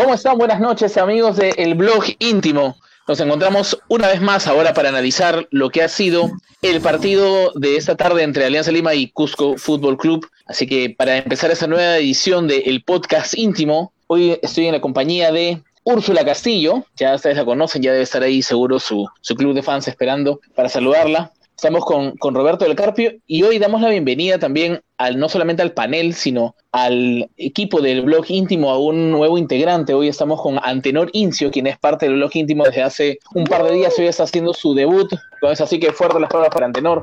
¿Cómo 0.00 0.14
están? 0.14 0.38
Buenas 0.38 0.60
noches, 0.60 0.96
amigos 0.96 1.36
del 1.36 1.74
blog 1.74 2.04
íntimo. 2.20 2.78
Nos 3.06 3.20
encontramos 3.20 3.78
una 3.88 4.08
vez 4.08 4.22
más 4.22 4.46
ahora 4.46 4.72
para 4.72 4.88
analizar 4.88 5.46
lo 5.50 5.68
que 5.68 5.82
ha 5.82 5.88
sido 5.90 6.30
el 6.62 6.80
partido 6.80 7.52
de 7.54 7.76
esta 7.76 7.98
tarde 7.98 8.22
entre 8.22 8.46
Alianza 8.46 8.72
Lima 8.72 8.94
y 8.94 9.10
Cusco 9.10 9.58
Fútbol 9.58 9.98
Club. 9.98 10.26
Así 10.46 10.66
que 10.66 10.88
para 10.96 11.18
empezar 11.18 11.50
esa 11.50 11.66
nueva 11.66 11.98
edición 11.98 12.48
del 12.48 12.82
podcast 12.82 13.36
íntimo, 13.36 13.92
hoy 14.06 14.38
estoy 14.40 14.68
en 14.68 14.72
la 14.72 14.80
compañía 14.80 15.32
de 15.32 15.62
Úrsula 15.84 16.24
Castillo, 16.24 16.86
ya 16.96 17.14
ustedes 17.14 17.36
la 17.36 17.44
conocen, 17.44 17.82
ya 17.82 17.92
debe 17.92 18.04
estar 18.04 18.22
ahí 18.22 18.40
seguro 18.40 18.80
su, 18.80 19.06
su 19.20 19.34
club 19.34 19.52
de 19.52 19.62
fans 19.62 19.86
esperando 19.86 20.40
para 20.54 20.70
saludarla. 20.70 21.30
Estamos 21.60 21.84
con, 21.84 22.16
con, 22.16 22.34
Roberto 22.34 22.64
del 22.64 22.74
Carpio 22.74 23.12
y 23.26 23.42
hoy 23.42 23.58
damos 23.58 23.82
la 23.82 23.90
bienvenida 23.90 24.38
también 24.38 24.80
al 24.96 25.18
no 25.18 25.28
solamente 25.28 25.60
al 25.60 25.72
panel, 25.72 26.14
sino 26.14 26.54
al 26.72 27.28
equipo 27.36 27.82
del 27.82 28.00
blog 28.00 28.24
íntimo, 28.28 28.70
a 28.70 28.78
un 28.78 29.10
nuevo 29.10 29.36
integrante. 29.36 29.92
Hoy 29.92 30.08
estamos 30.08 30.40
con 30.40 30.58
Antenor 30.62 31.10
Incio, 31.12 31.50
quien 31.50 31.66
es 31.66 31.78
parte 31.78 32.06
del 32.06 32.14
blog 32.14 32.30
íntimo 32.32 32.64
desde 32.64 32.82
hace 32.82 33.18
un 33.34 33.44
par 33.44 33.62
de 33.64 33.72
días. 33.72 33.94
Hoy 33.98 34.06
está 34.06 34.22
haciendo 34.22 34.54
su 34.54 34.72
debut. 34.72 35.12
Entonces, 35.34 35.60
así 35.60 35.78
que 35.78 35.92
fuerte 35.92 36.18
las 36.18 36.30
palabras 36.30 36.54
para 36.54 36.64
Antenor. 36.64 37.02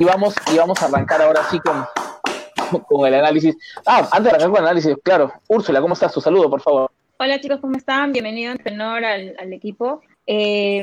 Y 0.00 0.04
vamos, 0.04 0.34
y 0.52 0.56
vamos 0.56 0.82
a 0.82 0.86
arrancar 0.86 1.22
ahora 1.22 1.44
sí 1.48 1.60
con, 1.60 2.82
con 2.82 3.06
el 3.06 3.14
análisis. 3.14 3.56
Ah, 3.86 4.08
antes 4.10 4.24
de 4.24 4.30
arrancar 4.30 4.50
con 4.50 4.58
el 4.58 4.64
análisis, 4.64 4.96
claro. 5.04 5.32
Úrsula, 5.46 5.80
¿cómo 5.80 5.94
estás? 5.94 6.12
Tu 6.12 6.20
saludo, 6.20 6.50
por 6.50 6.62
favor. 6.62 6.90
Hola 7.20 7.40
chicos, 7.40 7.60
¿cómo 7.60 7.76
están? 7.76 8.10
Bienvenido 8.10 8.50
Antenor 8.50 9.04
al, 9.04 9.36
al 9.38 9.52
equipo. 9.52 10.00
Eh, 10.26 10.82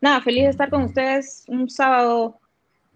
nada, 0.00 0.20
feliz 0.20 0.44
de 0.44 0.50
estar 0.50 0.70
con 0.70 0.82
ustedes 0.82 1.44
un 1.48 1.68
sábado 1.70 2.38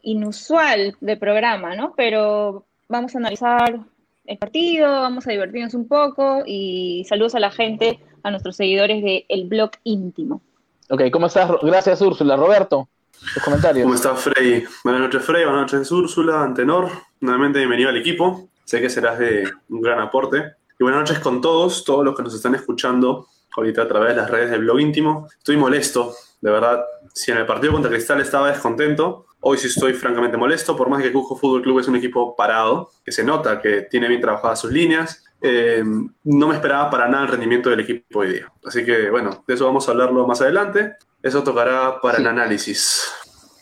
inusual 0.03 0.97
de 1.01 1.17
programa, 1.17 1.75
¿no? 1.75 1.95
Pero 1.97 2.67
vamos 2.89 3.15
a 3.15 3.19
analizar 3.19 3.81
el 4.25 4.39
partido, 4.39 4.89
vamos 4.89 5.27
a 5.27 5.31
divertirnos 5.31 5.75
un 5.75 5.89
poco 5.89 6.43
y 6.47 7.05
saludos 7.09 7.35
a 7.35 7.41
la 7.41 7.51
gente, 7.51 7.99
a 8.23 8.31
nuestros 8.31 8.57
seguidores 8.57 9.03
de 9.03 9.25
El 9.29 9.49
Blog 9.49 9.71
Íntimo. 9.85 10.43
Ok, 10.91 11.03
¿cómo 11.11 11.27
estás? 11.27 11.51
Gracias, 11.63 12.01
Úrsula. 12.01 12.37
Roberto, 12.37 12.89
tus 13.35 13.43
comentarios. 13.43 13.85
¿Cómo 13.85 13.95
estás, 13.95 14.21
Frey? 14.21 14.65
Buenas 14.85 15.03
noches, 15.03 15.23
Frey. 15.23 15.45
Buenas 15.45 15.73
noches, 15.73 15.91
Úrsula, 15.93 16.43
Antenor. 16.43 16.91
Nuevamente 17.21 17.59
bienvenido 17.59 17.91
al 17.91 17.97
equipo. 17.97 18.49
Sé 18.65 18.81
que 18.81 18.91
serás 18.91 19.19
de 19.19 19.51
un 19.71 19.81
gran 19.81 19.99
aporte. 20.01 20.53
Y 20.79 20.85
buenas 20.85 21.01
noches 21.01 21.19
con 21.19 21.41
todos, 21.41 21.85
todos 21.85 22.05
los 22.05 22.15
que 22.15 22.23
nos 22.23 22.35
están 22.35 22.55
escuchando 22.55 23.27
ahorita 23.57 23.83
a 23.83 23.89
través 23.89 24.11
de 24.11 24.17
las 24.17 24.31
redes 24.31 24.51
del 24.51 24.61
blog 24.61 24.81
íntimo. 24.81 25.29
Estoy 25.37 25.57
molesto, 25.57 26.15
de 26.41 26.51
verdad. 26.51 26.85
Si 27.15 27.31
en 27.33 27.39
el 27.39 27.47
partido 27.47 27.73
contra 27.73 27.91
Cristal 27.91 28.21
estaba 28.21 28.49
descontento, 28.51 29.27
hoy 29.41 29.59
sí 29.59 29.67
estoy 29.69 29.93
francamente 29.95 30.37
molesto, 30.37 30.77
por 30.77 30.89
más 30.89 31.03
que 31.03 31.13
Cusco 31.13 31.37
Fútbol 31.37 31.63
Club 31.63 31.81
es 31.81 31.89
un 31.89 31.97
equipo 31.97 32.37
parado, 32.37 32.91
que 33.05 33.13
se 33.13 33.25
nota 33.25 33.61
que 33.61 33.83
tiene 33.83 34.09
bien 34.09 34.21
trabajadas 34.21 34.61
sus 34.61 34.71
líneas. 34.73 35.25
Eh, 35.41 35.83
no 36.25 36.49
me 36.49 36.55
esperaba 36.55 36.91
para 36.91 37.09
nada 37.09 37.25
el 37.25 37.31
rendimiento 37.31 37.71
del 37.71 37.81
equipo 37.81 38.21
hoy 38.21 38.33
día. 38.35 38.53
Así 38.65 38.85
que, 38.85 39.11
bueno, 39.11 39.45
de 39.47 39.55
eso 39.55 39.67
vamos 39.67 39.87
a 39.89 39.93
hablarlo 39.93 40.27
más 40.27 40.41
adelante. 40.41 40.95
Eso 41.23 41.43
tocará 41.43 42.01
para 42.01 42.17
Sí. 42.17 42.23
el 42.23 42.29
análisis. 42.29 43.13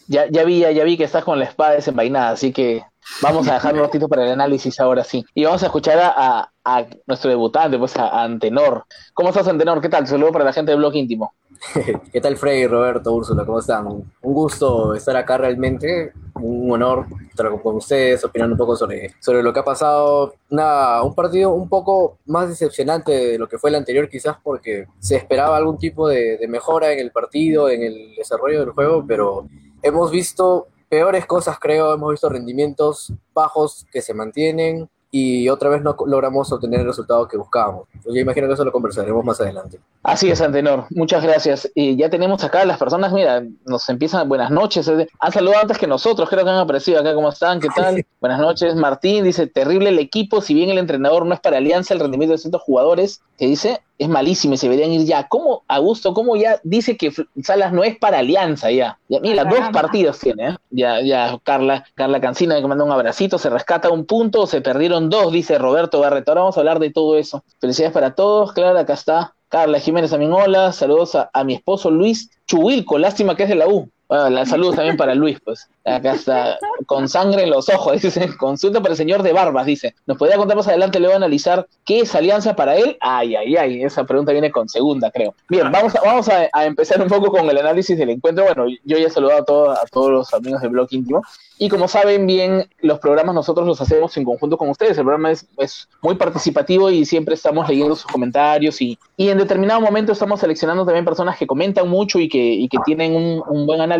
Ya, 0.09 0.27
ya 0.31 0.45
vi, 0.45 0.61
ya 0.61 0.85
vi 0.85 0.97
que 0.97 1.05
estás 1.05 1.25
con 1.25 1.39
la 1.39 1.47
espada 1.47 1.73
desenvainada, 1.73 2.31
así 2.31 2.53
que 2.53 2.83
vamos 3.21 3.49
a 3.49 3.55
dejar 3.55 3.75
un 3.75 3.81
ratito 3.81 4.09
para 4.09 4.25
el 4.25 4.31
análisis 4.33 4.79
ahora 4.79 5.03
sí. 5.03 5.25
Y 5.35 5.45
vamos 5.45 5.63
a 5.63 5.67
escuchar 5.67 5.99
a, 5.99 6.09
a- 6.17 6.53
a 6.65 6.87
nuestro 7.07 7.29
debutante, 7.31 7.77
pues 7.79 7.97
a, 7.97 8.09
a 8.09 8.23
Antenor. 8.25 8.85
¿Cómo 9.15 9.31
estás, 9.31 9.49
Antenor? 9.49 9.81
¿Qué 9.81 9.89
tal? 9.89 10.07
Saludo 10.07 10.33
para 10.33 10.45
la 10.45 10.53
gente 10.53 10.71
del 10.71 10.79
blog 10.79 10.95
íntimo. 10.95 11.35
¿Qué 12.13 12.21
tal, 12.21 12.37
Frey, 12.37 12.67
Roberto, 12.67 13.13
Úrsula? 13.13 13.45
¿Cómo 13.45 13.59
están? 13.59 13.87
Un 13.87 14.11
gusto 14.21 14.95
estar 14.95 15.17
acá 15.17 15.39
realmente, 15.39 16.13
un 16.35 16.71
honor 16.71 17.07
estar 17.29 17.49
con 17.61 17.77
ustedes, 17.77 18.25
opinando 18.25 18.55
un 18.55 18.59
poco 18.59 18.77
sobre, 18.77 19.15
sobre 19.21 19.43
lo 19.43 19.53
que 19.53 19.61
ha 19.61 19.65
pasado. 19.65 20.35
Nada, 20.51 21.03
un 21.03 21.15
partido 21.15 21.53
un 21.53 21.69
poco 21.69 22.19
más 22.27 22.49
decepcionante 22.49 23.13
de 23.13 23.39
lo 23.39 23.49
que 23.49 23.59
fue 23.59 23.71
el 23.71 23.77
anterior, 23.77 24.09
quizás 24.09 24.37
porque 24.43 24.87
se 24.99 25.17
esperaba 25.17 25.57
algún 25.57 25.79
tipo 25.79 26.09
de, 26.09 26.37
de 26.39 26.49
mejora 26.49 26.93
en 26.93 26.99
el 26.99 27.11
partido, 27.11 27.69
en 27.69 27.83
el 27.83 28.15
desarrollo 28.17 28.61
del 28.61 28.71
juego, 28.71 29.05
pero 29.07 29.47
hemos 29.83 30.11
visto 30.11 30.69
peores 30.89 31.27
cosas, 31.27 31.59
creo, 31.59 31.95
hemos 31.95 32.13
visto 32.13 32.29
rendimientos 32.29 33.13
bajos 33.35 33.87
que 33.91 34.03
se 34.03 34.15
mantienen 34.15 34.89
y 35.11 35.49
otra 35.49 35.71
vez 35.71 35.83
no 35.83 35.97
logramos 36.07 36.51
obtener 36.53 36.81
el 36.81 36.87
resultado 36.87 37.27
que 37.29 37.37
buscábamos. 37.37 37.89
Yo 38.05 38.15
imagino 38.21 38.47
que 38.47 38.55
eso 38.55 38.65
lo 38.65 38.73
conversaremos 38.73 39.25
más 39.25 39.41
adelante. 39.41 39.79
Así 40.03 40.31
es, 40.31 40.41
Antenor. 40.41 40.85
Muchas 40.91 41.23
gracias. 41.23 41.71
Y 41.75 41.97
ya 41.97 42.11
tenemos 42.11 42.45
acá 42.45 42.65
las 42.65 42.79
personas, 42.79 43.13
mira, 43.13 43.43
nos 43.65 43.89
empiezan, 43.89 44.29
buenas 44.29 44.51
noches. 44.51 44.87
eh, 44.89 45.09
Han 45.21 45.33
saludado 45.33 45.63
antes 45.63 45.79
que 45.79 45.87
nosotros, 45.87 46.29
creo 46.29 46.45
que 46.45 46.51
han 46.51 46.59
aparecido 46.59 47.01
acá. 47.01 47.15
¿Cómo 47.15 47.29
están? 47.29 47.61
¿Qué 47.61 47.69
tal? 47.75 48.05
Buenas 48.21 48.41
noches. 48.41 48.75
Martín 48.75 49.25
dice, 49.25 49.47
terrible 49.47 49.89
el 49.89 49.99
equipo, 49.99 50.41
si 50.41 50.55
bien 50.55 50.71
el 50.71 50.79
entrenador 50.79 51.25
no 51.25 51.35
es 51.35 51.41
para 51.41 51.59
Alianza, 51.59 51.95
el 51.95 52.01
rendimiento 52.01 52.33
de 52.33 52.39
ciertos 52.39 52.63
jugadores, 52.63 53.21
que 53.39 53.47
dice, 53.47 53.81
es 53.99 54.09
malísimo 54.09 54.55
y 54.55 54.57
se 54.57 54.69
deberían 54.69 54.93
ir 54.93 55.07
ya. 55.07 55.29
¿Cómo, 55.29 55.65
Augusto, 55.69 56.15
cómo 56.15 56.37
ya 56.37 56.61
dice 56.63 56.97
que 56.97 57.13
Salas 57.43 57.73
no 57.73 57.85
es 57.85 57.99
para 57.99 58.19
Alianza 58.19 58.71
ya? 58.71 58.99
ya 59.09 59.21
mira, 59.21 59.45
dos 59.45 59.61
partidos 59.73 60.19
tiene, 60.19 60.49
¿eh? 60.49 60.57
Ya, 60.71 61.01
ya, 61.01 61.39
Carla, 61.43 61.85
Carla 61.95 62.21
Cancina 62.21 62.61
que 62.61 62.67
manda 62.67 62.85
un 62.85 62.93
abracito, 62.93 63.39
se 63.39 63.51
rescata 63.51 63.91
un 63.91 64.05
punto, 64.05 64.47
se 64.47 64.61
perdieron 64.61 65.09
dos, 65.09 65.33
dice 65.33 65.59
Roberto 65.59 66.01
Barreto. 66.01 66.31
Ahora 66.31 66.43
vamos 66.43 66.57
a 66.57 66.61
hablar 66.61 66.79
de 66.79 66.91
todo 66.91 67.17
eso. 67.17 67.45
Felicidades 67.61 67.95
para 67.95 68.15
todos, 68.15 68.53
claro, 68.53 68.79
acá 68.79 68.95
está 68.95 69.35
Carla 69.49 69.79
Jiménez 69.79 70.11
también, 70.11 70.33
hola, 70.33 70.73
saludos 70.73 71.15
a, 71.15 71.31
a 71.33 71.45
mi 71.45 71.55
esposo 71.55 71.91
Luis 71.91 72.31
Chubilco, 72.47 72.99
lástima 72.99 73.37
que 73.37 73.45
es 73.45 73.49
de 73.49 73.55
la 73.55 73.69
U. 73.69 73.89
Bueno, 74.09 74.31
la- 74.31 74.47
saludos 74.47 74.77
también 74.77 74.97
para 74.97 75.15
Luis, 75.15 75.39
pues. 75.45 75.69
Acá 75.85 76.15
está, 76.15 76.59
con 76.87 77.09
sangre 77.09 77.43
en 77.45 77.51
los 77.51 77.69
ojos, 77.69 78.01
dice. 78.03 78.29
Consulta 78.37 78.81
para 78.81 78.93
el 78.93 78.97
señor 78.99 79.23
de 79.23 79.33
Barbas, 79.33 79.67
dice. 79.67 79.95
¿Nos 80.07 80.17
podría 80.17 80.37
contar 80.37 80.57
más 80.57 80.69
adelante, 80.69 81.01
luego 81.01 81.17
analizar 81.17 81.67
qué 81.85 82.01
es 82.01 82.15
alianza 82.15 82.55
para 82.55 82.77
él? 82.77 82.97
Ay, 83.01 83.35
ay, 83.37 83.57
ay, 83.57 83.83
esa 83.83 84.05
pregunta 84.05 84.33
viene 84.33 84.51
con 84.51 84.69
segunda, 84.69 85.11
creo. 85.11 85.35
Bien, 85.49 85.71
vamos 85.73 85.95
a, 85.97 86.01
vamos 86.03 86.29
a, 86.29 86.49
a 86.53 86.65
empezar 86.67 87.01
un 87.03 87.09
poco 87.09 87.31
con 87.31 87.49
el 87.51 87.59
análisis 87.59 87.97
del 87.99 88.11
encuentro. 88.11 88.45
Bueno, 88.45 88.67
yo 88.85 88.99
ya 88.99 89.07
he 89.07 89.11
saludado 89.11 89.41
a, 89.41 89.45
todo- 89.45 89.71
a 89.73 89.85
todos 89.91 90.11
los 90.11 90.35
amigos 90.35 90.61
del 90.61 90.71
blog 90.71 90.89
íntimo. 90.91 91.23
Y 91.59 91.71
como 91.71 91.89
saben 91.89 92.27
bien, 92.27 92.69
los 92.81 92.99
programas 92.99 93.35
nosotros 93.35 93.67
los 93.67 93.81
hacemos 93.81 94.15
en 94.19 94.25
conjunto 94.25 94.59
con 94.59 94.69
ustedes. 94.69 94.99
El 94.99 95.05
programa 95.05 95.31
es, 95.31 95.47
es 95.57 95.89
muy 96.03 96.15
participativo 96.17 96.91
y 96.91 97.07
siempre 97.07 97.35
estamos 97.35 97.67
leyendo 97.67 97.97
sus 97.97 98.11
comentarios 98.13 98.83
y, 98.83 98.99
y 99.17 99.31
en 99.31 99.39
determinado 99.39 99.81
momento 99.81 100.13
estamos 100.13 100.39
seleccionando 100.41 100.85
también 100.85 101.07
personas 101.07 101.39
que 101.39 101.47
comentan 101.47 101.89
mucho 101.89 102.19
y 102.19 102.29
que, 102.29 102.39
y 102.39 102.69
que 102.69 102.77
tienen 102.85 103.17
un, 103.17 103.43
un 103.49 103.65
buen 103.67 103.81
análisis 103.81 103.96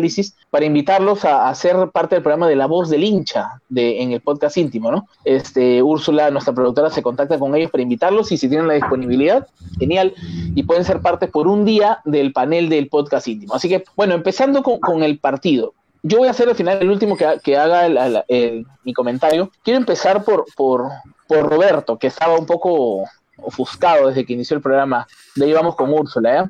para 0.49 0.65
invitarlos 0.65 1.25
a, 1.25 1.53
ser 1.55 1.89
parte 1.91 2.15
del 2.15 2.23
programa 2.23 2.47
de 2.47 2.55
La 2.55 2.65
Voz 2.65 2.89
del 2.89 3.03
Hincha 3.03 3.61
de, 3.69 4.01
en 4.01 4.11
el 4.11 4.21
podcast 4.21 4.57
íntimo, 4.57 4.91
¿no? 4.91 5.07
Este, 5.25 5.81
Úrsula, 5.81 6.31
nuestra 6.31 6.53
productora, 6.53 6.89
se 6.89 7.01
contacta 7.01 7.39
con 7.39 7.55
ellos 7.55 7.71
para 7.71 7.81
invitarlos 7.83 8.31
y 8.31 8.37
si 8.37 8.47
tienen 8.49 8.67
la 8.67 8.75
disponibilidad, 8.75 9.47
genial, 9.79 10.13
y 10.55 10.63
pueden 10.63 10.83
ser 10.85 11.01
parte 11.01 11.27
por 11.27 11.47
un 11.47 11.65
día 11.65 11.99
del 12.05 12.33
panel 12.33 12.69
del 12.69 12.89
podcast 12.89 13.27
íntimo. 13.27 13.53
Así 13.53 13.69
que, 13.69 13.83
bueno, 13.95 14.13
empezando 14.15 14.63
con, 14.63 15.03
el 15.03 15.19
partido 15.19 15.73
yo 16.03 16.19
voy 16.19 16.27
a 16.27 16.31
hacer 16.31 16.47
al 16.47 16.55
final 16.55 16.77
el 16.79 16.89
último 16.89 17.17
que, 17.17 17.39
que 17.43 17.57
haga 17.57 17.85
el- 17.85 18.23
el- 18.27 18.65
mi 18.83 18.93
comentario. 18.93 19.51
Quiero 19.63 19.79
empezar 19.79 20.23
por, 20.23 20.45
por, 20.55 20.89
por 21.27 21.49
Roberto, 21.49 21.97
que 21.97 22.07
estaba 22.07 22.37
un 22.37 22.45
poco 22.45 23.03
ofuscado 23.37 24.07
desde 24.07 24.25
que 24.25 24.33
inició 24.33 24.55
el 24.55 24.63
programa. 24.63 25.05
De 25.35 25.45
ahí 25.45 25.53
vamos 25.53 25.75
con 25.75 25.91
Úrsula. 25.91 26.33
¿ya? 26.33 26.49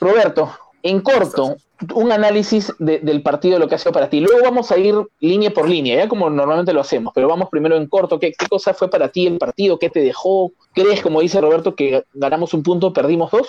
Roberto, 0.00 0.50
en 0.82 1.00
corto, 1.00 1.56
un 1.94 2.12
análisis 2.12 2.72
de- 2.78 2.98
del 2.98 3.22
partido, 3.22 3.58
lo 3.58 3.68
que 3.68 3.74
ha 3.74 3.78
sido 3.78 3.92
para 3.92 4.10
ti. 4.10 4.20
Luego 4.20 4.42
vamos 4.42 4.70
a 4.70 4.78
ir 4.78 4.94
línea 5.20 5.50
por 5.50 5.68
línea, 5.68 5.96
ya 5.96 6.08
como 6.08 6.28
normalmente 6.30 6.72
lo 6.72 6.80
hacemos, 6.80 7.12
pero 7.14 7.28
vamos 7.28 7.48
primero 7.50 7.76
en 7.76 7.86
corto. 7.86 8.18
¿Qué, 8.18 8.32
qué 8.32 8.46
cosa 8.46 8.74
fue 8.74 8.90
para 8.90 9.08
ti 9.08 9.26
el 9.26 9.38
partido? 9.38 9.78
¿Qué 9.78 9.88
te 9.90 10.00
dejó? 10.00 10.52
¿Crees, 10.74 11.00
como 11.00 11.20
dice 11.20 11.40
Roberto, 11.40 11.74
que 11.74 12.04
ganamos 12.14 12.52
un 12.54 12.62
punto, 12.62 12.92
perdimos 12.92 13.30
dos? 13.30 13.48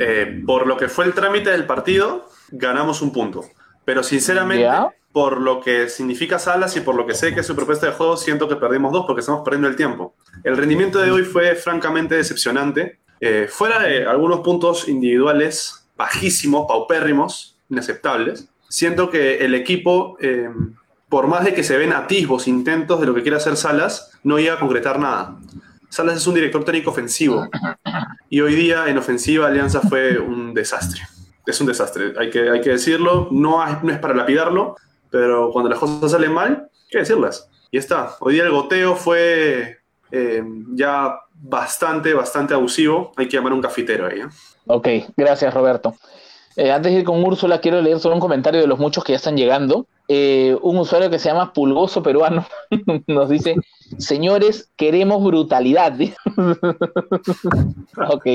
Eh, 0.00 0.42
por 0.46 0.66
lo 0.66 0.76
que 0.76 0.88
fue 0.88 1.04
el 1.04 1.14
trámite 1.14 1.50
del 1.50 1.66
partido, 1.66 2.26
ganamos 2.50 3.02
un 3.02 3.12
punto. 3.12 3.44
Pero 3.84 4.02
sinceramente, 4.02 4.62
Ya. 4.64 4.90
por 5.12 5.40
lo 5.40 5.60
que 5.60 5.88
significa 5.88 6.38
Salas 6.38 6.76
y 6.76 6.80
por 6.80 6.94
lo 6.94 7.06
que 7.06 7.14
sé 7.14 7.34
que 7.34 7.40
es 7.40 7.46
su 7.46 7.54
propuesta 7.54 7.86
de 7.86 7.92
juego, 7.92 8.16
siento 8.16 8.48
que 8.48 8.56
perdimos 8.56 8.92
dos 8.92 9.04
porque 9.06 9.20
estamos 9.20 9.42
perdiendo 9.44 9.68
el 9.68 9.76
tiempo. 9.76 10.14
El 10.42 10.56
rendimiento 10.56 10.98
de 11.00 11.10
hoy 11.10 11.22
fue 11.22 11.54
francamente 11.54 12.14
decepcionante. 12.16 12.98
Eh, 13.20 13.46
fuera 13.48 13.78
de 13.80 14.04
algunos 14.06 14.40
puntos 14.40 14.88
individuales 14.88 15.81
bajísimos, 15.96 16.66
paupérrimos, 16.68 17.56
inaceptables, 17.68 18.48
siento 18.68 19.10
que 19.10 19.38
el 19.44 19.54
equipo, 19.54 20.16
eh, 20.20 20.48
por 21.08 21.26
más 21.26 21.44
de 21.44 21.54
que 21.54 21.62
se 21.62 21.76
ven 21.76 21.92
atisbos, 21.92 22.48
intentos 22.48 23.00
de 23.00 23.06
lo 23.06 23.14
que 23.14 23.22
quiere 23.22 23.36
hacer 23.36 23.56
Salas, 23.56 24.10
no 24.22 24.38
llega 24.38 24.54
a 24.54 24.58
concretar 24.58 24.98
nada. 24.98 25.36
Salas 25.88 26.16
es 26.16 26.26
un 26.26 26.34
director 26.34 26.64
técnico 26.64 26.90
ofensivo 26.90 27.46
y 28.30 28.40
hoy 28.40 28.54
día 28.54 28.88
en 28.88 28.96
ofensiva 28.96 29.46
Alianza 29.48 29.80
fue 29.82 30.18
un 30.18 30.54
desastre. 30.54 31.02
Es 31.44 31.60
un 31.60 31.66
desastre, 31.66 32.14
hay 32.18 32.30
que, 32.30 32.48
hay 32.50 32.60
que 32.60 32.70
decirlo, 32.70 33.28
no, 33.30 33.62
es- 33.66 33.98
para 33.98 34.14
lapidarlo, 34.14 34.76
pero 35.10 35.50
cuando 35.52 35.68
las 35.68 35.78
cosas 35.78 36.10
salen 36.12 36.32
mal, 36.32 36.68
hay 36.70 36.88
que 36.90 36.98
decirlas. 36.98 37.48
Y 37.70 37.78
está, 37.78 38.16
hoy 38.20 38.34
día 38.34 38.44
el 38.44 38.50
goteo 38.52 38.96
fue 38.96 39.78
eh, 40.10 40.42
ya 40.74 41.14
bastante, 41.34 42.14
bastante 42.14 42.54
abusivo, 42.54 43.12
hay 43.16 43.28
que 43.28 43.36
llamar 43.36 43.52
a 43.52 43.56
un 43.56 43.62
cafetero 43.62 44.06
ahí. 44.06 44.20
¿eh? 44.20 44.26
Ok, 44.66 44.88
gracias 45.16 45.52
Roberto. 45.52 45.94
Eh, 46.56 46.70
antes 46.70 46.92
de 46.92 47.00
ir 47.00 47.04
con 47.04 47.24
Úrsula, 47.24 47.60
quiero 47.60 47.80
leer 47.80 47.98
solo 47.98 48.14
un 48.14 48.20
comentario 48.20 48.60
de 48.60 48.66
los 48.66 48.78
muchos 48.78 49.04
que 49.04 49.12
ya 49.12 49.16
están 49.16 49.36
llegando. 49.36 49.86
Eh, 50.08 50.56
un 50.62 50.78
usuario 50.78 51.10
que 51.10 51.18
se 51.18 51.30
llama 51.30 51.52
Pulgoso 51.52 52.02
Peruano 52.02 52.44
nos 53.06 53.30
dice, 53.30 53.56
señores, 53.98 54.70
queremos 54.76 55.22
brutalidad. 55.22 55.94
ok. 58.08 58.26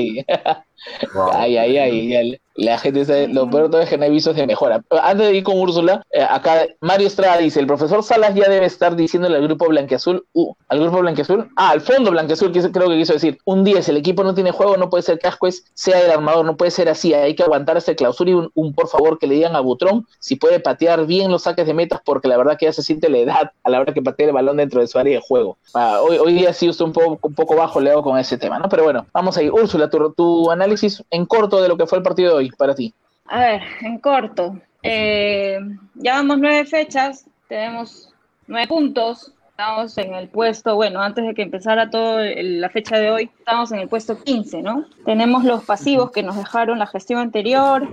Ay, 1.32 1.56
ay, 1.56 1.78
ay. 1.78 2.40
La 2.58 2.76
gente 2.76 2.98
dice, 2.98 3.28
lo 3.28 3.48
peor 3.48 3.72
es 3.76 3.88
que 3.88 3.96
no 3.96 4.04
hay 4.04 4.10
visos 4.10 4.34
de 4.34 4.44
mejora. 4.44 4.82
Antes 4.90 5.28
de 5.28 5.36
ir 5.36 5.44
con 5.44 5.60
Úrsula, 5.60 6.02
eh, 6.10 6.20
acá 6.28 6.66
Mario 6.80 7.06
Estrada 7.06 7.36
dice, 7.36 7.60
el 7.60 7.68
profesor 7.68 8.02
Salas 8.02 8.34
ya 8.34 8.48
debe 8.48 8.66
estar 8.66 8.96
diciéndole 8.96 9.36
al 9.36 9.44
grupo 9.44 9.68
Blanqueazul, 9.68 10.26
uh, 10.32 10.54
al 10.66 10.80
grupo 10.80 10.98
Blanqueazul, 10.98 11.48
ah, 11.54 11.70
al 11.70 11.80
fondo 11.80 12.10
Blanqueazul, 12.10 12.50
que 12.50 12.68
creo 12.72 12.88
que 12.88 12.96
quiso 12.96 13.12
decir, 13.12 13.38
un 13.44 13.62
10, 13.62 13.90
el 13.90 13.98
equipo 13.98 14.24
no 14.24 14.34
tiene 14.34 14.50
juego, 14.50 14.76
no 14.76 14.90
puede 14.90 15.04
ser 15.04 15.20
Cascues, 15.20 15.66
sea 15.74 16.00
el 16.00 16.10
armador, 16.10 16.44
no 16.44 16.56
puede 16.56 16.72
ser 16.72 16.88
así, 16.88 17.14
hay 17.14 17.36
que 17.36 17.44
aguantar 17.44 17.76
ese 17.76 17.94
clausura 17.94 18.28
y 18.32 18.34
un, 18.34 18.74
por 18.74 18.88
favor 18.88 19.20
que 19.20 19.28
le 19.28 19.36
digan 19.36 19.54
a 19.54 19.60
Butrón 19.60 20.08
si 20.18 20.34
puede 20.34 20.58
patear 20.58 21.06
bien 21.06 21.30
los 21.30 21.44
saques 21.44 21.64
de 21.64 21.74
metas, 21.74 22.00
porque 22.04 22.26
la 22.26 22.36
verdad 22.36 22.58
que 22.58 22.66
ya 22.66 22.72
se 22.72 22.82
siente 22.82 23.08
la 23.08 23.18
edad 23.18 23.52
a 23.62 23.70
la 23.70 23.78
hora 23.78 23.94
que 23.94 24.02
patea 24.02 24.26
el 24.26 24.32
balón 24.32 24.56
dentro 24.56 24.80
de 24.80 24.88
su 24.88 24.98
área 24.98 25.14
de 25.14 25.22
juego. 25.24 25.58
Ah, 25.74 26.00
hoy, 26.02 26.18
hoy 26.18 26.32
día 26.32 26.52
sí 26.52 26.68
usted 26.68 26.84
un 26.84 26.92
poco, 26.92 27.20
un 27.22 27.34
poco 27.34 27.54
bajo, 27.54 27.80
Leo, 27.80 28.02
con 28.02 28.18
ese 28.18 28.36
tema, 28.36 28.58
¿no? 28.58 28.68
Pero 28.68 28.82
bueno, 28.82 29.06
vamos 29.12 29.36
ahí. 29.38 29.48
Úrsula, 29.48 29.88
tu, 29.88 30.12
tu 30.14 30.50
análisis 30.50 31.04
en 31.12 31.24
corto 31.24 31.62
de 31.62 31.68
lo 31.68 31.76
que 31.76 31.86
fue 31.86 31.98
el 31.98 32.02
partido 32.02 32.30
de 32.30 32.36
hoy 32.36 32.47
para 32.56 32.74
ti. 32.74 32.94
A 33.26 33.40
ver, 33.40 33.62
en 33.82 33.98
corto. 33.98 34.58
Eh, 34.82 35.58
llevamos 35.94 36.38
nueve 36.38 36.64
fechas, 36.64 37.26
tenemos 37.48 38.12
nueve 38.46 38.68
puntos, 38.68 39.32
estamos 39.58 39.98
en 39.98 40.14
el 40.14 40.28
puesto, 40.28 40.76
bueno, 40.76 41.02
antes 41.02 41.26
de 41.26 41.34
que 41.34 41.42
empezara 41.42 41.90
toda 41.90 42.24
la 42.36 42.70
fecha 42.70 42.96
de 42.96 43.10
hoy, 43.10 43.30
estamos 43.38 43.72
en 43.72 43.80
el 43.80 43.88
puesto 43.88 44.22
15, 44.22 44.62
¿no? 44.62 44.86
Tenemos 45.04 45.42
los 45.42 45.64
pasivos 45.64 46.12
que 46.12 46.22
nos 46.22 46.36
dejaron 46.36 46.78
la 46.78 46.86
gestión 46.86 47.18
anterior. 47.18 47.88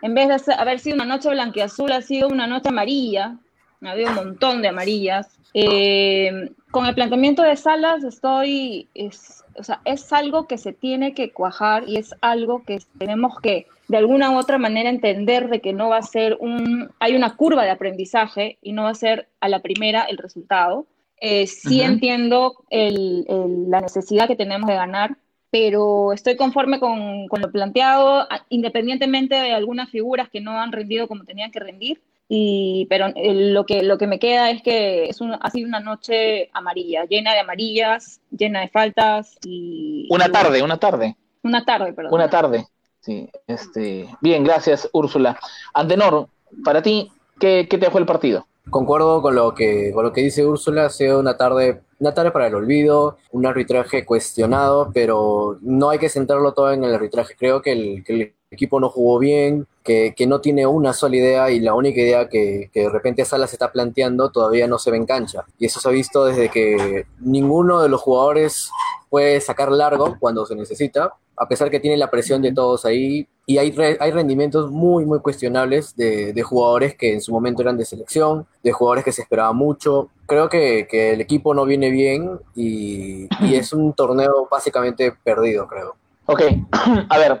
En 0.00 0.14
vez 0.14 0.46
de 0.46 0.54
haber 0.54 0.78
sido 0.78 0.96
una 0.96 1.04
noche 1.04 1.28
blanqueazul, 1.28 1.92
ha 1.92 2.00
sido 2.00 2.28
una 2.28 2.46
noche 2.46 2.70
amarilla. 2.70 3.36
Ha 3.82 3.90
habido 3.90 4.08
un 4.08 4.16
montón 4.16 4.62
de 4.62 4.68
amarillas. 4.68 5.28
Eh, 5.52 6.50
con 6.70 6.86
el 6.86 6.94
planteamiento 6.94 7.42
de 7.42 7.56
Salas 7.56 8.04
estoy, 8.04 8.88
es, 8.94 9.44
o 9.54 9.62
sea, 9.62 9.82
es 9.84 10.10
algo 10.14 10.46
que 10.46 10.56
se 10.56 10.72
tiene 10.72 11.12
que 11.12 11.30
cuajar 11.30 11.86
y 11.86 11.98
es 11.98 12.14
algo 12.22 12.64
que 12.64 12.78
tenemos 12.98 13.38
que 13.40 13.66
de 13.92 13.98
alguna 13.98 14.30
u 14.30 14.38
otra 14.38 14.56
manera 14.56 14.88
entender 14.88 15.50
de 15.50 15.60
que 15.60 15.74
no 15.74 15.90
va 15.90 15.98
a 15.98 16.02
ser 16.02 16.38
un, 16.40 16.88
hay 16.98 17.14
una 17.14 17.36
curva 17.36 17.62
de 17.62 17.70
aprendizaje 17.70 18.56
y 18.62 18.72
no 18.72 18.84
va 18.84 18.88
a 18.88 18.94
ser 18.94 19.28
a 19.38 19.50
la 19.50 19.60
primera 19.60 20.04
el 20.04 20.16
resultado. 20.16 20.86
Eh, 21.20 21.46
sí 21.46 21.82
entiendo 21.82 22.64
la 22.70 23.82
necesidad 23.82 24.28
que 24.28 24.34
tenemos 24.34 24.66
de 24.66 24.76
ganar, 24.76 25.18
pero 25.50 26.14
estoy 26.14 26.36
conforme 26.36 26.80
con, 26.80 27.28
con, 27.28 27.42
lo 27.42 27.52
planteado, 27.52 28.26
independientemente 28.48 29.34
de 29.34 29.52
algunas 29.52 29.90
figuras 29.90 30.30
que 30.30 30.40
no 30.40 30.58
han 30.58 30.72
rendido 30.72 31.06
como 31.06 31.24
tenían 31.24 31.50
que 31.50 31.60
rendir. 31.60 32.00
Y, 32.30 32.86
pero 32.88 33.08
eh, 33.14 33.52
lo, 33.52 33.66
que, 33.66 33.82
lo 33.82 33.98
que 33.98 34.06
me 34.06 34.18
queda 34.18 34.48
es 34.48 34.62
que 34.62 35.04
es 35.04 35.20
ha 35.20 35.50
sido 35.50 35.68
una 35.68 35.80
noche 35.80 36.48
amarilla, 36.54 37.04
llena 37.04 37.34
de 37.34 37.40
amarillas, 37.40 38.22
llena 38.30 38.62
de 38.62 38.68
faltas. 38.68 39.36
y 39.44 40.08
Una 40.08 40.32
tarde, 40.32 40.62
una 40.62 40.78
tarde. 40.78 41.14
Una 41.42 41.62
tarde, 41.66 41.92
perdón. 41.92 42.14
Una 42.14 42.30
tarde. 42.30 42.64
Sí, 43.02 43.28
este, 43.48 44.08
bien, 44.20 44.44
gracias 44.44 44.88
Úrsula. 44.92 45.36
Antenor, 45.74 46.28
para 46.64 46.82
ti, 46.82 47.10
¿qué, 47.40 47.66
te 47.68 47.76
dejó 47.76 47.98
el 47.98 48.06
partido? 48.06 48.46
Concuerdo 48.70 49.20
con 49.20 49.34
lo 49.34 49.54
que, 49.54 49.90
con 49.92 50.04
lo 50.04 50.12
que 50.12 50.20
dice 50.20 50.46
Úrsula, 50.46 50.86
ha 50.86 50.90
sido 50.90 51.18
una 51.18 51.36
tarde, 51.36 51.82
una 51.98 52.14
tarde 52.14 52.30
para 52.30 52.46
el 52.46 52.54
olvido, 52.54 53.18
un 53.32 53.44
arbitraje 53.44 54.04
cuestionado, 54.04 54.92
pero 54.94 55.58
no 55.62 55.90
hay 55.90 55.98
que 55.98 56.08
centrarlo 56.08 56.54
todo 56.54 56.72
en 56.72 56.84
el 56.84 56.94
arbitraje. 56.94 57.34
Creo 57.36 57.60
que 57.60 57.72
el, 57.72 58.04
que 58.04 58.12
el 58.12 58.34
equipo 58.54 58.80
no 58.80 58.88
jugó 58.88 59.18
bien, 59.18 59.66
que, 59.82 60.14
que, 60.16 60.26
no 60.26 60.40
tiene 60.40 60.66
una 60.66 60.92
sola 60.92 61.16
idea 61.16 61.50
y 61.50 61.60
la 61.60 61.74
única 61.74 62.00
idea 62.00 62.28
que, 62.28 62.70
que 62.72 62.82
de 62.82 62.88
repente 62.88 63.24
Salas 63.24 63.52
está 63.52 63.72
planteando 63.72 64.30
todavía 64.30 64.66
no 64.66 64.78
se 64.78 64.90
ve 64.90 64.96
en 64.96 65.06
cancha. 65.06 65.44
Y 65.58 65.66
eso 65.66 65.80
se 65.80 65.88
ha 65.88 65.92
visto 65.92 66.24
desde 66.24 66.48
que 66.48 67.06
ninguno 67.20 67.82
de 67.82 67.88
los 67.88 68.00
jugadores 68.00 68.70
puede 69.10 69.40
sacar 69.40 69.72
largo 69.72 70.16
cuando 70.20 70.46
se 70.46 70.54
necesita 70.54 71.12
a 71.36 71.48
pesar 71.48 71.70
que 71.70 71.80
tiene 71.80 71.96
la 71.96 72.10
presión 72.10 72.42
de 72.42 72.52
todos 72.52 72.84
ahí, 72.84 73.26
y 73.46 73.58
hay, 73.58 73.74
hay 73.98 74.10
rendimientos 74.12 74.70
muy, 74.70 75.04
muy 75.04 75.18
cuestionables 75.18 75.96
de, 75.96 76.32
de, 76.32 76.42
jugadores 76.42 76.94
que 76.94 77.12
en 77.12 77.20
su 77.20 77.32
momento 77.32 77.62
eran 77.62 77.76
de 77.76 77.84
selección, 77.84 78.46
de 78.62 78.70
jugadores 78.70 79.04
que 79.04 79.10
se 79.10 79.22
esperaba 79.22 79.52
mucho. 79.52 80.10
Creo 80.26 80.48
que, 80.48 80.86
que 80.88 81.12
el 81.12 81.20
equipo 81.20 81.52
no 81.52 81.64
viene 81.64 81.90
bien 81.90 82.38
y, 82.54 83.26
y, 83.44 83.54
es 83.56 83.72
un 83.72 83.92
torneo 83.94 84.46
básicamente 84.48 85.12
perdido, 85.24 85.66
creo. 85.66 85.96
Ok, 86.26 86.42
a 87.08 87.18
ver, 87.18 87.38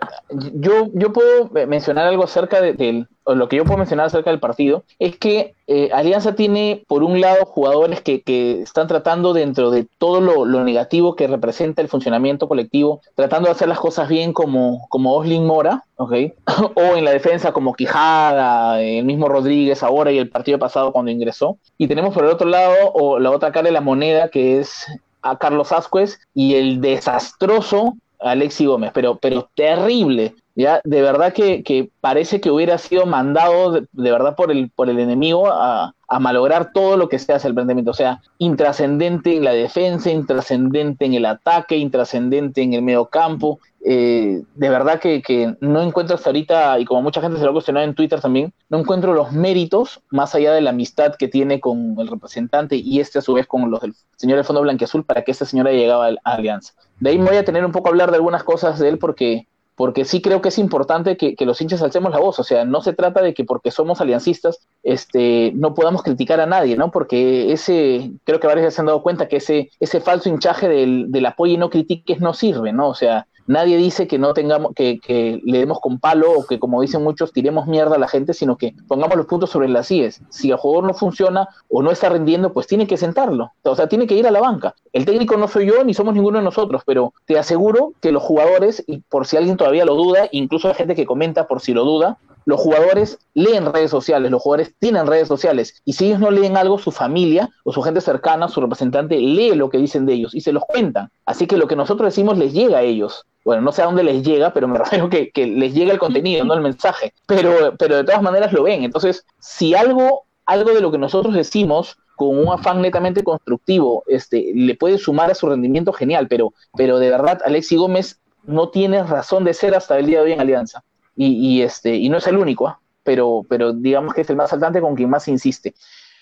yo, 0.54 0.88
yo 0.92 1.12
puedo 1.12 1.48
mencionar 1.68 2.08
algo 2.08 2.24
acerca 2.24 2.60
de, 2.60 3.06
lo 3.26 3.48
que 3.48 3.56
yo 3.56 3.64
puedo 3.64 3.78
mencionar 3.78 4.06
acerca 4.06 4.30
del 4.30 4.40
partido, 4.40 4.82
es 4.98 5.16
que 5.16 5.54
eh, 5.68 5.90
Alianza 5.92 6.34
tiene, 6.34 6.82
por 6.88 7.04
un 7.04 7.20
lado, 7.20 7.44
jugadores 7.46 8.00
que, 8.02 8.22
que 8.22 8.60
están 8.60 8.88
tratando 8.88 9.34
dentro 9.34 9.70
de 9.70 9.86
todo 9.98 10.20
lo, 10.20 10.44
lo, 10.44 10.64
negativo 10.64 11.14
que 11.14 11.28
representa 11.28 11.80
el 11.80 11.88
funcionamiento 11.88 12.48
colectivo, 12.48 13.00
tratando 13.14 13.46
de 13.46 13.52
hacer 13.52 13.68
las 13.68 13.78
cosas 13.78 14.08
bien 14.08 14.32
como, 14.32 14.88
como 14.88 15.14
Oslin 15.14 15.46
Mora, 15.46 15.84
¿ok? 15.96 16.12
o 16.74 16.96
en 16.96 17.04
la 17.04 17.12
defensa 17.12 17.52
como 17.52 17.74
Quijada, 17.74 18.82
el 18.82 19.04
mismo 19.04 19.28
Rodríguez 19.28 19.84
ahora 19.84 20.10
y 20.10 20.18
el 20.18 20.28
partido 20.28 20.58
pasado 20.58 20.92
cuando 20.92 21.12
ingresó. 21.12 21.56
Y 21.78 21.86
tenemos 21.86 22.12
por 22.12 22.24
el 22.24 22.30
otro 22.30 22.48
lado, 22.48 22.92
o 22.94 23.20
la 23.20 23.30
otra 23.30 23.52
cara 23.52 23.66
de 23.66 23.72
la 23.72 23.80
moneda, 23.80 24.28
que 24.28 24.58
es 24.58 24.86
a 25.22 25.38
Carlos 25.38 25.70
Ascuez 25.70 26.18
y 26.34 26.56
el 26.56 26.80
desastroso 26.80 27.94
Alexi 28.22 28.66
Gómez, 28.66 28.90
pero, 28.94 29.16
pero 29.16 29.50
terrible. 29.54 30.34
Ya, 30.54 30.82
de 30.84 31.00
verdad 31.00 31.32
que, 31.32 31.62
que 31.62 31.90
parece 32.00 32.40
que 32.40 32.50
hubiera 32.50 32.76
sido 32.76 33.06
mandado 33.06 33.72
de, 33.72 33.86
verdad 33.92 34.36
por 34.36 34.50
el, 34.50 34.70
por 34.70 34.90
el 34.90 34.98
enemigo 34.98 35.48
a, 35.50 35.94
malograr 36.20 36.72
todo 36.74 36.98
lo 36.98 37.08
que 37.08 37.18
se 37.18 37.32
hace 37.32 37.48
el 37.48 37.54
planteamiento. 37.54 37.92
O 37.92 37.94
sea, 37.94 38.20
intrascendente 38.36 39.34
en 39.34 39.44
la 39.44 39.52
defensa, 39.52 40.10
intrascendente 40.10 41.06
en 41.06 41.14
el 41.14 41.24
ataque, 41.24 41.78
intrascendente 41.78 42.60
en 42.60 42.74
el 42.74 42.82
medio 42.82 43.06
campo. 43.06 43.60
Eh, 43.82 44.42
de 44.54 44.68
verdad 44.68 45.00
que, 45.00 45.56
no 45.60 45.80
encuentro 45.80 46.16
hasta 46.16 46.28
ahorita, 46.28 46.78
y 46.78 46.84
como 46.84 47.00
mucha 47.00 47.22
gente 47.22 47.38
se 47.38 47.44
lo 47.44 47.50
ha 47.50 47.54
cuestionado 47.54 47.86
en 47.86 47.94
Twitter 47.94 48.20
también, 48.20 48.52
no 48.68 48.80
encuentro 48.80 49.14
los 49.14 49.32
méritos, 49.32 50.02
más 50.10 50.34
allá 50.34 50.52
de 50.52 50.60
la 50.60 50.70
amistad 50.70 51.14
que 51.18 51.28
tiene 51.28 51.60
con 51.60 51.96
el 51.98 52.08
representante 52.08 52.76
y 52.76 53.00
este 53.00 53.18
a 53.18 53.22
su 53.22 53.32
vez 53.32 53.46
con 53.46 53.70
los 53.70 53.80
del 53.80 53.94
señor 54.16 54.36
del 54.36 54.44
Fondo 54.44 54.60
Blanquiazul, 54.60 55.04
para 55.04 55.22
que 55.22 55.30
esta 55.30 55.46
señora 55.46 55.72
llegaba 55.72 56.08
a 56.08 56.34
Alianza. 56.34 56.74
De 57.00 57.08
ahí 57.08 57.18
me 57.18 57.30
voy 57.30 57.38
a 57.38 57.44
tener 57.44 57.64
un 57.64 57.72
poco 57.72 57.88
a 57.88 57.92
hablar 57.92 58.10
de 58.10 58.18
algunas 58.18 58.44
cosas 58.44 58.78
de 58.78 58.90
él 58.90 58.98
porque 58.98 59.48
porque 59.74 60.04
sí 60.04 60.20
creo 60.20 60.42
que 60.42 60.50
es 60.50 60.58
importante 60.58 61.16
que, 61.16 61.34
los 61.44 61.60
hinchas 61.60 61.82
alcemos 61.82 62.12
la 62.12 62.18
voz, 62.18 62.38
o 62.38 62.44
sea, 62.44 62.64
no 62.64 62.82
se 62.82 62.92
trata 62.92 63.22
de 63.22 63.34
que 63.34 63.44
porque 63.44 63.70
somos 63.70 64.00
aliancistas 64.00 64.66
este, 64.82 65.52
no 65.54 65.74
podamos 65.74 66.02
criticar 66.02 66.40
a 66.40 66.46
nadie, 66.46 66.76
¿no? 66.76 66.90
Porque 66.90 67.52
ese, 67.52 68.12
creo 68.24 68.38
que 68.38 68.46
varios 68.46 68.74
se 68.74 68.80
han 68.80 68.86
dado 68.86 69.02
cuenta 69.02 69.28
que 69.28 69.36
ese, 69.36 69.70
ese 69.80 70.00
falso 70.00 70.28
hinchaje 70.28 70.68
del, 70.68 71.10
del 71.10 71.26
apoyo 71.26 71.54
y 71.54 71.56
no 71.56 71.70
critiques 71.70 72.20
no 72.20 72.34
sirve, 72.34 72.72
¿no? 72.72 72.88
O 72.88 72.94
sea, 72.94 73.26
nadie 73.46 73.76
dice 73.76 74.06
que 74.06 74.18
no 74.18 74.34
tengamos, 74.34 74.72
que, 74.74 75.40
le 75.44 75.58
demos 75.58 75.80
con 75.80 75.98
palo 75.98 76.32
o 76.32 76.46
que, 76.46 76.58
como 76.58 76.80
dicen 76.80 77.02
muchos, 77.02 77.32
tiremos 77.32 77.66
mierda 77.66 77.96
a 77.96 77.98
la 77.98 78.08
gente, 78.08 78.34
sino 78.34 78.56
que 78.56 78.74
pongamos 78.88 79.16
los 79.16 79.26
puntos 79.26 79.50
sobre 79.50 79.68
las 79.68 79.90
IES. 79.90 80.22
Si 80.30 80.50
el 80.50 80.56
jugador 80.56 80.84
no 80.84 80.94
funciona 80.94 81.48
o 81.68 81.82
no 81.82 81.90
está 81.90 82.08
rindiendo, 82.08 82.52
pues 82.52 82.66
tiene 82.66 82.86
que 82.86 82.96
sentarlo. 82.96 83.52
O 83.62 83.76
sea, 83.76 83.88
tiene 83.88 84.06
que 84.06 84.14
ir 84.14 84.26
a 84.26 84.30
la 84.30 84.40
banca. 84.40 84.74
El 84.92 85.04
técnico 85.04 85.36
no 85.36 85.48
soy 85.48 85.66
yo 85.66 85.84
ni 85.84 85.94
somos 85.94 86.14
ninguno 86.14 86.38
de 86.38 86.44
nosotros, 86.44 86.82
pero 86.86 87.14
te 87.26 87.38
aseguro 87.38 87.92
que 88.00 88.12
los 88.12 88.22
jugadores, 88.22 88.84
y 88.86 88.98
por 88.98 89.26
si 89.26 89.36
alguien 89.36 89.56
todavía 89.56 89.84
lo 89.84 89.94
duda, 89.94 90.28
incluso 90.32 90.68
hay 90.68 90.74
gente 90.74 90.94
que 90.94 91.06
comenta 91.06 91.46
por 91.46 91.60
si 91.60 91.72
lo 91.72 91.84
duda, 91.84 92.18
los 92.44 92.60
jugadores 92.60 93.18
leen 93.34 93.72
redes 93.72 93.90
sociales, 93.90 94.30
los 94.30 94.42
jugadores 94.42 94.74
tienen 94.78 95.06
redes 95.06 95.28
sociales, 95.28 95.80
y 95.84 95.92
si 95.94 96.06
ellos 96.06 96.20
no 96.20 96.30
leen 96.30 96.56
algo, 96.56 96.78
su 96.78 96.90
familia 96.90 97.50
o 97.64 97.72
su 97.72 97.82
gente 97.82 98.00
cercana, 98.00 98.48
su 98.48 98.60
representante, 98.60 99.18
lee 99.18 99.54
lo 99.54 99.70
que 99.70 99.78
dicen 99.78 100.06
de 100.06 100.14
ellos 100.14 100.34
y 100.34 100.40
se 100.40 100.52
los 100.52 100.64
cuentan. 100.64 101.10
Así 101.26 101.46
que 101.46 101.56
lo 101.56 101.66
que 101.66 101.76
nosotros 101.76 102.06
decimos 102.06 102.38
les 102.38 102.52
llega 102.52 102.78
a 102.78 102.82
ellos. 102.82 103.24
Bueno, 103.44 103.62
no 103.62 103.72
sé 103.72 103.82
a 103.82 103.86
dónde 103.86 104.04
les 104.04 104.22
llega, 104.22 104.52
pero 104.52 104.68
me 104.68 104.78
refiero 104.78 105.08
que, 105.08 105.30
que 105.30 105.46
les 105.46 105.74
llega 105.74 105.92
el 105.92 105.98
contenido, 105.98 106.44
no 106.44 106.54
el 106.54 106.60
mensaje. 106.60 107.12
Pero, 107.26 107.74
pero 107.78 107.96
de 107.96 108.04
todas 108.04 108.22
maneras 108.22 108.52
lo 108.52 108.62
ven. 108.62 108.84
Entonces, 108.84 109.24
si 109.40 109.74
algo, 109.74 110.24
algo 110.46 110.72
de 110.72 110.80
lo 110.80 110.90
que 110.90 110.98
nosotros 110.98 111.34
decimos 111.34 111.96
con 112.16 112.38
un 112.38 112.52
afán 112.52 112.80
netamente 112.80 113.24
constructivo, 113.24 114.04
este, 114.06 114.52
le 114.54 114.74
puede 114.74 114.98
sumar 114.98 115.30
a 115.30 115.34
su 115.34 115.48
rendimiento 115.48 115.92
genial, 115.92 116.28
pero, 116.28 116.52
pero 116.76 116.98
de 116.98 117.10
verdad, 117.10 117.40
Alexi 117.44 117.76
Gómez 117.76 118.20
no 118.44 118.68
tiene 118.68 119.02
razón 119.02 119.44
de 119.44 119.54
ser 119.54 119.74
hasta 119.74 119.98
el 119.98 120.06
día 120.06 120.18
de 120.18 120.26
hoy 120.26 120.32
en 120.32 120.40
Alianza. 120.40 120.84
Y, 121.16 121.26
y 121.26 121.62
este, 121.62 121.94
y 121.96 122.08
no 122.08 122.18
es 122.18 122.26
el 122.26 122.38
único, 122.38 122.68
¿eh? 122.68 122.74
pero, 123.02 123.42
pero 123.48 123.72
digamos 123.72 124.14
que 124.14 124.22
es 124.22 124.30
el 124.30 124.36
más 124.36 124.50
saltante 124.50 124.80
con 124.80 124.94
quien 124.94 125.10
más 125.10 125.28
insiste. 125.28 125.74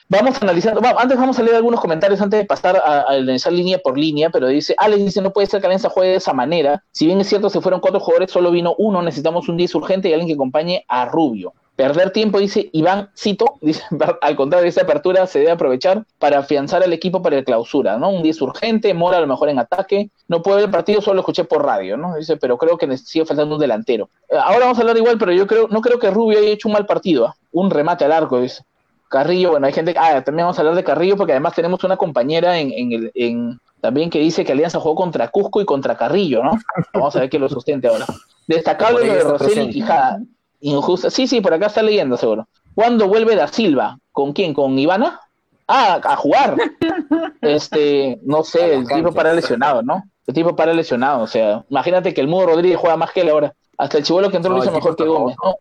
Vamos 0.08 0.42
analizando, 0.42 0.80
antes 0.98 1.16
vamos 1.16 1.38
a 1.38 1.42
leer 1.42 1.54
algunos 1.54 1.80
comentarios 1.80 2.20
antes 2.20 2.40
de 2.40 2.44
pasar 2.44 2.76
a, 2.76 3.02
a 3.02 3.12
analizar 3.12 3.52
línea 3.52 3.78
por 3.78 3.96
línea, 3.96 4.28
pero 4.30 4.48
dice, 4.48 4.74
Alex 4.76 5.04
dice, 5.04 5.22
no 5.22 5.32
puede 5.32 5.46
ser 5.46 5.60
que 5.60 5.68
Alianza 5.68 5.88
juegue 5.88 6.10
de 6.10 6.16
esa 6.16 6.32
manera. 6.32 6.82
Si 6.90 7.06
bien 7.06 7.20
es 7.20 7.28
cierto, 7.28 7.48
se 7.48 7.60
fueron 7.60 7.80
cuatro 7.80 8.00
jugadores, 8.00 8.32
solo 8.32 8.50
vino 8.50 8.74
uno, 8.78 9.02
necesitamos 9.02 9.48
un 9.48 9.56
10 9.56 9.72
urgente 9.76 10.08
y 10.08 10.12
alguien 10.12 10.26
que 10.26 10.34
acompañe 10.34 10.84
a 10.88 11.04
Rubio. 11.04 11.54
Perder 11.80 12.10
tiempo, 12.10 12.38
dice 12.38 12.68
Iván 12.74 13.08
Cito, 13.16 13.54
dice, 13.62 13.82
al 14.20 14.36
contrario, 14.36 14.68
esa 14.68 14.82
apertura 14.82 15.26
se 15.26 15.38
debe 15.38 15.52
aprovechar 15.52 16.04
para 16.18 16.40
afianzar 16.40 16.82
al 16.82 16.92
equipo 16.92 17.22
para 17.22 17.38
el 17.38 17.44
clausura, 17.44 17.96
¿no? 17.96 18.10
Un 18.10 18.22
día 18.22 18.32
es 18.32 18.42
urgente, 18.42 18.92
Mora 18.92 19.16
a 19.16 19.20
lo 19.22 19.26
mejor 19.26 19.48
en 19.48 19.58
ataque, 19.58 20.10
no 20.28 20.42
puede 20.42 20.56
ver 20.56 20.64
el 20.66 20.70
partido, 20.70 21.00
solo 21.00 21.14
lo 21.14 21.20
escuché 21.20 21.44
por 21.44 21.64
radio, 21.64 21.96
¿no? 21.96 22.16
Dice, 22.16 22.36
pero 22.36 22.58
creo 22.58 22.76
que 22.76 22.98
sigue 22.98 23.24
faltando 23.24 23.54
un 23.54 23.60
delantero. 23.62 24.10
Eh, 24.28 24.36
ahora 24.36 24.66
vamos 24.66 24.76
a 24.76 24.82
hablar 24.82 24.98
igual, 24.98 25.16
pero 25.16 25.32
yo 25.32 25.46
creo, 25.46 25.68
no 25.68 25.80
creo 25.80 25.98
que 25.98 26.10
Rubio 26.10 26.38
haya 26.38 26.50
hecho 26.50 26.68
un 26.68 26.74
mal 26.74 26.84
partido, 26.84 27.28
¿ah? 27.28 27.36
un 27.52 27.70
remate 27.70 28.04
al 28.04 28.12
arco, 28.12 28.42
dice. 28.42 28.62
Carrillo, 29.08 29.52
bueno, 29.52 29.66
hay 29.66 29.72
gente, 29.72 29.94
ah, 29.96 30.22
también 30.22 30.44
vamos 30.44 30.58
a 30.58 30.60
hablar 30.60 30.76
de 30.76 30.84
Carrillo 30.84 31.16
porque 31.16 31.32
además 31.32 31.54
tenemos 31.54 31.82
una 31.82 31.96
compañera 31.96 32.58
en, 32.58 32.72
en, 32.72 32.92
el, 32.92 33.10
en 33.14 33.58
también 33.80 34.10
que 34.10 34.20
dice 34.20 34.44
que 34.44 34.52
Alianza 34.52 34.78
jugó 34.78 34.96
contra 34.96 35.28
Cusco 35.28 35.62
y 35.62 35.64
contra 35.64 35.96
Carrillo, 35.96 36.44
¿no? 36.44 36.52
Vamos 36.92 37.16
a 37.16 37.20
ver 37.20 37.30
que 37.30 37.38
lo 37.38 37.48
sustente 37.48 37.88
ahora. 37.88 38.04
Destacable 38.46 39.06
lo 39.06 39.14
de 39.14 39.20
Roseli 39.22 39.62
y 39.62 39.70
Quijada. 39.70 40.20
Injusta. 40.60 41.10
Sí, 41.10 41.26
sí, 41.26 41.40
por 41.40 41.54
acá 41.54 41.66
está 41.66 41.82
leyendo 41.82 42.16
seguro. 42.16 42.48
¿Cuándo 42.74 43.08
vuelve 43.08 43.36
Da 43.36 43.48
Silva? 43.48 43.98
¿Con 44.12 44.32
quién? 44.32 44.54
¿Con 44.54 44.78
Ivana? 44.78 45.20
Ah, 45.66 46.00
a 46.02 46.16
jugar. 46.16 46.56
Este, 47.42 48.18
no 48.22 48.44
sé, 48.44 48.74
el 48.74 48.86
tipo 48.86 49.12
para 49.12 49.32
lesionado, 49.32 49.82
¿no? 49.82 50.02
El 50.26 50.34
tipo 50.34 50.54
para 50.54 50.74
lesionado, 50.74 51.22
o 51.22 51.26
sea, 51.26 51.64
imagínate 51.70 52.12
que 52.12 52.20
el 52.20 52.28
Mudo 52.28 52.46
Rodríguez 52.46 52.78
juega 52.78 52.98
más 52.98 53.12
que 53.12 53.22
él 53.22 53.30
ahora. 53.30 53.54
Hasta 53.78 53.98
el 53.98 54.04
chivolo 54.04 54.30
que 54.30 54.36
entró 54.36 54.52
lo 54.52 54.62
hizo 54.62 54.70
mejor 54.70 54.94
que 54.94 55.04
Gómez, 55.04 55.36
¿no? 55.42 55.54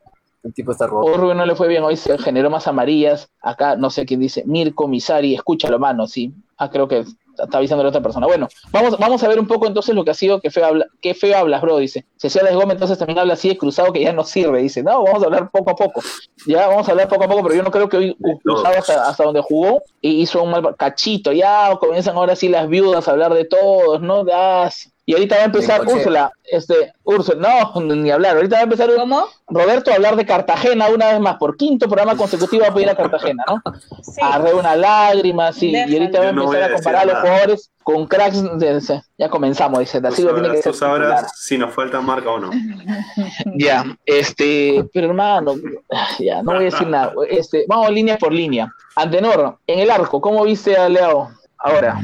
El 0.44 0.54
tipo 0.54 0.74
está 0.74 0.88
roto. 0.88 1.10
Hoy 1.10 1.18
Rubén 1.18 1.38
no 1.38 1.46
le 1.46 1.56
fue 1.56 1.70
bien, 1.70 1.84
hoy 1.84 1.96
se 1.96 2.18
generó 2.18 2.50
más 2.50 2.68
amarillas. 2.68 3.30
Acá 3.42 3.78
no 3.78 3.90
sé 3.90 4.06
quién 4.06 4.20
dice, 4.20 4.44
Mirko 4.46 4.88
Misari, 4.88 5.34
escúchalo, 5.34 5.80
mano, 5.80 6.06
sí. 6.06 6.34
Ah, 6.58 6.70
creo 6.70 6.88
que 6.88 7.06
está 7.44 7.58
avisando 7.58 7.84
a 7.84 7.88
otra 7.88 8.02
persona. 8.02 8.28
Bueno, 8.28 8.48
vamos, 8.72 8.98
vamos 8.98 9.24
a 9.24 9.28
ver 9.28 9.40
un 9.40 9.48
poco 9.48 9.68
entonces 9.68 9.96
lo 9.96 10.04
que 10.04 10.12
ha 10.12 10.16
sido 10.16 10.40
que 10.40 10.52
feo, 10.52 10.66
habla, 10.66 10.88
qué 11.02 11.14
feo 11.14 11.38
hablas, 11.38 11.62
bro, 11.62 11.78
dice. 11.78 12.06
Cecilia 12.18 12.54
Gómez 12.54 12.74
entonces 12.74 12.98
también 12.98 13.20
habla 13.20 13.34
así 13.34 13.50
de 13.50 13.58
cruzado 13.58 13.94
que 13.94 14.02
ya 14.02 14.14
no 14.14 14.24
sirve, 14.24 14.62
dice. 14.62 14.84
No, 14.84 15.04
vamos 15.04 15.24
a 15.24 15.26
hablar 15.26 15.50
poco 15.52 15.72
a 15.72 15.76
poco. 15.76 16.02
Ya 16.46 16.68
vamos 16.68 16.88
a 16.88 16.92
hablar 16.92 17.08
poco 17.08 17.24
a 17.24 17.28
poco, 17.28 17.44
pero 17.44 17.56
yo 17.56 17.64
no 17.64 17.72
creo 17.72 17.90
que 17.90 17.98
hoy 17.98 18.18
cruzado 18.44 18.78
hasta, 18.78 19.10
hasta 19.10 19.24
donde 19.24 19.42
jugó 19.42 19.82
y 20.02 20.22
hizo 20.22 20.44
un 20.44 20.52
mal 20.52 20.76
cachito. 20.76 21.32
Ya 21.32 21.76
comienzan 21.80 22.16
ahora 22.16 22.36
sí 22.36 22.50
las 22.50 22.68
viudas 22.68 23.08
a 23.08 23.12
hablar 23.12 23.34
de 23.34 23.46
todos, 23.46 24.02
¿no? 24.02 24.26
Ah, 24.32 24.70
y 25.10 25.14
ahorita 25.14 25.38
va 25.38 25.42
a 25.42 25.46
empezar 25.46 25.82
Úrsula, 25.88 26.32
este, 26.44 26.94
Úrsula, 27.04 27.72
no, 27.74 27.82
ni 27.96 28.12
hablar, 28.12 28.36
ahorita 28.36 28.58
va 28.58 28.60
a 28.60 28.64
empezar 28.66 28.92
¿Cómo? 28.96 29.26
Roberto 29.48 29.90
a 29.90 29.96
hablar 29.96 30.16
de 30.16 30.24
Cartagena 30.24 30.88
una 30.88 31.08
vez 31.08 31.20
más, 31.20 31.38
por 31.38 31.58
quinto 31.58 31.88
programa 31.88 32.16
consecutivo 32.16 32.64
va 32.70 32.78
a 32.78 32.82
ir 32.82 32.90
a 32.92 32.96
Cartagena, 32.96 33.44
¿no? 33.48 33.60
Sí. 34.04 34.22
A 34.24 34.38
re 34.38 34.54
una 34.54 34.76
lágrima, 34.76 35.52
sí, 35.52 35.72
y 35.72 35.94
ahorita 35.94 36.20
va 36.20 36.30
a 36.30 36.32
no 36.32 36.44
empezar 36.44 36.62
a 36.62 36.66
a, 36.68 36.74
comparar 36.76 37.02
a 37.02 37.06
los 37.06 37.20
jugadores 37.22 37.72
con 37.82 38.06
cracks, 38.06 38.60
de- 38.60 38.80
de- 38.80 39.02
ya 39.18 39.30
comenzamos, 39.30 39.80
dice, 39.80 40.00
Tú 40.00 40.12
Silva 40.12 40.34
tiene 40.36 40.52
que 40.54 40.62
tú 40.62 40.74
sabrás 40.74 41.32
si 41.40 41.58
nos 41.58 41.74
falta 41.74 42.00
marca 42.02 42.30
o 42.30 42.38
no. 42.40 42.52
Ya, 43.56 43.84
este, 44.06 44.86
pero 44.94 45.08
hermano, 45.08 45.56
ya, 46.20 46.44
no 46.44 46.52
voy 46.52 46.62
a 46.62 46.66
decir 46.66 46.88
nada, 46.88 47.14
este, 47.32 47.66
vamos 47.68 47.90
línea 47.90 48.16
por 48.20 48.32
línea. 48.32 48.72
Antenor, 48.96 49.58
en 49.66 49.80
el 49.80 49.90
arco, 49.90 50.22
¿cómo 50.22 50.44
viste 50.44 50.78
a 50.78 50.88
Leo 50.88 51.32
ahora? 51.58 52.00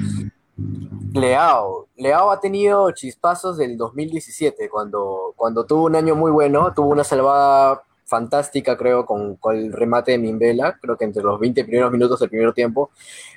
Leao. 1.13 1.87
Leao 1.97 2.31
ha 2.31 2.39
tenido 2.39 2.91
chispazos 2.91 3.57
del 3.57 3.77
2017, 3.77 4.69
cuando, 4.69 5.33
cuando 5.35 5.65
tuvo 5.65 5.85
un 5.85 5.95
año 5.95 6.15
muy 6.15 6.31
bueno, 6.31 6.73
tuvo 6.73 6.89
una 6.89 7.03
salvada 7.03 7.81
fantástica, 8.05 8.77
creo, 8.77 9.05
con, 9.05 9.35
con 9.35 9.55
el 9.55 9.73
remate 9.73 10.11
de 10.11 10.17
Mimbela, 10.19 10.77
creo 10.79 10.95
que 10.95 11.05
entre 11.05 11.23
los 11.23 11.39
20 11.39 11.63
primeros 11.65 11.91
minutos 11.91 12.19
del 12.19 12.29
primer 12.29 12.53
tiempo. 12.53 12.91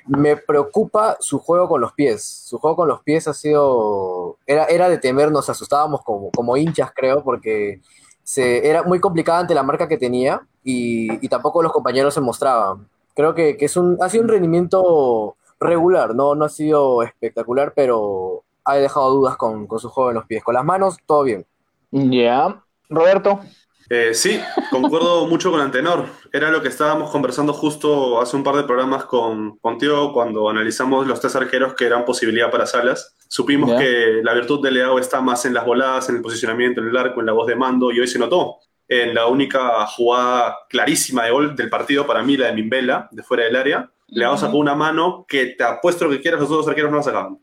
Me 0.07 0.37
preocupa 0.37 1.17
su 1.19 1.39
juego 1.39 1.67
con 1.67 1.81
los 1.81 1.93
pies. 1.93 2.23
Su 2.23 2.59
juego 2.59 2.77
con 2.77 2.87
los 2.87 3.01
pies 3.01 3.27
ha 3.27 3.33
sido. 3.33 4.37
Era, 4.45 4.65
era 4.65 4.89
de 4.89 4.97
temer, 4.97 5.31
nos 5.31 5.49
asustábamos 5.49 6.03
como, 6.03 6.31
como 6.31 6.55
hinchas, 6.55 6.91
creo, 6.95 7.23
porque 7.23 7.81
se, 8.23 8.67
era 8.69 8.83
muy 8.83 8.99
complicada 8.99 9.39
ante 9.39 9.55
la 9.55 9.63
marca 9.63 9.87
que 9.87 9.97
tenía 9.97 10.41
y, 10.63 11.25
y 11.25 11.29
tampoco 11.29 11.63
los 11.63 11.71
compañeros 11.73 12.13
se 12.13 12.21
mostraban. 12.21 12.87
Creo 13.15 13.33
que, 13.33 13.57
que 13.57 13.65
es 13.65 13.75
un, 13.75 13.97
ha 14.01 14.09
sido 14.09 14.23
un 14.23 14.29
rendimiento 14.29 15.35
regular, 15.59 16.15
no, 16.15 16.35
no 16.35 16.45
ha 16.45 16.49
sido 16.49 17.03
espectacular, 17.03 17.73
pero 17.75 18.43
ha 18.65 18.75
dejado 18.75 19.11
dudas 19.11 19.35
con, 19.37 19.67
con 19.67 19.79
su 19.79 19.89
juego 19.89 20.11
en 20.11 20.15
los 20.15 20.25
pies. 20.25 20.43
Con 20.43 20.53
las 20.53 20.63
manos, 20.63 20.97
todo 21.05 21.23
bien. 21.23 21.45
Ya, 21.91 22.63
Roberto. 22.89 23.41
Eh, 23.89 24.13
sí, 24.13 24.39
concuerdo 24.69 25.25
mucho 25.27 25.51
con 25.51 25.59
Antenor. 25.59 26.05
Era 26.31 26.51
lo 26.51 26.61
que 26.61 26.67
estábamos 26.67 27.09
conversando 27.09 27.53
justo 27.53 28.21
hace 28.21 28.35
un 28.35 28.43
par 28.43 28.55
de 28.55 28.63
programas 28.63 29.05
con, 29.05 29.57
contigo 29.57 30.13
cuando 30.13 30.47
analizamos 30.47 31.07
los 31.07 31.19
tres 31.19 31.35
arqueros 31.35 31.73
que 31.73 31.85
eran 31.85 32.05
posibilidad 32.05 32.51
para 32.51 32.67
Salas. 32.67 33.15
Supimos 33.27 33.79
que 33.79 34.21
la 34.23 34.33
virtud 34.33 34.61
de 34.63 34.71
Leao 34.71 34.99
está 34.99 35.21
más 35.21 35.45
en 35.45 35.53
las 35.53 35.65
voladas, 35.65 36.09
en 36.09 36.17
el 36.17 36.21
posicionamiento, 36.21 36.81
en 36.81 36.89
el 36.89 36.97
arco, 36.97 37.19
en 37.19 37.25
la 37.25 37.33
voz 37.33 37.47
de 37.47 37.55
mando, 37.55 37.91
y 37.91 37.99
hoy 37.99 38.07
se 38.07 38.19
notó. 38.19 38.57
En 38.87 39.13
la 39.13 39.27
única 39.27 39.85
jugada 39.85 40.55
clarísima 40.67 41.25
de 41.25 41.31
gol 41.31 41.55
del 41.55 41.69
partido, 41.69 42.07
para 42.07 42.23
mí, 42.23 42.37
la 42.37 42.47
de 42.47 42.53
Mimbela, 42.53 43.07
de 43.11 43.21
fuera 43.21 43.43
del 43.43 43.55
área, 43.55 43.91
Leao 44.11 44.37
sacó 44.37 44.57
una 44.57 44.75
mano 44.75 45.25
que 45.27 45.47
te 45.47 45.63
apuesto 45.63 46.05
lo 46.05 46.11
que 46.11 46.21
quieras, 46.21 46.39
los 46.39 46.49
otros 46.49 46.67
arqueros 46.67 46.91
no 46.91 46.97
la 46.97 47.03
sacaban. 47.03 47.39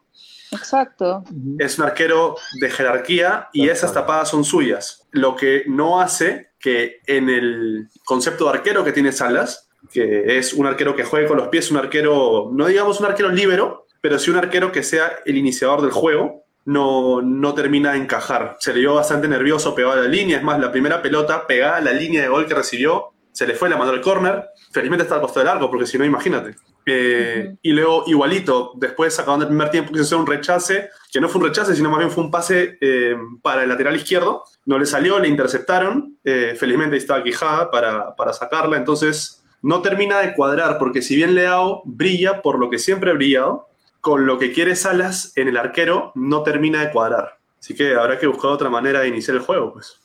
Exacto. 0.52 1.24
Es 1.58 1.78
un 1.78 1.84
arquero 1.84 2.36
de 2.60 2.70
jerarquía 2.70 3.48
y 3.52 3.68
esas 3.68 3.92
tapadas 3.92 4.28
son 4.28 4.44
suyas. 4.44 5.06
Lo 5.10 5.36
que 5.36 5.64
no 5.66 6.00
hace 6.00 6.50
que 6.58 7.00
en 7.06 7.28
el 7.28 7.88
concepto 8.04 8.44
de 8.44 8.50
arquero 8.50 8.84
que 8.84 8.92
tiene 8.92 9.12
Salas, 9.12 9.68
que 9.92 10.38
es 10.38 10.52
un 10.52 10.66
arquero 10.66 10.96
que 10.96 11.04
juegue 11.04 11.26
con 11.26 11.36
los 11.36 11.48
pies, 11.48 11.70
un 11.70 11.76
arquero, 11.76 12.50
no 12.52 12.66
digamos 12.66 13.00
un 13.00 13.06
arquero 13.06 13.28
libero, 13.30 13.86
pero 14.00 14.18
sí 14.18 14.30
un 14.30 14.36
arquero 14.36 14.72
que 14.72 14.82
sea 14.82 15.12
el 15.24 15.36
iniciador 15.36 15.82
del 15.82 15.90
juego, 15.90 16.44
no, 16.64 17.22
no 17.22 17.54
termina 17.54 17.92
de 17.92 17.98
encajar. 17.98 18.56
Se 18.58 18.72
le 18.72 18.80
vio 18.80 18.94
bastante 18.94 19.28
nervioso, 19.28 19.74
pegado 19.74 19.94
a 19.94 20.02
la 20.02 20.08
línea. 20.08 20.38
Es 20.38 20.42
más, 20.42 20.58
la 20.58 20.72
primera 20.72 21.00
pelota 21.00 21.46
pegada 21.46 21.76
a 21.76 21.80
la 21.80 21.92
línea 21.92 22.22
de 22.22 22.28
gol 22.28 22.46
que 22.46 22.54
recibió, 22.54 23.12
se 23.36 23.46
le 23.46 23.54
fue, 23.54 23.68
la 23.68 23.76
mandó 23.76 23.92
al 23.92 24.00
córner. 24.00 24.48
Felizmente 24.72 25.02
está 25.02 25.16
al 25.16 25.20
costado 25.20 25.44
del 25.44 25.54
arco, 25.54 25.68
porque 25.68 25.84
si 25.84 25.98
no, 25.98 26.06
imagínate. 26.06 26.54
Eh. 26.86 27.54
Y 27.60 27.72
luego, 27.72 28.04
igualito, 28.06 28.72
después 28.76 29.18
acabando 29.18 29.44
el 29.44 29.50
primer 29.50 29.70
tiempo, 29.70 29.92
quiso 29.92 30.04
hacer 30.04 30.16
un 30.16 30.26
rechace, 30.26 30.88
que 31.12 31.20
no 31.20 31.28
fue 31.28 31.42
un 31.42 31.48
rechace, 31.48 31.76
sino 31.76 31.90
más 31.90 31.98
bien 31.98 32.10
fue 32.10 32.24
un 32.24 32.30
pase 32.30 32.78
eh, 32.80 33.14
para 33.42 33.64
el 33.64 33.68
lateral 33.68 33.94
izquierdo. 33.94 34.42
No 34.64 34.78
le 34.78 34.86
salió, 34.86 35.18
le 35.18 35.28
interceptaron. 35.28 36.16
Eh, 36.24 36.56
felizmente 36.58 36.94
ahí 36.94 36.98
estaba 36.98 37.22
Quijada 37.22 37.70
para, 37.70 38.16
para 38.16 38.32
sacarla. 38.32 38.78
Entonces, 38.78 39.44
no 39.60 39.82
termina 39.82 40.20
de 40.20 40.32
cuadrar, 40.32 40.78
porque 40.78 41.02
si 41.02 41.14
bien 41.14 41.34
Leao 41.34 41.82
brilla 41.84 42.40
por 42.40 42.58
lo 42.58 42.70
que 42.70 42.78
siempre 42.78 43.10
ha 43.10 43.14
brillado, 43.14 43.68
con 44.00 44.24
lo 44.24 44.38
que 44.38 44.50
quiere 44.50 44.76
Salas 44.76 45.34
en 45.36 45.48
el 45.48 45.58
arquero, 45.58 46.12
no 46.14 46.42
termina 46.42 46.80
de 46.80 46.90
cuadrar. 46.90 47.36
Así 47.60 47.74
que 47.74 47.96
habrá 47.96 48.18
que 48.18 48.28
buscar 48.28 48.50
otra 48.50 48.70
manera 48.70 49.00
de 49.00 49.08
iniciar 49.08 49.36
el 49.36 49.42
juego, 49.42 49.74
pues. 49.74 50.00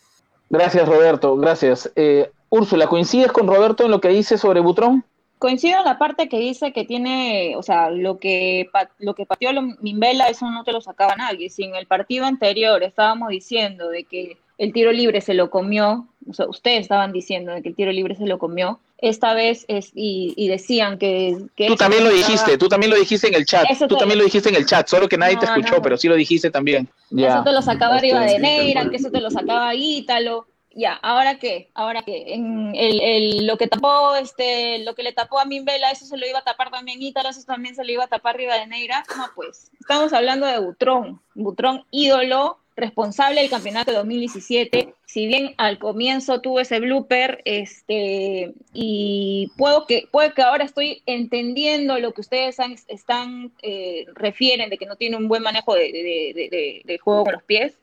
Gracias, 0.49 0.85
Roberto, 0.85 1.37
gracias. 1.37 1.89
Eh, 1.95 2.29
Úrsula, 2.51 2.87
¿coincides 2.87 3.31
con 3.31 3.47
Roberto 3.47 3.85
en 3.85 3.91
lo 3.91 4.01
que 4.01 4.09
dice 4.09 4.37
sobre 4.37 4.59
Butrón? 4.59 5.05
Coincido 5.39 5.79
en 5.79 5.85
la 5.85 5.97
parte 5.97 6.27
que 6.29 6.37
dice 6.37 6.73
que 6.73 6.83
tiene, 6.85 7.55
o 7.55 7.63
sea, 7.63 7.89
lo 7.89 8.19
que, 8.19 8.69
lo 8.99 9.15
que 9.15 9.25
pateó 9.25 9.49
Mimbela, 9.79 10.27
eso 10.27 10.51
no 10.51 10.63
te 10.65 10.71
lo 10.73 10.81
sacaba 10.81 11.15
nadie. 11.15 11.49
Si 11.49 11.63
en 11.63 11.75
el 11.75 11.87
partido 11.87 12.25
anterior 12.25 12.83
estábamos 12.83 13.29
diciendo 13.29 13.87
de 13.89 14.03
que 14.03 14.37
el 14.57 14.73
tiro 14.73 14.91
libre 14.91 15.21
se 15.21 15.33
lo 15.33 15.49
comió, 15.49 16.07
o 16.29 16.33
sea, 16.33 16.45
ustedes 16.47 16.81
estaban 16.81 17.11
diciendo 17.13 17.53
de 17.53 17.63
que 17.63 17.69
el 17.69 17.75
tiro 17.75 17.91
libre 17.91 18.15
se 18.15 18.27
lo 18.27 18.37
comió, 18.37 18.79
esta 18.99 19.33
vez 19.33 19.65
es, 19.67 19.91
y, 19.95 20.33
y 20.35 20.47
decían 20.49 20.99
que... 20.99 21.37
que 21.55 21.65
Tú 21.67 21.75
también 21.75 22.03
lo 22.03 22.11
estaba- 22.11 22.27
dijiste, 22.27 22.57
tú 22.59 22.67
también 22.67 22.91
lo 22.91 22.97
dijiste 22.99 23.27
en 23.29 23.33
el 23.33 23.45
chat, 23.45 23.65
Eso 23.67 23.87
tú 23.87 23.95
te- 23.95 23.99
también 24.01 24.19
lo 24.19 24.25
dijiste 24.25 24.49
en 24.49 24.55
el 24.55 24.65
chat, 24.67 24.87
solo 24.87 25.07
que 25.09 25.17
nadie 25.17 25.37
te 25.37 25.47
No, 25.47 25.53
escuchó, 25.55 25.77
no. 25.77 25.81
pero 25.81 25.97
sí 25.97 26.07
lo 26.07 26.15
dijiste 26.15 26.51
también. 26.51 26.87
Eso 27.17 27.43
te 27.43 27.51
lo 27.53 27.61
sacaba 27.63 27.95
arriba 27.95 28.23
Este, 28.27 28.33
de 28.33 28.39
Neira, 28.47 28.87
que 28.89 28.97
eso 28.97 29.09
te 29.09 29.21
lo 29.21 29.31
sacaba 29.31 29.73
Ítalo. 29.73 30.45
Ya, 30.73 30.93
¿ahora 30.93 31.37
qué? 31.37 31.69
¿Ahora 31.73 32.01
qué? 32.03 32.33
En 32.33 32.73
el, 32.75 33.01
el- 33.01 33.45
lo 33.47 33.57
que 33.57 33.67
tapó, 33.67 34.15
este, 34.15 34.79
lo 34.79 34.95
que 34.95 35.03
le 35.03 35.11
tapó 35.11 35.37
a 35.39 35.45
Mimbela, 35.45 35.91
eso 35.91 36.05
se 36.05 36.17
lo 36.17 36.25
iba 36.25 36.39
a 36.39 36.43
tapar 36.43 36.71
también 36.71 37.01
Ítalo, 37.01 37.29
eso 37.29 37.41
también 37.45 37.75
se 37.75 37.83
lo 37.83 37.91
iba 37.91 38.05
a 38.05 38.07
tapar 38.07 38.35
arriba 38.35 38.55
de 38.57 38.67
Neira. 38.67 39.03
No, 39.17 39.25
pues, 39.35 39.69
estamos 39.79 40.13
hablando 40.13 40.45
de 40.45 40.59
Butrón. 40.59 41.21
Butrón, 41.35 41.83
ídolo, 41.91 42.57
responsable 42.77 43.41
del 43.41 43.49
campeonato 43.49 43.91
de 43.91 43.97
2017. 43.97 44.93
Si 45.05 45.27
bien 45.27 45.53
al 45.57 45.77
comienzo 45.77 46.39
tuvo 46.39 46.61
ese 46.61 46.79
blooper, 46.79 47.41
este, 47.43 48.53
y 48.73 49.51
puedo 49.57 49.85
que, 49.85 50.07
puede 50.09 50.31
que 50.33 50.41
ahora 50.41 50.63
estoy 50.63 51.03
entendiendo 51.05 51.99
lo 51.99 52.13
que 52.13 52.21
ustedes 52.21 52.61
han- 52.61 52.77
están, 52.87 53.51
eh, 53.61 54.05
refieren 54.15 54.69
de 54.69 54.77
que 54.77 54.85
no 54.85 54.95
tiene 54.95 55.17
un 55.17 55.27
buen 55.27 55.43
manejo 55.43 55.75
de 55.75 56.99
juego 57.03 57.25
con 57.25 57.33
los 57.33 57.43
pies, 57.43 57.77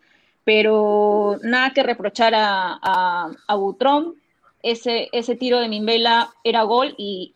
pero 0.48 1.36
nada 1.42 1.74
que 1.74 1.82
reprochar 1.82 2.34
a, 2.34 2.78
a, 2.80 3.30
a 3.46 3.54
Butrón. 3.54 4.14
Ese, 4.62 5.10
ese 5.12 5.36
tiro 5.36 5.60
de 5.60 5.68
Mimbela 5.68 6.30
era 6.42 6.62
gol 6.62 6.94
y 6.96 7.34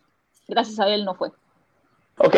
gracias 0.49 0.81
a 0.81 0.89
él 0.89 1.05
no 1.05 1.15
fue. 1.15 1.29
Ok, 2.17 2.37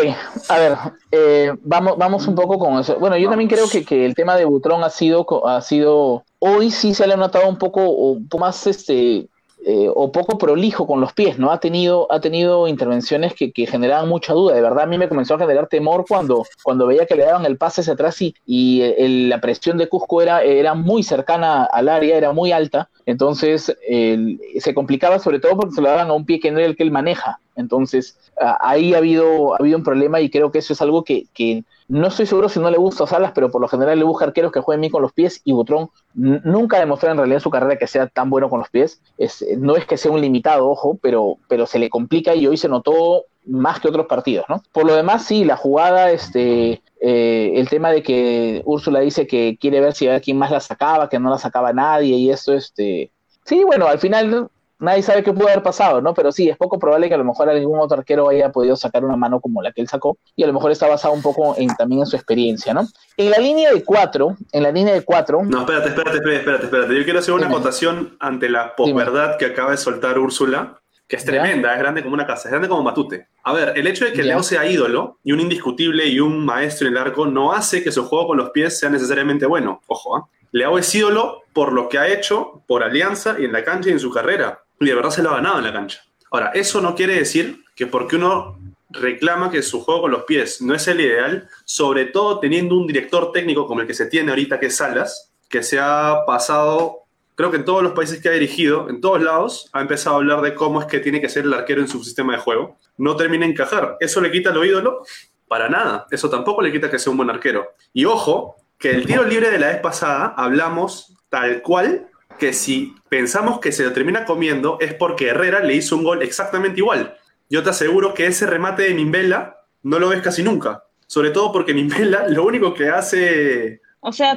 a 0.48 0.58
ver, 0.58 0.76
eh, 1.12 1.52
vamos, 1.62 1.96
vamos 1.96 2.26
un 2.26 2.34
poco 2.34 2.58
con 2.58 2.76
eso. 2.80 2.98
Bueno, 2.98 3.16
yo 3.16 3.30
también 3.30 3.48
creo 3.48 3.68
que, 3.68 3.84
que 3.84 4.04
el 4.04 4.16
tema 4.16 4.34
de 4.34 4.46
Butrón 4.46 4.82
ha 4.82 4.90
sido, 4.90 5.46
ha 5.46 5.60
sido, 5.60 6.24
hoy 6.40 6.72
sí 6.72 6.92
se 6.92 7.06
le 7.06 7.14
ha 7.14 7.18
notado 7.18 7.48
un 7.48 7.56
poco, 7.56 7.88
un 7.90 8.28
poco 8.28 8.40
más 8.40 8.66
este, 8.66 9.28
eh, 9.66 9.88
o 9.92 10.12
poco 10.12 10.36
prolijo 10.36 10.86
con 10.86 11.00
los 11.00 11.12
pies, 11.14 11.38
¿no? 11.38 11.50
Ha 11.50 11.58
tenido, 11.58 12.06
ha 12.12 12.20
tenido 12.20 12.68
intervenciones 12.68 13.34
que, 13.34 13.50
que, 13.50 13.66
generaban 13.66 14.08
mucha 14.08 14.34
duda. 14.34 14.54
De 14.54 14.60
verdad, 14.60 14.84
a 14.84 14.86
mí 14.86 14.98
me 14.98 15.08
comenzó 15.08 15.34
a 15.34 15.38
generar 15.38 15.68
temor 15.68 16.04
cuando, 16.06 16.44
cuando 16.62 16.86
veía 16.86 17.06
que 17.06 17.14
le 17.14 17.24
daban 17.24 17.46
el 17.46 17.56
pase 17.56 17.80
hacia 17.80 17.94
atrás 17.94 18.20
y, 18.20 18.34
y 18.46 19.26
la 19.28 19.40
presión 19.40 19.78
de 19.78 19.88
Cusco 19.88 20.20
era, 20.20 20.42
era 20.42 20.74
muy 20.74 21.02
cercana 21.02 21.64
al 21.64 21.88
área, 21.88 22.16
era 22.16 22.32
muy 22.32 22.52
alta. 22.52 22.90
Entonces 23.06 23.64
se 23.64 24.74
complicaba 24.74 25.18
sobre 25.18 25.40
todo 25.40 25.56
porque 25.56 25.74
se 25.74 25.80
lo 25.80 25.88
daban 25.88 26.08
a 26.08 26.14
un 26.14 26.26
pie 26.26 26.40
que 26.40 26.50
no 26.50 26.58
era 26.58 26.68
el 26.68 26.76
que 26.76 26.82
él 26.82 26.90
maneja. 26.90 27.40
Entonces 27.56 28.18
ahí 28.60 28.94
ha 28.94 28.98
habido, 28.98 29.54
ha 29.54 29.58
habido 29.58 29.78
un 29.78 29.84
problema 29.84 30.20
y 30.20 30.30
creo 30.30 30.50
que 30.50 30.58
eso 30.58 30.72
es 30.72 30.82
algo 30.82 31.04
que, 31.04 31.26
que 31.32 31.64
no 31.88 32.08
estoy 32.08 32.26
seguro 32.26 32.48
si 32.48 32.60
no 32.60 32.70
le 32.70 32.78
gusta 32.78 33.04
a 33.04 33.06
Salas, 33.06 33.32
pero 33.34 33.50
por 33.50 33.60
lo 33.60 33.68
general 33.68 33.98
le 33.98 34.04
busca 34.04 34.24
arqueros 34.24 34.52
que 34.52 34.60
jueguen 34.60 34.80
bien 34.82 34.92
con 34.92 35.02
los 35.02 35.12
pies 35.12 35.40
y 35.44 35.52
Butrón 35.52 35.90
nunca 36.14 36.78
demostró 36.78 37.10
en 37.10 37.18
realidad 37.18 37.36
en 37.36 37.42
su 37.42 37.50
carrera 37.50 37.76
que 37.76 37.86
sea 37.86 38.06
tan 38.06 38.30
bueno 38.30 38.48
con 38.48 38.60
los 38.60 38.70
pies. 38.70 39.00
Es, 39.18 39.44
no 39.58 39.76
es 39.76 39.86
que 39.86 39.96
sea 39.96 40.10
un 40.10 40.20
limitado, 40.20 40.68
ojo, 40.68 40.98
pero, 41.02 41.36
pero 41.48 41.66
se 41.66 41.78
le 41.78 41.90
complica 41.90 42.34
y 42.34 42.46
hoy 42.46 42.56
se 42.56 42.68
notó 42.68 43.24
más 43.46 43.80
que 43.80 43.88
otros 43.88 44.06
partidos, 44.06 44.46
¿no? 44.48 44.62
Por 44.72 44.86
lo 44.86 44.94
demás, 44.94 45.26
sí, 45.26 45.44
la 45.44 45.56
jugada, 45.56 46.10
este, 46.10 46.82
eh, 47.00 47.52
el 47.54 47.68
tema 47.68 47.90
de 47.90 48.02
que 48.02 48.62
Úrsula 48.64 49.00
dice 49.00 49.26
que 49.26 49.58
quiere 49.60 49.80
ver 49.80 49.92
si 49.92 50.08
a 50.08 50.20
quién 50.20 50.38
más 50.38 50.50
la 50.50 50.60
sacaba, 50.60 51.10
que 51.10 51.18
no 51.18 51.28
la 51.28 51.38
sacaba 51.38 51.72
nadie 51.74 52.16
y 52.16 52.30
eso, 52.30 52.54
este, 52.54 53.12
sí, 53.44 53.62
bueno, 53.64 53.86
al 53.86 53.98
final 53.98 54.48
nadie 54.84 55.02
sabe 55.02 55.22
qué 55.22 55.32
puede 55.32 55.50
haber 55.50 55.62
pasado, 55.62 56.00
¿no? 56.00 56.14
Pero 56.14 56.30
sí, 56.30 56.48
es 56.48 56.56
poco 56.56 56.78
probable 56.78 57.08
que 57.08 57.14
a 57.14 57.18
lo 57.18 57.24
mejor 57.24 57.48
algún 57.48 57.80
otro 57.80 57.98
arquero 57.98 58.28
haya 58.28 58.52
podido 58.52 58.76
sacar 58.76 59.04
una 59.04 59.16
mano 59.16 59.40
como 59.40 59.62
la 59.62 59.72
que 59.72 59.80
él 59.80 59.88
sacó, 59.88 60.18
y 60.36 60.44
a 60.44 60.46
lo 60.46 60.52
mejor 60.52 60.70
está 60.70 60.86
basado 60.86 61.14
un 61.14 61.22
poco 61.22 61.56
en, 61.58 61.68
también 61.74 62.02
en 62.02 62.06
su 62.06 62.16
experiencia, 62.16 62.72
¿no? 62.74 62.86
En 63.16 63.30
la 63.30 63.38
línea 63.38 63.72
de 63.72 63.82
cuatro, 63.82 64.36
en 64.52 64.62
la 64.62 64.70
línea 64.70 64.94
de 64.94 65.02
cuatro... 65.02 65.42
No, 65.44 65.60
espérate, 65.60 65.88
espérate, 65.88 66.18
espérate, 66.18 66.64
espérate. 66.64 66.96
Yo 66.96 67.04
quiero 67.04 67.18
hacer 67.18 67.34
una 67.34 67.46
acotación 67.46 68.16
ante 68.20 68.48
la 68.48 68.76
posverdad 68.76 69.36
que 69.38 69.46
acaba 69.46 69.72
de 69.72 69.76
soltar 69.76 70.18
Úrsula, 70.18 70.80
que 71.06 71.16
es 71.16 71.24
tremenda, 71.24 71.72
es 71.72 71.78
grande 71.78 72.02
como 72.02 72.14
una 72.14 72.26
casa, 72.26 72.48
es 72.48 72.50
grande 72.50 72.68
como 72.68 72.82
Matute. 72.82 73.28
A 73.42 73.52
ver, 73.52 73.72
el 73.76 73.86
hecho 73.86 74.04
de 74.04 74.12
que 74.12 74.22
Leo 74.22 74.42
sea 74.42 74.66
ídolo 74.66 75.18
y 75.22 75.32
un 75.32 75.40
indiscutible 75.40 76.06
y 76.06 76.18
un 76.18 76.44
maestro 76.44 76.88
en 76.88 76.94
el 76.94 76.98
arco 76.98 77.26
no 77.26 77.52
hace 77.52 77.84
que 77.84 77.92
su 77.92 78.04
juego 78.06 78.28
con 78.28 78.38
los 78.38 78.50
pies 78.50 78.78
sea 78.78 78.88
necesariamente 78.88 79.44
bueno. 79.44 79.82
Ojo, 79.86 80.18
¿eh? 80.18 80.22
Leao 80.54 80.78
es 80.78 80.94
ídolo 80.94 81.42
por 81.52 81.72
lo 81.72 81.88
que 81.88 81.98
ha 81.98 82.06
hecho 82.06 82.62
por 82.68 82.84
Alianza 82.84 83.36
y 83.38 83.44
en 83.44 83.52
la 83.52 83.64
cancha 83.64 83.88
y 83.88 83.92
en 83.92 83.98
su 83.98 84.12
carrera 84.12 84.63
y 84.80 84.86
de 84.86 84.94
verdad 84.94 85.10
se 85.10 85.22
lo 85.22 85.30
ha 85.30 85.36
ganado 85.36 85.58
en 85.58 85.64
la 85.64 85.72
cancha. 85.72 86.02
Ahora, 86.30 86.50
eso 86.54 86.80
no 86.80 86.94
quiere 86.94 87.16
decir 87.16 87.64
que 87.76 87.86
porque 87.86 88.16
uno 88.16 88.58
reclama 88.90 89.50
que 89.50 89.62
su 89.62 89.82
juego 89.82 90.02
con 90.02 90.10
los 90.10 90.24
pies 90.24 90.62
no 90.62 90.74
es 90.74 90.86
el 90.88 91.00
ideal, 91.00 91.48
sobre 91.64 92.06
todo 92.06 92.40
teniendo 92.40 92.76
un 92.76 92.86
director 92.86 93.32
técnico 93.32 93.66
como 93.66 93.80
el 93.80 93.86
que 93.86 93.94
se 93.94 94.06
tiene 94.06 94.30
ahorita, 94.30 94.60
que 94.60 94.66
es 94.66 94.76
Salas, 94.76 95.32
que 95.48 95.62
se 95.62 95.78
ha 95.78 96.24
pasado, 96.26 97.04
creo 97.34 97.50
que 97.50 97.58
en 97.58 97.64
todos 97.64 97.82
los 97.82 97.92
países 97.92 98.20
que 98.20 98.28
ha 98.28 98.32
dirigido, 98.32 98.88
en 98.88 99.00
todos 99.00 99.22
lados, 99.22 99.68
ha 99.72 99.80
empezado 99.80 100.16
a 100.16 100.18
hablar 100.18 100.40
de 100.40 100.54
cómo 100.54 100.80
es 100.80 100.86
que 100.86 101.00
tiene 101.00 101.20
que 101.20 101.28
ser 101.28 101.44
el 101.44 101.54
arquero 101.54 101.80
en 101.80 101.88
su 101.88 102.02
sistema 102.02 102.34
de 102.34 102.40
juego. 102.40 102.78
No 102.96 103.16
termina 103.16 103.46
encajar. 103.46 103.96
¿Eso 104.00 104.20
le 104.20 104.30
quita 104.30 104.50
lo 104.50 104.64
ídolo? 104.64 105.04
Para 105.48 105.68
nada. 105.68 106.06
Eso 106.10 106.30
tampoco 106.30 106.62
le 106.62 106.72
quita 106.72 106.90
que 106.90 106.98
sea 106.98 107.10
un 107.10 107.16
buen 107.16 107.30
arquero. 107.30 107.74
Y 107.92 108.04
ojo, 108.04 108.56
que 108.78 108.90
el 108.90 109.06
tiro 109.06 109.24
libre 109.24 109.50
de 109.50 109.58
la 109.58 109.68
vez 109.68 109.80
pasada 109.80 110.34
hablamos 110.36 111.16
tal 111.28 111.62
cual 111.62 112.08
que 112.38 112.52
si 112.52 112.94
pensamos 113.08 113.60
que 113.60 113.72
se 113.72 113.84
lo 113.84 113.92
termina 113.92 114.24
comiendo 114.24 114.78
es 114.80 114.94
porque 114.94 115.28
Herrera 115.28 115.60
le 115.60 115.74
hizo 115.74 115.96
un 115.96 116.04
gol 116.04 116.22
exactamente 116.22 116.80
igual. 116.80 117.16
Yo 117.50 117.62
te 117.62 117.70
aseguro 117.70 118.14
que 118.14 118.26
ese 118.26 118.46
remate 118.46 118.84
de 118.84 118.94
Nimbela 118.94 119.60
no 119.82 119.98
lo 119.98 120.08
ves 120.08 120.22
casi 120.22 120.42
nunca. 120.42 120.84
Sobre 121.06 121.30
todo 121.30 121.52
porque 121.52 121.74
Nimbela 121.74 122.28
lo 122.28 122.44
único 122.44 122.74
que 122.74 122.88
hace, 122.88 123.80
o 124.06 124.12
sea, 124.12 124.36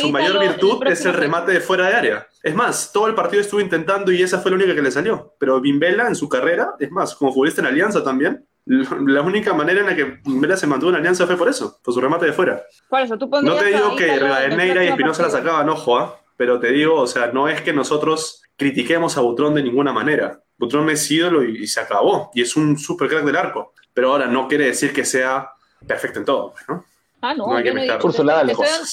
su 0.00 0.10
mayor 0.10 0.38
virtud 0.38 0.86
es 0.86 1.04
el 1.04 1.14
remate 1.14 1.50
de 1.50 1.60
fuera 1.60 1.88
de 1.88 1.94
área. 1.94 2.26
Es 2.40 2.54
más, 2.54 2.92
todo 2.92 3.08
el 3.08 3.16
partido 3.16 3.40
estuvo 3.40 3.60
intentando 3.60 4.12
y 4.12 4.22
esa 4.22 4.38
fue 4.38 4.52
la 4.52 4.58
única 4.58 4.76
que 4.76 4.82
le 4.82 4.92
salió. 4.92 5.34
Pero 5.40 5.60
Nimbela 5.60 6.06
en 6.06 6.14
su 6.14 6.28
carrera, 6.28 6.74
es 6.78 6.88
más, 6.92 7.16
como 7.16 7.32
futbolista 7.32 7.60
en 7.62 7.66
Alianza 7.66 8.04
también, 8.04 8.46
la 8.64 9.22
única 9.22 9.54
manera 9.54 9.80
en 9.80 9.86
la 9.86 9.96
que 9.96 10.20
Nimbela 10.24 10.56
se 10.56 10.68
mantuvo 10.68 10.90
en 10.90 10.96
Alianza 10.98 11.26
fue 11.26 11.36
por 11.36 11.48
eso, 11.48 11.80
por 11.82 11.92
su 11.92 12.00
remate 12.00 12.26
de 12.26 12.32
fuera. 12.32 12.62
no 13.42 13.56
te 13.56 13.64
digo 13.66 13.96
que 13.96 14.18
Rivadeneira 14.20 14.84
y 14.84 14.88
Espinosa 14.88 15.24
la 15.24 15.30
sacaban, 15.30 15.68
ojo, 15.68 15.98
¿ah? 15.98 16.20
Pero 16.36 16.58
te 16.60 16.72
digo, 16.72 17.00
o 17.00 17.06
sea, 17.06 17.28
no 17.28 17.48
es 17.48 17.60
que 17.60 17.72
nosotros 17.72 18.42
critiquemos 18.56 19.16
a 19.16 19.20
Butrón 19.20 19.54
de 19.54 19.62
ninguna 19.62 19.92
manera. 19.92 20.40
Butrón 20.58 20.88
es 20.90 21.10
ídolo 21.10 21.44
y, 21.44 21.66
se 21.66 21.80
acabó, 21.80 22.30
y 22.34 22.42
es 22.42 22.56
un 22.56 22.78
super 22.78 23.08
crack 23.08 23.24
del 23.24 23.36
arco. 23.36 23.72
Pero 23.94 24.12
ahora 24.12 24.26
no 24.26 24.48
quiere 24.48 24.66
decir 24.66 24.92
que 24.92 25.04
sea 25.04 25.50
perfecto 25.86 26.20
en 26.20 26.24
todo, 26.24 26.54
¿no? 26.68 26.84
Ah, 27.24 27.34
no, 27.34 27.60
yo 27.60 27.72
no 27.72 27.82
digo, 27.82 28.10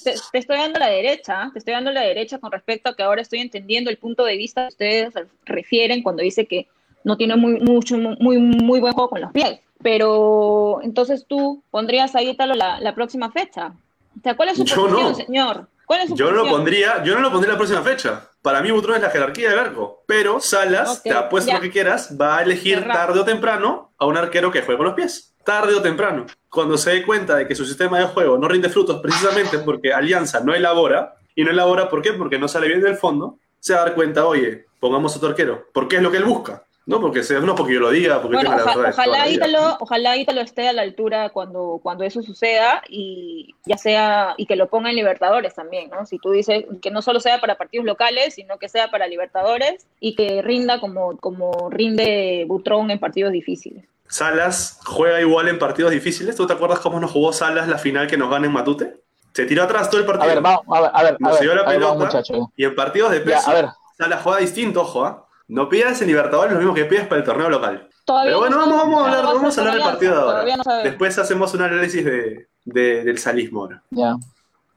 te, 0.03 0.13
te, 0.31 0.37
estoy 0.37 0.57
dando 0.57 0.77
la 0.77 0.87
derecha, 0.87 1.49
te 1.51 1.57
estoy 1.57 1.73
dando 1.73 1.91
la 1.91 2.01
derecha 2.01 2.37
con 2.37 2.51
respecto 2.51 2.89
a 2.89 2.95
que 2.95 3.01
ahora 3.01 3.23
estoy 3.23 3.39
entendiendo 3.39 3.89
el 3.89 3.97
punto 3.97 4.23
de 4.23 4.37
vista 4.37 4.63
que 4.63 4.67
ustedes 4.67 5.13
refieren 5.45 6.03
cuando 6.03 6.21
dice 6.21 6.45
que 6.45 6.67
no 7.03 7.17
tiene 7.17 7.35
muy, 7.35 7.59
mucho, 7.59 7.97
muy, 7.97 8.37
muy 8.37 8.79
buen 8.79 8.93
juego 8.93 9.09
con 9.09 9.21
los 9.21 9.31
pies. 9.31 9.59
Pero 9.81 10.79
entonces 10.83 11.25
tú 11.27 11.63
pondrías 11.71 12.15
ahí 12.15 12.35
tal 12.35 12.55
la, 12.55 12.79
la 12.79 12.93
próxima 12.93 13.31
fecha. 13.31 13.73
O 14.15 14.21
sea, 14.21 14.35
¿cuál 14.35 14.49
es 14.49 14.57
su 14.57 14.65
posición, 14.65 15.15
señor? 15.15 15.67
Yo 16.13 16.31
no 16.31 16.43
lo 16.43 16.49
pondría, 16.49 17.03
yo 17.03 17.15
no 17.15 17.21
lo 17.21 17.31
pondría 17.31 17.53
la 17.53 17.57
próxima 17.57 17.81
fecha. 17.81 18.29
Para 18.41 18.61
mí 18.61 18.71
Butrón 18.71 18.97
es 18.97 19.01
la 19.01 19.09
jerarquía 19.09 19.49
del 19.49 19.59
arco. 19.59 20.03
Pero 20.05 20.39
Salas, 20.39 21.03
te 21.03 21.11
apuesto 21.11 21.51
lo 21.51 21.59
que 21.59 21.71
quieras, 21.71 22.15
va 22.19 22.37
a 22.37 22.43
elegir 22.43 22.85
tarde 22.85 23.19
o 23.19 23.25
temprano 23.25 23.93
a 23.97 24.05
un 24.05 24.17
arquero 24.17 24.51
que 24.51 24.61
juegue 24.61 24.77
con 24.77 24.85
los 24.85 24.95
pies. 24.95 25.35
Tarde 25.43 25.73
o 25.73 25.81
temprano. 25.81 26.25
Cuando 26.49 26.77
se 26.77 26.91
dé 26.91 27.05
cuenta 27.05 27.35
de 27.35 27.47
que 27.47 27.55
su 27.55 27.65
sistema 27.65 27.99
de 27.99 28.05
juego 28.05 28.37
no 28.37 28.47
rinde 28.47 28.69
frutos 28.69 29.01
precisamente 29.01 29.59
porque 29.65 29.93
Alianza 29.93 30.41
no 30.41 30.53
elabora, 30.53 31.15
y 31.35 31.43
no 31.43 31.51
elabora 31.51 31.89
¿por 31.89 32.01
qué? 32.01 32.13
Porque 32.13 32.37
no 32.37 32.47
sale 32.47 32.67
bien 32.67 32.81
del 32.81 32.97
fondo, 32.97 33.39
se 33.59 33.73
va 33.73 33.81
a 33.81 33.85
dar 33.85 33.95
cuenta, 33.95 34.25
oye, 34.25 34.65
pongamos 34.79 35.15
otro 35.15 35.29
arquero. 35.29 35.67
Porque 35.73 35.97
es 35.97 36.01
lo 36.01 36.11
que 36.11 36.17
él 36.17 36.25
busca. 36.25 36.63
No 36.89 36.99
porque, 36.99 37.21
sea, 37.21 37.39
no 37.39 37.53
porque 37.53 37.75
yo 37.75 37.81
lo 37.81 37.91
diga, 37.91 38.19
porque 38.19 38.37
bueno, 38.37 38.49
ojalá, 38.89 39.29
Ítalo, 39.29 39.77
ojalá 39.79 40.17
Ítalo 40.17 40.41
esté 40.41 40.67
a 40.67 40.73
la 40.73 40.81
altura 40.81 41.29
cuando, 41.29 41.79
cuando 41.83 42.03
eso 42.03 42.23
suceda 42.23 42.81
y 42.89 43.53
ya 43.63 43.77
sea, 43.77 44.33
y 44.37 44.47
que 44.47 44.55
lo 44.55 44.69
ponga 44.69 44.89
en 44.89 44.95
Libertadores 44.95 45.53
también, 45.53 45.91
¿no? 45.91 46.07
Si 46.07 46.17
tú 46.17 46.31
dices 46.31 46.65
que 46.81 46.89
no 46.89 47.03
solo 47.03 47.19
sea 47.19 47.39
para 47.39 47.59
partidos 47.59 47.85
locales, 47.85 48.33
sino 48.33 48.57
que 48.57 48.69
sea 48.69 48.89
para 48.89 49.05
Libertadores 49.05 49.85
y 49.99 50.15
que 50.15 50.41
rinda 50.41 50.79
como, 50.79 51.15
como 51.17 51.69
rinde 51.69 52.45
Butrón 52.47 52.89
en 52.89 52.97
partidos 52.97 53.33
difíciles. 53.33 53.85
Salas 54.07 54.79
juega 54.83 55.21
igual 55.21 55.47
en 55.47 55.59
partidos 55.59 55.91
difíciles. 55.91 56.35
¿Tú 56.35 56.47
te 56.47 56.53
acuerdas 56.53 56.79
cómo 56.79 56.99
nos 56.99 57.11
jugó 57.11 57.33
Salas 57.33 57.67
la 57.67 57.77
final 57.77 58.07
que 58.07 58.17
nos 58.17 58.31
gana 58.31 58.47
en 58.47 58.51
Matute? 58.51 58.95
Se 59.33 59.45
tiró 59.45 59.61
atrás 59.61 59.91
todo 59.91 60.01
el 60.01 60.07
partido. 60.07 60.31
A 60.31 60.33
ver, 60.33 60.41
vamos, 60.41 60.63
a 60.67 60.81
ver, 60.81 60.91
a 60.91 61.03
ver. 61.03 61.17
Nos 61.19 61.39
dio 61.39 61.53
la 61.53 61.67
pelota 61.67 62.23
y 62.55 62.65
en 62.65 62.73
partidos 62.73 63.11
de 63.11 63.19
peso, 63.19 63.51
Salas 63.95 64.23
juega 64.23 64.39
distinto, 64.39 64.81
ojo, 64.81 65.05
¿ah? 65.05 65.27
No 65.49 65.67
pidas 65.67 65.99
en 66.01 66.07
Libertadores 66.07 66.53
lo 66.53 66.59
mismo 66.59 66.75
que 66.75 66.85
pidas 66.85 67.07
para 67.07 67.19
el 67.19 67.25
torneo 67.25 67.49
local. 67.49 67.89
Pero 68.05 68.39
bueno, 68.39 68.57
vamos, 68.57 68.77
vamos, 68.77 69.01
a 69.01 69.05
hablar, 69.05 69.23
vamos 69.23 69.57
a 69.57 69.61
hablar 69.61 69.73
del 69.75 69.83
partido 69.83 70.15
de 70.15 70.21
ahora. 70.21 70.83
Después 70.83 71.17
hacemos 71.17 71.53
un 71.55 71.61
análisis 71.63 72.05
de, 72.05 72.47
del 72.65 73.17
salismo. 73.17 73.67
Ya. 73.89 74.15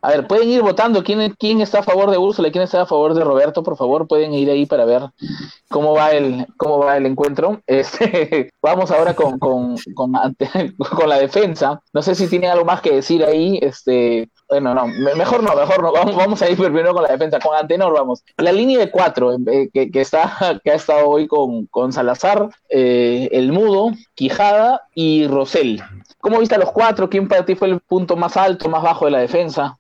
A 0.04 0.11
ver, 0.11 0.26
pueden 0.26 0.48
ir 0.48 0.62
votando 0.62 1.04
quién, 1.04 1.32
quién 1.38 1.61
está 1.61 1.78
a 1.78 1.82
favor 1.82 2.11
de 2.11 2.18
Úrsula 2.18 2.48
y 2.48 2.52
quién 2.52 2.64
está 2.64 2.82
a 2.82 2.87
favor 2.87 3.14
de 3.14 3.22
Roberto, 3.22 3.62
por 3.62 3.76
favor, 3.76 4.08
pueden 4.08 4.35
ir 4.35 4.50
ahí 4.50 4.66
para 4.66 4.85
ver 4.85 5.02
cómo 5.68 5.94
va 5.94 6.11
el, 6.11 6.46
cómo 6.56 6.78
va 6.78 6.96
el 6.96 7.06
encuentro. 7.06 7.61
Este, 7.66 8.50
vamos 8.61 8.90
ahora 8.90 9.14
con, 9.14 9.38
con, 9.38 9.76
con, 9.94 10.12
con, 10.96 11.08
la 11.08 11.18
defensa. 11.18 11.80
No 11.92 12.02
sé 12.02 12.14
si 12.14 12.28
tiene 12.28 12.48
algo 12.48 12.64
más 12.64 12.80
que 12.80 12.94
decir 12.94 13.24
ahí. 13.24 13.58
Este, 13.62 14.30
bueno, 14.53 14.75
no, 14.75 14.87
mejor 15.17 15.43
no, 15.43 15.57
mejor 15.57 15.83
no. 15.83 15.93
Vamos, 15.93 16.15
vamos 16.15 16.43
a 16.43 16.51
ir 16.51 16.59
primero 16.59 16.93
con 16.93 17.03
la 17.03 17.09
defensa, 17.09 17.38
con 17.38 17.57
Antenor, 17.57 17.91
vamos. 17.95 18.23
La 18.37 18.53
línea 18.53 18.79
de 18.79 18.91
cuatro 18.91 19.33
eh, 19.33 19.71
que, 19.73 19.91
que, 19.91 20.01
está, 20.03 20.61
que 20.62 20.71
ha 20.71 20.75
estado 20.75 21.09
hoy 21.09 21.27
con, 21.27 21.65
con 21.69 21.91
Salazar, 21.91 22.51
eh, 22.69 23.31
El 23.33 23.51
Mudo, 23.51 23.93
Quijada 24.15 24.83
y 24.95 25.27
Rosell. 25.27 25.81
¿Cómo 26.21 26.38
viste 26.38 26.55
a 26.55 26.59
los 26.59 26.71
cuatro? 26.71 27.09
¿Quién 27.09 27.29
para 27.29 27.47
ti 27.47 27.55
fue 27.55 27.69
el 27.69 27.81
punto 27.81 28.15
más 28.15 28.37
alto, 28.37 28.69
más 28.69 28.83
bajo 28.83 29.07
de 29.07 29.12
la 29.12 29.21
defensa? 29.21 29.79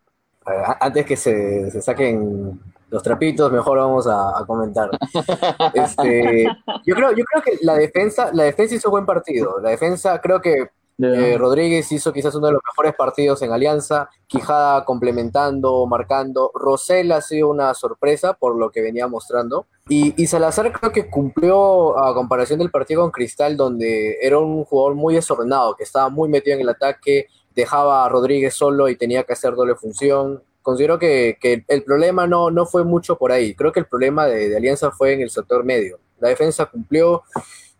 antes 0.80 1.04
que 1.04 1.16
se, 1.16 1.82
saquen 1.82 2.58
los 2.88 3.02
trapitos, 3.02 3.52
mejor 3.52 3.76
vamos 3.76 4.06
a, 4.08 4.42
comentar. 4.46 4.88
Este, 5.74 6.46
yo 6.86 6.94
creo, 6.94 7.12
yo 7.12 7.24
creo 7.24 7.42
que 7.42 7.58
la 7.60 7.74
defensa, 7.74 8.30
la 8.32 8.44
defensa 8.44 8.74
hizo 8.74 8.90
buen 8.90 9.04
partido. 9.04 9.60
La 9.60 9.68
defensa, 9.68 10.18
creo 10.18 10.40
que 10.40 10.70
eh, 10.98 11.36
Rodríguez 11.38 11.90
hizo 11.92 12.12
quizás 12.12 12.34
uno 12.34 12.48
de 12.48 12.52
los 12.54 12.62
mejores 12.66 12.94
partidos 12.94 13.42
en 13.42 13.52
Alianza. 13.52 14.08
Quijada 14.26 14.84
complementando, 14.84 15.86
marcando. 15.86 16.50
Rosell 16.54 17.12
ha 17.12 17.20
sido 17.20 17.48
una 17.50 17.74
sorpresa 17.74 18.34
por 18.34 18.56
lo 18.56 18.70
que 18.70 18.80
venía 18.80 19.08
mostrando. 19.08 19.66
Y, 19.88 20.26
Salazar 20.26 20.72
creo 20.72 20.92
que 20.92 21.10
cumplió 21.10 21.98
a 21.98 22.14
comparación 22.14 22.58
del 22.58 22.70
partido 22.70 23.02
con 23.02 23.10
Cristal, 23.10 23.56
donde 23.56 24.18
era 24.22 24.38
un 24.38 24.64
jugador 24.64 24.94
muy 24.94 25.14
desordenado, 25.14 25.76
que 25.76 25.84
estaba 25.84 26.08
muy 26.08 26.28
metido 26.28 26.54
en 26.54 26.62
el 26.62 26.68
ataque, 26.68 27.26
dejaba 27.54 28.04
a 28.04 28.08
Rodríguez 28.08 28.54
solo 28.54 28.88
y 28.88 28.96
tenía 28.96 29.24
que 29.24 29.32
hacer 29.32 29.54
doble 29.54 29.74
función. 29.74 30.42
Considero 30.62 30.98
que, 30.98 31.36
el 31.66 31.82
problema 31.82 32.26
no, 32.26 32.50
no 32.50 32.66
fue 32.66 32.84
mucho 32.84 33.18
por 33.18 33.32
ahí. 33.32 33.54
Creo 33.54 33.72
que 33.72 33.80
el 33.80 33.86
problema 33.86 34.26
de, 34.26 34.56
Alianza 34.56 34.92
fue 34.92 35.12
en 35.12 35.20
el 35.20 35.30
sector 35.30 35.64
medio. 35.64 35.98
La 36.20 36.28
defensa 36.28 36.66
cumplió 36.66 37.24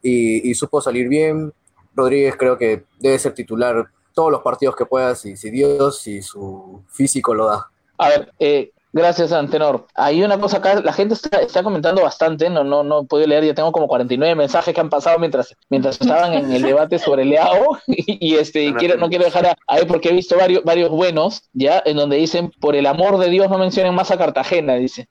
y, 0.03 0.53
supo 0.55 0.81
salir 0.81 1.09
bien. 1.09 1.53
Rodríguez 1.95 2.37
creo 2.39 2.57
que 2.59 2.85
debe 2.99 3.19
ser 3.19 3.35
titular 3.35 3.87
todos 4.15 4.31
los 4.31 4.43
partidos 4.43 4.77
que 4.77 4.87
pueda, 4.87 5.15
si, 5.15 5.37
si 5.37 5.51
Dios 5.51 6.07
y 6.07 6.21
su 6.23 6.83
físico 6.89 7.35
lo 7.35 7.47
da. 7.47 7.67
A 7.99 8.09
ver, 8.09 8.33
eh, 8.39 8.71
Gracias, 8.95 9.33
Antenor. 9.33 9.87
Hay 9.95 10.23
una 10.23 10.39
cosa 10.39 10.59
acá, 10.59 10.83
la 10.83 10.93
gente 10.93 11.15
está, 11.15 11.39
está 11.39 11.63
comentando 11.63 12.03
bastante, 12.03 12.51
no, 12.51 12.63
no, 12.63 12.83
no 12.83 13.01
he 13.01 13.07
podido 13.07 13.27
leer, 13.29 13.43
ya 13.47 13.55
tengo 13.55 13.73
como 13.73 13.89
49 13.89 14.35
mensajes 14.35 14.75
que 14.75 14.81
han 14.83 14.91
pasado 14.91 15.19
mientras, 15.19 15.57
mientras 15.71 15.99
estaban 15.99 16.35
en 16.35 16.53
el 16.53 16.61
debate 16.61 16.99
sobre 16.99 17.25
Leao, 17.25 17.79
y, 17.87 18.35
y 18.35 18.35
este, 18.37 18.75
quiero, 18.75 18.99
no 18.99 19.09
quiero 19.09 19.25
dejar 19.25 19.47
a- 19.47 19.57
ahí 19.67 19.87
porque 19.87 20.11
he 20.11 20.13
visto 20.13 20.37
varios, 20.37 20.63
varios 20.63 20.91
buenos, 20.91 21.49
ya, 21.55 21.83
en 21.87 21.97
donde 21.97 22.17
dicen, 22.19 22.53
por 22.61 22.77
el 22.77 22.85
amor 22.85 23.17
de 23.17 23.31
Dios 23.31 23.49
no 23.49 23.57
mencionen 23.57 23.95
más 23.95 24.11
a 24.11 24.19
Cartagena, 24.19 24.75
dice. 24.75 25.09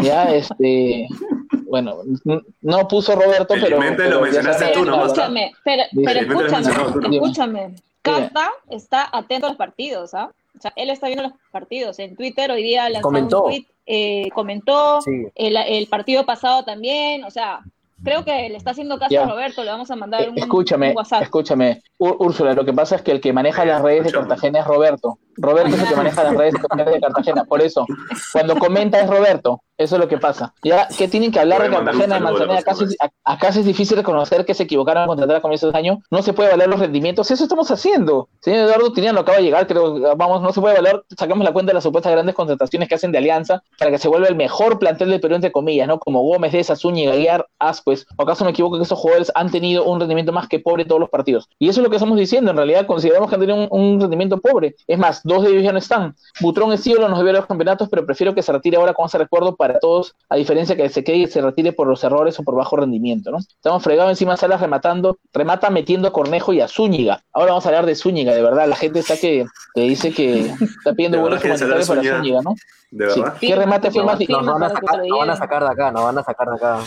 Ya, 0.00 0.32
este, 0.32 1.08
bueno, 1.82 2.42
no 2.62 2.88
puso 2.88 3.14
Roberto, 3.14 3.54
pero... 3.60 3.80
Lo 3.80 3.96
pero 3.96 4.14
ya 4.16 4.20
mencionaste 4.20 4.68
tú 4.74 4.84
nomás, 4.84 5.06
escúchame, 5.06 5.52
pero, 5.64 5.82
pero 6.04 6.22
lo 6.22 6.40
escúchame, 6.46 7.14
escúchame. 7.16 7.74
Carta 8.02 8.50
está 8.70 9.08
atento 9.12 9.46
a 9.46 9.50
los 9.50 9.58
partidos, 9.58 10.14
¿ah? 10.14 10.30
O 10.56 10.60
sea, 10.60 10.72
él 10.76 10.90
está 10.90 11.06
viendo 11.08 11.24
los 11.24 11.32
partidos. 11.50 11.98
En 11.98 12.16
Twitter 12.16 12.50
hoy 12.50 12.62
día 12.62 12.88
lanzó 12.88 13.02
Comentó. 13.08 13.42
un 13.44 13.50
tweet, 13.50 13.64
eh, 13.86 14.28
comentó, 14.32 15.00
Sí. 15.02 15.26
el, 15.34 15.56
el 15.56 15.86
partido 15.88 16.24
pasado 16.24 16.64
también, 16.64 17.24
o 17.24 17.30
sea, 17.30 17.60
creo 18.04 18.24
que 18.24 18.48
le 18.48 18.56
está 18.56 18.70
haciendo 18.70 18.98
caso 18.98 19.10
Ya. 19.10 19.24
a 19.24 19.26
Roberto, 19.28 19.62
le 19.64 19.70
vamos 19.70 19.90
a 19.90 19.96
mandar 19.96 20.22
Eh, 20.22 20.28
un, 20.30 20.38
escúchame, 20.38 20.90
un 20.90 20.96
WhatsApp. 20.96 21.22
escúchame. 21.22 21.82
Úr- 21.98 22.16
Úrsula, 22.20 22.54
lo 22.54 22.64
que 22.64 22.72
pasa 22.72 22.96
es 22.96 23.02
que 23.02 23.10
el 23.12 23.20
que 23.20 23.32
maneja 23.32 23.64
las 23.64 23.82
redes 23.82 24.04
de. 24.04 24.12
Cartagena 24.12 24.60
es 24.60 24.66
Roberto. 24.66 25.18
Roberto 25.36 25.74
es 25.74 25.82
el 25.82 25.88
que 25.88 25.96
maneja 25.96 26.24
las 26.24 26.36
redes 26.36 26.54
sociales 26.60 26.94
de 26.94 27.00
Cartagena. 27.00 27.44
Por 27.44 27.62
eso, 27.62 27.86
cuando 28.32 28.56
comenta 28.56 29.00
es 29.00 29.08
Roberto. 29.08 29.62
Eso 29.78 29.96
es 29.96 30.00
lo 30.00 30.08
que 30.08 30.16
pasa. 30.16 30.54
Ya 30.62 30.88
que 30.88 31.06
tienen 31.06 31.30
que 31.30 31.38
hablar 31.38 31.62
de 31.62 31.68
Cartagena 31.68 32.18
de 32.18 32.24
saludo 32.24 32.44
a 32.44 32.46
Manzanilla, 32.46 32.84
los 32.84 32.96
acá, 32.98 33.14
acá 33.24 33.48
es 33.48 33.64
difícil 33.64 33.98
reconocer 33.98 34.46
que 34.46 34.54
se 34.54 34.62
equivocaron 34.62 35.02
al 35.02 35.08
contratar 35.08 35.36
a 35.36 35.40
comienzos 35.42 35.70
de 35.70 35.78
año. 35.78 35.98
No 36.10 36.22
se 36.22 36.32
puede 36.32 36.50
valer 36.50 36.68
los 36.68 36.80
rendimientos. 36.80 37.30
Eso 37.30 37.44
estamos 37.44 37.70
haciendo. 37.70 38.28
Señor 38.40 38.60
Eduardo 38.60 38.92
Tiniano 38.92 39.20
acaba 39.20 39.36
de 39.36 39.44
llegar, 39.44 39.66
creo. 39.66 40.16
Vamos, 40.16 40.40
no 40.40 40.52
se 40.52 40.62
puede 40.62 40.76
valer. 40.76 41.02
Sacamos 41.18 41.44
la 41.44 41.52
cuenta 41.52 41.70
de 41.70 41.74
las 41.74 41.84
supuestas 41.84 42.10
grandes 42.10 42.34
contrataciones 42.34 42.88
que 42.88 42.94
hacen 42.94 43.12
de 43.12 43.18
Alianza 43.18 43.62
para 43.78 43.90
que 43.90 43.98
se 43.98 44.08
vuelva 44.08 44.28
el 44.28 44.36
mejor 44.36 44.78
plantel 44.78 45.10
del 45.10 45.20
Perú, 45.20 45.34
entre 45.34 45.52
comillas, 45.52 45.86
¿no? 45.86 45.98
Como 45.98 46.22
Gómez, 46.22 46.52
de 46.52 46.64
Zúñiga, 46.64 47.12
Aguiar, 47.12 47.46
Ascuez. 47.58 48.06
¿O 48.16 48.22
acaso 48.22 48.46
me 48.46 48.52
equivoco 48.52 48.78
que 48.78 48.84
esos 48.84 48.98
jugadores 48.98 49.30
han 49.34 49.50
tenido 49.50 49.84
un 49.84 50.00
rendimiento 50.00 50.32
más 50.32 50.48
que 50.48 50.58
pobre 50.58 50.82
en 50.82 50.88
todos 50.88 51.00
los 51.00 51.10
partidos? 51.10 51.50
Y 51.58 51.68
eso 51.68 51.80
es 51.80 51.84
lo 51.84 51.90
que 51.90 51.96
estamos 51.96 52.16
diciendo. 52.16 52.50
En 52.50 52.56
realidad 52.56 52.86
consideramos 52.86 53.28
que 53.28 53.34
han 53.34 53.40
tenido 53.42 53.58
un, 53.58 53.68
un 53.70 54.00
rendimiento 54.00 54.38
pobre. 54.40 54.74
Es 54.86 54.98
más, 54.98 55.20
dos 55.26 55.44
de 55.44 55.50
ellos 55.50 55.62
ya 55.64 55.72
no 55.72 55.78
están. 55.78 56.14
Butrón 56.40 56.72
es 56.72 56.86
ídolo, 56.86 57.08
nos 57.08 57.18
debió 57.18 57.32
los 57.32 57.46
campeonatos, 57.46 57.88
pero 57.88 58.06
prefiero 58.06 58.34
que 58.34 58.42
se 58.42 58.52
retire 58.52 58.76
ahora 58.76 58.94
con 58.94 59.06
ese 59.06 59.18
recuerdo 59.18 59.56
para 59.56 59.78
todos, 59.78 60.14
a 60.28 60.36
diferencia 60.36 60.76
que 60.76 60.88
se 60.88 61.04
quede 61.04 61.16
y 61.18 61.26
se 61.26 61.40
retire 61.40 61.72
por 61.72 61.86
los 61.88 62.02
errores 62.04 62.38
o 62.38 62.42
por 62.42 62.54
bajo 62.54 62.76
rendimiento, 62.76 63.30
¿no? 63.30 63.38
Estamos 63.38 63.82
fregados 63.82 64.10
encima 64.10 64.36
Salas 64.36 64.60
rematando, 64.60 65.18
remata 65.32 65.70
metiendo 65.70 66.08
a 66.08 66.12
Cornejo 66.12 66.52
y 66.52 66.60
a 66.60 66.68
Zúñiga. 66.68 67.22
Ahora 67.32 67.50
vamos 67.52 67.66
a 67.66 67.68
hablar 67.68 67.86
de 67.86 67.94
Zúñiga, 67.94 68.34
de 68.34 68.42
verdad. 68.42 68.68
La 68.68 68.76
gente 68.76 69.00
está 69.00 69.16
que, 69.16 69.44
que 69.74 69.80
dice 69.82 70.12
que 70.12 70.46
está 70.46 70.92
pidiendo 70.94 71.18
De 71.18 71.22
buenos 71.22 71.42
comentarios 71.42 71.88
para 71.88 72.00
de 72.02 72.08
Zúñiga, 72.10 72.40
¿no? 72.42 72.54
¿De 72.90 73.10
Sí. 73.10 73.20
verdad? 73.20 73.36
¿Qué 73.40 73.54
remate 73.56 73.90
fue 73.90 74.04
más 74.04 74.18
difícil? 74.18 74.44
Nos 74.44 74.54
van 74.54 74.62
a 74.62 74.68
sacar, 74.70 74.98
nos 75.06 75.18
van 75.18 75.30
a 75.30 75.36
sacar 75.36 75.62
de 75.64 75.68
acá, 75.70 75.90
nos 75.90 76.02
van 76.04 76.18
a 76.18 76.22
sacar 76.22 76.48
de 76.48 76.54
acá. 76.56 76.78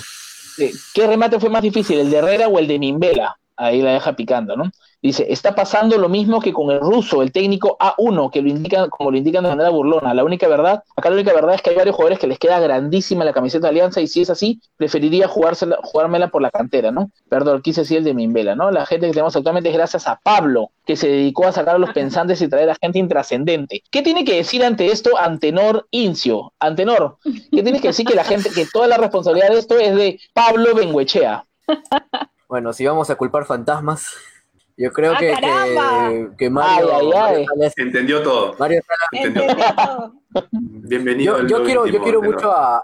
Sí. 0.56 0.72
¿Qué 0.94 1.08
remate 1.08 1.40
fue 1.40 1.50
más 1.50 1.62
difícil, 1.62 2.00
el 2.00 2.10
de 2.10 2.18
Herrera 2.18 2.48
o 2.48 2.58
el 2.60 2.68
de 2.68 2.80
Mimbela? 2.80 3.38
Ahí 3.58 3.82
la 3.82 3.92
deja 3.92 4.14
picando, 4.14 4.56
¿no? 4.56 4.72
Dice, 5.02 5.28
está 5.30 5.56
pasando 5.56 5.98
lo 5.98 6.10
mismo 6.10 6.42
que 6.42 6.52
con 6.52 6.72
el 6.72 6.82
ruso, 6.82 7.22
el 7.22 7.32
técnico 7.32 7.78
A1, 7.80 8.32
que 8.32 8.42
lo 8.42 8.50
indican, 8.50 8.90
como 8.90 9.12
lo 9.12 9.18
indican 9.18 9.44
de 9.44 9.50
manera 9.50 9.70
burlona. 9.70 10.14
La 10.14 10.26
única 10.26 10.48
verdad, 10.50 10.84
acá 10.96 11.10
la 11.10 11.16
única 11.16 11.34
verdad 11.34 11.56
es 11.56 11.62
que 11.62 11.70
hay 11.70 11.78
varios 11.78 11.96
jugadores 11.96 12.20
que 12.20 12.28
les 12.28 12.38
queda 12.38 12.60
grandísima 12.60 13.24
la 13.24 13.32
camiseta 13.32 13.68
de 13.68 13.70
Alianza, 13.70 14.02
y 14.02 14.08
si 14.08 14.22
es 14.22 14.30
así, 14.30 14.60
preferiría 14.76 15.30
jugársela, 15.30 15.78
jugármela 15.82 16.28
por 16.28 16.42
la 16.42 16.52
cantera, 16.52 16.92
¿no? 16.92 17.12
Perdón, 17.30 17.62
quise 17.62 17.82
decir 17.82 18.00
el 18.00 18.04
de 18.04 18.14
Mimbela, 18.14 18.56
¿no? 18.56 18.72
La 18.72 18.86
gente 18.86 19.08
que 19.08 19.14
tenemos 19.14 19.36
actualmente 19.38 19.70
es 19.70 19.76
gracias 19.76 20.06
a 20.06 20.20
Pablo, 20.22 20.72
que 20.86 20.98
se 20.98 21.08
dedicó 21.08 21.48
a 21.48 21.54
sacar 21.54 21.76
a 21.76 21.80
los 21.80 21.92
pensantes 21.92 22.42
y 22.42 22.50
traer 22.50 22.70
a 22.70 22.76
gente 22.76 23.00
intrascendente. 23.00 23.84
¿Qué 23.90 24.02
tiene 24.02 24.26
que 24.26 24.36
decir 24.36 24.66
ante 24.66 24.88
esto 24.88 25.18
Antenor 25.18 25.88
Incio? 25.92 26.52
Antenor, 26.60 27.18
¿qué 27.24 27.64
tienes 27.64 27.82
que 27.82 27.90
decir 27.90 28.06
que 28.06 28.16
la 28.16 28.26
gente, 28.26 28.50
que 28.50 28.66
toda 28.66 28.88
la 28.88 28.98
responsabilidad 28.98 29.50
de 29.50 29.60
esto 29.60 29.80
es 29.80 29.96
de 29.96 30.20
Pablo 30.34 30.76
Benguechea? 30.76 31.46
Bueno, 32.50 32.74
si 32.74 32.84
vamos 32.84 33.12
a 33.12 33.16
culpar 33.16 33.46
fantasmas, 33.46 34.08
yo 34.80 34.92
creo 34.92 35.14
¡Ah, 35.14 35.18
que, 35.20 35.28
que, 35.34 36.30
que 36.38 36.50
Mario, 36.50 36.90
Ay, 36.94 37.06
ay, 37.06 37.12
ay. 37.14 37.20
Mario 37.20 37.46
Salas- 37.56 37.74
Entendió 37.78 38.22
todo. 38.24 38.56
Mario 38.58 38.82
Entendió 39.12 39.44
todo. 39.56 40.14
Bienvenido. 40.52 41.46
yo, 41.48 41.64
quiero, 41.64 41.86
yo 41.86 42.02
quiero 42.02 42.22
mucho 42.22 42.52
a, 42.52 42.78
a- 42.78 42.84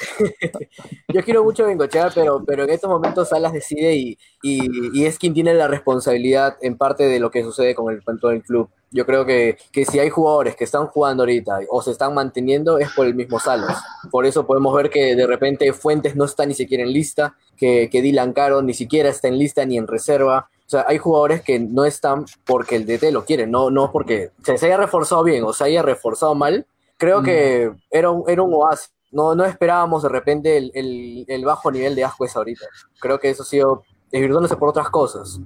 yo 1.12 1.22
quiero 1.22 1.44
mucho 1.44 1.64
a 1.64 1.66
Bengochea, 1.66 2.10
pero, 2.14 2.42
pero 2.46 2.64
en 2.64 2.70
estos 2.70 2.88
momentos 2.88 3.28
Salas 3.28 3.52
decide 3.52 3.94
y, 3.94 4.18
y, 4.42 4.98
y 4.98 5.04
es 5.04 5.18
quien 5.18 5.34
tiene 5.34 5.52
la 5.52 5.68
responsabilidad 5.68 6.56
en 6.62 6.78
parte 6.78 7.04
de 7.04 7.20
lo 7.20 7.30
que 7.30 7.42
sucede 7.42 7.74
con 7.74 7.92
el 7.92 8.02
con 8.02 8.18
todo 8.18 8.30
el 8.30 8.42
club. 8.42 8.70
Yo 8.90 9.04
creo 9.04 9.26
que, 9.26 9.58
que 9.72 9.84
si 9.84 9.98
hay 9.98 10.08
jugadores 10.08 10.56
que 10.56 10.64
están 10.64 10.86
jugando 10.86 11.22
ahorita 11.24 11.58
o 11.68 11.82
se 11.82 11.90
están 11.90 12.14
manteniendo 12.14 12.78
es 12.78 12.90
por 12.92 13.06
el 13.06 13.14
mismo 13.14 13.38
Salas. 13.38 13.82
Por 14.10 14.24
eso 14.24 14.46
podemos 14.46 14.74
ver 14.74 14.88
que 14.90 15.14
de 15.14 15.26
repente 15.26 15.70
Fuentes 15.74 16.16
no 16.16 16.24
está 16.24 16.46
ni 16.46 16.54
siquiera 16.54 16.82
en 16.82 16.92
lista, 16.92 17.36
que, 17.58 17.88
que 17.90 18.00
Dylan 18.00 18.32
Caro 18.32 18.62
ni 18.62 18.72
siquiera 18.72 19.10
está 19.10 19.28
en 19.28 19.38
lista 19.38 19.64
ni 19.66 19.76
en 19.76 19.86
reserva. 19.86 20.48
O 20.70 20.72
sea, 20.72 20.84
hay 20.86 20.98
jugadores 20.98 21.42
que 21.42 21.58
no 21.58 21.84
están 21.84 22.26
porque 22.46 22.76
el 22.76 22.86
DT 22.86 23.10
lo 23.10 23.24
quiere, 23.24 23.44
no, 23.44 23.72
no 23.72 23.90
porque 23.90 24.30
se, 24.44 24.56
se 24.56 24.66
haya 24.66 24.76
reforzado 24.76 25.24
bien 25.24 25.42
o 25.42 25.52
se 25.52 25.64
haya 25.64 25.82
reforzado 25.82 26.36
mal. 26.36 26.64
Creo 26.96 27.24
que 27.24 27.72
era 27.90 28.10
un, 28.10 28.22
era 28.30 28.40
un 28.42 28.54
oasis. 28.54 28.92
No, 29.10 29.34
no 29.34 29.44
esperábamos 29.44 30.04
de 30.04 30.08
repente 30.10 30.56
el, 30.56 30.70
el- 30.72 31.24
el 31.26 31.44
bajo 31.44 31.72
nivel 31.72 31.96
de 31.96 32.04
Ascuez 32.04 32.36
ahorita. 32.36 32.66
Creo 33.00 33.18
que 33.18 33.30
eso 33.30 33.42
ha 33.42 33.46
sido 33.46 33.82
desvirtuándose 34.12 34.54
por 34.54 34.68
otras 34.68 34.88
cosas. 34.90 35.40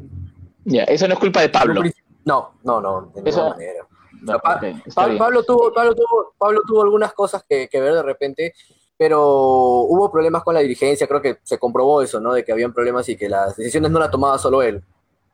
Ya, 0.67 0.83
eso 0.83 1.09
no 1.09 1.15
es 1.15 1.21
culpa 1.21 1.41
de 1.41 1.49
Pablo. 1.49 1.83
No, 2.27 2.51
no, 2.63 2.83
no, 2.83 3.11
de 3.15 3.23
Eso- 3.31 3.39
ninguna 3.39 3.51
manera. 3.57 3.87
No, 4.21 4.39
Pa- 4.41 4.61
Pa-. 4.95 5.17
Pablo, 5.17 5.43
tuvo, 5.43 5.73
Pablo, 5.73 5.95
tuvo, 5.95 6.35
Pablo 6.37 6.61
tuvo 6.67 6.83
algunas 6.83 7.15
cosas 7.15 7.43
que, 7.49 7.67
que 7.69 7.81
ver 7.81 7.95
de 7.95 8.03
repente, 8.03 8.53
pero 8.99 9.23
hubo 9.23 10.11
problemas 10.13 10.43
con 10.43 10.53
la 10.53 10.61
dirigencia, 10.61 11.07
creo 11.07 11.23
que 11.23 11.39
se 11.43 11.59
comprobó 11.59 12.03
eso, 12.03 12.21
¿no? 12.21 12.35
De 12.35 12.45
que 12.45 12.53
habían 12.53 12.75
problemas 12.75 13.09
y 13.09 13.17
que 13.17 13.31
las 13.31 13.57
decisiones 13.57 13.91
no 13.91 13.99
las 14.01 14.11
tomaba 14.11 14.37
solo 14.39 14.61
él, 14.63 14.83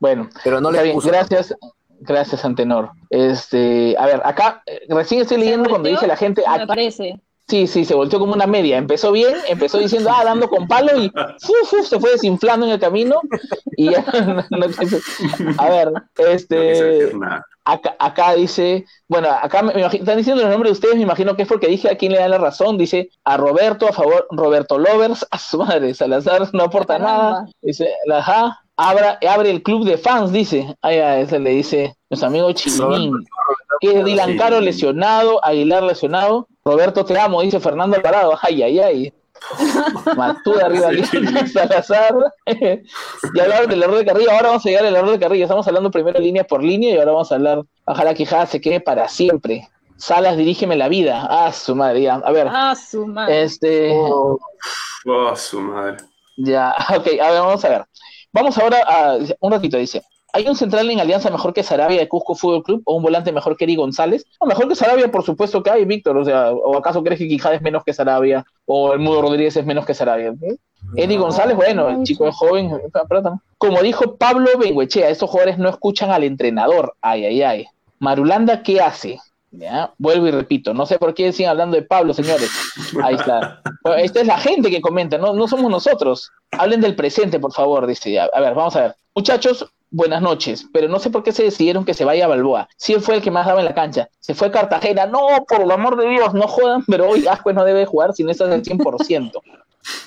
Bueno, 0.01 0.29
pero 0.43 0.61
no 0.61 0.71
está 0.71 0.81
le 0.81 0.85
bien, 0.89 0.97
puso... 0.97 1.09
gracias, 1.09 1.55
gracias 2.01 2.45
Antenor. 2.45 2.91
Este, 3.11 3.95
a 3.99 4.07
ver, 4.07 4.21
acá 4.25 4.63
eh, 4.67 4.81
recién 4.89 5.21
estoy 5.21 5.37
leyendo 5.39 5.69
cuando 5.71 5.89
dice 5.89 6.07
la 6.07 6.17
gente, 6.17 6.43
Me 6.59 6.67
parece. 6.67 7.21
sí, 7.47 7.67
sí, 7.67 7.85
se 7.85 7.95
volteó 7.95 8.19
como 8.19 8.33
una 8.33 8.47
media. 8.47 8.79
Empezó 8.79 9.13
bien, 9.13 9.35
empezó 9.49 9.79
diciendo, 9.79 10.11
ah, 10.13 10.25
dando 10.25 10.49
con 10.49 10.67
palo 10.67 10.97
y 11.01 11.07
uf, 11.15 11.73
uf, 11.75 11.87
se 11.87 12.01
fue 12.01 12.13
desinflando 12.13 12.65
en 12.67 12.73
el 12.73 12.81
camino. 12.81 13.21
Y 13.77 13.91
ya, 13.91 14.05
no- 14.51 14.59
no 14.59 14.67
a 15.59 15.69
ver, 15.71 15.93
este, 16.17 17.13
acá, 17.65 17.97
acá 17.99 18.35
dice, 18.35 18.85
bueno, 19.09 19.29
acá 19.31 19.63
me, 19.63 19.75
me 19.75 19.81
imagino- 19.81 20.03
están 20.03 20.17
diciendo 20.17 20.43
los 20.43 20.51
nombres 20.51 20.71
de 20.71 20.75
ustedes, 20.79 20.97
me 20.97 21.03
imagino 21.03 21.37
que 21.37 21.43
es 21.43 21.49
porque 21.49 21.67
dije 21.69 21.91
a 21.91 21.97
quién 21.99 22.13
le 22.13 22.19
da 22.19 22.29
la 22.29 22.39
razón, 22.39 22.79
dice 22.79 23.11
a 23.25 23.37
Roberto, 23.37 23.89
a 23.89 23.93
favor, 23.93 24.27
Roberto 24.31 24.79
Lovers, 24.79 25.27
a 25.31 25.39
su 25.39 25.59
madre, 25.59 25.93
Salazar 25.95 26.49
no 26.55 26.65
aporta 26.65 26.99
nada, 26.99 27.47
dice, 27.63 27.91
ajá, 28.13 28.61
abra, 28.89 29.19
abre 29.29 29.51
el 29.51 29.63
club 29.63 29.85
de 29.85 29.99
fans, 29.99 30.33
dice, 30.33 30.77
ay, 30.83 30.99
a 30.99 31.19
ese 31.21 31.39
le 31.39 31.51
dice, 31.51 31.97
nuestro 32.09 32.29
amigo 32.29 32.51
Chimín, 32.53 33.13
que 33.81 33.99
es 33.99 34.05
Dylan 34.05 34.31
Sí. 34.33 34.37
Caro 34.37 34.61
lesionado, 34.61 35.45
Aguilar 35.45 35.83
lesionado, 35.83 36.47
Roberto 36.65 37.05
te 37.05 37.19
amo, 37.19 37.43
dice 37.43 37.61
Fernando 37.61 37.97
Alvarado, 37.97 38.39
ay, 38.43 38.63
ay, 38.63 38.79
ay. 38.81 39.13
Matuda 40.17 40.67
arriba 40.67 40.91
Sí. 40.91 41.17
Alianza, 41.17 41.47
Salazar. 41.67 42.15
ya 43.35 43.43
hablaron 43.43 43.71
del 43.71 43.83
error 43.83 43.97
de 43.99 44.05
Carrillo, 44.05 44.31
ahora 44.31 44.49
vamos 44.49 44.67
a 44.67 44.69
llegar 44.69 44.85
al 44.85 44.95
error 44.97 45.11
de 45.13 45.19
Carrillo. 45.19 45.45
Estamos 45.45 45.67
hablando 45.67 45.91
primero 45.91 46.21
línea 46.21 46.45
por 46.45 46.63
línea 46.63 46.91
y 46.95 46.99
ahora 46.99 47.13
vamos 47.13 47.33
a 47.33 47.37
hablar. 47.37 47.63
Ojalá 47.87 48.13
que 48.15 48.27
Jada 48.27 48.47
se 48.47 48.61
quede 48.61 48.81
para 48.81 49.09
siempre. 49.09 49.67
Salas, 49.97 50.37
dirígeme 50.37 50.77
la 50.77 50.89
vida. 50.89 51.27
Ah, 51.31 51.53
su 51.53 51.75
madre. 51.75 52.03
ya. 52.03 52.15
A 52.17 52.33
ver, 52.33 52.49
Ah, 52.51 52.75
su 52.77 53.07
madre. 53.07 53.43
este. 53.45 53.93
Oh, 53.95 54.39
su 55.37 55.61
madre. 55.61 55.97
Ya, 56.37 56.75
ok, 56.97 57.07
a 57.23 57.31
ver, 57.31 57.41
vamos 57.41 57.65
a 57.65 57.69
ver. 57.71 57.85
Vamos 58.33 58.59
ahora 58.59 58.79
a. 58.87 59.19
Un 59.41 59.53
ratito, 59.53 59.77
dice. 59.77 60.03
¿Hay 60.33 60.47
un 60.47 60.55
central 60.55 60.89
en 60.89 61.01
alianza 61.01 61.29
mejor 61.29 61.53
que 61.53 61.65
Sarabia 61.65 61.99
de 61.99 62.09
Cusco 62.09 62.37
Fútbol 62.37 62.63
Club 62.63 62.83
o 62.85 62.95
un 62.95 63.03
volante 63.03 63.33
mejor 63.33 63.57
que 63.57 63.65
Eri 63.65 63.75
González? 63.75 64.25
No, 64.41 64.47
mejor 64.47 64.69
que 64.69 64.77
Sarabia, 64.77 65.11
por 65.11 65.25
supuesto 65.25 65.61
que 65.63 65.71
hay, 65.71 65.85
Víctor. 65.85 66.17
O 66.17 66.25
sea, 66.25 66.53
¿o 66.53 66.77
acaso 66.77 67.03
crees 67.03 67.19
que 67.19 67.27
Quijada 67.27 67.57
es 67.57 67.63
menos 67.63 67.83
que 67.83 67.93
Sarabia? 67.93 68.45
¿O 68.65 68.93
el 68.93 69.01
Mudo 69.01 69.23
Rodríguez 69.23 69.57
es 69.57 69.67
menos 69.67 69.85
que 69.85 69.95
Sarabia? 69.95 70.29
¿Eh? 70.43 70.57
Eddie 70.97 71.19
González, 71.19 71.57
bueno, 71.57 71.89
el 71.89 72.03
chico 72.05 72.27
es 72.27 72.35
joven, 72.35 72.71
como 73.59 73.83
dijo 73.83 74.17
Pablo 74.17 74.51
Benguechea, 74.59 75.09
estos 75.09 75.31
jugadores 75.31 75.59
no 75.59 75.69
escuchan 75.69 76.11
al 76.11 76.25
entrenador. 76.25 76.95
Ay, 77.01 77.27
ay, 77.27 77.43
ay. 77.43 77.67
Marulanda, 77.99 78.63
¿qué 78.63 78.81
hace? 78.81 79.21
¿Ya? 79.53 79.93
Vuelvo 79.99 80.29
y 80.29 80.31
repito, 80.31 80.73
no 80.73 80.87
sé 80.87 80.99
por 80.99 81.13
qué 81.13 81.33
siguen 81.33 81.51
hablando 81.51 81.77
de 81.77 81.83
Pablo, 81.83 82.15
señores. 82.15 82.51
Ahí 83.03 83.17
está. 83.17 83.61
Bueno, 83.83 83.99
esta 84.03 84.21
es 84.21 84.27
la 84.27 84.39
gente 84.39 84.71
que 84.71 84.81
comenta, 84.81 85.19
no, 85.19 85.33
no 85.35 85.49
somos 85.49 85.71
nosotros. 85.71 86.31
Hablen 86.53 86.81
del 86.81 86.95
presente, 86.95 87.41
por 87.41 87.53
favor, 87.53 87.87
dice 87.87 88.13
ya. 88.13 88.29
A 88.33 88.41
ver, 88.41 88.55
vamos 88.55 88.77
a 88.77 88.83
ver. 88.83 88.97
Muchachos, 89.15 89.67
buenas 89.91 90.23
noches, 90.23 90.67
pero 90.73 90.87
no 90.87 91.01
sé 91.01 91.11
por 91.11 91.25
qué 91.25 91.33
se 91.33 91.43
decidieron 91.43 91.85
que 91.85 91.95
se 91.95 92.05
vaya 92.05 92.27
a 92.27 92.29
Balboa. 92.29 92.69
Si 92.77 92.93
él 92.93 93.01
fue 93.01 93.17
el 93.17 93.23
que 93.23 93.33
más 93.33 93.45
daba 93.47 93.59
en 93.59 93.67
la 93.67 93.75
cancha. 93.75 94.09
Se 94.21 94.35
fue 94.35 94.49
a 94.49 94.53
Cartagena. 94.53 95.07
No, 95.07 95.27
por 95.49 95.63
el 95.63 95.71
amor 95.71 95.97
de 95.97 96.09
Dios, 96.09 96.33
no 96.33 96.47
jodan, 96.47 96.85
pero 96.87 97.09
hoy 97.09 97.27
Ascuez 97.27 97.57
no 97.57 97.65
debe 97.65 97.87
jugar 97.87 98.13
si 98.15 98.23
no 98.23 98.31
estás 98.31 98.51
al 98.53 98.63
100%. 98.63 99.33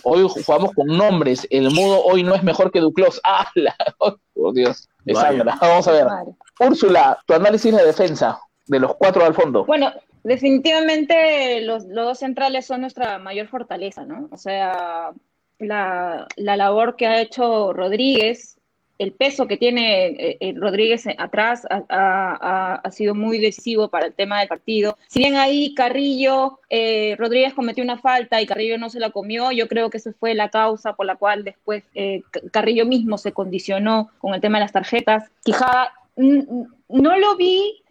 Hoy 0.04 0.26
jugamos 0.30 0.72
con 0.74 0.88
nombres. 0.88 1.46
El 1.50 1.70
mudo 1.72 2.02
hoy 2.04 2.24
no 2.24 2.34
es 2.34 2.44
mejor 2.44 2.72
que 2.72 2.80
Duclos. 2.80 3.20
¡Ah! 3.26 3.50
la- 3.56 3.76
oh, 3.98 4.16
por 4.34 4.54
Dios. 4.54 4.88
Vamos 5.60 5.88
a 5.90 5.92
ver. 5.92 6.08
Úrsula, 6.62 7.20
tu 7.26 7.34
análisis 7.34 7.76
de 7.76 7.86
defensa 7.86 8.40
de 8.68 8.80
los 8.80 8.96
cuatro 8.96 9.26
al 9.26 9.34
fondo. 9.34 9.66
Bueno, 9.66 9.92
definitivamente 10.24 11.62
los, 11.62 11.86
los 11.86 12.06
dos 12.06 12.20
centrales 12.20 12.66
son 12.66 12.82
nuestra 12.82 13.20
mayor 13.20 13.48
fortaleza, 13.48 14.06
¿no? 14.06 14.30
O 14.32 14.38
sea, 14.38 15.12
la, 15.60 16.28
la 16.38 16.58
labor 16.58 16.96
que 16.96 17.08
ha 17.08 17.22
hecho 17.22 17.74
Rodríguez 17.74 18.58
el 19.00 19.12
peso 19.12 19.48
que 19.48 19.58
tiene 19.58 20.08
eh, 20.08 20.38
eh, 20.40 20.54
Rodríguez 20.56 21.06
atrás 21.18 21.68
ha, 21.70 22.82
sido 22.92 23.16
muy 23.16 23.40
decisivo 23.40 23.90
para 23.90 24.08
el 24.08 24.14
tema 24.14 24.40
del 24.40 24.48
partido. 24.48 24.98
Si 25.08 25.20
bien 25.20 25.36
ahí 25.36 25.74
Carrillo, 25.74 26.60
eh, 26.70 27.16
Rodríguez 27.18 27.54
cometió 27.54 27.84
una 27.84 27.98
falta 27.98 28.42
y 28.42 28.46
Carrillo 28.46 28.78
no 28.78 28.90
se 28.90 29.00
la 29.00 29.10
comió, 29.10 29.52
yo 29.52 29.68
creo 29.68 29.90
que 29.90 29.98
esa 29.98 30.14
fue 30.14 30.36
la 30.36 30.50
causa 30.50 30.94
por 30.94 31.06
la 31.06 31.16
cual 31.16 31.44
después 31.44 31.84
Carrillo 32.52 32.86
mismo 32.86 33.18
se 33.18 33.32
condicionó 33.32 34.12
con 34.20 34.34
el 34.34 34.42
tema 34.42 34.60
de 34.60 34.66
las 34.66 34.72
tarjetas. 34.72 35.30
Quizá 35.44 35.92
no 36.16 37.18
lo 37.18 37.36
vi 37.36 37.83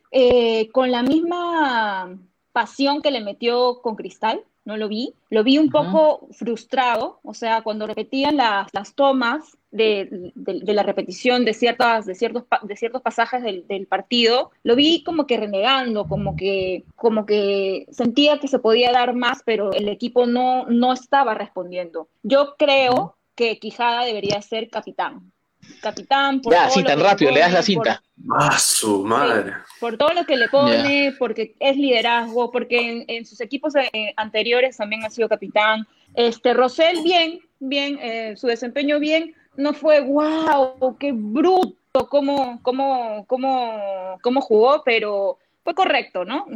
con 0.72 0.90
la 0.90 1.02
misma 1.02 2.18
pasión 2.52 3.02
que 3.02 3.10
le 3.10 3.20
metió 3.20 3.80
con 3.80 3.96
Cristal, 3.96 4.44
no 4.64 4.76
lo 4.76 4.88
vi. 4.88 5.14
Lo 5.30 5.42
vi 5.42 5.58
un 5.58 5.70
poco 5.70 6.28
frustrado, 6.32 7.20
o 7.22 7.34
sea, 7.34 7.62
cuando 7.62 7.86
repetían 7.86 8.36
las, 8.36 8.68
las 8.72 8.94
tomas, 8.94 9.56
de, 9.72 10.32
la 10.34 10.82
repetición 10.82 11.44
de, 11.44 11.54
ciertas, 11.54 12.06
de, 12.06 12.14
ciertos, 12.14 12.44
de 12.62 12.76
ciertos 12.76 13.02
pasajes 13.02 13.42
del, 13.42 13.86
partido, 13.86 14.50
lo 14.62 14.76
vi 14.76 15.02
como 15.02 15.26
que 15.26 15.38
renegando, 15.38 16.06
como 16.06 16.36
que, 16.36 16.84
como 16.94 17.26
que 17.26 17.86
sentía 17.90 18.38
que 18.38 18.48
se 18.48 18.58
podía 18.58 18.92
dar 18.92 19.14
más, 19.14 19.42
pero 19.44 19.72
el 19.72 19.88
equipo 19.88 20.26
no, 20.26 20.66
no 20.66 20.92
estaba 20.92 21.34
respondiendo. 21.34 22.08
Yo 22.22 22.54
creo 22.56 23.16
que 23.34 23.58
Quijada 23.58 24.04
debería 24.04 24.40
ser 24.42 24.68
capitán. 24.68 25.31
Capitán, 25.80 26.40
por 26.40 26.52
ya, 26.52 26.66
así 26.66 26.82
tan 26.82 27.00
rápido, 27.00 27.32
le 27.32 27.40
das 27.40 27.52
la 27.52 27.62
cinta. 27.62 28.02
¡Ah, 28.30 28.56
su 28.58 29.04
madre! 29.04 29.52
por 29.82 29.96
todo 29.96 30.12
lo 30.14 30.24
que 30.24 30.36
le 30.36 30.48
pone, 30.48 31.12
porque 31.18 31.56
es 31.58 31.76
liderazgo, 31.76 32.52
porque 32.52 33.04
en, 33.08 33.26
sus 33.26 33.40
equipos 33.40 33.74
eh, 33.74 34.14
anteriores 34.16 34.76
también 34.76 35.04
ha 35.04 35.10
sido 35.10 35.28
capitán. 35.28 35.88
Este, 36.14 36.54
Rosell, 36.54 37.02
bien, 37.02 37.40
bien, 37.58 37.98
eh, 38.00 38.34
su 38.36 38.46
desempeño 38.46 39.00
bien, 39.00 39.34
no 39.56 39.72
fue 39.72 40.00
wow, 40.00 40.96
qué 41.00 41.10
bruto 41.12 42.08
cómo, 42.08 42.60
cómo, 42.62 43.26
cómo, 43.26 44.18
cómo 44.22 44.40
jugó, 44.40 44.84
pero 44.84 45.38
fue 45.64 45.74
correcto, 45.74 46.24
¿no? 46.24 46.46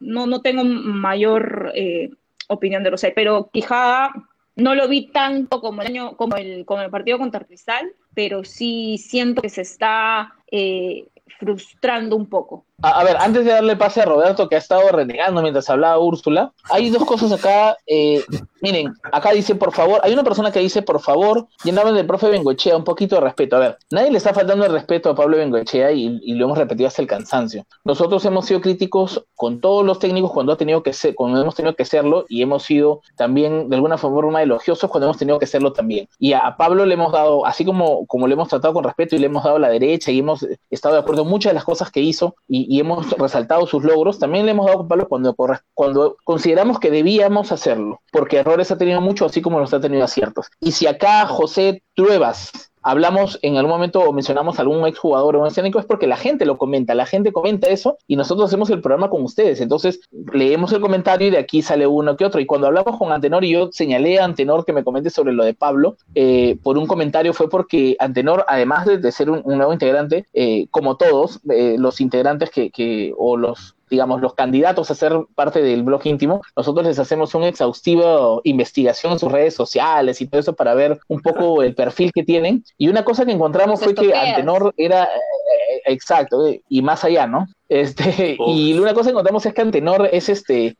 no, 0.00 0.26
no 0.26 0.40
tengo 0.40 0.64
mayor 0.64 1.72
eh, 1.74 2.08
opinión 2.48 2.82
de 2.82 2.90
Rosé, 2.90 3.12
pero 3.14 3.50
Quijada 3.52 4.12
no 4.56 4.74
lo 4.74 4.88
vi 4.88 5.08
tanto 5.08 5.60
como 5.60 5.82
el 5.82 5.88
año, 5.88 6.16
como 6.16 6.36
el, 6.36 6.64
como 6.64 6.82
el 6.82 6.90
partido 6.90 7.18
contra 7.18 7.44
Cristal, 7.44 7.92
pero 8.14 8.42
sí 8.42 8.98
siento 8.98 9.42
que 9.42 9.50
se 9.50 9.62
está 9.62 10.34
eh, 10.50 11.08
frustrando 11.38 12.16
un 12.16 12.26
poco. 12.26 12.64
A, 12.82 13.04
ver, 13.04 13.16
antes 13.18 13.44
de 13.46 13.52
darle 13.52 13.74
pase 13.74 14.02
a 14.02 14.04
Roberto, 14.04 14.48
que 14.48 14.54
ha 14.54 14.58
estado 14.58 14.86
renegando 14.90 15.40
mientras 15.40 15.70
hablaba 15.70 15.98
Úrsula, 15.98 16.52
hay 16.70 16.90
dos 16.90 17.06
cosas 17.06 17.32
acá. 17.32 17.76
Eh, 17.86 18.22
miren, 18.60 18.92
acá 19.12 19.32
dice, 19.32 19.54
por 19.54 19.72
favor, 19.72 20.00
hay 20.02 20.12
una 20.12 20.22
persona 20.22 20.52
que 20.52 20.60
dice, 20.60 20.82
por 20.82 21.00
favor, 21.00 21.46
llename 21.64 21.92
del 21.92 22.06
profe 22.06 22.28
Bengochea 22.28 22.76
un 22.76 22.84
poquito 22.84 23.14
de 23.14 23.22
respeto. 23.22 23.56
A 23.56 23.60
ver, 23.60 23.78
nadie 23.90 24.10
le 24.10 24.18
está 24.18 24.34
faltando 24.34 24.66
el 24.66 24.72
respeto 24.72 25.08
a 25.08 25.14
Pablo 25.14 25.38
Bengochea 25.38 25.90
y, 25.92 26.20
y, 26.22 26.34
lo 26.34 26.44
hemos 26.44 26.58
repetido 26.58 26.86
hasta 26.86 27.00
el 27.00 27.08
cansancio. 27.08 27.64
Nosotros 27.84 28.22
hemos 28.26 28.44
sido 28.44 28.60
críticos 28.60 29.24
con 29.34 29.60
todos 29.62 29.84
los 29.84 29.98
técnicos 29.98 30.32
cuando, 30.32 30.52
ha 30.52 30.58
tenido 30.58 30.82
que 30.82 30.92
ser, 30.92 31.14
cuando 31.14 31.40
hemos 31.40 31.54
tenido 31.54 31.74
que 31.74 31.86
serlo 31.86 32.26
y 32.28 32.42
hemos 32.42 32.64
sido 32.64 33.00
también 33.16 33.70
de 33.70 33.76
alguna 33.76 33.96
forma 33.96 34.42
elogiosos 34.42 34.90
cuando 34.90 35.06
hemos 35.06 35.16
tenido 35.16 35.38
que 35.38 35.46
serlo 35.46 35.72
también. 35.72 36.08
Y 36.18 36.34
a, 36.34 36.56
Pablo 36.58 36.84
le 36.84 36.92
hemos 36.92 37.12
dado, 37.12 37.46
así 37.46 37.64
como, 37.64 38.06
como 38.06 38.26
le 38.26 38.34
hemos 38.34 38.48
tratado 38.48 38.74
con 38.74 38.84
respeto 38.84 39.16
y 39.16 39.18
le 39.18 39.26
hemos 39.26 39.44
dado 39.44 39.58
la 39.58 39.70
derecha 39.70 40.10
y 40.10 40.18
hemos 40.18 40.46
estado 40.68 40.94
de 40.94 41.00
acuerdo 41.00 41.22
en 41.22 41.28
muchas 41.28 41.50
de 41.50 41.54
las 41.54 41.64
cosas 41.64 41.90
que 41.90 42.00
hizo 42.00 42.34
y, 42.46 42.65
y, 42.66 42.80
hemos 42.80 43.10
resaltado 43.12 43.66
sus 43.66 43.84
logros, 43.84 44.18
también 44.18 44.46
le 44.46 44.52
hemos 44.52 44.66
dado 44.66 44.88
palos 44.88 45.06
cuando, 45.08 45.34
cuando 45.74 46.16
consideramos 46.24 46.78
que 46.78 46.90
debíamos 46.90 47.52
hacerlo, 47.52 48.00
porque 48.12 48.38
errores 48.38 48.70
ha 48.70 48.78
tenido 48.78 49.00
mucho, 49.00 49.26
así 49.26 49.42
como 49.42 49.60
los 49.60 49.72
ha 49.74 49.80
tenido 49.80 50.04
aciertos. 50.04 50.46
Y 50.60 50.72
si 50.72 50.86
acá 50.86 51.26
José 51.26 51.82
Truebas 51.94 52.52
hablamos 52.86 53.40
en 53.42 53.56
algún 53.56 53.72
momento 53.72 54.00
o 54.00 54.12
mencionamos 54.12 54.58
a 54.58 54.62
algún 54.62 54.86
exjugador 54.86 55.34
o 55.34 55.40
un 55.40 55.48
escénico, 55.48 55.80
es 55.80 55.84
porque 55.84 56.06
la 56.06 56.16
gente 56.16 56.46
lo 56.46 56.56
comenta, 56.56 56.94
la 56.94 57.04
gente 57.04 57.32
comenta 57.32 57.68
eso 57.68 57.98
y 58.06 58.14
nosotros 58.14 58.46
hacemos 58.46 58.70
el 58.70 58.80
programa 58.80 59.10
con 59.10 59.22
ustedes. 59.24 59.60
Entonces, 59.60 60.00
leemos 60.32 60.72
el 60.72 60.80
comentario 60.80 61.26
y 61.26 61.30
de 61.32 61.38
aquí 61.38 61.62
sale 61.62 61.88
uno 61.88 62.16
que 62.16 62.24
otro. 62.24 62.40
Y 62.40 62.46
cuando 62.46 62.68
hablamos 62.68 62.96
con 62.96 63.10
Antenor 63.10 63.44
y 63.44 63.50
yo 63.50 63.70
señalé 63.72 64.20
a 64.20 64.24
Antenor 64.24 64.64
que 64.64 64.72
me 64.72 64.84
comente 64.84 65.10
sobre 65.10 65.32
lo 65.32 65.44
de 65.44 65.52
Pablo, 65.52 65.96
eh, 66.14 66.58
por 66.62 66.78
un 66.78 66.86
comentario 66.86 67.34
fue 67.34 67.50
porque 67.50 67.96
Antenor, 67.98 68.44
además 68.46 68.86
de, 68.86 69.10
ser 69.10 69.30
un, 69.30 69.42
nuevo 69.44 69.72
integrante, 69.72 70.26
eh, 70.32 70.68
como 70.70 70.96
todos 70.96 71.40
eh, 71.50 71.74
los 71.78 72.00
integrantes 72.00 72.50
que, 72.50 72.70
que, 72.70 73.12
o 73.18 73.36
los 73.36 73.75
digamos, 73.88 74.20
los 74.20 74.34
candidatos 74.34 74.90
a 74.90 74.94
ser 74.94 75.12
parte 75.34 75.62
del 75.62 75.82
blog 75.82 76.06
íntimo, 76.06 76.42
nosotros 76.56 76.86
les 76.86 76.98
hacemos 76.98 77.34
una 77.34 77.48
exhaustiva 77.48 78.40
investigación 78.44 79.12
en 79.12 79.18
sus 79.18 79.30
redes 79.30 79.54
sociales 79.54 80.20
y 80.20 80.26
todo 80.26 80.40
eso 80.40 80.54
para 80.54 80.74
ver 80.74 80.98
un 81.08 81.20
poco 81.20 81.62
el 81.62 81.74
perfil 81.74 82.12
que 82.12 82.24
tienen. 82.24 82.64
Y 82.78 82.88
una 82.88 83.04
cosa 83.04 83.24
que 83.24 83.32
encontramos 83.32 83.80
fue 83.80 83.94
que 83.94 84.14
Antenor 84.14 84.74
era, 84.76 85.04
eh, 85.04 85.06
eh, 85.06 85.82
exacto, 85.86 86.48
y 86.68 86.82
más 86.82 87.04
allá, 87.04 87.26
¿no? 87.26 87.46
Este, 87.68 88.36
y 88.46 88.78
una 88.78 88.94
cosa 88.94 89.06
que 89.06 89.12
encontramos 89.12 89.44
es 89.44 89.54
que 89.54 89.60
Antenor 89.60 90.08
es 90.12 90.28
este, 90.28 90.76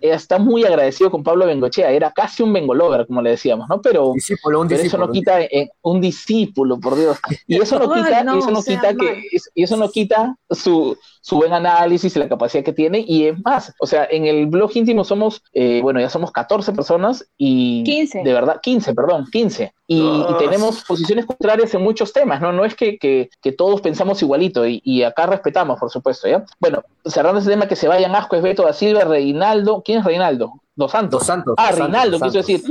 está 0.00 0.38
muy 0.38 0.64
agradecido 0.64 1.10
con 1.10 1.22
Pablo 1.22 1.46
Bengochea, 1.46 1.90
era 1.90 2.10
casi 2.12 2.42
un 2.42 2.52
bengolover, 2.52 3.06
como 3.06 3.22
le 3.22 3.30
decíamos, 3.30 3.68
¿no? 3.68 3.80
Pero, 3.80 4.14
eso 4.16 4.98
no 4.98 5.10
quita 5.10 5.40
eh, 5.42 5.70
un 5.82 6.00
discípulo, 6.00 6.78
por 6.78 6.96
Dios. 6.96 7.18
Y 7.46 7.56
eso 7.56 7.78
no 7.78 7.92
quita, 7.94 8.20
eso 8.20 8.50
no 8.50 8.62
quita 8.62 8.94
que, 8.94 9.24
y 9.54 9.62
eso 9.62 9.76
no 9.76 9.90
quita 9.90 10.36
su, 10.50 10.96
su 11.20 11.36
buen 11.36 11.52
análisis 11.52 12.14
y 12.14 12.18
la 12.18 12.28
capacidad 12.28 12.64
que 12.64 12.72
tiene. 12.72 13.04
Y 13.06 13.26
es 13.26 13.38
más, 13.44 13.74
o 13.80 13.86
sea, 13.86 14.06
en 14.10 14.26
el 14.26 14.46
blog 14.46 14.70
íntimo 14.74 15.04
somos, 15.04 15.42
eh, 15.52 15.80
bueno, 15.82 16.00
ya 16.00 16.08
somos 16.08 16.32
14 16.32 16.72
personas 16.72 17.26
y 17.36 17.84
15. 17.84 18.22
de 18.22 18.32
verdad, 18.32 18.60
15, 18.62 18.94
perdón, 18.94 19.26
15. 19.30 19.72
Y, 19.92 20.00
tenemos 20.38 20.84
posiciones 20.84 21.26
contrarias 21.26 21.74
en 21.74 21.82
muchos 21.82 22.12
temas, 22.12 22.40
¿no? 22.40 22.52
No 22.52 22.64
es 22.64 22.76
que, 22.76 22.96
que, 22.96 23.28
que 23.42 23.50
todos 23.50 23.80
pensamos 23.80 24.22
igualito 24.22 24.64
y, 24.64 24.80
y 24.84 25.02
acá 25.02 25.26
respetamos, 25.26 25.80
por 25.80 25.90
supuesto. 25.90 26.19
Bueno, 26.58 26.82
cerrando 27.04 27.40
ese 27.40 27.50
tema, 27.50 27.68
que 27.68 27.76
se 27.76 27.88
vayan 27.88 28.14
Asco, 28.14 28.40
Beto 28.40 28.64
da 28.64 28.72
Silva, 28.72 29.04
Reinaldo. 29.04 29.82
¿Quién 29.84 29.98
es 29.98 30.04
Reinaldo? 30.04 30.52
Dos 30.74 30.92
Santos. 30.92 31.26
Santos. 31.26 31.54
Ah, 31.58 31.72
Reinaldo, 31.72 32.18
quiso 32.20 32.38
decir. 32.38 32.62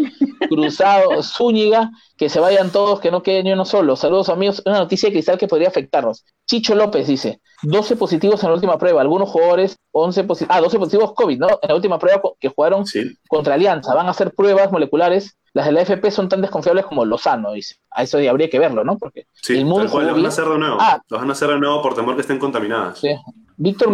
Cruzado, 0.48 1.22
Zúñiga, 1.24 1.92
que 2.18 2.30
se 2.30 2.40
vayan 2.40 2.72
todos, 2.72 3.00
que 3.00 3.12
no 3.12 3.22
quede 3.22 3.44
ni 3.44 3.52
uno 3.52 3.66
solo. 3.66 3.96
Saludos 3.96 4.30
amigos. 4.30 4.62
Una 4.66 4.80
noticia 4.80 5.10
de 5.10 5.14
cristal 5.14 5.38
que 5.38 5.48
podría 5.48 5.68
afectarnos. 5.68 6.26
Chicho 6.48 6.76
López 6.76 7.08
dice, 7.08 7.42
12 7.64 7.96
positivos 7.98 8.42
en 8.44 8.50
la 8.50 8.56
última 8.56 8.78
prueba. 8.78 9.02
Algunos 9.02 9.30
jugadores, 9.30 9.78
11 9.92 10.24
positivos. 10.24 10.56
Ah, 10.58 10.62
12 10.62 10.80
positivos 10.80 11.14
COVID, 11.14 11.40
¿no? 11.40 11.48
En 11.62 11.70
la 11.70 11.76
última 11.76 12.00
prueba 12.00 12.22
que 12.40 12.50
jugaron 12.50 12.86
contra 13.28 13.54
Alianza. 13.54 13.94
Van 13.94 14.08
a 14.08 14.12
hacer 14.12 14.34
pruebas 14.34 14.72
moleculares 14.72 15.38
las 15.54 15.66
de 15.66 15.72
la 15.72 15.82
FP 15.82 16.12
son 16.12 16.30
tan 16.30 16.42
desconfiables 16.42 16.86
como 16.86 17.06
Lozano, 17.06 17.54
dice. 17.54 17.76
A 17.92 18.04
eso 18.04 18.18
habría 18.18 18.50
que 18.50 18.60
verlo, 18.60 18.84
¿no? 18.84 18.98
Porque 18.98 19.26
sí, 19.34 19.58
el 19.58 19.66
mundo 19.66 19.86
lo 20.00 20.14
van 20.14 20.26
a 20.26 20.28
hacer 20.28 20.46
de 20.46 20.58
nuevo. 20.58 20.78
Ah, 20.80 21.02
los 21.10 21.20
van 21.20 21.30
a 21.30 21.34
hacer 21.34 21.50
de 21.50 21.60
nuevo 21.60 21.82
por 21.82 21.96
temor 21.96 22.16
que 22.16 22.22
estén 22.22 22.40
contaminadas. 22.40 23.00
Sí. 23.00 23.10
Víctor, 23.58 23.90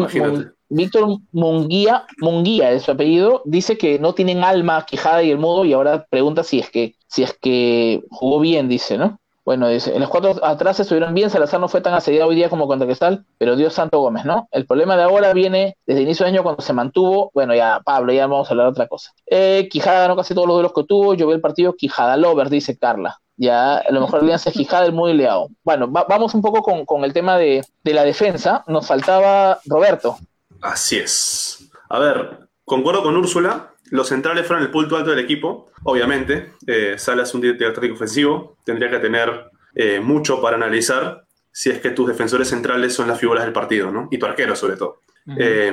Víctor 0.69 1.17
Munguía, 1.31 2.05
Munguía 2.19 2.71
es 2.71 2.83
su 2.83 2.91
apellido, 2.91 3.41
dice 3.45 3.77
que 3.77 3.99
no 3.99 4.13
tienen 4.13 4.43
alma, 4.43 4.85
quijada 4.85 5.23
y 5.23 5.31
el 5.31 5.37
mudo, 5.37 5.65
y 5.65 5.73
ahora 5.73 6.05
pregunta 6.09 6.43
si 6.43 6.59
es 6.59 6.69
que, 6.69 6.95
si 7.07 7.23
es 7.23 7.33
que 7.33 8.03
jugó 8.09 8.39
bien, 8.39 8.67
dice, 8.67 8.97
¿no? 8.97 9.19
Bueno, 9.45 9.67
dice, 9.67 9.93
en 9.93 10.01
los 10.01 10.09
cuatro 10.09 10.43
atrás 10.43 10.79
estuvieron 10.79 11.13
bien, 11.13 11.29
Salazar 11.29 11.59
no 11.59 11.67
fue 11.67 11.79
tan 11.79 11.93
asediado 11.93 12.29
hoy 12.29 12.35
día 12.35 12.49
como 12.49 12.65
contra 12.65 12.87
Cristal, 12.87 13.25
pero 13.37 13.55
Dios 13.55 13.75
Santo 13.75 13.99
Gómez, 13.99 14.25
¿no? 14.25 14.47
El 14.51 14.65
problema 14.65 14.97
de 14.97 15.03
ahora 15.03 15.33
viene 15.33 15.77
desde 15.85 15.99
el 15.99 16.07
inicio 16.07 16.25
de 16.25 16.31
año 16.31 16.41
cuando 16.41 16.63
se 16.63 16.73
mantuvo, 16.73 17.29
bueno, 17.31 17.53
ya 17.53 17.79
Pablo, 17.85 18.11
ya 18.11 18.25
vamos 18.25 18.47
a 18.47 18.51
hablar 18.53 18.65
de 18.65 18.71
otra 18.71 18.87
cosa. 18.87 19.13
Eh, 19.27 19.67
Quijada 19.69 19.99
ganó 19.99 20.15
casi 20.15 20.33
todos 20.33 20.47
los 20.47 20.55
duelos 20.55 20.73
que 20.73 20.83
tuvo, 20.83 21.13
yo 21.13 21.27
vi 21.27 21.33
el 21.33 21.41
partido 21.41 21.75
Quijada 21.75 22.17
Lover, 22.17 22.49
dice 22.49 22.75
Carla. 22.75 23.19
Ya, 23.37 23.75
a 23.75 23.91
lo 23.91 24.01
mejor 24.01 24.21
alianza 24.21 24.49
Quijada, 24.49 24.87
el 24.87 24.93
muy 24.93 25.13
leado. 25.13 25.49
Bueno, 25.63 25.89
vamos 25.89 26.33
un 26.33 26.41
poco 26.41 26.63
con, 26.85 27.03
el 27.03 27.13
tema 27.13 27.37
de, 27.37 27.63
de 27.83 27.93
la 27.93 28.03
defensa. 28.03 28.63
Nos 28.65 28.87
faltaba 28.87 29.59
Roberto. 29.65 30.17
Así 30.65 30.97
es. 30.97 31.69
A 31.89 31.99
ver, 31.99 32.39
concuerdo 32.63 33.03
con 33.03 33.15
Úrsula, 33.15 33.73
los 33.91 34.07
centrales 34.07 34.47
fueron 34.47 34.63
el 34.63 34.71
punto 34.71 34.97
alto 34.97 35.11
del 35.11 35.19
equipo, 35.19 35.71
obviamente. 35.83 36.53
Eh, 36.65 36.95
Salas 36.97 37.33
un 37.35 37.41
director 37.41 37.91
ofensivo, 37.91 38.57
tendría 38.63 38.89
que 38.89 38.99
tener 38.99 39.51
eh, 39.75 39.99
mucho 39.99 40.41
para 40.41 40.55
analizar 40.55 41.25
si 41.51 41.69
es 41.69 41.79
que 41.79 41.91
tus 41.91 42.07
defensores 42.07 42.49
centrales 42.49 42.93
son 42.93 43.07
las 43.07 43.19
figuras 43.19 43.43
del 43.43 43.53
partido, 43.53 43.91
¿no? 43.91 44.07
Y 44.11 44.17
tu 44.17 44.25
arquero, 44.25 44.55
sobre 44.55 44.75
todo. 44.75 45.01
Eh, 45.37 45.71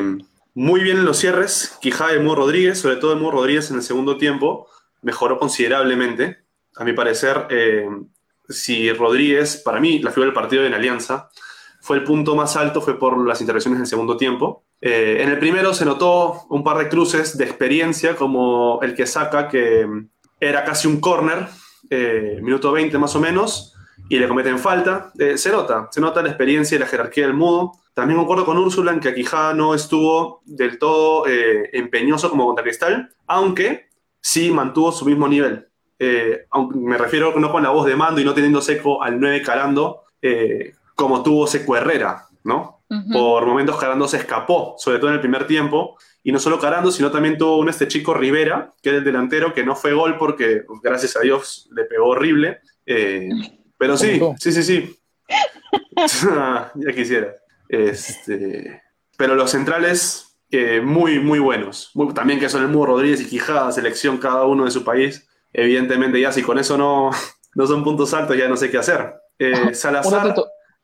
muy 0.55 0.83
bien 0.83 0.98
en 0.98 1.05
los 1.07 1.18
cierres, 1.18 1.78
Quijada 1.81 2.14
y 2.14 2.20
Mu 2.20 2.35
Rodríguez, 2.35 2.78
sobre 2.78 2.96
todo 2.96 3.16
Mu 3.16 3.31
Rodríguez 3.31 3.70
en 3.70 3.76
el 3.76 3.83
segundo 3.83 4.18
tiempo, 4.18 4.68
mejoró 5.00 5.38
considerablemente. 5.38 6.44
A 6.76 6.85
mi 6.85 6.92
parecer, 6.92 7.46
eh, 7.48 7.88
si 8.48 8.92
Rodríguez, 8.92 9.57
para 9.57 9.81
mí, 9.81 9.98
la 10.00 10.11
figura 10.11 10.26
del 10.26 10.35
partido 10.35 10.64
en 10.64 10.74
Alianza, 10.74 11.31
fue 11.81 11.96
el 11.96 12.05
punto 12.05 12.37
más 12.37 12.57
alto, 12.57 12.81
fue 12.81 12.98
por 12.98 13.26
las 13.26 13.40
intervenciones 13.40 13.78
en 13.78 13.83
el 13.83 13.88
segundo 13.88 14.16
tiempo. 14.16 14.64
En 14.85 15.29
el 15.29 15.38
primero 15.38 15.73
se 15.73 15.85
notó 15.85 16.42
un 16.51 16.64
par 16.64 16.77
de 16.79 16.88
cruces 16.88 17.38
de 17.38 17.45
experiencia, 17.45 18.16
como 18.16 18.81
el 18.83 18.95
que 18.95 19.07
saca, 19.07 19.49
que 19.49 19.87
era 20.40 20.64
casi 20.64 20.88
un 20.88 21.01
corner, 21.01 21.47
minuto 22.42 22.73
20 22.73 22.99
más 22.99 23.14
o 23.14 23.21
menos, 23.21 23.73
y 24.09 24.18
le 24.18 24.29
cometen 24.29 24.59
falta. 24.59 25.12
Eh, 25.18 25.38
se 25.38 25.51
nota, 25.51 25.88
se 25.90 26.01
nota 26.01 26.23
la 26.23 26.29
experiencia 26.29 26.77
y 26.77 26.79
la 26.79 26.87
jerarquía 26.87 27.27
del 27.27 27.35
mudo. 27.35 27.73
También 27.95 28.18
concuerdo 28.18 28.45
con 28.45 28.59
Úrsula 28.59 28.92
en 28.92 29.01
que 29.01 29.14
Quijada 29.14 29.55
no 29.55 29.75
estuvo 29.75 30.42
del 30.45 30.79
todo 30.79 31.27
eh, 31.27 31.71
empeñoso 31.73 32.31
como 32.31 32.47
contra 32.47 32.64
Cristal, 32.64 33.11
aunque 33.27 33.88
sí 34.21 34.51
mantuvo 34.51 34.92
su 34.92 35.05
mismo 35.05 35.29
nivel. 35.29 35.68
Eh, 35.99 36.47
me 36.75 36.99
refiero 36.99 37.38
no 37.38 37.53
con 37.53 37.62
la 37.62 37.71
voz 37.71 37.87
de 37.87 37.97
mando 37.97 38.21
y 38.21 38.25
no 38.25 38.35
teniendo 38.35 38.61
seco 38.61 39.03
al 39.03 39.21
9 39.21 39.42
Carando, 39.42 40.03
eh, 40.21 40.75
como 40.95 41.23
tuvo 41.23 41.47
Seco 41.47 41.77
Herrera, 41.77 42.27
¿no? 42.45 42.71
Por 43.12 43.46
momentos 43.46 43.78
Carando 43.78 44.07
se 44.07 44.18
escapó, 44.18 44.74
sobre 44.78 44.98
todo 44.98 45.09
en 45.09 45.14
el 45.14 45.20
primer 45.20 45.46
tiempo, 45.46 45.96
y 46.22 46.31
no 46.31 46.38
solo 46.38 46.59
Carando, 46.59 46.90
sino 46.90 47.11
también 47.11 47.38
tuvo 47.38 47.59
un 47.59 47.68
este 47.68 47.88
chico 47.88 48.14
Rivera, 48.14 48.74
que 48.83 48.90
es 48.90 48.96
el 48.96 49.05
delantero, 49.05 49.55
que 49.55 49.64
no 49.64 49.74
fue 49.74 49.92
gol 49.92 50.18
porque, 50.18 50.62
pues, 50.66 50.81
gracias 50.83 51.16
a 51.16 51.20
Dios, 51.20 51.68
le 51.74 51.85
pegó 51.85 52.09
horrible. 52.09 52.61
Eh, 52.87 53.31
pero 53.78 53.96
sí, 53.96 54.20
sí, 54.38 54.52
sí, 54.52 54.62
sí. 54.62 54.98
ya 56.74 56.92
quisiera. 56.94 57.35
Este, 57.68 58.83
pero 59.16 59.35
los 59.35 59.50
centrales, 59.50 60.37
eh, 60.50 60.81
muy, 60.81 61.18
muy 61.18 61.38
buenos. 61.38 61.92
también 62.14 62.38
que 62.38 62.48
son 62.48 62.62
el 62.62 62.68
Mudo 62.68 62.87
Rodríguez 62.87 63.20
y 63.22 63.26
Quijada, 63.26 63.72
selección 63.72 64.18
cada 64.18 64.44
uno 64.44 64.64
de 64.64 64.70
su 64.70 64.85
país. 64.85 65.28
Evidentemente, 65.52 66.20
ya 66.20 66.33
si 66.33 66.42
con 66.42 66.59
eso 66.59 66.76
no, 66.76 67.11
no 67.55 67.66
son 67.66 67.83
puntos 67.83 68.12
altos, 68.14 68.37
ya 68.37 68.48
no 68.48 68.57
sé 68.57 68.70
qué 68.70 68.78
hacer. 68.78 69.14
Eh, 69.38 69.74
Salazar. 69.74 70.35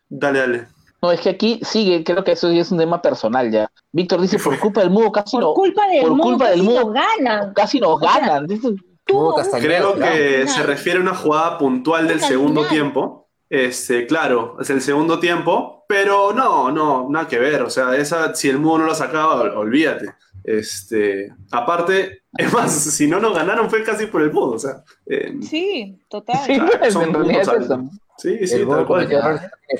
Dale, 0.09 0.39
dale. 0.39 0.67
No, 1.01 1.13
es 1.13 1.21
que 1.21 1.29
aquí 1.31 1.61
sigue, 1.63 2.03
creo 2.03 2.25
que 2.25 2.33
eso 2.33 2.51
ya 2.53 2.61
es 2.63 2.73
un 2.73 2.79
tema 2.79 3.01
personal 3.01 3.51
ya. 3.53 3.71
Víctor 3.93 4.21
dice, 4.21 4.39
por 4.39 4.59
culpa 4.59 4.81
del 4.81 4.91
mudo 4.91 5.13
casi 5.13 5.37
Por 5.37 5.43
no. 5.45 5.55
culpa 5.55 5.87
del 5.87 6.03
por 6.03 6.11
mudo, 6.13 6.23
culpa 6.23 6.51
del 6.51 6.59
casi 6.61 6.69
mudo, 6.69 6.85
nos 6.85 6.93
ganan. 6.93 7.55
Casi 7.55 7.81
nos 7.81 7.91
O 7.91 7.99
ganan. 7.99 8.47
Un- 8.51 8.83
Creo 9.07 9.95
que 9.95 10.47
se 10.49 10.63
refiere 10.65 10.99
a 10.99 11.03
una 11.03 11.15
jugada 11.15 11.57
puntual 11.57 12.07
del 12.09 12.21
segundo 12.21 12.61
final. 12.63 12.69
tiempo. 12.71 13.29
Este, 13.49 14.07
claro, 14.07 14.57
es 14.61 14.69
el 14.69 14.83
segundo 14.83 15.19
tiempo, 15.19 15.85
pero 15.89 16.35
no, 16.35 16.71
no, 16.71 17.07
nada 17.09 17.27
que 17.27 17.39
ver. 17.39 17.63
O 17.63 17.71
sea, 17.71 17.97
esa, 17.97 18.35
si 18.35 18.51
el 18.51 18.59
mudo 18.59 18.79
no 18.81 18.85
lo 18.87 18.95
sacaba, 18.95 19.37
ol- 19.43 19.57
olvídate. 19.57 20.15
Este, 20.45 21.33
aparte, 21.53 22.23
es 22.37 22.53
más, 22.53 22.73
si 22.73 23.07
no 23.07 23.21
nos 23.21 23.35
ganaron 23.35 23.71
fue 23.71 23.83
casi 23.85 24.07
por 24.07 24.21
el 24.23 24.33
mudo. 24.33 24.53
O 24.53 24.59
sea, 24.59 24.83
eh, 25.07 25.37
Sí, 25.43 25.99
total. 26.09 26.45
Sí, 26.45 26.59
claro, 26.59 26.91
son 26.91 27.03
en 27.05 27.15
realidad 27.15 27.39
puntos 27.45 27.55
es 27.57 27.65
eso. 27.65 27.75
altos. 27.75 27.91
sí, 28.19 28.47
sí, 28.47 28.55
el 28.57 28.69
tal 28.69 28.87
cual. 28.87 29.09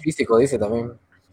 físico, 0.03 0.39
dice 0.39 0.59
también. 0.59 0.93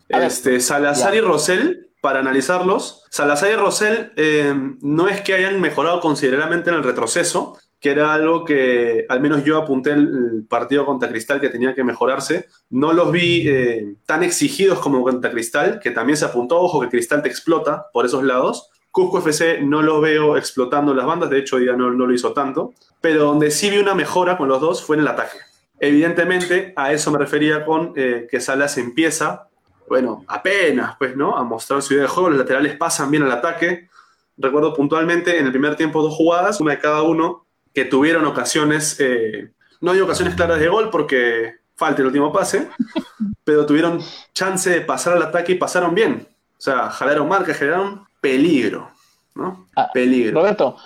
Este, 0.10 0.60
Salazar 0.60 1.16
y 1.16 1.22
Rosell, 1.22 1.90
para 2.02 2.20
analizarlos, 2.20 3.04
Salazar 3.10 3.52
y 3.52 3.56
Rosell 3.56 4.12
eh, 4.16 4.54
no 4.82 5.08
es 5.08 5.22
que 5.22 5.34
hayan 5.34 5.60
mejorado 5.60 6.02
considerablemente 6.02 6.70
en 6.70 6.76
el 6.76 6.84
retroceso, 6.84 7.58
que 7.80 7.90
era 7.90 8.14
algo 8.14 8.46
que 8.46 9.06
al 9.10 9.22
menos 9.22 9.44
yo 9.44 9.58
apunté 9.58 9.92
el, 9.92 10.08
el 10.34 10.46
partido 10.48 10.86
contra 10.86 11.10
Cristal 11.10 11.42
que 11.42 11.50
tenía 11.50 11.74
que 11.74 11.84
mejorarse. 11.84 12.48
No 12.70 12.94
los 12.94 13.12
vi 13.12 13.48
eh, 13.48 13.96
tan 14.06 14.22
exigidos 14.22 14.80
como 14.80 15.02
contra 15.04 15.32
Cristal, 15.32 15.80
que 15.80 15.92
también 15.92 16.18
se 16.18 16.26
apuntó, 16.26 16.60
ojo 16.60 16.82
que 16.82 16.90
Cristal 16.90 17.24
te 17.24 17.30
explota 17.30 17.88
por 17.92 18.06
esos 18.06 18.24
lados. 18.24 18.70
Cusco 18.92 19.20
FC 19.20 19.62
no 19.62 19.82
lo 19.82 20.00
veo 20.00 20.38
explotando 20.38 20.94
las 20.94 21.06
bandas, 21.06 21.30
de 21.30 21.40
hecho 21.40 21.60
ya 21.60 21.74
no, 21.74 21.92
no 21.92 22.06
lo 22.06 22.14
hizo 22.14 22.34
tanto, 22.34 22.74
pero 23.02 23.24
donde 23.24 23.52
sí 23.52 23.70
vi 23.70 23.78
una 23.78 23.96
mejora 23.96 24.38
con 24.38 24.48
los 24.48 24.62
dos 24.62 24.84
fue 24.84 24.96
en 24.96 25.02
el 25.02 25.08
ataque. 25.08 25.38
Evidentemente, 25.80 26.74
a 26.76 26.94
eso 26.94 27.12
me 27.12 27.18
refería 27.18 27.66
con 27.66 27.94
eh, 27.96 28.28
que 28.30 28.40
Salas 28.40 28.78
empieza 28.78 29.50
bueno, 29.88 30.24
apenas, 30.28 30.96
pues, 30.98 31.16
¿no? 31.16 31.36
A 31.38 31.44
mostrar 31.44 31.82
su 31.82 31.94
idea 31.94 32.04
de 32.04 32.10
juego. 32.10 32.30
Los 32.30 32.40
laterales 32.40 32.76
pasan 32.78 33.12
bien 33.12 33.24
al 33.24 33.32
ataque. 33.32 33.90
Recuerdo 34.38 34.74
puntualmente 34.74 35.40
en 35.40 35.46
el 35.46 35.52
primer 35.52 35.76
tiempo 35.76 36.02
dos 36.02 36.14
jugadas, 36.16 36.60
una 36.60 36.72
de 36.72 36.80
cada 36.80 37.02
uno, 37.04 37.46
que 37.74 37.86
tuvieron 37.86 38.26
ocasiones, 38.26 38.98
eh, 39.00 39.52
no 39.82 39.92
hay 39.92 40.00
ocasiones 40.02 40.36
claras 40.36 40.60
de 40.60 40.68
gol 40.68 40.90
porque 40.90 41.56
falta 41.76 42.02
el 42.02 42.08
último 42.08 42.32
pase, 42.34 42.70
pero 43.44 43.66
tuvieron 43.66 44.00
chance 44.34 44.70
de 44.70 44.82
pasar 44.82 45.14
al 45.14 45.24
ataque 45.24 45.54
y 45.54 45.56
pasaron 45.56 45.94
bien. 45.94 46.28
O 46.58 46.62
sea, 46.62 46.90
jalaron 46.90 47.28
marca, 47.28 47.54
generaron 47.54 48.06
peligro, 48.22 48.90
¿no? 49.36 49.68
Ah, 49.76 49.90
Peligro. 49.94 50.40
Roberto, 50.40 50.78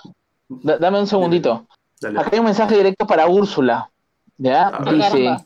da- 0.50 0.78
dame 0.78 1.00
un 1.00 1.08
segundito. 1.08 1.68
Dale. 2.02 2.20
Acá 2.20 2.30
hay 2.34 2.40
un 2.40 2.46
mensaje 2.46 2.76
directo 2.76 3.06
para 3.08 3.28
Úrsula. 3.28 3.90
¿Ya? 4.38 4.68
Ah, 4.68 4.84
Dice: 4.92 5.10
caramba. 5.10 5.44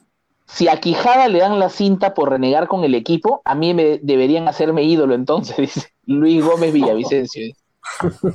Si 0.54 0.68
a 0.68 0.78
Quijada 0.80 1.28
le 1.30 1.40
dan 1.40 1.58
la 1.60 1.70
cinta 1.70 2.14
por 2.14 2.30
renegar 2.30 2.68
con 2.68 2.84
el 2.84 2.94
equipo, 2.94 3.42
a 3.44 3.56
mí 3.56 3.74
me 3.74 4.00
deberían 4.04 4.48
hacerme 4.48 4.84
ídolo 4.84 5.16
entonces, 5.16 5.58
dice 5.58 5.88
Luis 6.06 6.46
Gómez 6.46 6.72
Villavicencio. 6.72 7.54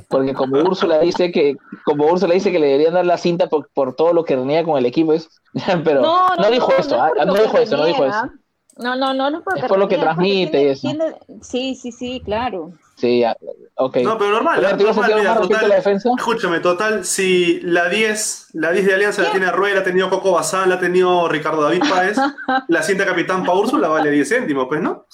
Porque 0.09 0.33
como 0.33 0.59
Úrsula 0.59 0.99
dice 0.99 1.31
que, 1.31 1.55
como 1.85 2.05
Úrsula 2.05 2.33
dice 2.33 2.51
que 2.51 2.59
le 2.59 2.67
deberían 2.67 2.93
dar 2.93 3.05
la 3.05 3.17
cinta 3.17 3.47
por, 3.47 3.69
por 3.73 3.95
todo 3.95 4.13
lo 4.13 4.23
que 4.25 4.35
renega 4.35 4.63
con 4.63 4.77
el 4.77 4.85
equipo, 4.85 5.13
es, 5.13 5.29
pero 5.83 6.01
no, 6.01 6.51
dijo 6.51 6.71
esto, 6.77 6.95
es 6.95 7.01
ah, 7.01 7.25
no 7.25 7.33
dijo 7.33 7.57
eso, 7.57 7.77
no 7.77 7.85
dijo 7.85 8.05
eso. 8.05 8.29
No, 8.77 8.95
no, 8.95 9.13
no, 9.13 9.29
no 9.29 9.37
es, 9.39 9.43
porque 9.43 9.59
Es 9.61 9.65
por 9.65 9.79
lo 9.79 9.87
que 9.87 9.97
transmite 9.97 10.51
tiene- 10.51 10.71
eso. 10.71 10.81
tiene- 10.81 11.15
Sí, 11.41 11.75
sí, 11.75 11.91
sí, 11.91 12.21
claro. 12.23 12.73
Sí, 12.99 13.19
ya, 13.19 13.35
ok. 13.75 13.97
No, 13.97 14.17
pero 14.17 14.31
normal. 14.31 14.57
Roberto, 14.57 14.83
¿ibas 14.83 14.97
a 14.97 15.01
normal, 15.01 15.19
mira, 15.19 15.31
a 15.31 15.35
la 15.35 15.41
total, 15.41 15.69
defensa? 15.69 16.09
Escúchame, 16.17 16.59
total, 16.59 17.05
si 17.05 17.61
la 17.61 17.87
10, 17.87 18.47
la 18.53 18.71
10 18.71 18.85
de 18.85 18.93
Alianza 18.93 19.21
la 19.21 19.29
¿Quién? 19.29 19.41
tiene 19.43 19.51
Rueda, 19.55 19.75
la 19.75 19.81
ha 19.81 19.83
tenido 19.85 20.09
Coco 20.09 20.31
Bazán, 20.33 20.67
la 20.67 20.75
ha 20.75 20.79
tenido 20.79 21.27
Ricardo 21.29 21.61
David 21.61 21.83
Páez, 21.89 22.17
la 22.67 22.83
cinta 22.83 23.05
Capitán 23.05 23.45
Pa 23.45 23.53
Úrsula 23.53 23.87
vale 23.87 24.11
10 24.11 24.27
céntimos, 24.27 24.67
pues, 24.67 24.81
¿no? 24.81 25.05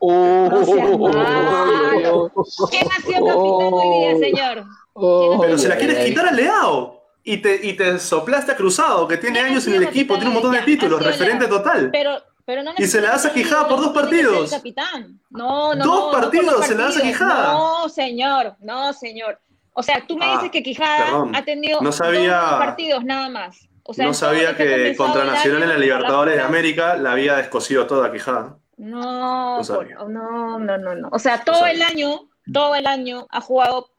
Uh, 0.00 0.48
malo. 1.12 2.30
uh, 2.34 2.68
¿Quién 2.70 2.86
ha 2.90 3.00
sido 3.02 3.26
capitán 3.26 3.72
hoy 3.72 3.98
día, 4.00 4.18
señor? 4.18 4.64
uh, 4.94 5.40
Pero 5.40 5.58
si 5.58 5.68
la 5.68 5.76
quieres 5.76 6.04
quitar 6.04 6.28
a 6.28 6.30
Leao 6.30 7.02
y 7.22 7.38
te, 7.38 7.60
y 7.66 7.72
te 7.74 7.98
soplaste 7.98 8.52
a 8.52 8.56
Cruzado, 8.56 9.08
que 9.08 9.16
tiene 9.16 9.36
¿Quién 9.36 9.46
ha 9.46 9.50
años 9.50 9.66
en 9.66 9.74
el 9.74 9.82
equipo, 9.84 10.14
tiene 10.14 10.28
un 10.28 10.34
montón 10.34 10.52
de 10.52 10.60
títulos, 10.62 11.02
referente 11.02 11.46
total. 11.48 11.88
Pero, 11.90 12.12
pero 12.44 12.62
no 12.62 12.72
Y 12.76 12.86
se 12.86 13.00
la 13.00 13.10
das 13.10 13.26
a 13.26 13.32
Quijada 13.32 13.68
por 13.68 13.80
dos 13.80 13.92
partidos. 13.92 14.50
capitán. 14.50 15.20
No, 15.30 15.74
no, 15.74 15.84
Dos 15.84 15.86
no, 15.86 16.06
no 16.06 16.10
por 16.10 16.20
partidos 16.20 16.66
se 16.66 16.74
la 16.74 16.84
das 16.84 16.96
a. 16.96 17.00
Quijada. 17.02 17.52
No, 17.52 17.88
señor, 17.88 18.56
no, 18.60 18.92
señor. 18.92 19.40
O 19.72 19.82
sea, 19.82 20.04
tú 20.06 20.16
me 20.16 20.24
Ah, 20.26 20.32
dices 20.34 20.50
que 20.50 20.62
Quijada 20.62 21.04
perdón. 21.06 21.34
ha 21.36 21.44
tenido 21.44 21.80
No 21.80 21.90
sabía- 21.92 22.38
dos 22.38 22.58
partidos 22.60 23.04
nada 23.04 23.28
más. 23.28 23.68
O 23.82 23.92
sea, 23.92 24.06
no 24.06 24.14
sabía 24.14 24.56
que 24.56 24.94
contra 24.96 25.24
Nacional 25.24 25.64
en 25.64 25.68
la 25.68 25.76
Libertadores 25.78 26.36
de 26.36 26.42
América 26.42 26.96
la 26.96 27.12
había 27.12 27.36
descosido 27.36 27.86
toda 27.86 28.10
Quijada. 28.12 28.56
No, 28.76 29.58
No 29.60 29.66
por- 29.66 30.10
no, 30.10 30.58
no, 30.58 30.78
no, 30.78 30.94
no. 30.94 31.08
O 31.12 31.18
sea, 31.18 31.42
todo 31.44 31.66
el 31.66 31.82
año, 31.82 32.28
todo 32.52 32.74
el 32.74 32.86
año 32.86 33.26
ha 33.30 33.40
jugado 33.40 33.90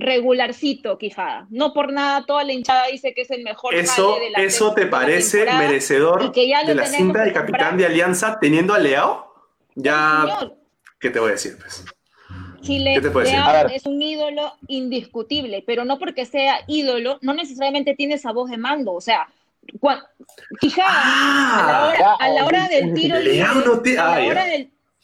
regularcito 0.00 0.98
Quijada. 0.98 1.46
No 1.50 1.72
por 1.72 1.92
nada 1.92 2.24
toda 2.26 2.44
la 2.44 2.52
hinchada 2.52 2.86
dice 2.86 3.14
que 3.14 3.22
es 3.22 3.30
el 3.30 3.42
mejor 3.42 3.74
¿Eso, 3.74 4.14
jale 4.14 4.24
de 4.24 4.30
la 4.30 4.38
¿eso 4.40 4.74
te 4.74 4.80
de 4.80 4.86
la 4.86 4.90
parece 4.90 5.44
merecedor 5.44 6.24
y 6.24 6.32
que 6.32 6.48
ya 6.48 6.64
de 6.64 6.74
la 6.74 6.86
cinta 6.86 7.24
de 7.24 7.32
capitán 7.32 7.70
comprar. 7.70 7.76
de 7.76 7.86
Alianza 7.86 8.38
teniendo 8.40 8.74
a 8.74 8.78
Leao? 8.78 9.32
Ya, 9.74 10.52
¿qué 10.98 11.10
te 11.10 11.20
voy 11.20 11.30
a 11.30 11.32
decir? 11.32 11.56
Pues? 11.58 11.84
Chile 12.60 12.92
¿Qué 12.94 13.00
te 13.00 13.10
puedo 13.10 13.24
decir? 13.24 13.38
Leao 13.38 13.68
es 13.68 13.86
un 13.86 14.02
ídolo 14.02 14.54
indiscutible, 14.68 15.62
pero 15.66 15.84
no 15.84 15.98
porque 15.98 16.26
sea 16.26 16.60
ídolo, 16.66 17.18
no 17.22 17.34
necesariamente 17.34 17.94
tiene 17.94 18.14
esa 18.14 18.32
voz 18.32 18.50
de 18.50 18.58
mando. 18.58 18.92
O 18.92 19.00
sea, 19.00 19.28
Quijada, 20.60 21.62
a, 21.62 21.72
la 21.72 21.86
hora, 21.86 21.98
ya, 21.98 22.14
a 22.14 22.28
la 22.28 22.44
hora 22.44 22.68
del 22.68 22.94
tiro 22.94 23.18
libre, 23.18 23.42
ah, 23.42 23.52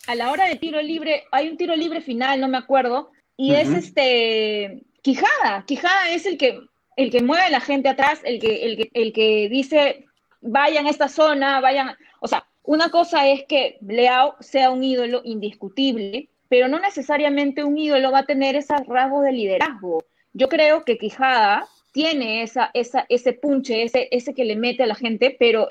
a 0.08 0.14
la 0.14 0.30
hora 0.30 0.46
del 0.46 0.58
tiro 0.58 0.80
libre, 0.82 1.24
hay 1.30 1.48
un 1.48 1.56
tiro 1.56 1.76
libre 1.76 2.00
final, 2.00 2.40
no 2.40 2.48
me 2.48 2.58
acuerdo, 2.58 3.10
y 3.36 3.54
es 3.54 3.68
este 3.68 4.82
Quijada. 5.02 5.64
Quijada 5.66 6.10
es 6.10 6.26
el 6.26 6.36
que, 6.36 6.58
el 6.96 7.10
que 7.12 7.22
mueve 7.22 7.44
a 7.44 7.50
la 7.50 7.60
gente 7.60 7.88
atrás, 7.88 8.20
el 8.24 8.40
que, 8.40 8.64
el 8.64 8.76
que, 8.76 8.90
el 8.92 9.12
que 9.12 9.48
dice 9.48 10.06
vayan 10.40 10.86
a 10.86 10.90
esta 10.90 11.08
zona, 11.08 11.60
vayan. 11.60 11.96
O 12.20 12.26
sea, 12.26 12.46
una 12.64 12.90
cosa 12.90 13.28
es 13.28 13.44
que 13.44 13.78
Leao 13.86 14.34
sea 14.40 14.70
un 14.70 14.82
ídolo 14.82 15.20
indiscutible, 15.24 16.28
pero 16.48 16.66
no 16.66 16.80
necesariamente 16.80 17.62
un 17.62 17.78
ídolo 17.78 18.10
va 18.10 18.20
a 18.20 18.26
tener 18.26 18.56
esos 18.56 18.84
rasgos 18.88 19.24
de 19.24 19.32
liderazgo. 19.32 20.04
Yo 20.32 20.48
creo 20.48 20.84
que 20.84 20.98
Quijada 20.98 21.68
tiene 21.92 22.42
esa, 22.42 22.70
esa, 22.74 23.06
ese 23.08 23.32
punche, 23.32 23.84
ese, 23.84 24.08
ese 24.10 24.34
que 24.34 24.44
le 24.44 24.56
mete 24.56 24.82
a 24.82 24.86
la 24.86 24.94
gente, 24.96 25.36
pero, 25.38 25.68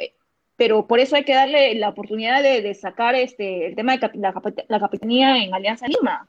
pero 0.55 0.87
por 0.87 0.99
eso 0.99 1.17
hay 1.17 1.25
que 1.25 1.35
darle 1.35 1.75
la 1.75 1.89
oportunidad 1.89 2.41
de, 2.41 2.61
de 2.61 2.73
sacar 2.73 3.15
este, 3.15 3.67
el 3.67 3.75
tema 3.75 3.97
de 3.97 4.09
la 4.69 4.79
capitanía 4.79 5.43
en 5.43 5.53
Alianza 5.53 5.87
Lima. 5.87 6.27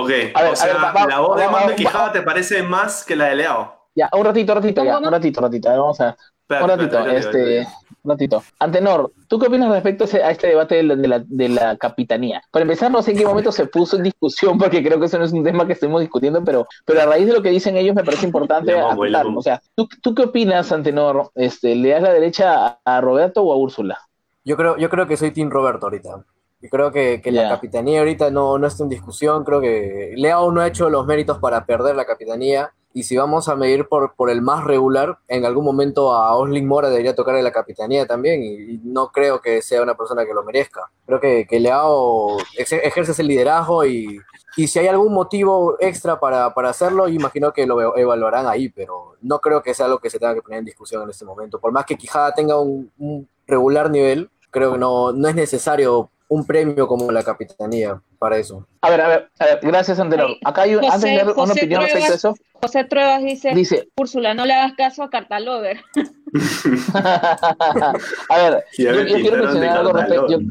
Ok, 0.00 0.10
A 0.34 0.42
ver, 0.42 0.50
o 0.50 0.52
a 0.52 0.56
sea, 0.56 0.66
ver, 0.74 0.84
va- 0.84 0.92
va- 0.92 1.06
la 1.06 1.20
voz 1.20 1.36
de 1.38 1.46
va- 1.46 1.52
mando 1.52 1.74
Quijada 1.74 2.12
te 2.12 2.22
parece 2.22 2.62
más 2.62 3.04
que 3.04 3.16
la 3.16 3.26
de 3.26 3.36
Leao. 3.36 3.74
Ya, 3.94 4.10
un 4.12 4.24
ratito, 4.24 4.54
ratito, 4.54 4.84
ya, 4.84 4.94
¿Cómo? 4.94 5.06
un 5.06 5.12
ratito, 5.12 5.40
ratito. 5.40 5.68
a 5.68 5.72
ver, 5.72 5.80
Vamos 5.80 6.00
a 6.00 6.04
ver. 6.06 6.14
Espérate, 6.48 6.64
Un 6.64 6.78
ratito, 6.78 6.98
este, 7.10 7.58
espérate. 7.60 7.76
un 8.04 8.10
ratito. 8.12 8.42
Antenor, 8.60 9.12
¿tú 9.26 9.38
qué 9.38 9.46
opinas 9.48 9.68
respecto 9.70 10.04
a, 10.04 10.30
este 10.30 10.46
debate 10.46 10.76
de 10.76 10.82
la, 10.84 10.94
de, 10.96 11.08
la, 11.08 11.18
de 11.26 11.48
la 11.48 11.76
capitanía? 11.76 12.40
Para 12.52 12.62
empezar, 12.62 12.88
no 12.90 13.02
sé 13.02 13.10
en 13.12 13.16
qué 13.18 13.24
momento 13.26 13.50
se 13.50 13.66
puso 13.66 13.96
en 13.96 14.04
discusión, 14.04 14.56
porque 14.58 14.82
creo 14.84 15.00
que 15.00 15.06
eso 15.06 15.18
no 15.18 15.24
es 15.24 15.32
un 15.32 15.42
tema 15.42 15.66
que 15.66 15.72
estemos 15.72 16.00
discutiendo, 16.00 16.44
pero, 16.44 16.66
pero 16.84 17.00
a 17.02 17.06
raíz 17.06 17.26
de 17.26 17.32
lo 17.32 17.42
que 17.42 17.50
dicen 17.50 17.76
ellos 17.76 17.96
me 17.96 18.04
parece 18.04 18.26
importante 18.26 18.72
pongo. 18.74 19.38
O 19.40 19.42
sea, 19.42 19.60
¿tú, 19.74 19.88
¿tú 20.02 20.14
qué 20.14 20.22
opinas, 20.24 20.70
Antenor? 20.70 21.30
Este, 21.34 21.74
¿Le 21.74 21.88
das 21.90 22.02
la 22.02 22.12
derecha 22.12 22.66
a, 22.84 22.96
a 22.96 23.00
Roberto 23.00 23.42
o 23.42 23.52
a 23.52 23.56
Úrsula? 23.56 23.98
Yo 24.44 24.56
creo, 24.56 24.76
yo 24.76 24.88
creo 24.88 25.08
que 25.08 25.16
soy 25.16 25.32
Team 25.32 25.50
Roberto 25.50 25.86
ahorita. 25.86 26.22
Y 26.60 26.68
creo 26.68 26.90
que, 26.90 27.20
que 27.22 27.30
la 27.30 27.48
capitanía 27.48 28.00
ahorita 28.00 28.30
no, 28.30 28.58
no 28.58 28.66
está 28.66 28.82
en 28.82 28.88
discusión. 28.88 29.44
Creo 29.44 29.60
que 29.60 30.14
Leao 30.16 30.50
no 30.50 30.60
ha 30.60 30.66
hecho 30.66 30.88
los 30.88 31.06
méritos 31.06 31.38
para 31.38 31.66
perder 31.66 31.94
la 31.96 32.06
capitanía. 32.06 32.72
Y 32.94 33.02
si 33.02 33.14
vamos 33.14 33.50
a 33.50 33.56
medir 33.56 33.88
por, 33.88 34.14
por 34.14 34.30
el 34.30 34.40
más 34.40 34.64
regular, 34.64 35.18
en 35.28 35.44
algún 35.44 35.66
momento 35.66 36.14
a 36.14 36.34
Oslin 36.34 36.66
Mora 36.66 36.88
debería 36.88 37.14
tocarle 37.14 37.42
la 37.42 37.52
capitanía 37.52 38.06
también. 38.06 38.42
Y, 38.42 38.54
y 38.54 38.80
no 38.84 39.08
creo 39.12 39.42
que 39.42 39.60
sea 39.60 39.82
una 39.82 39.94
persona 39.94 40.24
que 40.24 40.32
lo 40.32 40.42
merezca. 40.44 40.90
Creo 41.04 41.20
que, 41.20 41.46
que 41.46 41.60
Leao 41.60 42.38
ejerce 42.56 43.12
ese 43.12 43.22
liderazgo 43.22 43.84
y, 43.84 44.18
y 44.56 44.66
si 44.66 44.78
hay 44.78 44.86
algún 44.86 45.12
motivo 45.12 45.76
extra 45.78 46.18
para, 46.18 46.54
para 46.54 46.70
hacerlo, 46.70 47.06
imagino 47.06 47.52
que 47.52 47.66
lo 47.66 47.96
e- 47.96 48.00
evaluarán 48.00 48.46
ahí, 48.46 48.70
pero 48.70 49.16
no 49.20 49.40
creo 49.40 49.62
que 49.62 49.74
sea 49.74 49.84
algo 49.84 49.98
que 49.98 50.08
se 50.08 50.18
tenga 50.18 50.34
que 50.34 50.40
poner 50.40 50.60
en 50.60 50.64
discusión 50.64 51.02
en 51.02 51.10
este 51.10 51.26
momento. 51.26 51.60
Por 51.60 51.72
más 51.72 51.84
que 51.84 51.98
Quijada 51.98 52.32
tenga 52.32 52.58
un, 52.58 52.90
un 52.96 53.28
regular 53.46 53.90
nivel, 53.90 54.30
creo 54.50 54.72
que 54.72 54.78
no, 54.78 55.12
no 55.12 55.28
es 55.28 55.34
necesario 55.34 56.08
un 56.28 56.44
premio 56.44 56.86
como 56.88 57.10
la 57.12 57.22
capitanía 57.22 58.00
para 58.18 58.36
eso. 58.38 58.66
A 58.80 58.90
ver, 58.90 59.00
a 59.00 59.08
ver, 59.08 59.30
a 59.38 59.44
ver, 59.44 59.58
gracias, 59.62 59.98
Antenor. 60.00 60.26
Ay, 60.28 60.40
Acá 60.44 60.62
hay 60.62 60.74
un- 60.74 60.82
José- 60.82 60.92
antes 60.94 61.10
de 61.10 61.16
dar 61.16 61.26
una 61.26 61.34
José 61.34 61.52
opinión 61.60 61.82
respecto 61.82 62.12
a 62.12 62.14
eso, 62.16 62.34
José 62.54 62.84
Truebas 62.84 63.22
dice, 63.22 63.54
dice, 63.54 63.88
Úrsula, 63.96 64.34
no 64.34 64.44
le 64.44 64.54
hagas 64.54 64.72
caso 64.76 65.02
a 65.02 65.10
Cartalover. 65.10 65.80
a 66.94 67.92
ver, 68.38 68.64
yo, 68.78 68.90
me 68.92 68.96
yo 68.98 69.04
quiero 69.04 69.14
pintaron 69.16 69.40
de 69.40 69.46
mencionar 69.46 69.78
algo 69.78 69.92
respecto, 69.92 70.22
Carvalho. 70.26 70.40
yo- 70.40 70.46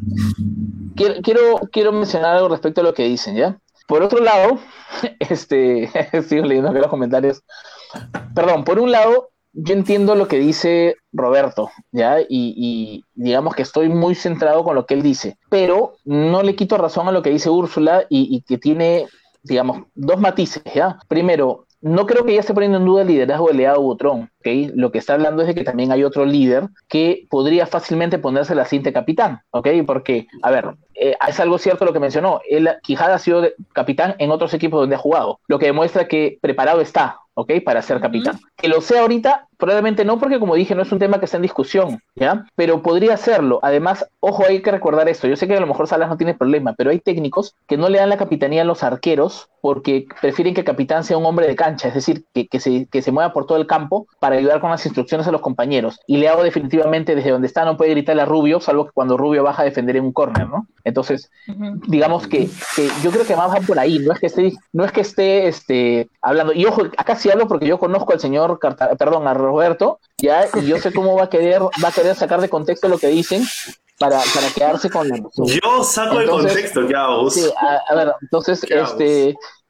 quiero, 0.96 1.16
quiero, 1.22 1.60
quiero 1.72 1.92
mencionar 1.92 2.36
algo 2.36 2.50
respecto 2.50 2.82
a 2.82 2.84
lo 2.84 2.94
que 2.94 3.04
dicen, 3.04 3.36
¿ya? 3.36 3.58
Por 3.88 4.02
otro 4.02 4.20
lado, 4.20 4.60
este, 5.20 5.90
sigo 6.28 6.46
leyendo 6.46 6.70
acá 6.70 6.80
los 6.80 6.88
comentarios. 6.90 7.44
Perdón, 8.34 8.64
por 8.64 8.80
un 8.80 8.92
lado, 8.92 9.30
yo 9.54 9.74
entiendo 9.74 10.16
lo 10.16 10.28
que 10.28 10.40
dice 10.40 10.96
Roberto, 11.16 11.72
¿ya? 11.92 12.18
Y, 12.28 13.04
digamos 13.16 13.56
que 13.56 13.64
estoy 13.64 13.90
muy 13.90 14.16
centrado 14.16 14.64
con 14.64 14.76
lo 14.76 14.86
que 14.86 14.94
él 14.94 15.02
dice, 15.02 15.38
pero 15.50 15.94
no 16.04 16.44
le 16.44 16.56
quito 16.56 16.78
razón 16.78 17.08
a 17.08 17.12
lo 17.12 17.22
que 17.22 17.30
dice 17.30 17.50
Úrsula 17.50 18.06
y, 18.10 18.42
que 18.42 18.58
tiene, 18.58 19.08
digamos, 19.44 19.84
dos 19.96 20.20
matices, 20.20 20.64
¿ya? 20.74 21.00
Primero, 21.08 21.66
no 21.82 22.08
creo 22.08 22.26
que 22.26 22.32
ella 22.32 22.40
esté 22.40 22.54
poniendo 22.54 22.80
en 22.80 22.86
duda 22.86 23.04
el 23.04 23.10
liderazgo 23.10 23.48
de 23.48 23.54
Leao 23.54 23.82
Butrón, 23.82 24.32
¿ok? 24.40 24.74
Lo 24.74 24.92
que 24.92 24.98
está 24.98 25.14
hablando 25.14 25.42
es 25.42 25.48
de 25.48 25.56
que 25.56 25.64
también 25.64 25.92
hay 25.92 26.04
otro 26.04 26.26
líder 26.26 26.70
que 26.88 27.28
podría 27.30 27.68
fácilmente 27.68 28.18
ponerse 28.18 28.56
la 28.56 28.66
cinta 28.66 28.92
capitán, 28.92 29.42
¿ok? 29.52 29.68
Porque, 29.86 30.28
a 30.42 30.50
ver, 30.52 30.76
eh, 31.00 31.16
es 31.28 31.40
algo 31.40 31.58
cierto 31.58 31.86
lo 31.86 31.94
que 31.94 32.00
mencionó, 32.00 32.42
él, 32.50 32.70
Quijada 32.84 33.16
ha 33.16 33.20
sido 33.20 33.42
de- 33.42 33.56
capitán 33.74 34.16
en 34.20 34.32
otros 34.32 34.54
equipos 34.54 34.80
donde 34.80 34.96
ha 34.96 35.00
jugado, 35.00 35.40
lo 35.48 35.60
que 35.60 35.68
demuestra 35.68 36.08
que 36.08 36.38
preparado 36.42 36.82
está, 36.82 37.20
¿ok? 37.34 37.52
Para 37.66 37.82
ser 37.82 38.00
capitán. 38.00 38.40
Que 38.56 38.68
lo 38.70 38.80
sea 38.82 39.02
ahorita, 39.02 39.48
probablemente 39.58 40.06
no, 40.06 40.18
porque 40.20 40.40
como 40.40 40.56
dije, 40.56 40.74
no 40.76 40.82
es 40.84 40.92
un 40.92 41.00
tema 41.00 41.20
que 41.20 41.26
está 41.26 41.38
en 41.38 41.44
discusión, 41.44 42.02
¿ya? 42.16 42.46
Pero 42.56 42.82
podría 42.82 43.18
serlo. 43.18 43.60
Además, 43.62 44.08
ojo, 44.22 44.46
hay 44.48 44.62
que 44.62 44.72
recordar 44.72 45.10
esto. 45.10 45.28
Yo 45.28 45.36
sé 45.36 45.46
que 45.48 45.56
a 45.56 45.60
lo 45.60 45.68
mejor 45.68 45.88
Salas 45.88 46.08
no 46.10 46.16
tiene 46.18 46.34
problema, 46.34 46.74
pero 46.78 46.92
hay 46.92 47.00
técnicos 47.00 47.56
que 47.68 47.76
no 47.78 47.90
le 47.90 47.98
dan 48.00 48.10
la 48.10 48.18
capitanía 48.18 48.62
a 48.62 48.66
los 48.66 48.84
arqueros 48.84 49.50
porque 49.60 50.06
prefieren 50.22 50.54
que 50.54 50.62
el 50.62 50.66
capitán 50.66 51.04
sea 51.04 51.18
un 51.18 51.26
hombre 51.26 51.48
de 51.48 51.56
cancha, 51.56 51.88
es 51.90 51.96
decir, 51.96 52.24
que, 52.34 52.48
que 52.48 52.60
se, 52.60 52.88
que 52.88 53.02
se 53.02 53.12
mueva 53.12 53.34
por 53.34 53.46
todo 53.48 53.58
el 53.58 53.66
campo 53.68 54.08
para 54.20 54.36
ayudar 54.38 54.62
con 54.62 54.70
las 54.70 54.86
instrucciones 54.86 55.28
a 55.28 55.32
los 55.32 55.42
compañeros. 55.42 56.00
Y 56.08 56.18
le 56.18 56.30
hago 56.30 56.44
definitivamente 56.44 57.16
desde 57.16 57.32
donde 57.32 57.48
está, 57.48 57.66
no 57.66 57.76
puede 57.76 57.92
gritarle 57.92 58.22
a 58.22 58.26
Rubio, 58.26 58.60
salvo 58.62 58.86
que 58.86 58.92
cuando 58.94 59.18
Rubio 59.18 59.44
baja 59.44 59.64
a 59.64 59.66
defender 59.66 59.98
en 59.98 60.06
un 60.06 60.14
córner, 60.14 60.48
¿no? 60.48 60.68
Entonces, 60.86 61.30
digamos 61.88 62.28
que, 62.28 62.48
que 62.76 62.90
yo 63.04 63.12
creo 63.12 63.26
que 63.26 63.36
más 63.36 63.50
va 63.52 63.60
por 63.60 63.78
ahí, 63.80 64.00
no 64.00 64.14
es 64.14 64.20
que 64.20 64.28
esté, 64.28 64.54
no 64.72 64.86
es 64.86 64.92
que 64.92 65.02
esté 65.02 65.48
este, 65.48 66.10
hablando, 66.22 66.54
y 66.54 66.66
ojo, 66.66 66.84
acá 66.96 67.16
sí 67.16 67.30
hablo 67.30 67.48
porque 67.48 67.68
yo 67.68 67.80
conozco 67.80 68.14
al 68.14 68.20
señor, 68.20 68.60
Carta- 68.60 68.96
perdón, 68.96 69.28
a 69.28 69.34
Roberto, 69.34 70.00
ya, 70.18 70.48
y 70.54 70.66
yo 70.68 70.78
sé 70.78 70.94
cómo 70.94 71.16
va 71.16 71.24
a 71.24 71.30
querer, 71.30 71.62
va 71.62 71.90
a 71.90 71.92
querer 71.92 72.16
sacar 72.16 72.40
de 72.40 72.50
contexto 72.50 72.88
lo 72.88 72.98
que 73.00 73.08
dicen 73.08 73.44
para, 74.00 74.20
para 74.20 74.50
quedarse 74.56 74.90
con 74.90 75.10
la 75.10 75.18
razón. 75.18 75.48
Yo 75.48 75.84
saco 75.84 76.20
el 76.20 76.24
Entonces, 76.24 76.52
contexto, 76.54 76.88
¿qué 76.88 76.96
hago? 76.96 77.30
Sí, 77.32 77.44
a, 77.58 77.92
a 77.92 77.96
ver, 77.96 78.14
entonces, 78.22 78.62
¿Qué 78.62 78.76
hago? 78.76 78.86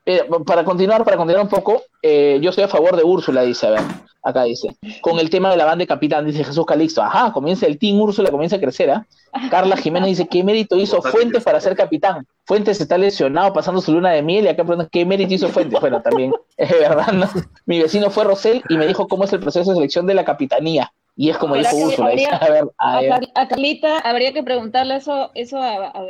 Eh, 0.06 0.24
para 0.46 0.64
continuar, 0.64 1.04
para 1.04 1.18
continuar 1.18 1.44
un 1.46 1.50
poco, 1.50 1.84
eh, 2.02 2.40
yo 2.42 2.50
estoy 2.52 2.64
a 2.66 2.68
favor 2.68 2.96
de 2.96 3.04
Úrsula, 3.04 3.42
dice, 3.42 3.68
a 3.68 3.72
ver, 3.72 3.82
acá 4.24 4.44
dice, 4.44 4.76
con 5.02 5.20
el 5.20 5.30
tema 5.30 5.50
de 5.52 5.58
la 5.58 5.66
banda 5.66 5.84
de 5.84 5.88
capitán, 5.88 6.26
dice 6.26 6.44
Jesús 6.44 6.66
Calixto, 6.66 7.02
ajá, 7.02 7.32
comienza 7.32 7.66
el 7.68 7.78
team 7.78 8.00
Úrsula, 8.00 8.32
comienza 8.32 8.56
a 8.56 8.60
crecer, 8.60 8.90
¿ah? 8.92 9.06
Carla 9.52 9.76
Jiménez 9.78 10.10
dice, 10.10 10.28
¿qué 10.28 10.44
mérito 10.44 10.78
hizo 10.78 11.02
Fuentes 11.02 11.44
para 11.44 11.60
ser 11.60 11.76
capitán? 11.76 12.26
Fuentes 12.46 12.80
está 12.80 12.98
lesionado 12.98 13.52
pasando 13.54 13.82
su 13.82 13.92
luna 13.94 14.12
de 14.12 14.22
miel 14.22 14.46
y 14.46 14.48
acá 14.48 14.64
preguntan, 14.64 14.90
¿qué 14.92 15.06
mérito 15.06 15.34
hizo 15.34 15.50
Fuentes? 15.50 15.80
Bueno, 15.80 16.02
también, 16.02 16.34
es 16.58 16.70
verdad, 16.72 17.12
¿no? 17.12 17.28
Mi 17.66 17.82
vecino 17.82 18.10
fue 18.10 18.24
Rosel 18.24 18.64
y 18.70 18.78
me 18.78 18.88
dijo 18.88 19.08
cómo 19.08 19.26
es 19.26 19.34
el 19.34 19.40
proceso 19.40 19.72
de 19.72 19.76
selección 19.76 20.06
de 20.06 20.14
la 20.14 20.24
capitanía. 20.24 20.92
Y 21.18 21.30
es 21.30 21.38
como 21.38 21.56
¿Será 21.56 21.70
dijo 21.72 21.90
que 21.90 22.02
Úrsula, 22.02 22.38
a 22.38 22.50
ver, 22.50 22.64
a 22.78 23.00
ver, 23.02 23.30
a 23.36 23.48
Carlita 23.48 24.00
habría 24.00 24.34
que 24.34 24.44
preguntarle 24.44 24.98
eso, 24.98 25.32
eso 25.34 25.58
a, 25.58 25.88
a 25.88 26.02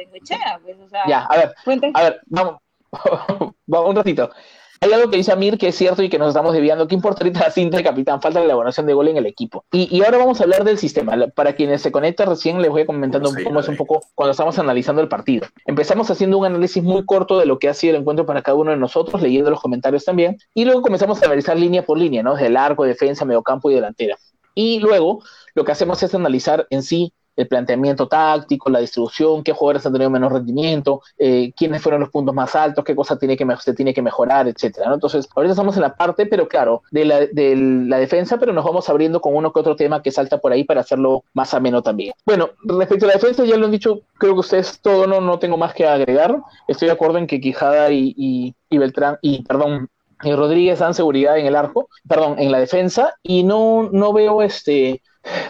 pues, 0.63 0.77
o 0.83 0.89
sea, 0.89 1.03
ya, 1.07 1.25
a 1.25 1.37
ver, 1.37 1.53
Fuentes- 1.63 1.91
A 1.93 2.03
ver, 2.03 2.21
vamos 2.25 2.55
un 3.67 3.95
ratito. 3.95 4.29
Hay 4.81 4.91
algo 4.91 5.09
que 5.09 5.17
dice 5.17 5.31
Amir 5.31 5.57
que 5.57 5.69
es 5.69 5.75
cierto 5.75 6.03
y 6.03 6.09
que 6.09 6.19
nos 6.19 6.29
estamos 6.29 6.53
desviando. 6.53 6.87
¿Qué 6.87 6.95
importa 6.95 7.23
ahorita 7.23 7.39
la 7.39 7.51
cinta 7.51 7.77
de 7.77 7.83
capitán? 7.83 8.21
Falta 8.21 8.39
la 8.39 8.45
elaboración 8.45 8.85
de 8.85 8.93
gol 8.93 9.07
en 9.07 9.17
el 9.17 9.25
equipo. 9.25 9.65
Y, 9.71 9.95
y 9.95 10.03
ahora 10.03 10.17
vamos 10.17 10.39
a 10.39 10.43
hablar 10.43 10.63
del 10.63 10.77
sistema. 10.77 11.15
Para 11.33 11.53
quienes 11.53 11.81
se 11.81 11.91
conectan 11.91 12.27
recién, 12.27 12.61
les 12.61 12.69
voy 12.69 12.85
comentando 12.85 13.29
Sí, 13.29 13.43
cómo 13.43 13.61
es 13.61 13.67
un 13.67 13.77
poco 13.77 14.01
cuando 14.13 14.31
estamos 14.31 14.59
analizando 14.59 15.01
el 15.01 15.07
partido. 15.07 15.47
Empezamos 15.65 16.11
haciendo 16.11 16.37
un 16.37 16.45
análisis 16.45 16.83
muy 16.83 17.05
corto 17.05 17.39
de 17.39 17.45
lo 17.45 17.57
que 17.57 17.69
ha 17.69 17.73
sido 17.73 17.95
el 17.95 18.01
encuentro 18.01 18.25
para 18.25 18.41
cada 18.41 18.57
uno 18.57 18.71
de 18.71 18.77
nosotros, 18.77 19.21
leyendo 19.21 19.49
los 19.49 19.61
comentarios 19.61 20.03
también. 20.03 20.37
Y 20.53 20.65
luego 20.65 20.81
comenzamos 20.81 21.21
a 21.21 21.25
analizar 21.25 21.57
línea 21.57 21.83
por 21.83 21.97
línea, 21.97 22.21
¿no? 22.21 22.33
Desde 22.33 22.47
el 22.47 22.57
arco, 22.57 22.83
defensa, 22.83 23.25
mediocampo 23.25 23.71
y 23.71 23.75
delantera. 23.75 24.17
Y 24.53 24.79
luego 24.79 25.23
lo 25.53 25.65
que 25.65 25.71
hacemos 25.71 26.01
es 26.03 26.13
analizar 26.13 26.67
en 26.69 26.83
sí 26.83 27.13
el 27.35 27.47
planteamiento 27.47 28.07
táctico, 28.07 28.69
la 28.69 28.79
distribución, 28.79 29.43
qué 29.43 29.51
jugadores 29.51 29.85
han 29.85 29.93
tenido 29.93 30.09
menos 30.09 30.31
rendimiento, 30.31 31.01
eh, 31.17 31.51
quiénes 31.55 31.81
fueron 31.81 32.01
los 32.01 32.09
puntos 32.09 32.33
más 32.33 32.55
altos, 32.55 32.83
qué 32.83 32.95
cosa 32.95 33.17
tiene 33.17 33.37
que 33.37 33.45
se 33.59 33.73
tiene 33.73 33.93
que 33.93 34.01
mejorar, 34.01 34.47
etcétera. 34.47 34.93
Entonces, 34.93 35.27
ahorita 35.35 35.53
estamos 35.53 35.75
en 35.75 35.81
la 35.83 35.95
parte, 35.95 36.25
pero 36.25 36.47
claro, 36.47 36.81
de 36.91 37.05
la, 37.05 37.19
de 37.25 37.55
la 37.55 37.97
defensa, 37.97 38.37
pero 38.37 38.53
nos 38.53 38.65
vamos 38.65 38.89
abriendo 38.89 39.21
con 39.21 39.35
uno 39.35 39.51
que 39.51 39.59
otro 39.59 39.75
tema 39.75 40.01
que 40.01 40.11
salta 40.11 40.37
por 40.39 40.51
ahí 40.51 40.63
para 40.63 40.81
hacerlo 40.81 41.23
más 41.33 41.53
ameno 41.53 41.81
también. 41.81 42.13
Bueno, 42.25 42.49
respecto 42.63 43.05
a 43.05 43.09
la 43.09 43.13
defensa, 43.15 43.45
ya 43.45 43.57
lo 43.57 43.65
han 43.65 43.71
dicho, 43.71 44.01
creo 44.17 44.33
que 44.33 44.39
ustedes 44.39 44.79
todo, 44.81 45.07
no, 45.07 45.21
no 45.21 45.39
tengo 45.39 45.57
más 45.57 45.73
que 45.73 45.85
agregar. 45.85 46.37
Estoy 46.67 46.87
de 46.87 46.93
acuerdo 46.93 47.17
en 47.17 47.27
que 47.27 47.39
Quijada 47.39 47.91
y, 47.91 48.13
y, 48.17 48.55
y 48.69 48.77
Beltrán, 48.77 49.17
y 49.21 49.43
perdón, 49.43 49.89
Rodríguez 50.19 50.79
dan 50.79 50.93
seguridad 50.93 51.37
en 51.37 51.45
el 51.45 51.55
arco, 51.55 51.89
perdón, 52.07 52.39
en 52.39 52.51
la 52.51 52.59
defensa, 52.59 53.15
y 53.21 53.43
no, 53.43 53.89
no 53.91 54.13
veo 54.13 54.41
este 54.41 55.01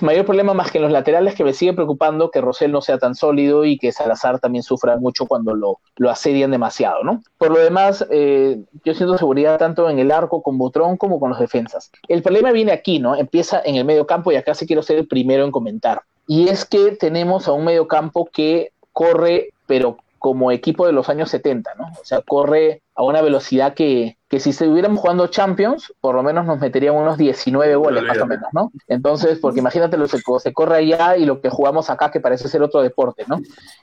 mayor 0.01 0.26
problema 0.26 0.53
más 0.53 0.72
que 0.72 0.78
en 0.78 0.84
los 0.84 0.91
laterales 0.91 1.36
que 1.36 1.43
me 1.43 1.53
sigue 1.53 1.74
preocupando 1.74 2.32
que 2.32 2.41
Rosell 2.41 2.72
no 2.72 2.82
sea 2.82 2.97
tan 2.97 3.16
sólido 3.16 3.66
y 3.66 3.78
que 3.78 3.91
Salazar 3.91 4.39
también 4.39 4.63
sufra 4.63 4.97
mucho 4.97 5.26
cuando 5.26 5.53
lo, 5.53 5.80
lo 5.97 6.09
asedian 6.09 6.51
demasiado, 6.51 7.03
¿no? 7.03 7.22
Por 7.38 7.51
lo 7.51 7.59
demás, 7.59 8.05
eh, 8.09 8.59
yo 8.84 8.93
siento 8.93 9.18
seguridad 9.18 9.57
tanto 9.57 9.89
en 9.89 9.99
el 9.99 10.11
arco 10.11 10.41
con 10.41 10.57
Butrón 10.57 10.97
como 10.97 11.20
con 11.20 11.30
los 11.30 11.39
defensas. 11.39 11.91
El 12.07 12.22
problema 12.22 12.51
viene 12.51 12.72
aquí, 12.72 12.99
¿no? 12.99 13.16
Empieza 13.16 13.61
en 13.63 13.76
el 13.76 13.86
medio 13.86 14.05
campo 14.05 14.32
y 14.32 14.36
acá 14.36 14.53
sí 14.53 14.66
quiero 14.66 14.82
ser 14.82 14.97
el 14.97 15.07
primero 15.07 15.43
en 15.43 15.51
comentar. 15.51 16.01
Y 16.28 16.47
es 16.47 16.66
que 16.66 16.91
tenemos 16.91 17.47
a 17.47 17.51
un 17.51 17.66
medio 17.66 17.88
campo 17.88 18.28
que 18.32 18.72
corre, 18.93 19.49
pero 19.68 19.97
como 20.20 20.51
equipo 20.51 20.86
de 20.86 20.93
los 20.93 21.09
años 21.09 21.30
70, 21.30 21.76
¿no? 21.76 21.86
O 21.99 22.03
sea, 22.05 22.22
corre 22.22 22.82
a 22.95 23.03
una 23.03 23.22
velocidad 23.22 23.74
que, 23.74 24.18
que 24.30 24.39
si 24.39 24.51
estuviéramos 24.51 24.99
jugando 24.99 25.28
Champions, 25.28 25.93
por 26.01 26.16
lo 26.16 26.24
menos 26.24 26.45
nos 26.45 26.59
meterían 26.59 26.95
unos 26.95 27.18
19 27.18 27.76
goles 27.76 28.03
más 28.03 28.18
o 28.18 28.26
menos, 28.26 28.49
¿no? 28.53 28.72
Entonces, 28.88 29.39
porque 29.39 29.59
imagínate 29.59 29.97
lo 29.97 30.07
que 30.07 30.20
se 30.39 30.53
corre 30.53 30.78
allá 30.78 31.18
y 31.18 31.26
lo 31.26 31.41
que 31.41 31.49
jugamos 31.49 31.89
acá, 31.89 32.11
que 32.11 32.20
parece 32.20 32.47
ser 32.47 32.63
otro 32.63 32.82
deporte, 32.82 33.26
¿no? 33.28 33.39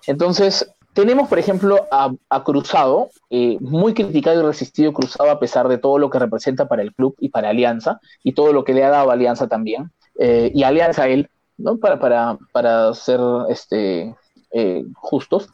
Entonces, 0.06 0.72
tenemos, 0.94 1.28
por 1.28 1.38
ejemplo, 1.38 1.86
a, 1.90 2.12
a 2.28 2.44
Cruzado, 2.44 3.10
eh, 3.30 3.56
muy 3.60 3.94
criticado 3.94 4.42
y 4.42 4.46
resistido 4.46 4.92
Cruzado 4.92 5.30
a 5.30 5.38
pesar 5.38 5.68
de 5.68 5.78
todo 5.78 5.98
lo 5.98 6.10
que 6.10 6.18
representa 6.18 6.68
para 6.68 6.82
el 6.82 6.94
club 6.94 7.14
y 7.18 7.28
para 7.28 7.50
Alianza, 7.50 8.00
y 8.22 8.32
todo 8.32 8.52
lo 8.52 8.64
que 8.64 8.74
le 8.74 8.84
ha 8.84 8.90
dado 8.90 9.10
Alianza 9.10 9.48
también, 9.48 9.90
eh, 10.18 10.50
y 10.54 10.64
Alianza 10.64 11.04
a 11.04 11.08
él, 11.08 11.30
¿no? 11.56 11.78
Para, 11.78 11.98
para, 11.98 12.38
para 12.52 12.92
ser 12.94 13.20
este, 13.48 14.14
eh, 14.52 14.84
justos. 14.94 15.48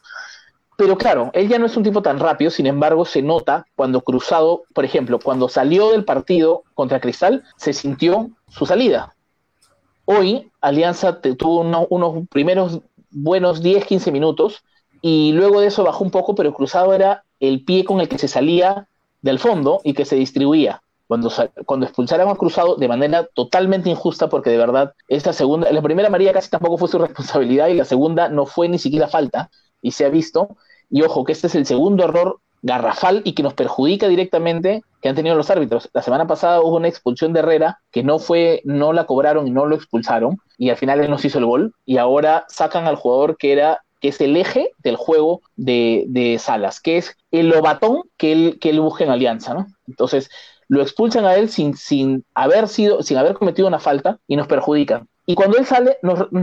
Pero 0.79 0.97
claro, 0.97 1.29
él 1.33 1.49
ya 1.49 1.59
no 1.59 1.65
es 1.65 1.75
un 1.75 1.83
tipo 1.83 2.01
tan 2.01 2.19
rápido, 2.19 2.49
sin 2.49 2.65
embargo, 2.65 3.03
se 3.03 3.21
nota 3.21 3.65
cuando 3.75 3.99
Cruzado, 3.99 4.63
por 4.73 4.85
ejemplo, 4.85 5.19
cuando 5.19 5.49
salió 5.49 5.91
del 5.91 6.05
partido 6.05 6.63
contra 6.73 7.01
Cristal, 7.01 7.43
se 7.57 7.73
sintió 7.73 8.29
su 8.47 8.65
salida. 8.65 9.13
Hoy 10.05 10.51
Alianza 10.61 11.21
tuvo 11.21 11.61
uno- 11.61 11.87
unos 11.89 12.27
primeros 12.29 12.81
buenos 13.11 13.61
10, 13.61 13.85
15 13.85 14.11
minutos 14.11 14.63
y 15.01 15.33
luego 15.33 15.61
de 15.61 15.67
eso 15.67 15.83
bajó 15.83 16.03
un 16.05 16.11
poco, 16.11 16.33
pero 16.33 16.53
Cruzado 16.53 16.93
era 16.93 17.25
el 17.41 17.65
pie 17.65 17.83
con 17.85 17.99
el 17.99 18.07
que 18.07 18.17
se 18.17 18.29
salía 18.29 18.87
del 19.21 19.39
fondo 19.39 19.81
y 19.83 19.93
que 19.93 20.05
se 20.05 20.15
distribuía. 20.15 20.81
Cuando, 21.07 21.31
cuando 21.65 21.87
expulsaron 21.87 22.29
a 22.29 22.35
Cruzado 22.35 22.75
de 22.77 22.87
manera 22.87 23.27
totalmente 23.33 23.89
injusta, 23.89 24.29
porque 24.29 24.51
de 24.51 24.57
verdad, 24.57 24.93
esta 25.09 25.33
segunda, 25.33 25.71
la 25.71 25.81
primera 25.81 26.09
María 26.09 26.33
casi 26.33 26.49
tampoco 26.49 26.77
fue 26.77 26.87
su 26.87 26.99
responsabilidad 27.05 27.67
y 27.67 27.73
la 27.75 27.85
segunda 27.85 28.29
no 28.29 28.45
fue 28.45 28.69
ni 28.69 28.79
siquiera 28.79 29.09
falta, 29.09 29.49
y 29.81 29.91
se 29.91 30.05
ha 30.05 30.09
visto. 30.09 30.55
Y 30.89 31.01
ojo, 31.01 31.23
que 31.23 31.31
este 31.31 31.47
es 31.47 31.55
el 31.55 31.65
segundo 31.65 32.03
error 32.03 32.39
garrafal 32.61 33.21
y 33.23 33.33
que 33.33 33.43
nos 33.43 33.53
perjudica 33.53 34.07
directamente 34.07 34.83
que 35.01 35.09
han 35.09 35.15
tenido 35.15 35.35
los 35.35 35.49
árbitros. 35.49 35.89
La 35.93 36.01
semana 36.01 36.27
pasada 36.27 36.61
hubo 36.61 36.75
una 36.75 36.89
expulsión 36.89 37.31
de 37.33 37.39
Herrera 37.39 37.79
que 37.91 38.03
no 38.03 38.19
fue, 38.19 38.61
no 38.65 38.91
la 38.91 39.05
cobraron 39.05 39.47
y 39.47 39.51
no 39.51 39.65
lo 39.65 39.75
expulsaron, 39.75 40.37
y 40.57 40.69
al 40.69 40.77
final 40.77 40.99
él 40.99 41.09
nos 41.09 41.23
hizo 41.23 41.39
el 41.39 41.45
gol, 41.45 41.73
y 41.85 41.97
ahora 41.97 42.45
sacan 42.49 42.85
al 42.85 42.95
jugador 42.95 43.37
que 43.37 43.53
era 43.53 43.81
que 44.01 44.09
es 44.09 44.21
el 44.21 44.37
eje 44.37 44.71
del 44.79 44.95
juego 44.95 45.41
de, 45.57 46.05
de 46.07 46.39
Salas, 46.39 46.79
que 46.79 46.97
es 46.97 47.17
el 47.31 47.49
lobatón 47.49 48.03
que 48.17 48.31
él, 48.31 48.57
que 48.59 48.69
él 48.69 48.79
busca 48.79 49.03
en 49.03 49.09
Alianza, 49.09 49.53
¿no? 49.53 49.67
Entonces, 49.87 50.29
lo 50.69 50.81
expulsan 50.81 51.25
a 51.25 51.35
él 51.35 51.49
sin, 51.49 51.75
sin 51.75 52.23
haber 52.33 52.67
sido, 52.67 53.03
sin 53.03 53.17
haber 53.17 53.33
cometido 53.33 53.67
una 53.67 53.79
falta 53.79 54.19
y 54.27 54.37
nos 54.37 54.47
perjudican. 54.47 55.09
Y 55.29 55.35
cuando 55.35 55.59
él 55.59 55.65
sale, 55.67 55.99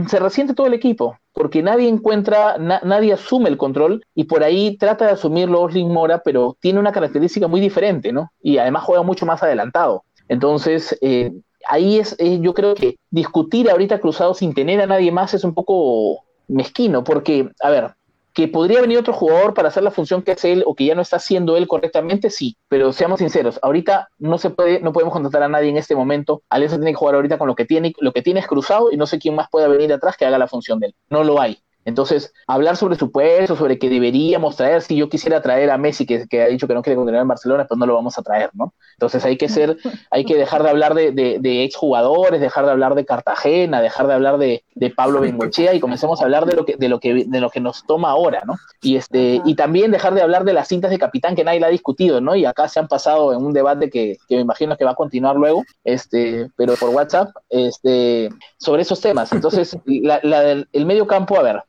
se 0.07 0.17
resiente 0.17 0.53
todo 0.53 0.67
el 0.67 0.73
equipo, 0.73 1.17
porque 1.33 1.61
nadie 1.61 1.89
encuentra, 1.89 2.57
nadie 2.57 3.11
asume 3.11 3.49
el 3.49 3.57
control 3.57 4.01
y 4.15 4.23
por 4.23 4.45
ahí 4.45 4.77
trata 4.77 5.07
de 5.07 5.11
asumirlo 5.11 5.59
Osling 5.63 5.91
Mora, 5.91 6.21
pero 6.23 6.55
tiene 6.61 6.79
una 6.79 6.93
característica 6.93 7.49
muy 7.49 7.59
diferente, 7.59 8.13
¿no? 8.13 8.31
Y 8.41 8.59
además 8.59 8.85
juega 8.85 9.03
mucho 9.03 9.25
más 9.25 9.43
adelantado. 9.43 10.05
Entonces, 10.29 10.97
eh, 11.01 11.33
ahí 11.67 11.99
es, 11.99 12.15
yo 12.39 12.53
creo 12.53 12.75
que 12.75 12.95
discutir 13.09 13.69
ahorita 13.69 13.99
cruzado 13.99 14.33
sin 14.33 14.53
tener 14.53 14.79
a 14.79 14.87
nadie 14.87 15.11
más 15.11 15.33
es 15.33 15.43
un 15.43 15.53
poco 15.53 16.23
mezquino, 16.47 17.03
porque, 17.03 17.51
a 17.59 17.69
ver, 17.69 17.91
que 18.37 18.47
podría 18.47 18.81
venir 18.81 18.99
otro 18.99 19.13
jugador 19.13 19.55
para 19.55 19.69
hacer 19.69 19.81
la 19.81 19.89
función 19.89 20.21
que 20.21 20.33
hace 20.33 20.51
él 20.51 20.63
o 20.67 20.75
que 20.75 20.85
ya 20.85 20.93
no 20.93 21.01
está 21.01 21.15
haciendo 21.15 21.57
él 21.57 21.67
correctamente, 21.67 22.29
sí, 22.29 22.55
pero 22.69 22.93
seamos 22.93 23.17
sinceros, 23.17 23.59
ahorita 23.63 24.09
no 24.19 24.37
se 24.37 24.51
puede, 24.51 24.79
no 24.79 24.93
podemos 24.93 25.11
contratar 25.11 25.41
a 25.41 25.47
nadie 25.47 25.71
en 25.71 25.77
este 25.77 25.95
momento. 25.95 26.43
Alianza 26.47 26.75
tiene 26.75 26.91
que 26.91 26.97
jugar 26.97 27.15
ahorita 27.15 27.39
con 27.39 27.47
lo 27.47 27.55
que 27.55 27.65
tiene, 27.65 27.93
lo 27.99 28.11
que 28.11 28.21
tiene 28.21 28.39
es 28.39 28.45
cruzado 28.45 28.91
y 28.91 28.95
no 28.95 29.07
sé 29.07 29.17
quién 29.17 29.33
más 29.33 29.49
pueda 29.49 29.67
venir 29.67 29.91
atrás 29.91 30.17
que 30.17 30.25
haga 30.27 30.37
la 30.37 30.47
función 30.47 30.79
de 30.79 30.85
él. 30.85 30.95
No 31.09 31.23
lo 31.23 31.41
hay. 31.41 31.57
Entonces, 31.87 32.33
hablar 32.47 32.75
sobre 32.75 32.97
su 32.97 33.13
puesto, 33.13 33.55
sobre 33.55 33.79
que 33.79 33.89
deberíamos 33.89 34.57
traer, 34.57 34.81
si 34.81 34.97
yo 34.97 35.07
quisiera 35.07 35.41
traer 35.41 35.71
a 35.71 35.77
Messi, 35.77 36.05
que, 36.05 36.27
que, 36.27 36.41
ha 36.41 36.47
dicho 36.47 36.67
que 36.67 36.73
no 36.73 36.81
quiere 36.81 36.97
continuar 36.97 37.21
en 37.21 37.29
Barcelona, 37.29 37.65
pues 37.65 37.77
no 37.77 37.85
lo 37.85 37.95
vamos 37.95 38.17
a 38.17 38.23
traer, 38.23 38.49
¿no? 38.55 38.73
Entonces 38.95 39.23
hay 39.23 39.37
que 39.37 39.47
ser, 39.47 39.77
hay 40.11 40.25
que 40.25 40.35
dejar 40.35 40.63
de 40.63 40.69
hablar 40.69 40.95
de, 40.95 41.13
de, 41.13 41.63
exjugadores, 41.63 42.41
dejar 42.41 42.65
de 42.65 42.71
hablar 42.71 42.93
de 42.93 43.05
Cartagena, 43.05 43.81
dejar 43.81 44.07
de 44.07 44.13
hablar 44.15 44.37
de, 44.37 44.65
de 44.75 44.89
Pablo 44.89 45.21
Bengochea 45.21 45.73
y 45.75 45.79
comencemos 45.79 46.19
a 46.19 46.25
hablar 46.25 46.45
de 46.45 46.57
lo 46.57 46.65
que, 46.65 46.75
de 46.75 46.89
lo 46.89 46.99
que, 46.99 47.23
de 47.25 47.39
lo 47.39 47.49
que 47.49 47.61
nos 47.61 47.85
toma 47.85 48.09
ahora, 48.09 48.41
¿no? 48.45 48.55
Y 48.81 48.97
este, 48.97 49.41
y 49.45 49.55
también 49.55 49.91
dejar 49.91 50.13
de 50.13 50.21
hablar 50.21 50.43
de 50.43 50.51
las 50.51 50.67
cintas 50.67 50.91
de 50.91 50.99
capitán 50.99 51.37
que 51.37 51.45
nadie 51.45 51.61
la 51.61 51.67
ha 51.67 51.69
discutido, 51.69 52.19
¿no? 52.19 52.35
Y 52.35 52.43
acá 52.43 52.67
se 52.67 52.81
han 52.81 52.89
pasado 52.89 53.31
en 53.31 53.45
un 53.45 53.53
debate 53.53 53.89
que, 53.89 54.17
que 54.27 54.35
me 54.35 54.41
imagino 54.41 54.75
que 54.75 54.83
va 54.83 54.91
a 54.91 54.95
continuar 54.95 55.37
luego, 55.37 55.63
este, 55.85 56.49
pero 56.57 56.73
por 56.75 56.89
WhatsApp, 56.89 57.29
este, 57.49 58.27
sobre 58.57 58.81
esos 58.81 58.99
temas. 58.99 59.31
Entonces, 59.31 59.77
la, 59.85 60.19
la, 60.21 60.41
el 60.51 60.85
medio 60.85 61.07
campo, 61.07 61.39
a 61.39 61.43
ver, 61.43 61.63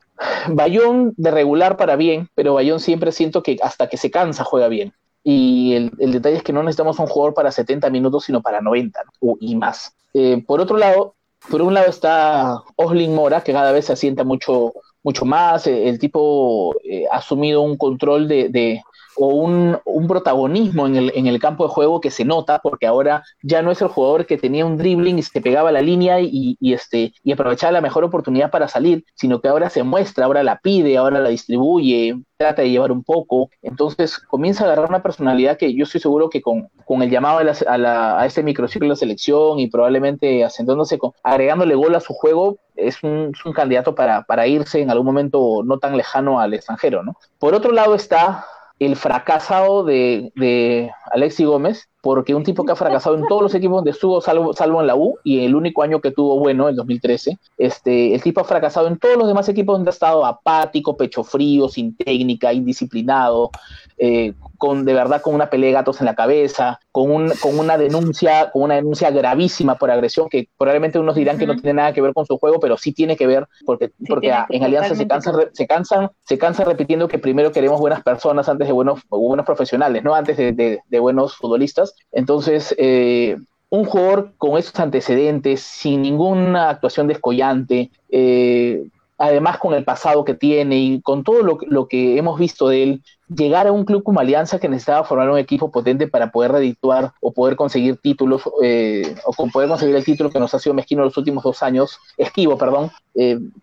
Bayón 0.49 1.15
de 1.17 1.31
regular 1.31 1.77
para 1.77 1.97
bien, 1.97 2.29
pero 2.35 2.55
Bayón 2.55 2.81
siempre 2.81 3.13
siento 3.13 3.43
que 3.43 3.57
hasta 3.63 3.89
que 3.89 3.97
se 3.97 4.11
cansa 4.11 4.45
juega 4.45 4.69
bien. 4.69 4.93
Y 5.25 5.75
el, 5.75 6.13
detalle 6.13 6.37
es 6.37 6.43
que 6.43 6.53
no 6.53 6.63
necesitamos 6.63 6.99
un 6.99 7.07
jugador 7.07 7.35
para 7.35 7.53
70 7.53 7.91
minutos, 7.91 8.25
sino 8.25 8.41
para 8.41 8.61
90 8.61 9.01
y 9.41 9.57
más. 9.57 9.95
Eh, 10.15 10.43
por 10.47 10.61
otro 10.61 10.79
lado, 10.79 11.15
por 11.51 11.63
un 11.63 11.75
lado 11.75 11.89
está 11.89 12.63
Oslin 12.77 13.15
Mora, 13.15 13.43
que 13.43 13.53
cada 13.53 13.73
vez 13.73 13.87
se 13.87 13.93
asienta 13.93 14.25
mucho, 14.25 14.73
mucho 15.03 15.25
más. 15.25 15.67
El, 15.67 15.99
tipo 15.99 16.75
eh, 16.85 17.05
ha 17.11 17.17
asumido 17.17 17.63
un 17.63 17.77
control 17.77 18.29
de, 18.29 18.83
o 19.19 19.27
un, 19.35 20.07
protagonismo 20.07 20.87
en 20.87 20.97
el, 20.97 21.13
en 21.15 21.27
el, 21.27 21.39
campo 21.39 21.65
de 21.65 21.71
juego 21.71 22.01
que 22.01 22.11
se 22.11 22.25
nota, 22.25 22.61
porque 22.61 22.87
ahora 22.87 23.25
ya 23.43 23.61
no 23.61 23.71
es 23.71 23.83
el 23.83 23.89
jugador 23.89 24.25
que 24.25 24.39
tenía 24.39 24.65
un 24.65 24.79
dribbling 24.79 25.19
y 25.19 25.23
se 25.23 25.41
pegaba 25.41 25.69
a 25.69 25.73
la 25.73 25.83
línea 25.83 26.21
y, 26.21 26.57
este, 26.61 27.13
y 27.23 27.33
aprovechaba 27.33 27.73
la 27.73 27.81
mejor 27.81 28.05
oportunidad 28.05 28.51
para 28.51 28.69
salir, 28.69 29.05
sino 29.15 29.41
que 29.41 29.49
ahora 29.49 29.69
se 29.69 29.83
muestra, 29.83 30.25
ahora 30.25 30.43
la 30.43 30.61
pide, 30.61 30.97
ahora 30.97 31.21
la 31.21 31.29
distribuye, 31.29 32.17
trata 32.39 32.63
de 32.63 32.71
llevar 32.71 32.93
un 32.93 33.03
poco. 33.03 33.51
Entonces 33.61 34.19
comienza 34.19 34.65
a 34.65 34.67
agarrar 34.69 34.89
una 34.89 35.03
personalidad 35.03 35.59
que 35.59 35.75
yo 35.75 35.83
estoy 35.85 36.01
seguro 36.01 36.31
que 36.31 36.41
con, 36.41 36.69
con 36.87 37.03
el 37.03 37.11
llamado 37.11 37.39
a, 37.39 37.77
la, 37.79 38.21
a, 38.21 38.25
este 38.25 38.43
microciclo 38.43 38.89
de 38.89 38.97
selección 38.97 39.59
y 39.59 39.69
probablemente 39.69 40.45
acentuándose, 40.45 40.97
con, 40.97 41.13
agregándole 41.23 41.75
gol 41.75 41.95
a 41.97 42.01
su 42.01 42.15
juego, 42.15 42.59
es 42.77 43.03
un, 43.03 43.33
es 43.35 43.45
un 43.45 43.53
candidato 43.53 43.95
para, 43.95 44.23
para 44.23 44.47
irse 44.47 44.81
en 44.81 44.91
algún 44.91 45.07
momento 45.07 45.63
no 45.65 45.79
tan 45.79 45.97
lejano 45.97 46.41
al 46.41 46.55
extranjero. 46.55 47.03
¿no? 47.03 47.17
Por 47.39 47.55
otro 47.55 47.73
lado 47.73 47.95
está 47.95 48.47
el 48.79 48.97
fracasado 48.97 49.85
de, 49.85 50.33
de 50.37 50.91
Alexi 51.11 51.45
Gómez, 51.45 51.89
porque 52.01 52.35
un 52.35 52.45
tipo 52.45 52.65
que 52.65 52.73
ha 52.73 52.77
fracasado 52.77 53.17
en 53.17 53.27
todos 53.27 53.43
los 53.43 53.55
equipos 53.55 53.79
donde 53.79 53.91
estuvo, 53.91 54.21
salvo, 54.21 54.53
salvo 54.53 54.81
en 54.81 54.87
la 54.87 54.95
U, 54.95 55.19
y 55.25 55.45
el 55.45 55.55
único 55.55 55.83
año 55.83 56.01
que 56.01 56.13
tuvo 56.13 56.39
bueno, 56.39 56.69
el 56.69 56.77
2013, 56.77 57.39
este, 57.59 58.15
el 58.15 58.23
tipo 58.23 58.41
ha 58.41 58.45
fracasado 58.45 58.87
en 58.87 58.99
todos 58.99 59.17
los 59.17 59.27
demás 59.27 59.49
equipos 59.49 59.77
donde 59.77 59.91
ha 59.91 59.93
estado 59.93 60.25
apático, 60.25 60.97
pecho 60.97 61.25
frío, 61.25 61.69
sin 61.69 61.97
técnica, 61.97 62.53
indisciplinado, 62.53 63.51
eh, 63.97 64.35
con 64.59 64.85
de 64.85 64.93
verdad 64.93 65.23
con 65.23 65.35
una 65.35 65.51
pelea 65.51 65.69
de 65.69 65.73
gatos 65.75 66.01
en 66.01 66.07
la 66.07 66.15
cabeza, 66.15 66.81
con, 66.93 67.11
un, 67.11 67.33
con 67.41 67.59
una 67.59 67.79
denuncia, 67.79 68.51
con 68.51 68.63
una 68.63 68.75
denuncia 68.75 69.11
gravísima 69.11 69.77
por 69.77 69.91
agresión, 69.91 70.29
que 70.29 70.49
probablemente 70.57 70.99
unos 70.99 71.15
dirán 71.15 71.39
que 71.39 71.47
no 71.47 71.55
tiene 71.55 71.75
nada 71.75 71.93
que 71.93 72.01
ver 72.01 72.13
con 72.13 72.27
su 72.27 72.39
juego, 72.39 72.61
pero 72.61 72.77
sí 72.77 72.93
tiene 72.93 73.17
que 73.17 73.27
ver, 73.27 73.47
porque, 73.65 73.93
porque 74.09 74.33
en 74.51 74.65
Alianza 74.65 74.95
se 74.95 75.07
cansan, 75.07 75.35
se 75.53 75.67
cansan, 75.67 76.11
se 76.25 76.39
cansan 76.39 76.67
repitiendo 76.67 77.09
que 77.09 77.19
primero 77.19 77.53
queremos 77.53 77.81
buenas 77.81 78.03
personas 78.03 78.49
antes 78.49 78.67
de 78.67 78.73
buenos, 78.73 79.01
buenos 79.09 79.47
profesionales, 79.47 80.03
¿no? 80.03 80.15
Antes 80.15 80.37
de, 80.37 80.81
de 80.85 81.01
buenos 81.01 81.37
futbolistas. 81.37 81.88
Entonces, 82.13 82.75
eh, 82.79 83.37
un 83.71 83.85
jugador 83.85 84.33
con 84.39 84.59
esos 84.59 84.79
antecedentes, 84.81 85.61
sin 85.61 86.03
ninguna 86.03 86.71
actuación 86.71 87.07
descollante, 87.07 87.91
eh, 88.11 88.89
además 89.19 89.59
con 89.59 89.75
el 89.75 89.85
pasado 89.85 90.25
que 90.25 90.35
tiene 90.35 90.79
y 90.79 91.01
con 91.03 91.25
todo 91.25 91.43
lo, 91.43 91.89
que 91.89 92.17
hemos 92.19 92.39
visto 92.39 92.69
de 92.69 92.83
él, 92.83 93.03
llegar 93.29 93.67
a 93.67 93.73
un 93.73 93.85
club 93.85 94.03
como 94.03 94.21
Alianza 94.21 94.59
que 94.59 94.69
necesitaba 94.69 95.05
formar 95.05 95.29
un 95.29 95.39
equipo 95.39 95.71
potente 95.71 96.07
para 96.07 96.31
poder 96.31 96.53
redituar 96.53 97.13
o 97.21 97.33
poder 97.33 97.57
conseguir 97.57 97.97
títulos, 97.99 98.43
eh, 98.63 99.17
o 99.27 99.33
poder 99.51 99.69
conseguir 99.69 99.97
el 99.97 100.05
título 100.05 100.31
que 100.31 100.39
nos 100.39 100.55
ha 100.55 100.59
sido 100.59 100.73
mezquino 100.73 101.05
los 101.05 101.17
últimos 101.17 101.43
dos 101.45 101.63
años, 101.63 101.99
esquivo, 102.17 102.57
perdón, 102.57 102.91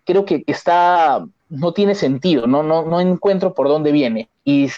creo 0.04 0.26
que 0.26 0.44
está 0.46 1.26
no 1.48 1.72
tiene 1.72 1.94
sentido, 1.94 2.46
no, 2.46 2.62
no, 2.62 2.84
no 2.84 3.00
encuentro 3.00 3.54
por 3.54 3.68
dónde 3.68 3.92
viene. 3.92 4.28
Y 4.44 4.70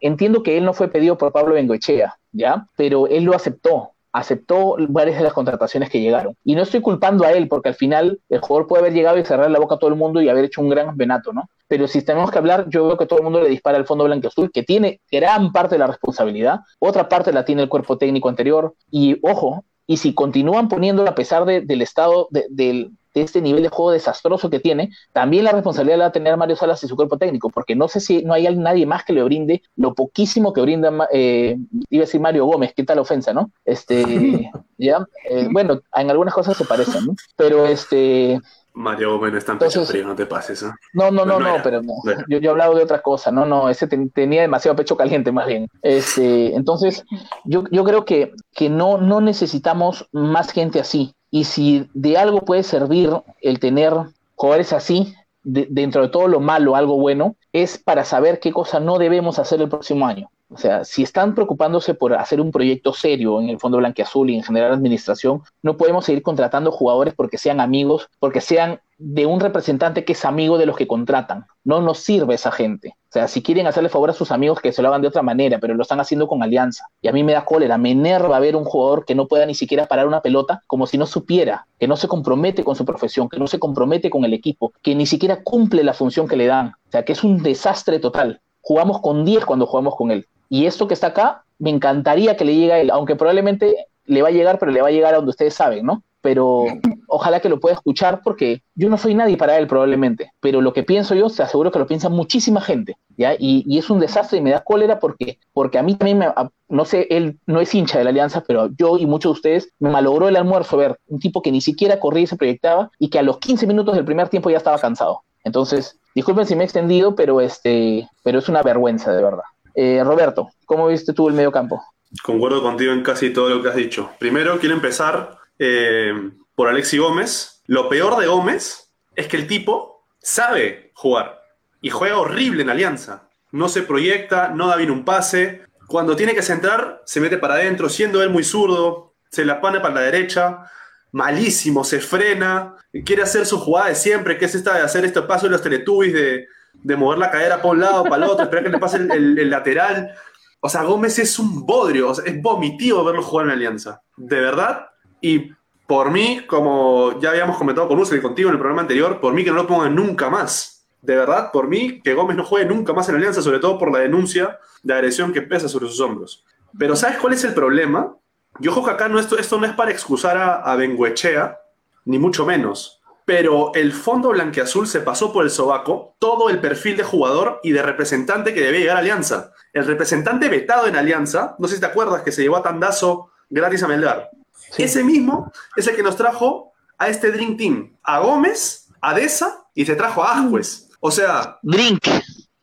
entiendo 0.00 0.42
que 0.42 0.56
él 0.56 0.64
no 0.64 0.72
fue 0.72 0.88
pedido 0.88 1.18
por 1.18 1.32
Pablo 1.32 1.54
Bengoechea, 1.54 2.18
¿ya? 2.34 2.66
Pero 2.76 3.06
él 3.06 3.24
lo 3.24 3.34
aceptó, 3.34 3.92
aceptó 4.12 4.76
varias 4.88 5.16
de 5.16 5.24
las 5.24 5.32
contrataciones 5.32 5.88
que 5.88 6.00
llegaron. 6.00 6.36
Y 6.44 6.54
no 6.54 6.62
estoy 6.62 6.80
culpando 6.80 7.24
a 7.24 7.32
él, 7.32 7.48
porque 7.48 7.70
al 7.70 7.74
final 7.74 8.20
el 8.28 8.40
jugador 8.40 8.66
puede 8.66 8.82
haber 8.82 8.92
llegado 8.92 9.18
y 9.18 9.24
cerrar 9.24 9.50
la 9.50 9.58
boca 9.58 9.76
a 9.76 9.78
todo 9.78 9.90
el 9.90 9.96
mundo 9.96 10.20
y 10.20 10.28
haber 10.28 10.44
hecho 10.44 10.60
un 10.60 10.68
gran 10.68 10.86
campeonato, 10.86 11.32
¿no? 11.32 11.48
Pero 11.66 11.88
si 11.88 12.02
tenemos 12.02 12.30
que 12.30 12.38
hablar, 12.38 12.68
yo 12.68 12.86
veo 12.86 12.98
que 12.98 13.06
todo 13.06 13.20
el 13.20 13.24
mundo 13.24 13.40
le 13.40 13.48
dispara 13.48 13.78
al 13.78 13.86
fondo 13.86 14.04
blanco 14.04 14.28
azul, 14.28 14.50
que 14.52 14.62
tiene 14.62 15.00
gran 15.10 15.50
parte 15.52 15.76
de 15.76 15.78
la 15.78 15.86
responsabilidad, 15.86 16.60
otra 16.78 17.08
parte 17.08 17.32
la 17.32 17.44
tiene 17.44 17.62
el 17.62 17.68
cuerpo 17.68 17.96
técnico 17.96 18.28
anterior, 18.28 18.74
y 18.90 19.18
ojo, 19.22 19.64
y 19.86 19.96
si 19.96 20.14
continúan 20.14 20.68
poniéndolo 20.68 21.10
a 21.10 21.14
pesar 21.14 21.44
del 21.44 21.82
estado 21.82 22.28
del 22.30 22.92
de 23.14 23.22
este 23.22 23.40
nivel 23.40 23.62
de 23.62 23.68
juego 23.68 23.92
desastroso 23.92 24.50
que 24.50 24.60
tiene, 24.60 24.90
también 25.12 25.44
la 25.44 25.52
responsabilidad 25.52 25.98
la 25.98 26.04
va 26.04 26.08
a 26.08 26.12
tener 26.12 26.36
Mario 26.36 26.56
Salas 26.56 26.82
y 26.82 26.88
su 26.88 26.96
cuerpo 26.96 27.16
técnico, 27.16 27.48
porque 27.50 27.76
no 27.76 27.88
sé 27.88 28.00
si 28.00 28.22
no 28.22 28.34
hay 28.34 28.54
nadie 28.56 28.86
más 28.86 29.04
que 29.04 29.12
le 29.12 29.22
brinde 29.22 29.62
lo 29.76 29.94
poquísimo 29.94 30.52
que 30.52 30.60
brinda, 30.60 30.92
eh, 31.12 31.56
iba 31.90 32.02
a 32.02 32.06
decir 32.06 32.20
Mario 32.20 32.46
Gómez, 32.46 32.72
qué 32.74 32.84
tal 32.84 32.98
ofensa, 32.98 33.32
¿no? 33.32 33.50
Este, 33.64 34.50
ya, 34.78 35.06
eh, 35.30 35.48
bueno, 35.50 35.80
en 35.94 36.10
algunas 36.10 36.34
cosas 36.34 36.56
se 36.56 36.64
parecen, 36.64 37.06
¿no? 37.06 37.16
Pero 37.36 37.66
este... 37.66 38.40
Mario 38.76 39.18
Gómez 39.18 39.34
está 39.34 39.52
en 39.52 39.58
pecho 39.58 39.84
frío, 39.84 40.04
no 40.04 40.16
te 40.16 40.26
pases. 40.26 40.64
¿eh? 40.64 40.70
No, 40.94 41.12
no, 41.12 41.24
no, 41.24 41.38
no, 41.38 41.58
pero 41.62 41.80
yo, 42.28 42.38
yo 42.38 42.40
he 42.40 42.50
hablado 42.50 42.74
de 42.74 42.82
otra 42.82 43.02
cosa, 43.02 43.30
no, 43.30 43.46
no, 43.46 43.68
ese 43.68 43.86
tenía 43.86 44.42
demasiado 44.42 44.74
pecho 44.74 44.96
caliente 44.96 45.30
más 45.30 45.46
bien. 45.46 45.68
Este, 45.80 46.56
entonces, 46.56 47.04
yo, 47.44 47.62
yo 47.70 47.84
creo 47.84 48.04
que, 48.04 48.32
que 48.52 48.68
no, 48.68 48.98
no 48.98 49.20
necesitamos 49.20 50.08
más 50.10 50.50
gente 50.50 50.80
así. 50.80 51.14
Y 51.34 51.42
si 51.42 51.90
de 51.94 52.16
algo 52.16 52.42
puede 52.42 52.62
servir 52.62 53.10
el 53.42 53.58
tener 53.58 53.92
jugadores 54.36 54.72
así, 54.72 55.16
dentro 55.42 56.02
de 56.02 56.08
todo 56.08 56.28
lo 56.28 56.38
malo, 56.38 56.76
algo 56.76 56.96
bueno, 56.96 57.34
es 57.52 57.76
para 57.76 58.04
saber 58.04 58.38
qué 58.38 58.52
cosa 58.52 58.78
no 58.78 58.98
debemos 58.98 59.40
hacer 59.40 59.60
el 59.60 59.68
próximo 59.68 60.06
año. 60.06 60.30
O 60.54 60.58
sea, 60.58 60.84
si 60.84 61.02
están 61.02 61.34
preocupándose 61.34 61.94
por 61.94 62.14
hacer 62.14 62.40
un 62.40 62.52
proyecto 62.52 62.92
serio 62.92 63.40
en 63.40 63.48
el 63.48 63.58
Fondo 63.58 63.78
Blanqueazul 63.78 64.30
y 64.30 64.36
en 64.36 64.44
general 64.44 64.72
administración, 64.72 65.42
no 65.62 65.76
podemos 65.76 66.04
seguir 66.04 66.22
contratando 66.22 66.70
jugadores 66.70 67.12
porque 67.14 67.38
sean 67.38 67.60
amigos, 67.60 68.08
porque 68.20 68.40
sean 68.40 68.80
de 68.98 69.26
un 69.26 69.40
representante 69.40 70.04
que 70.04 70.12
es 70.12 70.24
amigo 70.24 70.56
de 70.56 70.66
los 70.66 70.76
que 70.76 70.86
contratan. 70.86 71.46
No 71.64 71.80
nos 71.80 71.98
sirve 71.98 72.34
esa 72.34 72.52
gente. 72.52 72.90
O 72.90 73.12
sea, 73.12 73.26
si 73.26 73.42
quieren 73.42 73.66
hacerle 73.66 73.88
favor 73.88 74.10
a 74.10 74.12
sus 74.12 74.30
amigos, 74.30 74.60
que 74.60 74.72
se 74.72 74.80
lo 74.80 74.88
hagan 74.88 75.02
de 75.02 75.08
otra 75.08 75.22
manera, 75.22 75.58
pero 75.58 75.74
lo 75.74 75.82
están 75.82 75.98
haciendo 75.98 76.28
con 76.28 76.42
alianza. 76.42 76.86
Y 77.02 77.08
a 77.08 77.12
mí 77.12 77.24
me 77.24 77.32
da 77.32 77.44
cólera, 77.44 77.76
me 77.76 77.90
enerva 77.90 78.38
ver 78.38 78.54
un 78.54 78.64
jugador 78.64 79.04
que 79.04 79.16
no 79.16 79.26
pueda 79.26 79.46
ni 79.46 79.54
siquiera 79.54 79.86
parar 79.86 80.06
una 80.06 80.20
pelota 80.20 80.62
como 80.68 80.86
si 80.86 80.98
no 80.98 81.06
supiera, 81.06 81.66
que 81.80 81.88
no 81.88 81.96
se 81.96 82.06
compromete 82.06 82.62
con 82.62 82.76
su 82.76 82.84
profesión, 82.84 83.28
que 83.28 83.40
no 83.40 83.48
se 83.48 83.58
compromete 83.58 84.08
con 84.08 84.24
el 84.24 84.32
equipo, 84.32 84.72
que 84.82 84.94
ni 84.94 85.06
siquiera 85.06 85.42
cumple 85.42 85.82
la 85.82 85.94
función 85.94 86.28
que 86.28 86.36
le 86.36 86.46
dan. 86.46 86.68
O 86.68 86.90
sea, 86.92 87.04
que 87.04 87.12
es 87.12 87.24
un 87.24 87.42
desastre 87.42 87.98
total. 87.98 88.40
Jugamos 88.60 89.00
con 89.00 89.24
10 89.24 89.44
cuando 89.44 89.66
jugamos 89.66 89.96
con 89.96 90.10
él. 90.10 90.26
Y 90.48 90.66
esto 90.66 90.88
que 90.88 90.94
está 90.94 91.08
acá, 91.08 91.44
me 91.58 91.70
encantaría 91.70 92.36
que 92.36 92.44
le 92.44 92.54
llegue 92.54 92.72
a 92.72 92.80
él, 92.80 92.90
aunque 92.90 93.16
probablemente 93.16 93.86
le 94.06 94.22
va 94.22 94.28
a 94.28 94.32
llegar, 94.32 94.58
pero 94.58 94.72
le 94.72 94.82
va 94.82 94.88
a 94.88 94.92
llegar 94.92 95.14
a 95.14 95.16
donde 95.16 95.30
ustedes 95.30 95.54
saben, 95.54 95.86
¿no? 95.86 96.02
Pero 96.20 96.64
ojalá 97.06 97.40
que 97.40 97.50
lo 97.50 97.60
pueda 97.60 97.74
escuchar 97.74 98.22
porque 98.22 98.62
yo 98.74 98.88
no 98.88 98.96
soy 98.96 99.14
nadie 99.14 99.36
para 99.36 99.58
él 99.58 99.66
probablemente, 99.66 100.32
pero 100.40 100.62
lo 100.62 100.72
que 100.72 100.82
pienso 100.82 101.14
yo, 101.14 101.28
te 101.28 101.42
aseguro 101.42 101.70
que 101.70 101.78
lo 101.78 101.86
piensa 101.86 102.08
muchísima 102.08 102.60
gente, 102.60 102.96
¿ya? 103.16 103.34
Y, 103.38 103.78
es 103.78 103.90
un 103.90 104.00
desastre 104.00 104.38
y 104.38 104.40
me 104.40 104.50
da 104.50 104.64
cólera 104.64 104.98
porque, 105.00 105.38
porque 105.52 105.78
a 105.78 105.82
mí 105.82 105.96
también, 105.96 106.18
me, 106.18 106.28
no 106.68 106.84
sé, 106.84 107.06
él 107.10 107.38
no 107.46 107.60
es 107.60 107.74
hincha 107.74 107.98
de 107.98 108.04
la 108.04 108.10
alianza, 108.10 108.42
pero 108.46 108.70
yo 108.78 108.96
y 108.96 109.06
muchos 109.06 109.30
de 109.30 109.34
ustedes 109.34 109.72
me 109.78 109.90
malogró 109.90 110.28
el 110.28 110.36
almuerzo 110.36 110.76
ver 110.76 110.98
un 111.08 111.20
tipo 111.20 111.42
que 111.42 111.52
ni 111.52 111.60
siquiera 111.60 112.00
corría 112.00 112.24
y 112.24 112.26
se 112.26 112.36
proyectaba 112.36 112.90
y 112.98 113.10
que 113.10 113.18
a 113.18 113.22
los 113.22 113.38
15 113.38 113.66
minutos 113.66 113.94
del 113.94 114.04
primer 114.04 114.28
tiempo 114.28 114.50
ya 114.50 114.58
estaba 114.58 114.78
cansado. 114.78 115.22
Entonces, 115.44 115.98
Disculpen 116.14 116.46
si 116.46 116.54
me 116.54 116.62
he 116.62 116.64
extendido, 116.64 117.16
pero 117.16 117.40
este, 117.40 118.08
pero 118.22 118.38
es 118.38 118.48
una 118.48 118.62
vergüenza, 118.62 119.12
de 119.12 119.22
verdad. 119.22 119.42
Eh, 119.74 120.02
Roberto, 120.04 120.50
¿cómo 120.64 120.86
viste 120.88 121.12
tú 121.12 121.28
el 121.28 121.34
medio 121.34 121.50
campo? 121.50 121.82
Concuerdo 122.22 122.62
contigo 122.62 122.92
en 122.92 123.02
casi 123.02 123.30
todo 123.30 123.48
lo 123.48 123.62
que 123.62 123.68
has 123.68 123.76
dicho. 123.76 124.10
Primero, 124.18 124.58
quiero 124.58 124.74
empezar 124.74 125.38
eh, 125.58 126.12
por 126.54 126.68
Alexi 126.68 126.98
Gómez. 126.98 127.62
Lo 127.66 127.88
peor 127.88 128.16
de 128.18 128.26
Gómez 128.26 128.90
es 129.16 129.26
que 129.26 129.36
el 129.36 129.46
tipo 129.46 130.06
sabe 130.20 130.92
jugar 130.94 131.42
y 131.80 131.90
juega 131.90 132.18
horrible 132.18 132.62
en 132.62 132.70
Alianza. 132.70 133.28
No 133.50 133.68
se 133.68 133.82
proyecta, 133.82 134.48
no 134.48 134.68
da 134.68 134.76
bien 134.76 134.90
un 134.90 135.04
pase. 135.04 135.62
Cuando 135.86 136.16
tiene 136.16 136.34
que 136.34 136.42
centrar, 136.42 137.02
se 137.04 137.20
mete 137.20 137.36
para 137.36 137.54
adentro, 137.54 137.88
siendo 137.88 138.22
él 138.22 138.30
muy 138.30 138.44
zurdo, 138.44 139.14
se 139.30 139.44
la 139.44 139.60
pone 139.60 139.80
para 139.80 139.94
la 139.94 140.00
derecha, 140.02 140.70
malísimo, 141.12 141.84
se 141.84 142.00
frena, 142.00 142.76
quiere 143.04 143.22
hacer 143.22 143.44
su 143.46 143.58
jugada 143.58 143.88
de 143.88 143.94
siempre, 143.94 144.38
que 144.38 144.46
es 144.46 144.54
esta 144.54 144.76
de 144.76 144.82
hacer 144.82 145.04
este 145.04 145.22
paso 145.22 145.46
de 145.46 145.52
los 145.52 145.62
teletubbies, 145.62 146.14
de, 146.14 146.48
de 146.82 146.96
mover 146.96 147.18
la 147.18 147.30
cadera 147.30 147.56
para 147.58 147.68
un 147.70 147.80
lado, 147.80 148.04
para 148.04 148.16
el 148.24 148.30
otro, 148.30 148.44
esperar 148.44 148.64
que 148.64 148.70
le 148.70 148.78
pase 148.78 148.96
el, 148.98 149.38
el- 149.38 149.50
lateral. 149.50 150.12
O 150.60 150.68
sea, 150.68 150.82
Gómez 150.82 151.18
es 151.18 151.38
un 151.38 151.64
bodrio, 151.66 152.10
es 152.12 152.42
vomitivo 152.42 153.04
verlo 153.04 153.22
jugar 153.22 153.46
en 153.46 153.52
Alianza. 153.52 154.02
De 154.16 154.40
verdad. 154.40 154.86
Y 155.20 155.50
por 155.86 156.10
mí, 156.10 156.40
como 156.46 157.18
ya 157.20 157.30
habíamos 157.30 157.56
comentado 157.58 157.86
con 157.88 157.98
Ursel 157.98 158.18
y 158.18 158.22
contigo 158.22 158.48
en 158.48 158.54
el 158.54 158.58
programa 158.58 158.82
anterior, 158.82 159.20
por 159.20 159.34
mí 159.34 159.44
que 159.44 159.50
no 159.50 159.56
lo 159.56 159.66
pongan 159.66 159.94
nunca 159.94 160.30
más. 160.30 160.86
De 161.02 161.14
verdad, 161.16 161.50
por 161.52 161.68
mí, 161.68 162.00
que 162.02 162.14
Gómez 162.14 162.36
no 162.36 162.44
juegue 162.44 162.64
nunca 162.66 162.94
más 162.94 163.08
en 163.10 163.16
Alianza, 163.16 163.42
sobre 163.42 163.58
todo 163.58 163.78
por 163.78 163.92
la 163.92 163.98
denuncia 163.98 164.58
de 164.82 164.94
agresión 164.94 165.32
que 165.34 165.42
pesa 165.42 165.68
sobre 165.68 165.86
sus 165.86 166.00
hombros. 166.00 166.44
Pero 166.78 166.96
¿sabes 166.96 167.18
cuál 167.18 167.34
es 167.34 167.44
el 167.44 167.52
problema? 167.52 168.16
Yo 168.58 168.70
ojo 168.70 168.84
que 168.84 168.90
acá 168.90 169.08
no, 169.08 169.18
esto, 169.18 169.36
esto 169.38 169.58
no 169.58 169.66
es 169.66 169.72
para 169.72 169.90
excusar 169.90 170.38
a, 170.38 170.54
a 170.62 170.76
Benguechea, 170.76 171.58
ni 172.06 172.18
mucho 172.18 172.46
menos. 172.46 173.02
Pero 173.24 173.72
el 173.74 173.92
fondo 173.92 174.30
blanqueazul 174.30 174.86
se 174.86 175.00
pasó 175.00 175.32
por 175.32 175.44
el 175.44 175.50
sobaco 175.50 176.14
todo 176.18 176.50
el 176.50 176.60
perfil 176.60 176.96
de 176.96 177.04
jugador 177.04 177.60
y 177.62 177.72
de 177.72 177.82
representante 177.82 178.52
que 178.52 178.60
debía 178.60 178.80
llegar 178.80 178.96
a 178.96 179.00
Alianza. 179.00 179.52
El 179.72 179.86
representante 179.86 180.48
vetado 180.48 180.86
en 180.86 180.96
Alianza, 180.96 181.56
no 181.58 181.66
sé 181.66 181.76
si 181.76 181.80
te 181.80 181.86
acuerdas 181.86 182.22
que 182.22 182.32
se 182.32 182.42
llevó 182.42 182.56
a 182.56 182.62
Tandazo 182.62 183.30
gratis 183.48 183.82
a 183.82 183.88
Melgar. 183.88 184.30
Ese 184.76 185.02
mismo 185.02 185.52
es 185.76 185.86
el 185.86 185.96
que 185.96 186.02
nos 186.02 186.16
trajo 186.16 186.72
a 186.98 187.08
este 187.08 187.30
Dream 187.32 187.56
Team, 187.56 187.96
a 188.02 188.20
Gómez, 188.20 188.88
a 189.00 189.14
Deza 189.14 189.64
y 189.74 189.84
se 189.84 189.96
trajo 189.96 190.22
a 190.22 190.38
Ascuez. 190.38 190.90
O 191.00 191.10
sea, 191.10 191.58
Drink. 191.62 192.06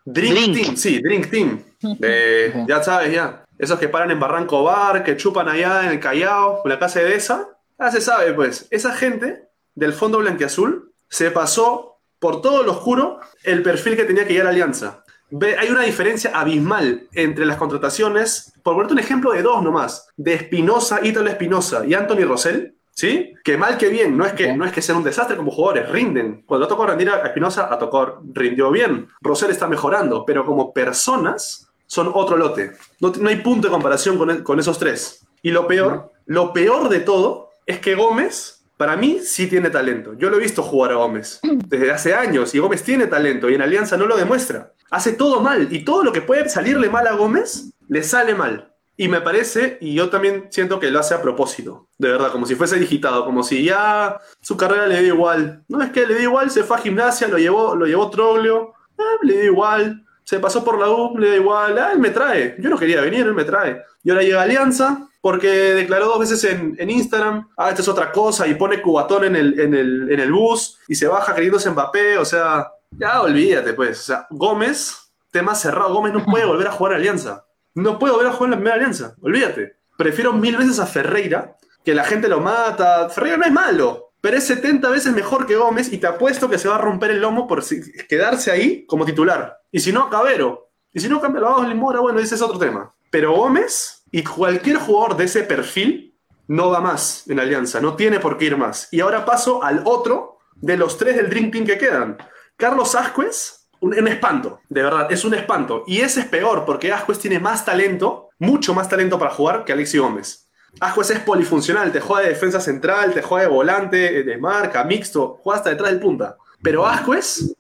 Drink, 0.06 0.34
Drink. 0.34 0.56
Team, 0.56 0.78
sí, 0.78 1.02
Drink 1.02 1.30
Team. 1.30 1.64
Eh, 2.02 2.66
ya 2.68 2.84
sabes, 2.84 3.14
ya. 3.14 3.46
Esos 3.58 3.80
que 3.80 3.90
paran 3.90 4.10
en 4.12 4.20
Barranco 4.20 4.64
Bar, 4.64 5.04
que 5.04 5.18
chupan 5.18 5.48
allá 5.48 5.84
en 5.84 5.92
el 5.92 6.00
Callao, 6.00 6.62
en 6.64 6.70
la 6.70 6.80
casa 6.80 7.00
de 7.00 7.06
Deza. 7.06 7.48
Ya 7.80 7.92
se 7.92 8.02
sabe, 8.02 8.34
pues. 8.34 8.68
Esa 8.72 8.94
gente 8.94 9.51
del 9.76 9.94
fondo 9.94 10.20
blanquiazul 10.20 10.92
se 11.08 11.32
pasó 11.32 11.98
por 12.20 12.42
todo 12.42 12.64
lo 12.64 12.74
oscuro 12.74 13.20
el 13.44 13.64
perfil 13.64 13.96
que 13.96 14.04
tenía 14.04 14.26
que 14.26 14.34
llegar 14.34 14.48
a 14.48 14.52
Alianza. 14.52 15.04
Ve, 15.32 15.58
hay 15.58 15.70
una 15.70 15.84
diferencia 15.84 16.32
abismal 16.34 17.08
entre 17.14 17.46
las 17.46 17.58
contrataciones, 17.58 18.54
por 18.64 18.76
ponerte 18.76 18.94
un 18.94 19.00
ejemplo 19.00 19.32
de 19.32 19.42
dos 19.42 19.64
nomás, 19.64 20.10
de 20.18 20.34
Espinosa, 20.34 21.00
Ítalo 21.04 21.30
Espinosa 21.30 21.86
y 21.86 21.94
Anthony 21.94 22.26
Rosell, 22.26 22.76
¿sí? 22.92 23.34
Que 23.44 23.58
mal 23.58 23.78
que 23.78 23.88
bien, 23.88 24.18
no 24.18 24.26
es 24.26 24.34
que, 24.34 24.56
no 24.56 24.66
es 24.66 24.74
que 24.74 24.82
sean 24.82 25.00
un 25.00 25.04
desastre 25.04 25.38
como 25.38 25.52
jugadores, 25.52 25.90
rinden. 25.90 26.44
Cuando 26.46 26.68
tocó 26.68 26.86
rendir 26.86 27.10
a 27.10 27.26
Espinosa, 27.26 27.74
a 27.74 27.80
tocó 27.80 28.22
rindió 28.34 28.72
bien. 28.72 29.08
Rosell 29.22 29.52
está 29.52 29.68
mejorando, 29.68 30.26
pero 30.26 30.46
como 30.46 30.74
personas 30.74 31.72
son 31.88 32.12
otro 32.14 32.38
lote. 32.38 32.74
No, 33.00 33.12
no 33.20 33.30
hay 33.30 33.38
punto 33.38 33.68
de 33.68 33.72
comparación 33.72 34.18
con, 34.18 34.44
con 34.44 34.60
esos 34.60 34.78
tres. 34.78 35.26
Y 35.42 35.52
lo 35.52 35.66
peor, 35.66 36.12
lo 36.26 36.54
peor 36.54 36.90
de 36.90 37.00
todo 37.00 37.50
es 37.66 37.80
que 37.80 37.96
Gómez, 37.96 38.61
para 38.82 38.98
mí, 38.98 39.20
sí 39.22 39.46
tiene 39.46 39.70
talento. 39.70 40.16
Yo 40.16 40.32
lo 40.32 40.38
he 40.38 40.40
visto 40.40 40.64
jugar 40.64 40.94
a 40.94 40.96
Gómez 40.96 41.40
desde 41.68 41.92
hace 41.92 42.16
años 42.16 42.56
y 42.56 42.58
Gómez 42.58 42.82
tiene 42.82 43.06
talento 43.06 43.48
y 43.48 43.54
en 43.54 43.62
Alianza 43.62 43.96
no 43.96 44.08
lo 44.08 44.18
demuestra. 44.18 44.74
Hace 44.90 45.14
todo 45.14 45.40
mal 45.40 45.68
y 45.70 45.86
todo 45.86 46.04
lo 46.04 46.12
que 46.12 46.24
puede 46.24 46.50
salirle 46.50 46.90
mal 46.90 47.06
a 47.06 47.12
Gómez, 47.12 47.74
le 47.88 48.02
sale 48.02 48.34
mal. 48.34 48.74
Y 48.98 49.08
me 49.08 49.22
parece, 49.22 49.78
y 49.82 49.94
yo 49.94 50.10
también 50.10 50.48
siento 50.50 50.80
que 50.80 50.90
lo 50.90 51.00
hace 51.00 51.14
a 51.14 51.22
propósito, 51.22 51.90
de 52.00 52.12
verdad, 52.12 52.32
como 52.32 52.48
si 52.48 52.56
fuese 52.56 52.80
digitado, 52.80 53.24
como 53.24 53.44
si 53.44 53.64
ya 53.64 54.20
su 54.42 54.58
carrera 54.58 54.88
le 54.88 55.00
dio 55.04 55.14
igual. 55.14 55.64
No 55.68 55.84
es 55.84 55.92
que 55.92 56.08
le 56.08 56.16
dio 56.16 56.30
igual, 56.30 56.50
se 56.50 56.64
fue 56.64 56.78
a 56.78 56.82
gimnasia, 56.82 57.28
lo 57.28 57.38
llevó, 57.38 57.76
lo 57.76 57.86
llevó 57.86 58.10
Troglio, 58.10 58.74
ah, 58.98 59.18
le 59.22 59.42
dio 59.42 59.52
igual, 59.52 60.04
se 60.24 60.40
pasó 60.40 60.64
por 60.64 60.80
la 60.80 60.90
U, 60.90 61.20
le 61.20 61.30
da 61.30 61.36
igual, 61.36 61.78
ah, 61.78 61.92
él 61.94 62.00
me 62.00 62.10
trae. 62.10 62.56
Yo 62.58 62.68
no 62.68 62.80
quería 62.80 63.02
venir, 63.02 63.28
él 63.28 63.36
me 63.36 63.44
trae. 63.44 63.84
Y 64.04 64.10
ahora 64.10 64.24
llega 64.24 64.42
Alianza, 64.42 65.08
porque 65.22 65.48
declaró 65.48 66.08
dos 66.08 66.20
veces 66.20 66.44
en, 66.44 66.76
en 66.80 66.90
Instagram, 66.90 67.48
ah, 67.56 67.70
esta 67.70 67.82
es 67.82 67.88
otra 67.88 68.12
cosa, 68.12 68.48
y 68.48 68.56
pone 68.56 68.82
cubatón 68.82 69.26
en 69.26 69.36
el, 69.36 69.60
en, 69.60 69.74
el, 69.76 70.12
en 70.12 70.20
el 70.20 70.32
bus, 70.32 70.80
y 70.88 70.96
se 70.96 71.08
baja 71.08 71.34
creyéndose 71.34 71.70
Mbappé, 71.70 72.18
o 72.18 72.26
sea, 72.26 72.72
ya 72.92 73.22
olvídate 73.22 73.74
pues. 73.74 74.00
O 74.00 74.04
sea, 74.04 74.28
Gómez, 74.32 75.12
tema 75.32 75.56
cerrado, 75.56 75.94
Gómez 75.94 76.14
no 76.14 76.26
puede 76.26 76.46
volver 76.46 76.68
a 76.68 76.72
jugar 76.72 76.94
a 76.94 76.96
Alianza. 76.98 77.46
No 77.74 78.00
puede 78.00 78.14
volver 78.14 78.28
a 78.28 78.34
jugar 78.34 78.48
en 78.48 78.52
la 78.52 78.58
primera 78.58 78.76
Alianza, 78.76 79.16
olvídate. 79.22 79.78
Prefiero 79.98 80.34
mil 80.34 80.58
veces 80.58 80.80
a 80.80 80.88
Ferreira, 80.88 81.58
que 81.86 81.94
la 81.94 82.04
gente 82.04 82.28
lo 82.28 82.42
mata. 82.42 83.10
Ferreira 83.10 83.38
no 83.38 83.46
es 83.46 83.52
malo, 83.52 84.14
pero 84.20 84.38
es 84.38 84.46
70 84.46 84.90
veces 84.90 85.14
mejor 85.14 85.46
que 85.46 85.56
Gómez 85.56 85.94
y 85.94 86.00
te 86.00 86.08
apuesto 86.08 86.50
que 86.50 86.58
se 86.58 86.68
va 86.68 86.76
a 86.76 86.82
romper 86.82 87.12
el 87.12 87.22
lomo 87.22 87.48
por 87.48 87.64
quedarse 88.10 88.52
ahí 88.52 88.86
como 88.88 89.06
titular. 89.06 89.60
Y 89.72 89.80
si 89.80 89.94
no, 89.94 90.10
Cabero. 90.10 90.70
Y 90.94 91.00
si 91.00 91.08
no, 91.08 91.22
cambia 91.22 91.42
vamos 91.42 91.70
Limora, 91.70 92.02
bueno, 92.02 92.20
ese 92.20 92.36
es 92.36 92.42
otro 92.42 92.60
tema. 92.60 92.94
Pero 93.10 93.34
Gómez 93.34 94.01
y 94.12 94.24
cualquier 94.24 94.78
jugador 94.78 95.16
de 95.18 95.26
ese 95.26 95.44
perfil 95.44 96.18
no 96.48 96.70
va 96.70 96.82
más 96.82 97.24
en 97.30 97.40
Alianza, 97.40 97.80
no 97.80 97.96
tiene 97.96 98.20
por 98.20 98.38
qué 98.38 98.46
ir 98.46 98.58
más. 98.58 98.90
Y 98.92 99.00
ahora 99.00 99.24
paso 99.24 99.64
al 99.64 99.82
otro 99.86 100.40
de 100.56 100.78
los 100.78 100.98
tres 100.98 101.16
del 101.16 101.30
Dream 101.30 101.50
Team 101.50 101.66
que 101.66 101.78
quedan. 101.78 102.18
Carlos 102.58 102.94
Ascuez, 102.94 103.70
un, 103.80 104.08
espanto, 104.08 104.60
de 104.70 104.84
verdad, 104.84 105.12
es 105.12 105.24
un 105.24 105.34
espanto. 105.34 105.84
Y 105.88 106.02
ese 106.02 106.22
es 106.22 106.26
peor 106.28 106.66
porque 106.66 106.92
Ascuez 106.92 107.20
tiene 107.20 107.40
más 107.40 107.64
talento, 107.64 108.30
mucho 108.38 108.74
más 108.74 108.90
talento 108.90 109.18
para 109.18 109.32
jugar 109.32 109.64
que 109.64 109.72
Alexi 109.72 109.98
Gómez. 109.98 110.50
Ascuez 110.80 111.10
es 111.12 111.20
polifuncional, 111.20 111.92
te 111.92 112.02
juega 112.02 112.24
de 112.24 112.30
defensa 112.30 112.60
central, 112.60 113.14
te 113.14 113.22
juega 113.22 113.48
de 113.48 113.54
volante, 113.54 114.24
de 114.24 114.38
marca, 114.38 114.84
mixto, 114.84 115.40
juega 115.42 115.58
hasta 115.58 115.70
detrás 115.72 115.92
del 115.92 116.00
punta. 116.00 116.38
Pero 116.62 116.86
Ascuez, 116.86 117.56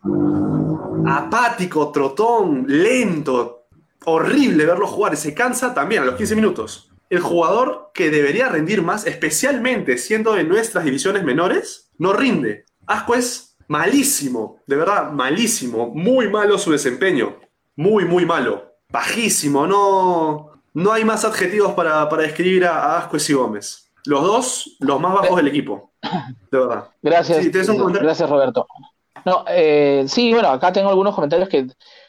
apático, 1.05 1.91
trotón, 1.91 2.65
lento, 2.67 3.60
horrible 4.05 4.65
verlo 4.65 4.87
jugar, 4.87 5.15
se 5.17 5.33
cansa 5.33 5.73
también 5.73 6.03
a 6.03 6.05
los 6.05 6.15
15 6.15 6.35
minutos. 6.35 6.91
El 7.09 7.19
jugador 7.19 7.91
que 7.93 8.09
debería 8.09 8.49
rendir 8.49 8.81
más, 8.81 9.05
especialmente 9.05 9.97
siendo 9.97 10.33
de 10.33 10.43
nuestras 10.43 10.85
divisiones 10.85 11.23
menores, 11.23 11.91
no 11.97 12.13
rinde. 12.13 12.65
Ascuez, 12.87 13.57
malísimo, 13.67 14.59
de 14.65 14.75
verdad, 14.75 15.11
malísimo, 15.11 15.91
muy 15.93 16.29
malo 16.29 16.57
su 16.57 16.71
desempeño, 16.71 17.37
muy, 17.75 18.05
muy 18.05 18.25
malo, 18.25 18.75
bajísimo, 18.89 19.67
no, 19.67 20.51
no 20.73 20.91
hay 20.91 21.03
más 21.03 21.25
adjetivos 21.25 21.73
para, 21.73 22.07
para 22.09 22.23
describir 22.23 22.65
a, 22.65 22.77
a 22.77 22.99
Ascuez 22.99 23.29
y 23.29 23.33
Gómez. 23.33 23.91
Los 24.05 24.23
dos, 24.23 24.77
los 24.79 24.99
más 24.99 25.13
bajos 25.13 25.37
del 25.37 25.47
equipo, 25.47 25.91
de 26.51 26.57
verdad. 26.57 26.89
Gracias, 27.01 27.45
gracias 27.51 28.29
Roberto. 28.29 28.65
No, 29.25 29.45
eh, 29.47 30.05
sí, 30.07 30.33
bueno, 30.33 30.49
acá 30.49 30.73
tengo 30.73 30.89
algunos 30.89 31.13
comentarios 31.13 31.47
que 31.47 31.67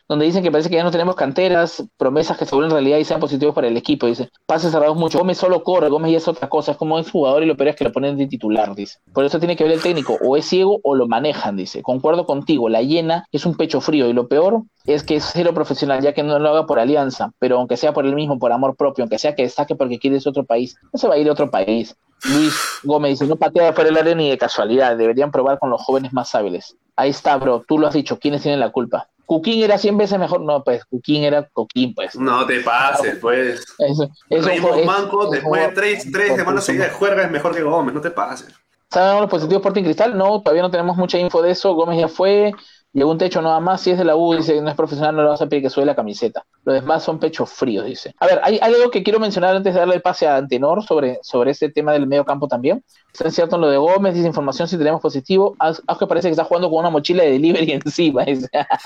donde 0.09 0.26
dicen 0.26 0.42
que 0.42 0.50
parece 0.50 0.68
que 0.68 0.76
ya 0.76 0.84
no 0.84 0.90
tenemos 0.90 1.14
canteras, 1.14 1.84
promesas 1.96 2.36
que 2.36 2.44
se 2.44 2.55
vuelven 2.55 2.72
realidad 2.72 2.98
y 2.98 3.05
sean 3.05 3.20
positivos 3.20 3.55
para 3.55 3.68
el 3.68 3.76
equipo. 3.76 4.07
Dice, 4.07 4.30
pases 4.46 4.72
cerrados 4.72 4.96
mucho. 4.96 5.18
Gómez 5.18 5.38
solo 5.38 5.62
corre, 5.62 5.88
Gómez 5.88 6.12
ya 6.12 6.18
es 6.18 6.28
otra 6.28 6.48
cosa, 6.48 6.72
es 6.72 6.76
como 6.76 6.98
es 6.98 7.11
jugador 7.11 7.42
y 7.42 7.46
lo 7.46 7.57
peor 7.57 7.68
es 7.68 7.76
que 7.76 7.84
lo 7.84 7.92
ponen 7.92 8.16
de 8.16 8.26
titular, 8.26 8.74
dice. 8.74 8.98
Por 9.12 9.24
eso 9.24 9.38
tiene 9.38 9.57
que 9.57 9.64
ver 9.64 9.72
el 9.72 9.82
técnico, 9.82 10.18
o 10.22 10.36
es 10.36 10.46
ciego 10.46 10.80
o 10.82 10.94
lo 10.94 11.07
manejan, 11.07 11.57
dice. 11.57 11.82
Concuerdo 11.82 12.26
contigo, 12.26 12.68
la 12.68 12.82
llena 12.82 13.26
es 13.32 13.46
un 13.46 13.57
pecho 13.57 13.80
frío 13.80 14.09
y 14.09 14.12
lo 14.12 14.28
peor 14.28 14.62
es 14.84 15.05
que 15.05 15.16
es 15.16 15.30
cero 15.32 15.55
profesional, 15.55 16.03
ya 16.03 16.12
que 16.12 16.22
no 16.22 16.38
lo 16.38 16.48
haga 16.48 16.66
por 16.66 16.78
alianza, 16.78 17.32
pero 17.38 17.59
aunque 17.59 17.76
sea 17.76 17.92
por 17.92 18.05
él 18.05 18.14
mismo, 18.14 18.38
por 18.38 18.53
amor 18.53 18.76
propio, 18.76 19.05
aunque 19.05 19.18
sea 19.18 19.34
que 19.34 19.42
destaque 19.42 19.76
porque 19.76 19.98
quiere 19.98 20.16
irse 20.16 20.28
a 20.28 20.30
otro 20.30 20.44
país, 20.44 20.76
no 20.92 20.98
se 20.98 21.09
va 21.09 21.14
a 21.14 21.18
ir 21.18 21.28
a 21.28 21.32
otro 21.32 21.50
país. 21.50 21.96
Luis 22.24 22.55
Gómez 22.84 23.12
dice, 23.12 23.26
no 23.26 23.36
patea 23.36 23.74
por 23.74 23.86
el 23.86 23.96
área 23.96 24.14
ni 24.14 24.30
de 24.30 24.38
casualidad, 24.38 24.96
deberían 24.96 25.32
probar 25.32 25.59
con 25.59 25.70
los 25.70 25.82
jóvenes 25.82 26.12
más 26.12 26.34
hábiles. 26.34 26.76
Ahí 26.94 27.11
está, 27.11 27.36
bro, 27.36 27.64
tú 27.66 27.78
lo 27.78 27.86
has 27.86 27.94
dicho, 27.94 28.18
¿quiénes 28.18 28.42
tienen 28.42 28.61
la 28.61 28.70
culpa? 28.70 29.09
Cuquín 29.33 29.62
era 29.62 29.78
100 29.78 29.97
veces 29.97 30.18
mejor, 30.18 30.43
no, 30.43 30.62
pues 30.62 30.85
Cuquín 30.85 31.22
era 31.22 31.49
Coquín, 31.55 31.95
pues. 31.95 32.14
No 32.16 32.45
te 32.45 32.61
pases, 32.61 33.16
pues. 33.18 33.64
Eso, 33.78 34.11
eso 34.28 34.49
fue- 34.61 34.80
es- 34.80 34.87
Manco, 34.87 35.30
después 35.30 35.62
de 35.62 35.68
tres, 35.74 36.07
tres 36.12 36.28
por 36.28 36.39
semanas 36.39 36.64
seguidas 36.64 36.89
de 36.89 36.95
juerga 36.95 37.22
es 37.22 37.30
mejor 37.30 37.55
que 37.55 37.62
Gómez, 37.62 37.95
no 37.95 38.03
te 38.03 38.11
pases. 38.11 38.55
¿Saben 38.91 39.22
los 39.22 39.30
positivos 39.30 39.61
Sporting 39.62 39.85
Cristal? 39.85 40.18
No, 40.18 40.43
todavía 40.43 40.61
no 40.61 40.70
tenemos 40.70 40.99
mucha 40.99 41.18
info 41.18 41.41
de 41.41 41.53
eso. 41.53 41.72
Gómez 41.72 41.99
ya 41.99 42.09
fue, 42.09 42.53
llegó 42.93 43.11
un 43.11 43.18
techo 43.18 43.43
nada 43.43 43.61
más. 43.61 43.80
Si 43.80 43.90
es 43.90 43.99
de 43.99 44.05
la 44.05 44.16
U, 44.16 44.34
dice 44.34 44.61
no 44.61 44.68
es 44.68 44.76
profesional, 44.76 45.14
no 45.16 45.22
le 45.22 45.28
vas 45.28 45.43
a 45.43 45.47
pedir 45.49 45.62
que 45.62 45.70
suele 45.70 45.86
la 45.86 45.95
camiseta. 45.95 46.45
Los 46.64 46.74
demás 46.74 47.03
son 47.03 47.18
pechos 47.18 47.51
fríos, 47.51 47.84
dice. 47.84 48.14
A 48.18 48.26
ver, 48.26 48.40
hay, 48.43 48.59
hay 48.62 48.74
algo 48.74 48.90
que 48.90 49.03
quiero 49.03 49.18
mencionar 49.18 49.57
antes 49.57 49.74
de 49.74 49.80
darle 49.80 49.97
el 49.97 50.03
pase 50.03 50.26
a 50.26 50.36
Antenor 50.36 50.82
sobre, 50.84 51.18
sobre 51.22 51.51
este 51.51 51.70
tema 51.70 51.93
del 51.93 52.07
medio 52.07 52.24
campo 52.24 52.49
también. 52.49 52.84
Está 53.12 53.30
cierto 53.30 53.57
en 53.57 53.62
lo 53.62 53.68
de 53.68 53.76
Gómez, 53.76 54.14
dice 54.14 54.26
información 54.26 54.68
si 54.68 54.78
tenemos 54.78 55.01
positivo. 55.01 55.55
Aunque 55.59 56.07
parece 56.07 56.28
que 56.28 56.32
está 56.32 56.45
jugando 56.45 56.70
con 56.70 56.78
una 56.78 56.90
mochila 56.90 57.22
de 57.24 57.32
delivery 57.32 57.72
encima. 57.84 58.24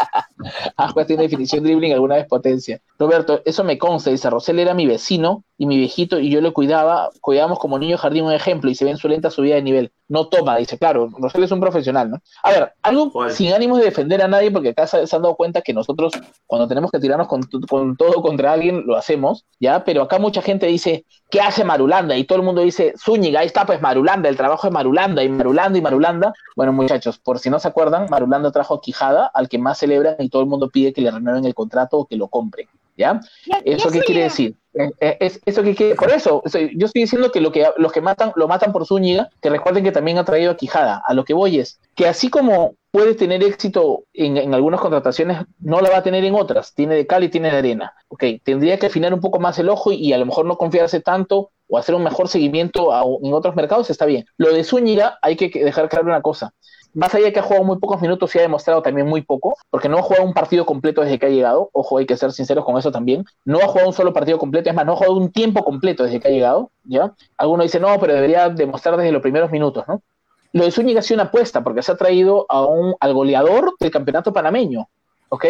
Ascuez 0.76 1.06
tiene 1.06 1.24
definición 1.24 1.62
dribbling, 1.62 1.92
alguna 1.92 2.16
vez 2.16 2.26
potencia. 2.26 2.80
Roberto, 2.98 3.42
eso 3.44 3.62
me 3.62 3.78
consta, 3.78 4.10
dice, 4.10 4.28
Rosel 4.30 4.58
era 4.58 4.74
mi 4.74 4.86
vecino 4.86 5.44
y 5.58 5.66
mi 5.66 5.76
viejito 5.76 6.18
y 6.18 6.30
yo 6.30 6.40
le 6.40 6.52
cuidaba, 6.52 7.10
cuidábamos 7.20 7.58
como 7.58 7.78
niño 7.78 7.96
jardín 7.96 8.24
un 8.24 8.32
ejemplo 8.32 8.70
y 8.70 8.74
se 8.74 8.84
ve 8.84 8.90
en 8.90 8.96
su 8.96 9.08
lenta 9.08 9.30
subida 9.30 9.54
de 9.54 9.62
nivel. 9.62 9.92
No 10.08 10.28
toma, 10.28 10.56
dice, 10.56 10.78
claro, 10.78 11.08
Rosel 11.18 11.44
es 11.44 11.50
un 11.50 11.60
profesional, 11.60 12.10
¿no? 12.10 12.20
A 12.42 12.50
ver, 12.50 12.72
algo 12.82 13.12
sin 13.30 13.52
ánimos 13.52 13.78
de 13.78 13.86
defender 13.96 14.22
a 14.22 14.28
nadie 14.28 14.50
porque 14.50 14.70
acá 14.70 14.86
se, 14.86 14.98
han 14.98 15.22
dado 15.22 15.34
cuenta 15.36 15.62
que 15.62 15.72
nosotros 15.72 16.12
cuando 16.46 16.68
tenemos 16.68 16.90
que 16.90 17.00
tirarnos 17.00 17.26
con, 17.28 17.42
con 17.68 17.96
todo 17.96 18.20
contra 18.20 18.52
alguien 18.52 18.84
lo 18.86 18.96
hacemos, 18.96 19.46
¿ya? 19.58 19.84
Pero 19.84 20.02
acá 20.02 20.18
mucha 20.18 20.42
gente 20.42 20.66
dice, 20.66 21.06
¿qué 21.30 21.40
hace 21.40 21.64
Marulanda? 21.64 22.16
Y 22.16 22.24
todo 22.24 22.38
el 22.38 22.44
mundo 22.44 22.60
dice, 22.60 22.92
Zúñiga, 22.98 23.40
ahí 23.40 23.46
está 23.46 23.64
pues 23.64 23.80
Marulanda, 23.80 24.28
el 24.28 24.36
trabajo 24.36 24.66
de 24.66 24.72
Marulanda 24.72 25.22
y 25.22 25.28
Marulanda 25.30 25.78
y 25.78 25.82
Marulanda. 25.82 26.34
Bueno, 26.54 26.72
muchachos, 26.72 27.18
por 27.18 27.38
si 27.38 27.48
no 27.48 27.58
se 27.58 27.68
acuerdan, 27.68 28.06
Marulanda 28.10 28.52
trajo 28.52 28.74
a 28.74 28.80
Quijada, 28.80 29.30
al 29.32 29.48
que 29.48 29.58
más 29.58 29.78
celebran 29.78 30.16
y 30.18 30.28
todo 30.28 30.42
el 30.42 30.48
mundo 30.48 30.68
pide 30.68 30.92
que 30.92 31.00
le 31.00 31.10
renueven 31.10 31.44
el 31.46 31.54
contrato 31.54 31.98
o 31.98 32.06
que 32.06 32.16
lo 32.16 32.28
compren, 32.28 32.68
¿ya? 32.96 33.20
¿Eso 33.64 33.90
qué 33.90 34.00
quiere 34.00 34.24
decir? 34.24 34.56
Eh, 34.78 34.90
eh, 35.00 35.16
es, 35.20 35.40
eso 35.46 35.62
que 35.62 35.94
por 35.94 36.10
eso, 36.10 36.42
yo 36.44 36.86
estoy 36.86 37.02
diciendo 37.02 37.32
que, 37.32 37.40
lo 37.40 37.50
que 37.50 37.66
los 37.78 37.92
que 37.92 38.00
matan, 38.00 38.32
lo 38.36 38.46
matan 38.46 38.72
por 38.72 38.86
Zúñiga, 38.86 39.30
que 39.40 39.48
recuerden 39.48 39.82
que 39.82 39.92
también 39.92 40.18
ha 40.18 40.24
traído 40.24 40.52
a 40.52 40.56
Quijada. 40.56 41.02
A 41.06 41.14
lo 41.14 41.24
que 41.24 41.34
voy 41.34 41.58
es 41.58 41.80
que 41.94 42.06
así 42.06 42.28
como 42.28 42.74
puede 42.90 43.14
tener 43.14 43.42
éxito 43.42 44.04
en, 44.12 44.54
algunas 44.54 44.80
contrataciones, 44.80 45.38
no 45.58 45.80
la 45.80 45.90
va 45.90 45.98
a 45.98 46.02
tener 46.02 46.24
en 46.24 46.34
otras. 46.34 46.74
Tiene 46.74 46.94
de 46.94 47.06
cal 47.06 47.24
y 47.24 47.28
tiene 47.28 47.50
de 47.50 47.58
arena. 47.58 47.94
Ok, 48.08 48.24
tendría 48.42 48.78
que 48.78 48.86
afinar 48.86 49.12
un 49.14 49.20
poco 49.20 49.38
más 49.38 49.58
el 49.58 49.68
ojo 49.68 49.92
y, 49.92 50.12
a 50.12 50.18
lo 50.18 50.26
mejor 50.26 50.46
no 50.46 50.56
confiarse 50.56 51.00
tanto 51.00 51.50
o 51.68 51.78
hacer 51.78 51.94
un 51.94 52.04
mejor 52.04 52.28
seguimiento 52.28 52.92
en 53.22 53.34
otros 53.34 53.56
mercados, 53.56 53.90
está 53.90 54.06
bien. 54.06 54.24
Lo 54.36 54.52
de 54.52 54.62
Zúñiga 54.62 55.18
hay 55.22 55.36
que 55.36 55.48
dejar 55.64 55.88
claro 55.88 56.06
una 56.06 56.22
cosa. 56.22 56.52
Más 56.96 57.14
allá 57.14 57.26
de 57.26 57.32
que 57.34 57.40
ha 57.40 57.42
jugado 57.42 57.62
muy 57.62 57.76
pocos 57.76 58.00
minutos 58.00 58.34
y 58.34 58.38
ha 58.38 58.42
demostrado 58.42 58.80
también 58.80 59.06
muy 59.06 59.20
poco, 59.20 59.54
porque 59.68 59.86
no 59.86 59.98
ha 59.98 60.02
jugado 60.02 60.24
un 60.24 60.32
partido 60.32 60.64
completo 60.64 61.02
desde 61.02 61.18
que 61.18 61.26
ha 61.26 61.28
llegado, 61.28 61.68
ojo, 61.74 61.98
hay 61.98 62.06
que 62.06 62.16
ser 62.16 62.32
sinceros 62.32 62.64
con 62.64 62.78
eso 62.78 62.90
también, 62.90 63.22
no 63.44 63.58
ha 63.58 63.68
jugado 63.68 63.88
un 63.88 63.92
solo 63.92 64.14
partido 64.14 64.38
completo, 64.38 64.70
es 64.70 64.74
más, 64.74 64.86
no 64.86 64.94
ha 64.94 64.96
jugado 64.96 65.14
un 65.14 65.30
tiempo 65.30 65.62
completo 65.62 66.04
desde 66.04 66.20
que 66.20 66.28
ha 66.28 66.30
llegado, 66.30 66.70
¿ya? 66.84 67.12
Algunos 67.36 67.66
dicen, 67.66 67.82
no, 67.82 68.00
pero 68.00 68.14
debería 68.14 68.48
demostrar 68.48 68.96
desde 68.96 69.12
los 69.12 69.20
primeros 69.20 69.50
minutos, 69.50 69.84
¿no? 69.86 70.00
Lo 70.54 70.64
de 70.64 70.70
Zúñiga 70.70 71.00
ha 71.00 71.02
sido 71.02 71.16
una 71.20 71.28
apuesta, 71.28 71.62
porque 71.62 71.82
se 71.82 71.92
ha 71.92 71.96
traído 71.96 72.46
a 72.48 72.64
un, 72.64 72.94
al 72.98 73.12
goleador 73.12 73.74
del 73.78 73.90
campeonato 73.90 74.32
panameño, 74.32 74.88
¿ok? 75.28 75.44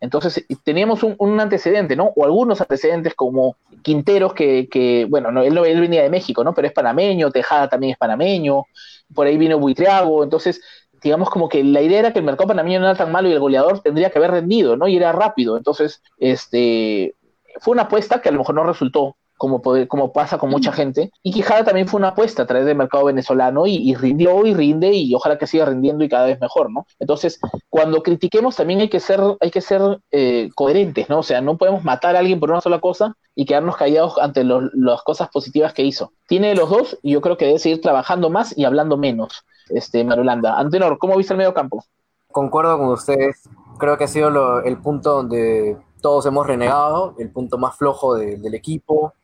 Entonces 0.00 0.44
teníamos 0.62 1.02
un, 1.02 1.16
un 1.18 1.40
antecedente, 1.40 1.96
¿no? 1.96 2.12
O 2.14 2.24
algunos 2.24 2.60
antecedentes 2.60 3.14
como 3.14 3.56
Quinteros, 3.82 4.34
que, 4.34 4.68
que 4.68 5.06
bueno, 5.10 5.32
no, 5.32 5.42
él, 5.42 5.58
él 5.58 5.80
venía 5.80 6.04
de 6.04 6.10
México, 6.10 6.44
¿no? 6.44 6.54
Pero 6.54 6.68
es 6.68 6.72
panameño, 6.72 7.32
Tejada 7.32 7.68
también 7.68 7.92
es 7.92 7.98
panameño, 7.98 8.66
por 9.14 9.26
ahí 9.26 9.36
vino 9.36 9.58
Buitriago, 9.58 10.22
entonces 10.22 10.60
digamos 11.02 11.30
como 11.30 11.48
que 11.48 11.62
la 11.64 11.82
idea 11.82 12.00
era 12.00 12.12
que 12.12 12.18
el 12.18 12.24
mercado 12.24 12.48
panameño 12.48 12.80
no 12.80 12.86
era 12.86 12.96
tan 12.96 13.12
malo 13.12 13.28
y 13.28 13.32
el 13.32 13.40
goleador 13.40 13.80
tendría 13.80 14.10
que 14.10 14.18
haber 14.18 14.30
rendido, 14.30 14.76
¿no? 14.76 14.88
Y 14.88 14.96
era 14.96 15.12
rápido, 15.12 15.56
entonces, 15.56 16.02
este, 16.18 17.14
fue 17.60 17.72
una 17.72 17.82
apuesta 17.82 18.20
que 18.20 18.28
a 18.28 18.32
lo 18.32 18.38
mejor 18.38 18.54
no 18.54 18.64
resultó, 18.64 19.16
como, 19.42 19.60
poder- 19.60 19.88
como 19.88 20.12
pasa 20.12 20.38
con 20.38 20.50
mucha 20.50 20.70
gente, 20.70 21.10
y 21.20 21.32
Quijada 21.32 21.64
también 21.64 21.88
fue 21.88 21.98
una 21.98 22.10
apuesta 22.10 22.44
a 22.44 22.46
través 22.46 22.64
del 22.64 22.76
mercado 22.76 23.06
venezolano 23.06 23.66
y, 23.66 23.74
y 23.74 23.96
rindió 23.96 24.46
y 24.46 24.54
rinde 24.54 24.92
y 24.92 25.12
ojalá 25.16 25.36
que 25.36 25.48
siga 25.48 25.64
rindiendo 25.64 26.04
y 26.04 26.08
cada 26.08 26.26
vez 26.26 26.40
mejor, 26.40 26.70
¿no? 26.70 26.86
Entonces, 27.00 27.40
cuando 27.68 28.04
critiquemos 28.04 28.54
también 28.54 28.78
hay 28.82 28.88
que 28.88 29.00
ser, 29.00 29.20
hay 29.40 29.50
que 29.50 29.60
ser 29.60 29.80
eh, 30.12 30.48
coherentes, 30.54 31.08
¿no? 31.08 31.18
O 31.18 31.22
sea, 31.24 31.40
no 31.40 31.56
podemos 31.58 31.82
matar 31.82 32.14
a 32.14 32.20
alguien 32.20 32.38
por 32.38 32.52
una 32.52 32.60
sola 32.60 32.78
cosa 32.78 33.16
y 33.34 33.44
quedarnos 33.44 33.76
callados 33.76 34.16
ante 34.18 34.44
los- 34.44 34.70
las 34.74 35.02
cosas 35.02 35.28
positivas 35.30 35.72
que 35.74 35.82
hizo. 35.82 36.12
Tiene 36.28 36.54
los 36.54 36.70
dos 36.70 36.96
y 37.02 37.10
yo 37.14 37.20
creo 37.20 37.36
que 37.36 37.46
debe 37.46 37.58
seguir 37.58 37.80
trabajando 37.80 38.30
más 38.30 38.56
y 38.56 38.64
hablando 38.64 38.96
menos, 38.96 39.44
este, 39.70 40.04
Marulanda. 40.04 40.56
Antenor, 40.56 40.98
¿cómo 40.98 41.16
viste 41.16 41.32
el 41.34 41.38
medio 41.38 41.52
campo? 41.52 41.82
Concuerdo 42.30 42.78
con 42.78 42.90
ustedes. 42.90 43.42
Creo 43.80 43.98
que 43.98 44.04
ha 44.04 44.08
sido 44.08 44.30
lo- 44.30 44.62
el 44.62 44.78
punto 44.80 45.14
donde 45.16 45.76
todos 46.00 46.26
hemos 46.26 46.46
renegado, 46.46 47.16
el 47.18 47.30
punto 47.32 47.58
más 47.58 47.76
flojo 47.76 48.14
de- 48.14 48.36
del 48.36 48.54
equipo, 48.54 49.14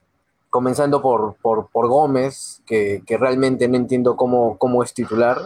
comenzando 0.50 1.02
por, 1.02 1.36
por, 1.42 1.68
por 1.68 1.88
Gómez, 1.88 2.62
que, 2.66 3.02
que 3.06 3.16
realmente 3.16 3.68
no 3.68 3.76
entiendo 3.76 4.16
cómo, 4.16 4.56
cómo 4.58 4.82
es 4.82 4.94
titular, 4.94 5.38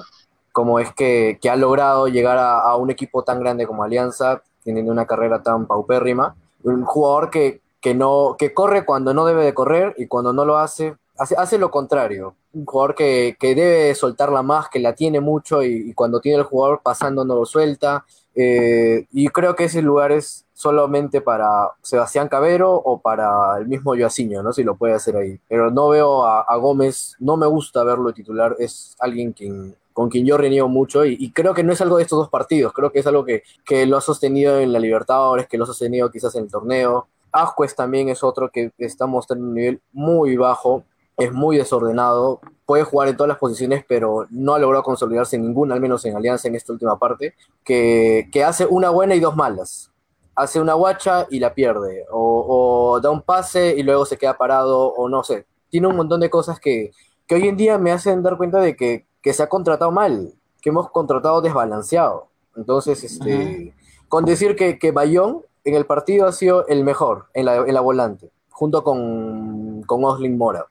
cómo 0.53 0.79
es 0.79 0.93
que, 0.93 1.39
que 1.41 1.51
ha 1.51 1.57
logrado 1.57 2.09
llegar 2.09 2.39
a, 2.39 2.77
un 2.77 2.91
equipo 2.91 3.25
tan 3.25 3.41
grande 3.41 3.67
como 3.67 3.83
Alianza, 3.83 4.43
teniendo 4.63 4.93
una 4.93 5.07
carrera 5.07 5.43
tan 5.43 5.67
paupérrima. 5.67 6.37
Un 6.63 6.85
jugador 6.85 7.31
que, 7.31 7.61
que, 7.81 7.95
no, 7.95 8.37
que 8.39 8.55
corre 8.55 8.85
cuando 8.85 9.13
no 9.15 9.25
debe 9.25 9.45
de 9.45 9.55
correr 9.55 9.95
y 9.99 10.07
cuando 10.07 10.33
no 10.33 10.45
lo 10.45 10.59
hace, 10.59 10.95
hace, 11.19 11.35
hace 11.37 11.59
lo 11.59 11.71
contrario. 11.71 12.37
Un 12.53 12.67
jugador 12.67 12.95
que, 12.95 13.37
que 13.41 13.55
debe 13.55 13.95
soltarla 13.95 14.43
más, 14.43 14.69
que 14.69 14.79
la 14.79 14.95
tiene 14.95 15.21
mucho 15.21 15.63
y, 15.63 15.91
y 15.91 15.95
cuando 15.95 16.21
tiene 16.21 16.39
el 16.39 16.45
jugador 16.45 16.81
pasando 16.83 17.25
no 17.25 17.35
lo 17.35 17.47
suelta. 17.47 18.05
Eh, 18.35 19.07
y 19.11 19.29
creo 19.29 19.57
que 19.57 19.65
ese 19.65 19.83
lugar 19.83 20.13
es 20.13 20.47
solamente 20.63 21.21
para 21.21 21.73
Sebastián 21.83 22.29
Cabero 22.29 22.73
o 22.73 23.01
para 23.01 23.59
el 23.59 23.67
mismo 23.67 23.97
Joaciño, 23.97 24.45
¿no? 24.45 24.53
Si 24.53 24.63
lo 24.63 24.77
puede 24.77 24.95
hacer 24.95 25.17
ahí. 25.17 25.41
Pero 25.49 25.73
no 25.73 25.89
veo 25.89 26.25
a, 26.25 26.57
Gómez, 26.57 27.17
no 27.19 27.37
me 27.37 27.49
gusta 27.49 27.83
verlo 27.83 28.13
titular, 28.13 28.55
es 28.61 28.95
alguien 29.01 29.33
quien, 29.33 29.75
con 29.93 30.09
quien 30.09 30.25
yo 30.25 30.39
reniego 30.39 30.69
mucho 30.69 31.05
y, 31.05 31.17
y 31.19 31.33
creo 31.33 31.53
que 31.53 31.65
no 31.65 31.73
es 31.73 31.81
algo 31.81 31.97
de 31.97 32.05
estos 32.05 32.21
dos 32.21 32.29
partidos, 32.29 32.73
creo 32.73 32.93
que 32.93 33.01
es 33.01 33.07
algo 33.09 33.25
que, 33.25 33.43
que 33.65 33.87
lo 33.87 33.97
ha 33.97 34.01
sostenido 34.01 34.61
en 34.61 34.73
la 34.73 34.79
Libertadores, 34.79 35.49
que 35.49 35.59
lo 35.59 35.65
ha 35.65 35.67
sostenido 35.67 36.11
quizás 36.11 36.35
en 36.37 36.45
el 36.45 36.51
torneo. 36.51 37.09
Ascuez 37.33 37.75
también 37.75 38.09
es 38.09 38.23
otro 38.23 38.51
que 38.51 38.71
está 38.79 39.07
mostrando 39.07 39.45
un 39.45 39.55
nivel 39.55 39.81
muy 39.93 40.37
bajo, 40.37 40.85
es 41.17 41.33
muy 41.33 41.57
desordenado, 41.57 42.41
puede 42.67 42.85
jugar 42.85 43.09
en 43.09 43.17
todas 43.17 43.29
las 43.29 43.39
posiciones, 43.39 43.85
pero 43.87 44.27
no 44.31 44.55
ha 44.55 44.59
logrado 44.59 44.85
consolidarse 44.85 45.37
en 45.37 45.43
ninguna, 45.43 45.75
al 45.75 45.81
menos 45.81 46.05
en 46.05 46.17
Alianza 46.17 46.49
en 46.49 46.55
esta 46.55 46.73
última 46.73 46.99
parte, 46.99 47.35
que, 47.65 48.29
que 48.33 48.45
hace 48.45 48.65
una 48.65 48.91
buena 48.91 49.15
y 49.15 49.21
dos 49.21 49.35
malas. 49.35 49.92
Hace 50.35 50.61
una 50.61 50.75
guacha 50.75 51.27
y 51.31 51.41
la 51.41 51.53
pierde, 51.53 52.07
o, 52.11 52.95
o 52.95 53.01
da 53.01 53.11
un 53.11 53.21
pase 53.21 53.75
y 53.77 53.83
luego 53.83 54.07
se 54.07 54.17
queda 54.17 54.39
parado, 54.39 54.89
o 54.89 55.09
no 55.09 55.23
sé. 55.23 55.47
Tiene 55.69 55.89
un 55.89 55.97
montón 55.97 56.21
de 56.21 56.31
cosas 56.31 56.59
que, 56.59 56.93
que 57.27 57.35
hoy 57.35 57.49
en 57.49 57.57
día 57.57 57.77
me 57.77 57.93
hacen 57.93 58.23
dar 58.23 58.37
cuenta 58.39 58.59
de 58.59 58.75
que, 58.75 59.07
que 59.21 59.33
se 59.35 59.43
ha 59.43 59.49
contratado 59.49 59.91
mal, 59.91 60.33
que 60.61 60.71
hemos 60.71 60.91
contratado 60.91 61.43
desbalanceado. 61.43 62.29
Entonces, 62.57 63.05
este, 63.05 63.75
con 64.09 64.25
decir 64.25 64.57
que, 64.57 64.79
que 64.79 64.91
Bayón 64.91 65.43
en 65.65 65.75
el 65.75 65.87
partido 65.87 66.27
ha 66.27 66.33
sido 66.33 66.67
el 66.67 66.83
mejor 66.83 67.27
en 67.35 67.45
la, 67.45 67.57
en 67.57 67.75
la 67.75 67.81
volante, 67.81 68.31
junto 68.51 68.83
con, 68.83 69.83
con 69.83 70.05
Oslin 70.05 70.39
Mora. 70.39 70.67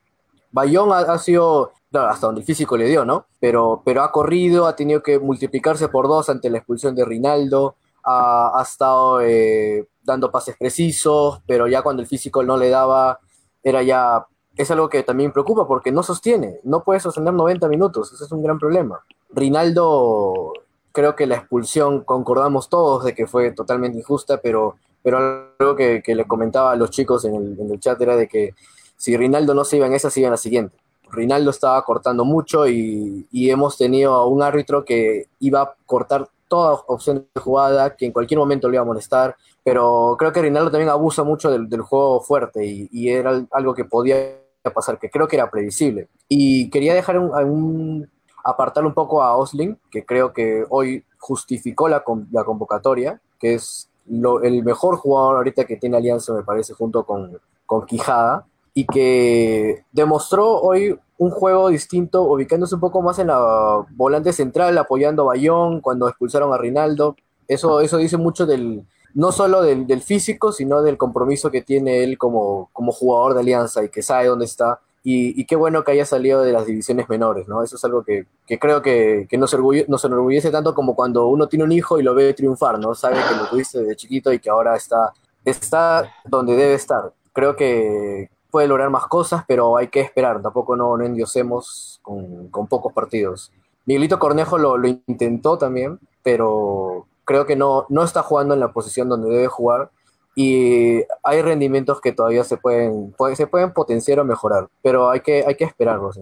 Bayón 0.50 0.92
ha, 0.92 0.98
ha 0.98 1.18
sido, 1.18 1.72
claro, 1.90 2.08
hasta 2.10 2.26
donde 2.26 2.40
el 2.40 2.46
físico 2.46 2.76
le 2.76 2.88
dio, 2.88 3.04
¿no? 3.04 3.26
Pero, 3.40 3.82
pero 3.84 4.02
ha 4.02 4.12
corrido, 4.12 4.66
ha 4.66 4.76
tenido 4.76 5.02
que 5.02 5.18
multiplicarse 5.18 5.88
por 5.88 6.08
dos 6.08 6.28
ante 6.28 6.50
la 6.50 6.58
expulsión 6.58 6.94
de 6.94 7.04
Rinaldo, 7.04 7.76
ha, 8.02 8.58
ha 8.58 8.62
estado 8.62 9.20
eh, 9.20 9.86
dando 10.02 10.30
pases 10.30 10.56
precisos, 10.56 11.40
pero 11.46 11.66
ya 11.68 11.82
cuando 11.82 12.02
el 12.02 12.08
físico 12.08 12.42
no 12.42 12.56
le 12.56 12.70
daba, 12.70 13.20
era 13.62 13.82
ya... 13.82 14.26
Es 14.54 14.70
algo 14.70 14.90
que 14.90 15.02
también 15.02 15.32
preocupa 15.32 15.66
porque 15.66 15.90
no 15.90 16.02
sostiene, 16.02 16.60
no 16.64 16.84
puede 16.84 17.00
sostener 17.00 17.32
90 17.32 17.68
minutos, 17.68 18.12
ese 18.12 18.24
es 18.24 18.32
un 18.32 18.42
gran 18.42 18.58
problema. 18.58 19.00
Rinaldo, 19.30 20.52
creo 20.92 21.16
que 21.16 21.26
la 21.26 21.36
expulsión, 21.36 22.04
concordamos 22.04 22.68
todos 22.68 23.04
de 23.04 23.14
que 23.14 23.26
fue 23.26 23.52
totalmente 23.52 23.98
injusta, 23.98 24.42
pero, 24.42 24.76
pero 25.02 25.48
algo 25.58 25.74
que, 25.74 26.02
que 26.02 26.14
le 26.14 26.26
comentaba 26.26 26.72
a 26.72 26.76
los 26.76 26.90
chicos 26.90 27.24
en 27.24 27.34
el, 27.34 27.80
chat 27.80 27.98
era 28.02 28.14
de 28.14 28.28
que 28.28 28.54
si 28.98 29.16
Rinaldo 29.16 29.54
no 29.54 29.64
se 29.64 29.78
iba 29.78 29.86
en 29.86 29.94
esa, 29.94 30.10
se 30.10 30.20
iba 30.20 30.26
en 30.26 30.32
la 30.32 30.36
siguiente. 30.36 30.76
Rinaldo 31.10 31.50
estaba 31.50 31.82
cortando 31.82 32.26
mucho 32.26 32.66
y 32.66 33.26
hemos 33.32 33.78
tenido 33.78 34.12
a 34.14 34.26
un 34.26 34.42
árbitro 34.42 34.84
que 34.84 35.28
iba 35.40 35.62
a 35.62 35.74
cortar 35.86 36.28
toda 36.52 36.82
opción 36.86 37.26
de 37.34 37.40
jugada, 37.40 37.96
que 37.96 38.04
en 38.04 38.12
cualquier 38.12 38.38
momento 38.38 38.68
le 38.68 38.74
iba 38.74 38.82
a 38.82 38.84
molestar, 38.84 39.36
pero 39.64 40.16
creo 40.18 40.32
que 40.32 40.42
Rinaldo 40.42 40.70
también 40.70 40.90
abusa 40.90 41.24
mucho 41.24 41.50
del, 41.50 41.66
del 41.66 41.80
juego 41.80 42.20
fuerte 42.20 42.66
y, 42.66 42.90
y, 42.92 43.08
era 43.08 43.42
algo 43.52 43.72
que 43.72 43.86
podía 43.86 44.36
pasar, 44.74 44.98
que 44.98 45.08
creo 45.08 45.26
que 45.26 45.36
era 45.36 45.50
previsible. 45.50 46.10
Y 46.28 46.68
quería 46.68 46.92
dejar 46.92 47.18
un, 47.18 47.34
un 47.34 48.10
apartar 48.44 48.84
un 48.84 48.92
poco 48.92 49.22
a 49.22 49.34
Osling, 49.34 49.78
que 49.90 50.04
creo 50.04 50.34
que 50.34 50.66
hoy 50.68 51.06
justificó 51.16 51.88
la, 51.88 52.04
la 52.30 52.44
convocatoria, 52.44 53.18
que 53.40 53.54
es 53.54 53.88
lo, 54.04 54.42
el 54.42 54.62
mejor 54.62 54.98
jugador 54.98 55.36
ahorita 55.36 55.64
que 55.64 55.78
tiene 55.78 55.96
Alianza, 55.96 56.34
me 56.34 56.42
parece, 56.42 56.74
junto 56.74 57.06
con, 57.06 57.40
con 57.64 57.86
Quijada, 57.86 58.44
y 58.74 58.84
que 58.84 59.86
demostró 59.90 60.60
hoy 60.60 60.98
un 61.22 61.30
juego 61.30 61.68
distinto, 61.68 62.22
ubicándose 62.22 62.74
un 62.74 62.80
poco 62.80 63.00
más 63.00 63.20
en 63.20 63.28
la 63.28 63.86
volante 63.90 64.32
central, 64.32 64.76
apoyando 64.76 65.22
a 65.22 65.26
Bayón 65.26 65.80
cuando 65.80 66.08
expulsaron 66.08 66.52
a 66.52 66.58
Rinaldo. 66.58 67.14
Eso, 67.46 67.80
eso 67.80 67.98
dice 67.98 68.16
mucho 68.16 68.44
del, 68.44 68.84
no 69.14 69.30
solo 69.30 69.62
del, 69.62 70.02
físico, 70.02 70.50
sino 70.50 70.82
del 70.82 70.96
compromiso 70.96 71.52
que 71.52 71.62
tiene 71.62 72.02
él 72.02 72.18
como, 72.18 72.70
como 72.72 72.90
jugador 72.90 73.34
de 73.34 73.40
Alianza 73.40 73.84
y 73.84 73.88
que 73.88 74.02
sabe 74.02 74.26
dónde 74.26 74.46
está. 74.46 74.80
Y, 75.04 75.40
y, 75.40 75.46
qué 75.46 75.54
bueno 75.54 75.84
que 75.84 75.92
haya 75.92 76.04
salido 76.04 76.42
de 76.42 76.52
las 76.52 76.66
divisiones 76.66 77.08
menores, 77.08 77.46
¿no? 77.46 77.62
Eso 77.62 77.76
es 77.76 77.84
algo 77.84 78.02
que, 78.02 78.26
que 78.44 78.58
creo 78.58 78.82
que, 78.82 79.26
que 79.28 79.38
nos, 79.38 79.54
orgulle, 79.54 79.84
nos 79.88 80.04
enorgullece 80.04 80.50
tanto 80.50 80.74
como 80.74 80.96
cuando 80.96 81.28
uno 81.28 81.46
tiene 81.48 81.64
un 81.64 81.72
hijo 81.72 82.00
y 82.00 82.02
lo 82.02 82.14
ve 82.14 82.34
triunfar, 82.34 82.80
¿no? 82.80 82.96
Sabe 82.96 83.16
que 83.16 83.36
lo 83.36 83.46
tuviste 83.48 83.80
desde 83.80 83.96
chiquito 83.96 84.32
y 84.32 84.40
que 84.40 84.50
ahora 84.50 84.76
está, 84.76 85.12
está 85.44 86.12
donde 86.24 86.56
debe 86.56 86.74
estar. 86.74 87.12
Creo 87.32 87.54
que 87.54 88.30
puede 88.52 88.68
lograr 88.68 88.90
más 88.90 89.06
cosas, 89.06 89.42
pero 89.48 89.76
hay 89.76 89.88
que 89.88 90.00
esperar. 90.00 90.40
Tampoco 90.42 90.76
no, 90.76 90.96
no 90.96 91.04
endiosemos 91.04 91.98
con, 92.02 92.48
con 92.48 92.68
pocos 92.68 92.92
partidos. 92.92 93.50
Miguelito 93.86 94.20
Cornejo 94.20 94.58
lo, 94.58 94.76
lo 94.76 94.86
intentó 94.86 95.58
también, 95.58 95.98
pero 96.22 97.06
creo 97.24 97.46
que 97.46 97.56
no, 97.56 97.86
no 97.88 98.04
está 98.04 98.22
jugando 98.22 98.54
en 98.54 98.60
la 98.60 98.72
posición 98.72 99.08
donde 99.08 99.30
debe 99.30 99.48
jugar 99.48 99.90
y 100.34 101.02
hay 101.22 101.42
rendimientos 101.42 102.00
que 102.00 102.12
todavía 102.12 102.44
se 102.44 102.58
pueden, 102.58 103.14
se 103.34 103.46
pueden 103.46 103.72
potenciar 103.72 104.20
o 104.20 104.24
mejorar, 104.24 104.68
pero 104.82 105.10
hay 105.10 105.20
que, 105.20 105.44
hay 105.46 105.56
que 105.56 105.64
esperarlos. 105.64 106.18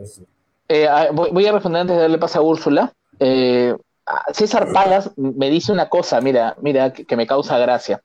Eh, 0.69 0.89
voy 1.13 1.47
a 1.47 1.53
responder 1.53 1.83
antes 1.83 1.97
de 1.97 2.03
darle 2.03 2.19
paso 2.19 2.39
a 2.39 2.43
Úrsula. 2.43 2.93
Eh, 3.19 3.75
ah, 4.07 4.25
César 4.33 4.73
Palas 4.73 5.11
me 5.17 5.51
dice 5.51 5.73
una 5.73 5.89
cosa, 5.89 6.21
mira, 6.21 6.57
mira, 6.61 6.93
que 6.93 7.17
me 7.17 7.27
causa 7.27 7.59
gracia. 7.59 8.03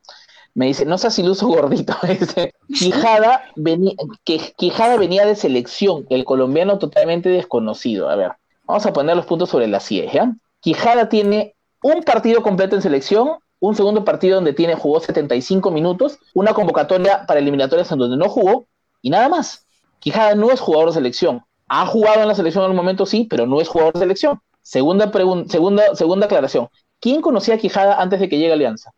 Me 0.55 0.67
dice, 0.67 0.85
no 0.85 0.97
seas 0.97 1.19
iluso 1.19 1.47
gordito. 1.47 1.95
Dice, 2.07 2.53
Quijada 2.79 3.43
venía, 3.55 3.93
Quijada 4.23 4.97
venía 4.97 5.25
de 5.25 5.35
selección, 5.35 6.07
el 6.09 6.23
colombiano 6.23 6.79
totalmente 6.79 7.29
desconocido. 7.29 8.09
A 8.09 8.15
ver, 8.15 8.31
vamos 8.65 8.85
a 8.85 8.93
poner 8.93 9.17
los 9.17 9.25
puntos 9.25 9.49
sobre 9.49 9.67
las 9.67 9.91
IES, 9.91 10.13
¿ya? 10.13 10.33
Quijada 10.61 11.09
tiene 11.09 11.55
un 11.83 12.03
partido 12.03 12.41
completo 12.41 12.75
en 12.75 12.81
selección, 12.81 13.31
un 13.59 13.75
segundo 13.75 14.05
partido 14.05 14.35
donde 14.35 14.53
tiene, 14.53 14.75
jugó 14.75 15.01
75 15.01 15.71
minutos, 15.71 16.19
una 16.33 16.53
convocatoria 16.53 17.25
para 17.27 17.41
eliminatorias 17.41 17.91
en 17.91 17.99
donde 17.99 18.17
no 18.17 18.29
jugó, 18.29 18.65
y 19.01 19.09
nada 19.09 19.27
más. 19.27 19.67
Quijada 19.99 20.35
no 20.35 20.51
es 20.51 20.59
jugador 20.61 20.89
de 20.89 20.93
selección. 20.93 21.43
Ha 21.67 21.85
jugado 21.85 22.21
en 22.21 22.27
la 22.29 22.35
selección 22.35 22.63
en 22.63 22.71
algún 22.71 22.77
momento, 22.77 23.05
sí, 23.05 23.27
pero 23.29 23.45
no 23.45 23.59
es 23.59 23.67
jugador 23.67 23.93
de 23.93 23.99
selección. 23.99 24.39
Segunda, 24.61 25.11
segunda, 25.47 25.95
segunda 25.95 26.25
aclaración. 26.27 26.69
¿Quién 27.01 27.21
conocía 27.21 27.55
a 27.55 27.57
Quijada 27.57 28.01
antes 28.01 28.19
de 28.19 28.29
que 28.29 28.37
llegue 28.37 28.51
a 28.51 28.55
Alianza? 28.55 28.91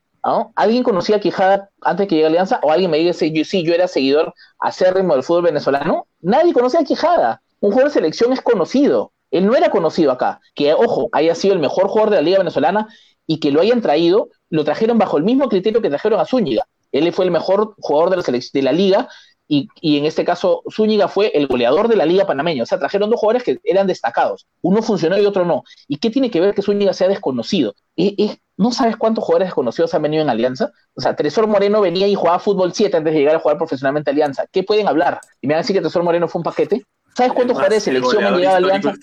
¿Alguien 0.56 0.84
conocía 0.84 1.18
a 1.18 1.20
Quijada 1.20 1.70
antes 1.82 2.08
que 2.08 2.16
llegue 2.16 2.26
a 2.26 2.28
Alianza? 2.28 2.60
¿O 2.62 2.72
alguien 2.72 2.92
me 2.92 2.98
dice, 2.98 3.32
yo, 3.32 3.46
sí, 3.46 3.64
yo 3.64 3.74
era 3.74 3.88
seguidor 3.88 4.34
acérrimo 4.60 5.14
del 5.14 5.24
fútbol 5.24 5.44
venezolano? 5.44 6.08
Nadie 6.20 6.54
conocía 6.54 6.82
a 6.82 6.84
Quijada. 6.84 7.42
Un 7.62 7.72
jugador 7.72 7.92
de 7.92 7.94
selección 7.94 8.34
es 8.34 8.42
conocido. 8.42 9.14
Él 9.32 9.46
no 9.46 9.56
era 9.56 9.70
conocido 9.70 10.12
acá. 10.12 10.42
Que, 10.54 10.74
ojo, 10.74 11.10
haya 11.14 11.34
sido 11.34 11.54
el 11.54 11.60
mejor 11.60 11.88
jugador 11.88 12.10
de 12.10 12.16
la 12.18 12.22
Liga 12.22 12.38
Venezolana 12.40 12.88
y 13.26 13.40
que 13.40 13.52
lo 13.52 13.62
hayan 13.62 13.82
traído, 13.82 14.30
lo 14.50 14.64
trajeron 14.64 14.98
bajo 14.98 15.18
el 15.18 15.24
mismo 15.24 15.48
criterio 15.50 15.82
que 15.82 15.90
trajeron 15.90 16.20
a 16.20 16.26
Zúñiga. 16.26 16.66
Él 16.92 17.12
fue 17.14 17.26
el 17.26 17.32
mejor 17.32 17.76
jugador 17.80 18.10
de 18.10 18.62
la 18.62 18.72
liga 18.72 19.10
y, 19.48 19.70
y, 19.82 19.98
en 19.98 20.06
este 20.06 20.26
caso 20.26 20.62
Zúñiga 20.70 21.08
fue 21.08 21.32
el 21.34 21.48
goleador 21.48 21.88
de 21.88 21.96
la 21.96 22.06
Liga 22.06 22.26
Panameña. 22.26 22.64
O 22.64 22.66
sea, 22.66 22.80
trajeron 22.80 23.10
dos 23.10 23.20
jugadores 23.20 23.44
que 23.44 23.60
eran 23.64 23.88
destacados. 23.88 24.46
Uno 24.62 24.82
funcionó 24.82 25.18
y 25.18 25.26
otro 25.26 25.46
no. 25.46 25.64
¿Y 25.88 25.98
qué 25.98 26.10
tiene 26.10 26.30
que 26.30 26.42
ver 26.42 26.54
que 26.54 26.62
Zúñiga 26.62 26.94
sea 26.94 27.08
desconocido? 27.08 27.74
¿Es, 27.96 28.14
es, 28.18 28.38
no 28.58 28.72
sabes 28.72 28.98
cuántos 28.98 29.24
jugadores 29.24 29.48
desconocidos 29.48 29.94
han 29.94 30.02
venido 30.02 30.24
en 30.24 30.30
Alianza? 30.30 30.72
O 30.96 31.02
sea, 31.02 31.16
Tresor 31.16 31.48
Moreno 31.48 31.80
venía 31.80 32.08
y 32.08 32.16
jugaba 32.16 32.40
fútbol 32.40 32.74
7 32.74 32.98
antes 32.98 33.14
de 33.14 33.20
llegar 33.20 33.36
a 33.36 33.40
jugar 33.40 33.58
profesionalmente 33.58 34.10
a 34.10 34.14
Alianza. 34.14 34.46
¿Qué 34.52 34.64
pueden 34.64 34.88
hablar? 34.88 35.20
¿Y 35.42 35.48
me 35.48 35.54
van 35.54 35.60
a 35.60 35.62
decir 35.62 35.76
que 35.76 35.82
Tresor 35.82 36.04
Moreno 36.04 36.28
fue 36.28 36.40
un 36.40 36.44
paquete? 36.44 36.84
¿Sabes 37.16 37.34
cuántos 37.34 37.56
jugadores 37.56 37.84
de 37.84 37.92
selección 37.92 38.24
han 38.24 38.38
llegado 38.38 38.56
a 38.56 38.58
Alianza? 38.58 38.94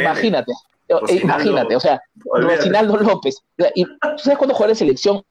Imagínate. 0.00 0.52
Imagínate, 0.88 1.74
o 1.74 1.80
sea, 1.80 2.00
Rocinaldo 2.24 2.96
López. 2.96 3.42
¿Y 3.74 3.84
tú 3.84 4.18
sabes 4.18 4.38
cuántos 4.38 4.56
jugadores 4.56 4.78
de 4.78 4.84
selección? 4.84 5.22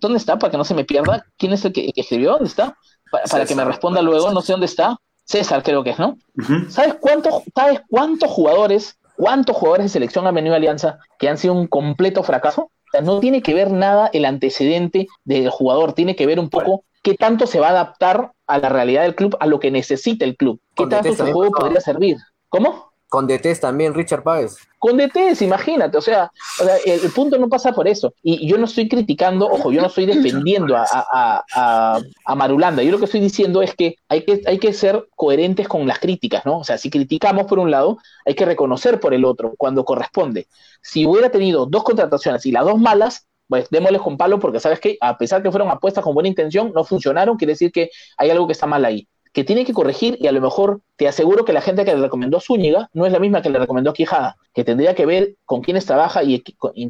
¿Dónde 0.00 0.18
está? 0.18 0.38
Para 0.38 0.50
que 0.50 0.56
no 0.56 0.64
se 0.64 0.74
me 0.74 0.84
pierda. 0.84 1.24
¿Quién 1.36 1.52
es 1.52 1.64
el 1.64 1.72
que, 1.72 1.92
que 1.92 2.00
escribió? 2.00 2.32
¿Dónde 2.32 2.46
está? 2.46 2.76
Para, 3.10 3.24
para, 3.24 3.46
que 3.46 3.54
me 3.54 3.64
responda 3.64 4.02
luego, 4.02 4.30
no 4.32 4.40
sé 4.40 4.52
dónde 4.52 4.66
está. 4.66 4.96
César, 5.24 5.62
creo 5.62 5.84
que 5.84 5.90
es, 5.90 5.98
¿no? 5.98 6.18
Uh 6.36 6.42
-huh. 6.42 6.70
¿Sabes 6.70 6.94
cuántos, 7.00 7.42
sabes 7.54 7.80
cuántos 7.88 8.30
jugadores, 8.30 8.98
cuántos 9.16 9.56
jugadores 9.56 9.86
de 9.86 9.90
selección 9.90 10.26
han 10.26 10.34
venido 10.34 10.54
a 10.54 10.56
Alianza 10.56 10.98
que 11.18 11.28
han 11.28 11.38
sido 11.38 11.54
un 11.54 11.66
completo 11.68 12.22
fracaso? 12.22 12.62
O 12.62 12.90
sea, 12.90 13.00
no 13.00 13.20
tiene 13.20 13.40
que 13.40 13.54
ver 13.54 13.70
nada 13.70 14.10
el 14.12 14.24
antecedente 14.24 15.06
del 15.24 15.48
jugador, 15.48 15.92
tiene 15.92 16.16
que 16.16 16.26
ver 16.26 16.40
un 16.40 16.50
poco 16.50 16.66
bueno. 16.66 16.84
qué 17.02 17.14
tanto 17.14 17.46
se 17.46 17.60
va 17.60 17.68
a 17.68 17.70
adaptar 17.70 18.32
a 18.48 18.58
la 18.58 18.68
realidad 18.68 19.02
del 19.02 19.14
club, 19.14 19.36
a 19.38 19.46
lo 19.46 19.60
que 19.60 19.70
necesita 19.70 20.24
el 20.24 20.36
club, 20.36 20.60
qué 20.74 20.86
tanto 20.88 21.14
su 21.14 21.32
juego 21.32 21.52
podría 21.52 21.80
servir. 21.80 22.16
¿Cómo? 22.48 22.89
Con 23.10 23.26
DTs 23.26 23.58
también, 23.58 23.92
Richard 23.92 24.22
Páez. 24.22 24.56
Con 24.78 24.96
DTs, 24.96 25.42
imagínate, 25.42 25.98
o 25.98 26.00
sea, 26.00 26.30
o 26.60 26.64
sea 26.64 26.76
el, 26.86 27.10
punto 27.10 27.36
no 27.38 27.48
pasa 27.48 27.72
por 27.72 27.88
eso. 27.88 28.14
Y 28.22 28.46
yo 28.46 28.56
no 28.56 28.66
estoy 28.66 28.88
criticando, 28.88 29.48
ojo, 29.48 29.72
yo 29.72 29.80
no 29.80 29.88
estoy 29.88 30.06
defendiendo 30.06 30.76
a, 30.76 32.00
Marulanda. 32.36 32.84
Yo 32.84 32.92
lo 32.92 33.00
que 33.00 33.06
estoy 33.06 33.18
diciendo 33.18 33.62
es 33.62 33.74
que 33.74 33.96
hay, 34.08 34.24
que 34.24 34.40
hay 34.46 34.60
que 34.60 34.72
ser 34.72 35.08
coherentes 35.16 35.66
con 35.66 35.88
las 35.88 35.98
críticas, 35.98 36.46
¿no? 36.46 36.58
O 36.58 36.64
sea, 36.64 36.78
si 36.78 36.88
criticamos 36.88 37.46
por 37.46 37.58
un 37.58 37.72
lado, 37.72 37.98
hay 38.24 38.36
que 38.36 38.44
reconocer 38.44 39.00
por 39.00 39.12
el 39.12 39.24
otro 39.24 39.54
cuando 39.58 39.84
corresponde. 39.84 40.46
Si 40.80 41.04
hubiera 41.04 41.30
tenido 41.30 41.66
dos 41.66 41.82
contrataciones 41.82 42.46
y 42.46 42.52
las 42.52 42.64
dos 42.64 42.78
malas, 42.78 43.26
pues 43.48 43.68
démosles 43.70 44.02
con 44.02 44.16
palo 44.16 44.38
porque 44.38 44.60
sabes 44.60 44.78
que 44.78 44.96
a 45.00 45.18
pesar 45.18 45.42
que 45.42 45.50
fueron 45.50 45.68
apuestas 45.68 46.04
con 46.04 46.14
buena 46.14 46.28
intención, 46.28 46.70
no 46.72 46.84
funcionaron, 46.84 47.36
quiere 47.36 47.54
decir 47.54 47.72
que 47.72 47.90
hay 48.16 48.30
algo 48.30 48.46
que 48.46 48.52
está 48.52 48.68
mal 48.68 48.84
ahí 48.84 49.08
que 49.32 49.44
tiene 49.44 49.64
que 49.64 49.72
corregir 49.72 50.16
y 50.20 50.26
a 50.26 50.32
lo 50.32 50.40
mejor 50.40 50.80
te 50.96 51.08
aseguro 51.08 51.44
que 51.44 51.52
la 51.52 51.60
gente 51.60 51.84
que 51.84 51.94
le 51.94 52.00
recomendó 52.00 52.38
a 52.38 52.40
Zúñiga 52.40 52.90
no 52.92 53.06
es 53.06 53.12
la 53.12 53.20
misma 53.20 53.42
que 53.42 53.50
le 53.50 53.58
recomendó 53.58 53.90
a 53.90 53.94
Quijada, 53.94 54.36
que 54.52 54.64
tendría 54.64 54.94
que 54.94 55.06
ver 55.06 55.36
con 55.44 55.62
quiénes 55.62 55.86
trabaja 55.86 56.22
y 56.24 56.42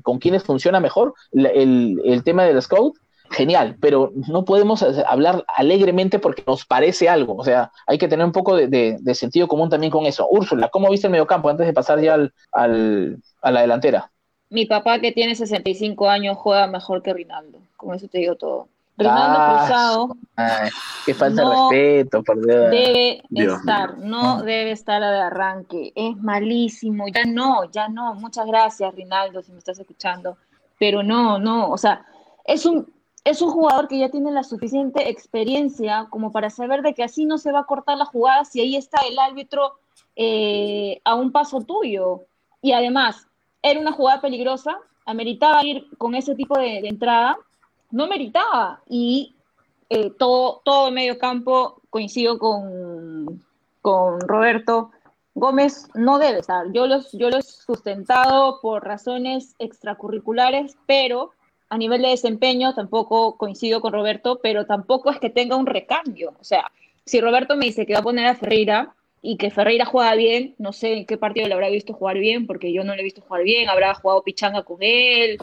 con, 0.02 0.18
quiénes 0.18 0.42
funciona 0.42 0.80
mejor 0.80 1.14
el, 1.32 2.00
el 2.04 2.24
tema 2.24 2.44
del 2.44 2.60
scout. 2.62 2.96
Genial, 3.32 3.76
pero 3.80 4.10
no 4.28 4.44
podemos 4.44 4.82
hablar 4.82 5.44
alegremente 5.46 6.18
porque 6.18 6.42
nos 6.48 6.66
parece 6.66 7.08
algo. 7.08 7.36
O 7.36 7.44
sea, 7.44 7.70
hay 7.86 7.96
que 7.96 8.08
tener 8.08 8.26
un 8.26 8.32
poco 8.32 8.56
de, 8.56 8.66
de, 8.66 8.96
de 8.98 9.14
sentido 9.14 9.46
común 9.46 9.70
también 9.70 9.92
con 9.92 10.04
eso. 10.04 10.26
Úrsula, 10.28 10.68
¿cómo 10.68 10.90
viste 10.90 11.06
el 11.06 11.12
mediocampo 11.12 11.48
antes 11.48 11.64
de 11.64 11.72
pasar 11.72 12.00
ya 12.00 12.14
al, 12.14 12.32
al, 12.50 13.22
a 13.40 13.52
la 13.52 13.60
delantera? 13.60 14.10
Mi 14.48 14.66
papá, 14.66 14.98
que 14.98 15.12
tiene 15.12 15.36
65 15.36 16.08
años, 16.08 16.36
juega 16.38 16.66
mejor 16.66 17.02
que 17.04 17.14
Rinaldo. 17.14 17.60
Con 17.76 17.94
eso 17.94 18.08
te 18.08 18.18
digo 18.18 18.34
todo. 18.34 18.66
Rinaldo 19.00 19.38
ah, 19.38 19.64
Cruzado. 19.66 20.16
Ay, 20.36 20.70
qué 21.06 21.14
falta 21.14 21.42
no 21.42 21.48
de 21.48 21.76
respeto, 21.78 22.22
por 22.22 22.46
Dios. 22.46 22.70
Debe 22.70 23.22
Dios 23.30 23.58
estar, 23.58 23.98
no 23.98 24.42
debe 24.42 24.72
estar 24.72 25.00
de 25.00 25.20
arranque. 25.20 25.92
Es 25.94 26.16
malísimo. 26.18 27.06
Ya 27.08 27.24
no, 27.24 27.64
ya 27.70 27.88
no. 27.88 28.14
Muchas 28.14 28.46
gracias, 28.46 28.94
Rinaldo, 28.94 29.42
si 29.42 29.52
me 29.52 29.58
estás 29.58 29.78
escuchando. 29.78 30.36
Pero 30.78 31.02
no, 31.02 31.38
no. 31.38 31.70
O 31.70 31.78
sea, 31.78 32.04
es 32.44 32.66
un, 32.66 32.92
es 33.24 33.40
un 33.40 33.50
jugador 33.50 33.88
que 33.88 33.98
ya 33.98 34.10
tiene 34.10 34.30
la 34.30 34.42
suficiente 34.42 35.08
experiencia 35.08 36.06
como 36.10 36.30
para 36.30 36.50
saber 36.50 36.82
de 36.82 36.94
que 36.94 37.02
así 37.02 37.24
no 37.24 37.38
se 37.38 37.52
va 37.52 37.60
a 37.60 37.64
cortar 37.66 37.96
la 37.96 38.04
jugada 38.04 38.44
si 38.44 38.60
ahí 38.60 38.76
está 38.76 39.00
el 39.08 39.18
árbitro 39.18 39.78
eh, 40.14 41.00
a 41.04 41.14
un 41.14 41.32
paso 41.32 41.62
tuyo. 41.62 42.26
Y 42.60 42.72
además, 42.72 43.26
era 43.62 43.80
una 43.80 43.92
jugada 43.92 44.20
peligrosa, 44.20 44.78
ameritaba 45.06 45.64
ir 45.64 45.86
con 45.96 46.14
ese 46.14 46.34
tipo 46.34 46.58
de, 46.58 46.82
de 46.82 46.88
entrada 46.88 47.38
no 47.90 48.06
meritaba. 48.06 48.80
Y 48.88 49.34
eh, 49.88 50.10
todo, 50.18 50.62
todo 50.64 50.90
medio 50.90 51.18
campo, 51.18 51.82
coincido 51.90 52.38
con, 52.38 53.42
con 53.82 54.20
Roberto, 54.20 54.92
Gómez 55.34 55.88
no 55.94 56.18
debe 56.18 56.40
estar. 56.40 56.66
Yo 56.72 56.86
los, 56.86 57.12
yo 57.12 57.30
lo 57.30 57.38
he 57.38 57.42
sustentado 57.42 58.60
por 58.60 58.84
razones 58.84 59.54
extracurriculares, 59.58 60.76
pero 60.86 61.32
a 61.68 61.78
nivel 61.78 62.02
de 62.02 62.08
desempeño 62.08 62.74
tampoco 62.74 63.36
coincido 63.36 63.80
con 63.80 63.92
Roberto, 63.92 64.40
pero 64.42 64.66
tampoco 64.66 65.10
es 65.10 65.18
que 65.18 65.30
tenga 65.30 65.56
un 65.56 65.66
recambio. 65.66 66.34
O 66.40 66.44
sea, 66.44 66.70
si 67.04 67.20
Roberto 67.20 67.56
me 67.56 67.66
dice 67.66 67.86
que 67.86 67.92
va 67.94 68.00
a 68.00 68.04
poner 68.04 68.26
a 68.26 68.34
Ferreira 68.34 68.94
y 69.22 69.36
que 69.36 69.50
Ferreira 69.50 69.84
juega 69.84 70.14
bien, 70.14 70.54
no 70.58 70.72
sé 70.72 70.94
en 70.94 71.06
qué 71.06 71.16
partido 71.16 71.46
le 71.46 71.54
habrá 71.54 71.68
visto 71.68 71.92
jugar 71.92 72.18
bien, 72.18 72.46
porque 72.46 72.72
yo 72.72 72.82
no 72.82 72.94
le 72.94 73.02
he 73.02 73.04
visto 73.04 73.22
jugar 73.22 73.44
bien, 73.44 73.68
habrá 73.68 73.94
jugado 73.94 74.22
pichanga 74.22 74.64
con 74.64 74.78
él, 74.80 75.38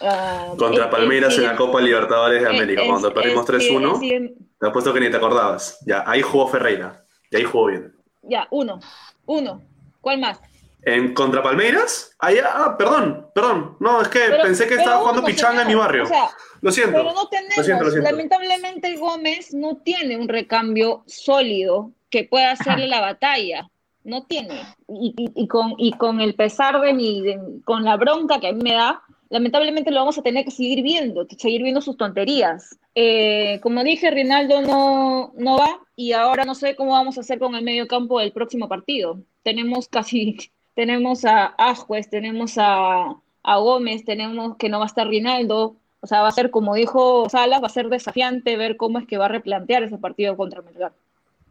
Uh, 0.00 0.56
Contra 0.56 0.90
Palmeiras 0.90 1.36
en 1.38 1.44
la 1.44 1.56
Copa 1.56 1.80
Libertadores 1.80 2.42
de 2.42 2.48
América, 2.48 2.82
es, 2.82 2.88
cuando 2.88 3.14
perdimos 3.14 3.46
3-1. 3.46 4.34
Te 4.58 4.66
apuesto 4.66 4.92
que 4.92 5.00
ni 5.00 5.10
te 5.10 5.16
acordabas. 5.16 5.78
Ya, 5.86 6.04
ahí 6.06 6.22
jugó 6.22 6.48
Ferreira. 6.48 7.04
Y 7.30 7.36
ahí 7.36 7.44
jugó 7.44 7.66
bien. 7.66 7.94
Ya, 8.22 8.46
uno. 8.50 8.80
Uno. 9.26 9.62
¿Cuál 10.00 10.20
más? 10.20 10.40
¿En 10.86 11.14
contra 11.14 11.42
Palmeiras? 11.42 12.14
Ah, 12.18 12.30
ya, 12.30 12.44
ah, 12.52 12.76
perdón, 12.76 13.30
perdón. 13.34 13.76
No, 13.80 14.02
es 14.02 14.08
que 14.08 14.20
pero, 14.28 14.42
pensé 14.42 14.66
que 14.66 14.74
estaba 14.74 14.98
jugando 14.98 15.24
pichanga 15.24 15.62
en 15.62 15.68
mi 15.68 15.74
barrio. 15.74 16.04
O 16.04 16.06
sea, 16.06 16.28
lo 16.60 16.70
siento. 16.70 16.98
Pero 16.98 17.12
no 17.14 17.28
tenemos, 17.28 17.56
lo 17.56 17.64
siento, 17.64 17.84
lo 17.84 17.90
siento. 17.90 18.10
lamentablemente 18.10 18.96
Gómez 18.96 19.54
no 19.54 19.76
tiene 19.76 20.18
un 20.18 20.28
recambio 20.28 21.02
sólido 21.06 21.90
que 22.10 22.24
pueda 22.24 22.52
hacerle 22.52 22.86
la 22.86 23.00
batalla. 23.00 23.68
No 24.02 24.24
tiene. 24.24 24.60
Y, 24.88 25.14
y, 25.16 25.42
y, 25.42 25.48
con, 25.48 25.74
y 25.78 25.92
con 25.94 26.20
el 26.20 26.34
pesar 26.34 26.78
de 26.80 26.92
mi, 26.92 27.22
de, 27.22 27.40
con 27.64 27.84
la 27.84 27.96
bronca 27.96 28.38
que 28.38 28.48
a 28.48 28.52
mí 28.52 28.62
me 28.62 28.74
da, 28.74 29.02
lamentablemente 29.34 29.90
lo 29.90 29.98
vamos 29.98 30.16
a 30.16 30.22
tener 30.22 30.44
que 30.44 30.52
seguir 30.52 30.80
viendo, 30.84 31.26
seguir 31.36 31.60
viendo 31.60 31.80
sus 31.80 31.96
tonterías. 31.96 32.78
Eh, 32.94 33.58
como 33.64 33.82
dije, 33.82 34.12
Rinaldo 34.12 34.62
no, 34.62 35.32
no 35.36 35.58
va 35.58 35.80
y 35.96 36.12
ahora 36.12 36.44
no 36.44 36.54
sé 36.54 36.76
cómo 36.76 36.92
vamos 36.92 37.18
a 37.18 37.22
hacer 37.22 37.40
con 37.40 37.56
el 37.56 37.64
medio 37.64 37.88
campo 37.88 38.20
del 38.20 38.30
próximo 38.30 38.68
partido. 38.68 39.18
Tenemos 39.42 39.88
casi, 39.88 40.36
tenemos 40.74 41.24
a 41.24 41.46
Ajuez, 41.58 42.08
tenemos 42.08 42.58
a, 42.58 43.16
a 43.42 43.56
Gómez, 43.56 44.04
tenemos 44.04 44.56
que 44.56 44.68
no 44.68 44.78
va 44.78 44.84
a 44.84 44.86
estar 44.86 45.08
Rinaldo. 45.08 45.74
O 45.98 46.06
sea, 46.06 46.22
va 46.22 46.28
a 46.28 46.32
ser, 46.32 46.52
como 46.52 46.76
dijo 46.76 47.28
Salas, 47.28 47.60
va 47.60 47.66
a 47.66 47.70
ser 47.70 47.88
desafiante 47.88 48.56
ver 48.56 48.76
cómo 48.76 49.00
es 49.00 49.06
que 49.08 49.18
va 49.18 49.24
a 49.24 49.30
replantear 49.30 49.82
ese 49.82 49.98
partido 49.98 50.36
contra 50.36 50.62
Melgar. 50.62 50.92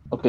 Ok. 0.07 0.27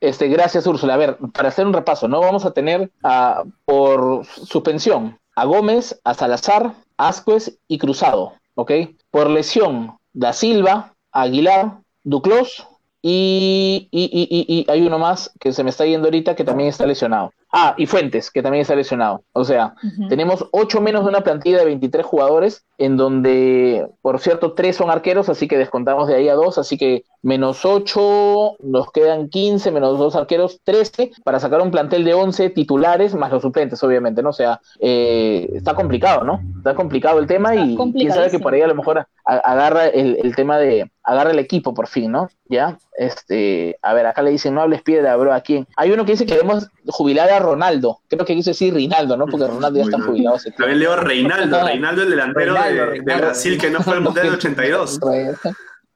Este, 0.00 0.28
gracias, 0.28 0.66
Úrsula. 0.66 0.92
A 0.92 0.98
ver, 0.98 1.16
para 1.32 1.48
hacer 1.48 1.66
un 1.66 1.72
repaso, 1.72 2.08
¿no? 2.08 2.20
Vamos 2.20 2.44
a 2.44 2.52
tener 2.52 2.90
uh, 3.04 3.48
por 3.64 4.26
suspensión 4.26 5.18
a 5.36 5.44
Gómez, 5.44 6.00
a 6.04 6.14
Salazar, 6.14 6.74
Ascuez 6.96 7.58
y 7.68 7.78
Cruzado, 7.78 8.34
¿ok? 8.54 8.72
Por 9.10 9.30
lesión, 9.30 9.98
Da 10.12 10.32
Silva, 10.32 10.94
Aguilar, 11.12 11.78
Duclos 12.04 12.66
y, 13.02 13.88
y, 13.90 14.04
y, 14.04 14.46
y, 14.54 14.70
hay 14.70 14.86
uno 14.86 14.98
más 14.98 15.30
que 15.40 15.52
se 15.52 15.64
me 15.64 15.70
está 15.70 15.84
yendo 15.84 16.06
ahorita 16.06 16.34
que 16.34 16.44
también 16.44 16.68
está 16.68 16.86
lesionado. 16.86 17.32
Ah, 17.56 17.74
y 17.76 17.86
Fuentes, 17.86 18.32
que 18.32 18.42
también 18.42 18.62
está 18.62 18.74
lesionado. 18.74 19.22
O 19.32 19.44
sea, 19.44 19.76
tenemos 20.08 20.44
ocho 20.50 20.80
menos 20.80 21.04
de 21.04 21.10
una 21.10 21.20
plantilla 21.20 21.58
de 21.58 21.66
23 21.66 22.04
jugadores, 22.04 22.64
en 22.78 22.96
donde, 22.96 23.86
por 24.02 24.18
cierto, 24.18 24.54
tres 24.54 24.74
son 24.74 24.90
arqueros, 24.90 25.28
así 25.28 25.46
que 25.46 25.56
descontamos 25.56 26.08
de 26.08 26.16
ahí 26.16 26.28
a 26.28 26.34
dos, 26.34 26.58
así 26.58 26.76
que 26.76 27.04
menos 27.22 27.64
ocho, 27.64 28.56
nos 28.58 28.90
quedan 28.90 29.28
15, 29.28 29.70
menos 29.70 29.98
dos 29.98 30.16
arqueros, 30.16 30.60
13, 30.64 31.12
para 31.22 31.38
sacar 31.38 31.60
un 31.60 31.70
plantel 31.70 32.04
de 32.04 32.14
11 32.14 32.50
titulares, 32.50 33.14
más 33.14 33.30
los 33.30 33.42
suplentes, 33.42 33.80
obviamente, 33.84 34.20
¿no? 34.20 34.30
O 34.30 34.34
sea, 34.34 34.60
eh, 34.80 35.48
está 35.54 35.74
complicado, 35.74 36.24
¿no? 36.24 36.40
Está 36.58 36.74
complicado 36.74 37.20
el 37.20 37.28
tema 37.28 37.54
y 37.54 37.76
quién 37.92 38.12
sabe 38.12 38.32
que 38.32 38.40
por 38.40 38.52
ahí 38.52 38.62
a 38.62 38.66
lo 38.66 38.74
mejor 38.74 39.06
agarra 39.24 39.86
el, 39.86 40.18
el 40.22 40.34
tema 40.34 40.58
de, 40.58 40.90
agarra 41.04 41.30
el 41.30 41.38
equipo 41.38 41.72
por 41.72 41.86
fin, 41.86 42.10
¿no? 42.10 42.28
Ya, 42.48 42.78
este, 42.96 43.78
a 43.82 43.94
ver, 43.94 44.06
acá 44.06 44.22
le 44.22 44.30
dicen, 44.30 44.54
no 44.54 44.62
hables 44.62 44.82
piedra, 44.82 45.16
bro, 45.16 45.32
¿a 45.32 45.40
quién? 45.40 45.66
Hay 45.76 45.92
uno 45.92 46.04
que 46.04 46.12
dice 46.12 46.26
que 46.26 46.34
debemos 46.34 46.68
jubilar 46.86 47.30
a 47.30 47.38
Ronaldo, 47.44 48.00
creo 48.08 48.24
que 48.24 48.34
quiso 48.34 48.50
decir 48.50 48.74
Rinaldo, 48.74 49.16
¿no? 49.16 49.26
Porque 49.26 49.46
Ronaldo 49.46 49.78
ya 49.78 49.84
está 49.84 50.00
jubilado. 50.00 50.36
También 50.56 50.78
leo 50.78 50.96
Reinaldo, 50.96 51.64
Reinaldo 51.64 52.02
el 52.02 52.10
delantero 52.10 52.54
de, 52.54 53.00
Brasil 53.00 53.58
que 53.58 53.70
no 53.70 53.80
fue 53.80 53.94
el 53.94 54.00
Mundial 54.00 54.26
del 54.26 54.34
82. 54.34 55.00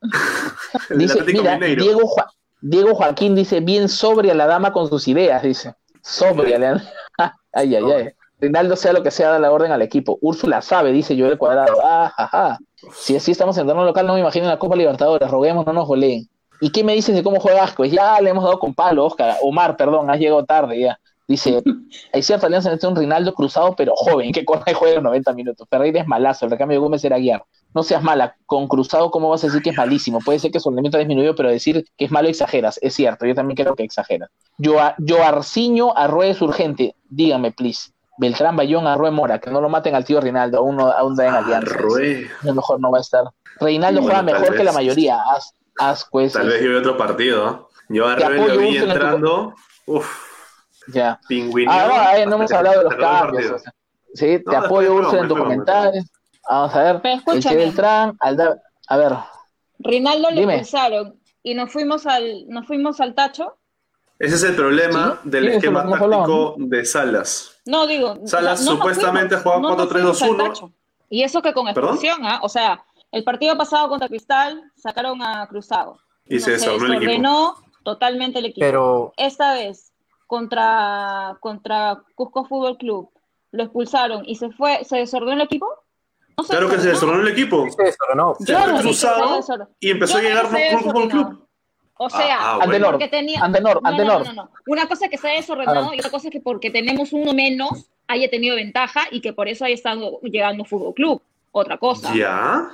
dice, 0.91 1.23
mira, 1.25 1.59
Diego, 1.59 2.15
Diego 2.61 2.95
Joaquín 2.95 3.35
dice, 3.35 3.61
bien 3.61 3.89
sobria 3.89 4.35
la 4.35 4.47
dama 4.47 4.73
con 4.73 4.89
sus 4.89 5.09
ideas, 5.09 5.43
dice. 5.43 5.75
Sobria, 6.03 6.59
le 6.59 6.67
ay, 7.53 7.75
ay, 7.75 7.93
ay. 7.93 8.09
Rinaldo 8.41 8.77
sea 8.77 8.93
lo 8.93 9.03
que 9.03 9.11
sea, 9.11 9.31
da 9.31 9.39
la 9.39 9.51
orden 9.51 9.73
al 9.73 9.83
equipo. 9.83 10.19
Úrsula 10.21 10.63
sabe, 10.63 10.93
dice 10.93 11.17
yo 11.17 11.27
el 11.27 11.39
cuadrado. 11.39 11.79
Ah, 11.83 12.13
jaja. 12.17 12.59
Si 12.95 13.17
así 13.17 13.33
estamos 13.33 13.57
en 13.57 13.63
entorno 13.63 13.85
local, 13.85 14.07
no 14.07 14.15
me 14.15 14.21
imagino 14.21 14.45
en 14.45 14.51
la 14.51 14.59
Copa 14.59 14.77
Libertadores. 14.77 15.29
Roguemos, 15.29 15.67
no 15.67 15.73
nos 15.73 15.89
goleen. 15.89 16.29
¿Y 16.61 16.71
qué 16.71 16.85
me 16.85 16.95
dices 16.95 17.15
de 17.15 17.23
cómo 17.23 17.41
juega 17.41 17.65
Asco? 17.65 17.85
Ya 17.85 18.21
le 18.21 18.31
hemos 18.31 18.45
dado 18.45 18.59
con 18.59 18.75
palo, 18.75 19.05
Oscar. 19.05 19.37
Omar, 19.43 19.77
perdón, 19.77 20.11
has 20.11 20.19
llegado 20.19 20.45
tarde 20.45 20.81
ya. 20.81 21.01
Dice, 21.29 21.62
cierta 22.22 22.47
alianza 22.47 22.72
entre 22.72 22.89
un 22.89 22.97
Rinaldo 22.97 23.35
cruzado, 23.35 23.76
pero 23.76 23.93
joven, 23.95 24.33
que 24.33 24.47
corre 24.47 24.72
y 24.72 24.72
juega 24.72 25.03
90 25.03 25.35
minutos. 25.35 25.68
Ferreira 25.68 26.01
es 26.01 26.07
malazo, 26.07 26.47
el 26.47 26.51
recambio 26.51 26.76
de 26.76 26.81
Gómez 26.81 27.05
era 27.05 27.18
guiar. 27.18 27.45
No 27.74 27.83
seas 27.83 28.03
mala, 28.03 28.35
con 28.47 28.66
cruzado, 28.66 29.11
¿cómo 29.11 29.29
vas 29.29 29.45
a 29.45 29.49
decir 29.49 29.61
que 29.61 29.68
es 29.68 29.76
malísimo? 29.76 30.20
Puede 30.24 30.39
ser 30.39 30.51
que 30.51 30.59
su 30.59 30.70
rendimiento 30.70 30.97
ha 30.97 31.01
disminuido, 31.01 31.35
pero 31.35 31.51
decir 31.51 31.85
que 31.99 32.07
es 32.07 32.11
malo 32.11 32.29
exageras. 32.29 32.79
Es 32.81 32.95
cierto, 32.95 33.26
yo 33.26 33.35
también 33.35 33.57
creo 33.57 33.76
que 33.76 33.83
exageras. 33.83 34.31
Yo, 34.57 34.79
Joarciño 35.07 35.95
Arrué 35.95 36.31
es 36.31 36.41
urgente. 36.41 36.97
Dígame, 37.11 37.53
please. 37.53 37.91
Beltrán 38.16 38.57
Bayón 38.57 38.87
Arrué 38.87 39.11
Mora, 39.11 39.39
que 39.39 39.51
no 39.51 39.61
lo 39.61 39.68
maten 39.68 39.95
al 39.95 40.07
tío 40.07 40.22
Rinaldo, 40.22 40.59
aún, 40.59 40.76
no, 40.76 40.91
aún 40.91 41.14
da 41.14 41.26
en 41.26 41.35
alianza. 41.35 41.74
A 41.74 42.47
lo 42.47 42.55
mejor 42.55 42.81
no 42.81 42.91
va 42.91 42.99
a 42.99 43.01
estar. 43.03 43.24
Reinaldo 43.61 44.01
juega 44.01 44.22
mejor 44.22 44.57
que 44.57 44.64
la 44.64 44.72
mayoría. 44.72 45.20
asco 45.79 46.26
Tal 46.26 46.49
vez 46.49 46.62
yo 46.62 46.79
otro 46.79 46.97
partido. 46.97 47.68
Yo 47.91 48.09
a 48.09 48.14
Arrué 48.14 48.49
lo 48.49 48.57
vi 48.57 48.79
entrando. 48.79 49.55
Uf 49.85 50.28
ya. 50.93 51.20
Ah, 51.68 52.14
no, 52.20 52.30
no 52.30 52.36
hemos 52.36 52.53
hablado 52.53 52.78
de 52.78 52.84
los 52.84 52.95
cambios. 52.97 53.62
sí, 54.14 54.43
te 54.45 54.57
apoyo, 54.57 54.95
Úrsula, 54.95 55.22
en 55.22 55.28
tu 55.28 55.36
comentario. 55.36 56.03
Vamos 56.49 56.74
a 56.74 56.93
ver. 56.93 57.01
El 57.05 57.57
Beltrán, 57.57 58.16
al 58.20 58.61
a 58.89 58.97
ver. 58.97 59.12
Rinaldo 59.80 60.30
le 60.30 60.43
expulsaron 60.43 61.20
y 61.43 61.55
nos 61.55 61.72
fuimos 61.72 62.07
al, 62.07 62.49
nos 62.49 62.66
fuimos 62.66 63.01
al 63.01 63.14
tacho. 63.14 63.57
Ese 64.18 64.34
es 64.34 64.43
el 64.43 64.57
problema 64.57 65.20
del 65.22 65.49
esquema 65.49 65.89
táctico 65.89 66.57
de 66.59 66.84
Salas. 66.84 67.61
No, 67.66 67.86
digo. 67.86 68.18
Salas 68.24 68.64
supuestamente 68.64 69.36
juega 69.36 69.59
4-3-2-1. 69.59 70.72
Y 71.11 71.22
eso 71.22 71.41
que 71.41 71.53
con 71.53 71.68
expulsión, 71.68 72.24
¿ah? 72.24 72.41
O 72.43 72.49
sea, 72.49 72.84
el 73.12 73.22
partido 73.24 73.57
pasado 73.57 73.89
contra 73.89 74.09
Cristal 74.09 74.62
sacaron 74.76 75.22
a 75.22 75.47
Cruzado. 75.47 75.99
Y 76.26 76.41
se 76.41 76.53
desordenó 76.53 77.55
totalmente 77.84 78.41
el 78.41 78.47
equipo. 78.47 78.66
Pero... 78.66 79.12
Esta 79.16 79.55
vez 79.55 79.93
contra, 80.29 81.37
contra 81.41 82.01
Cusco 82.14 82.45
Fútbol 82.45 82.76
Club, 82.76 83.11
lo 83.51 83.64
expulsaron 83.64 84.22
y 84.24 84.37
se 84.37 84.51
fue, 84.51 84.85
¿se 84.85 84.99
desordenó 84.99 85.33
el 85.33 85.41
equipo? 85.41 85.66
claro 86.49 86.68
que 86.68 86.79
se 86.79 86.91
desordenó 86.91 87.22
el 87.22 87.29
equipo. 87.29 87.66
Se 87.70 87.83
desordenó. 87.83 88.37
Se 88.39 88.55
y 89.81 89.91
empezó 89.91 90.18
a 90.18 90.20
llegar 90.20 90.47
Cusco 90.47 90.91
Fútbol 90.91 91.09
Club. 91.09 91.49
O 92.01 92.09
sea, 92.09 92.37
ah, 92.39 92.59
ah, 92.62 92.81
porque 92.85 93.09
tenía... 93.09 93.41
Antenor, 93.41 93.83
no, 93.83 93.91
no, 93.91 94.33
no, 94.33 94.51
Una 94.68 94.87
cosa 94.87 95.07
es 95.07 95.11
que 95.11 95.18
se 95.18 95.29
haya 95.29 95.41
desordenado 95.41 95.93
y 95.93 95.99
otra 95.99 96.12
cosa 96.12 96.29
es 96.29 96.33
que 96.33 96.41
porque 96.41 96.70
tenemos 96.70 97.12
uno 97.12 97.33
menos 97.33 97.91
haya 98.07 98.31
tenido 98.31 98.55
ventaja 98.55 99.03
y 99.11 99.20
que 99.20 99.33
por 99.33 99.49
eso 99.49 99.64
haya 99.64 99.74
estado 99.74 100.20
llegando 100.20 100.64
Fútbol 100.64 100.95
Club. 100.95 101.22
Otra 101.51 101.76
cosa. 101.76 102.14
Ya, 102.14 102.68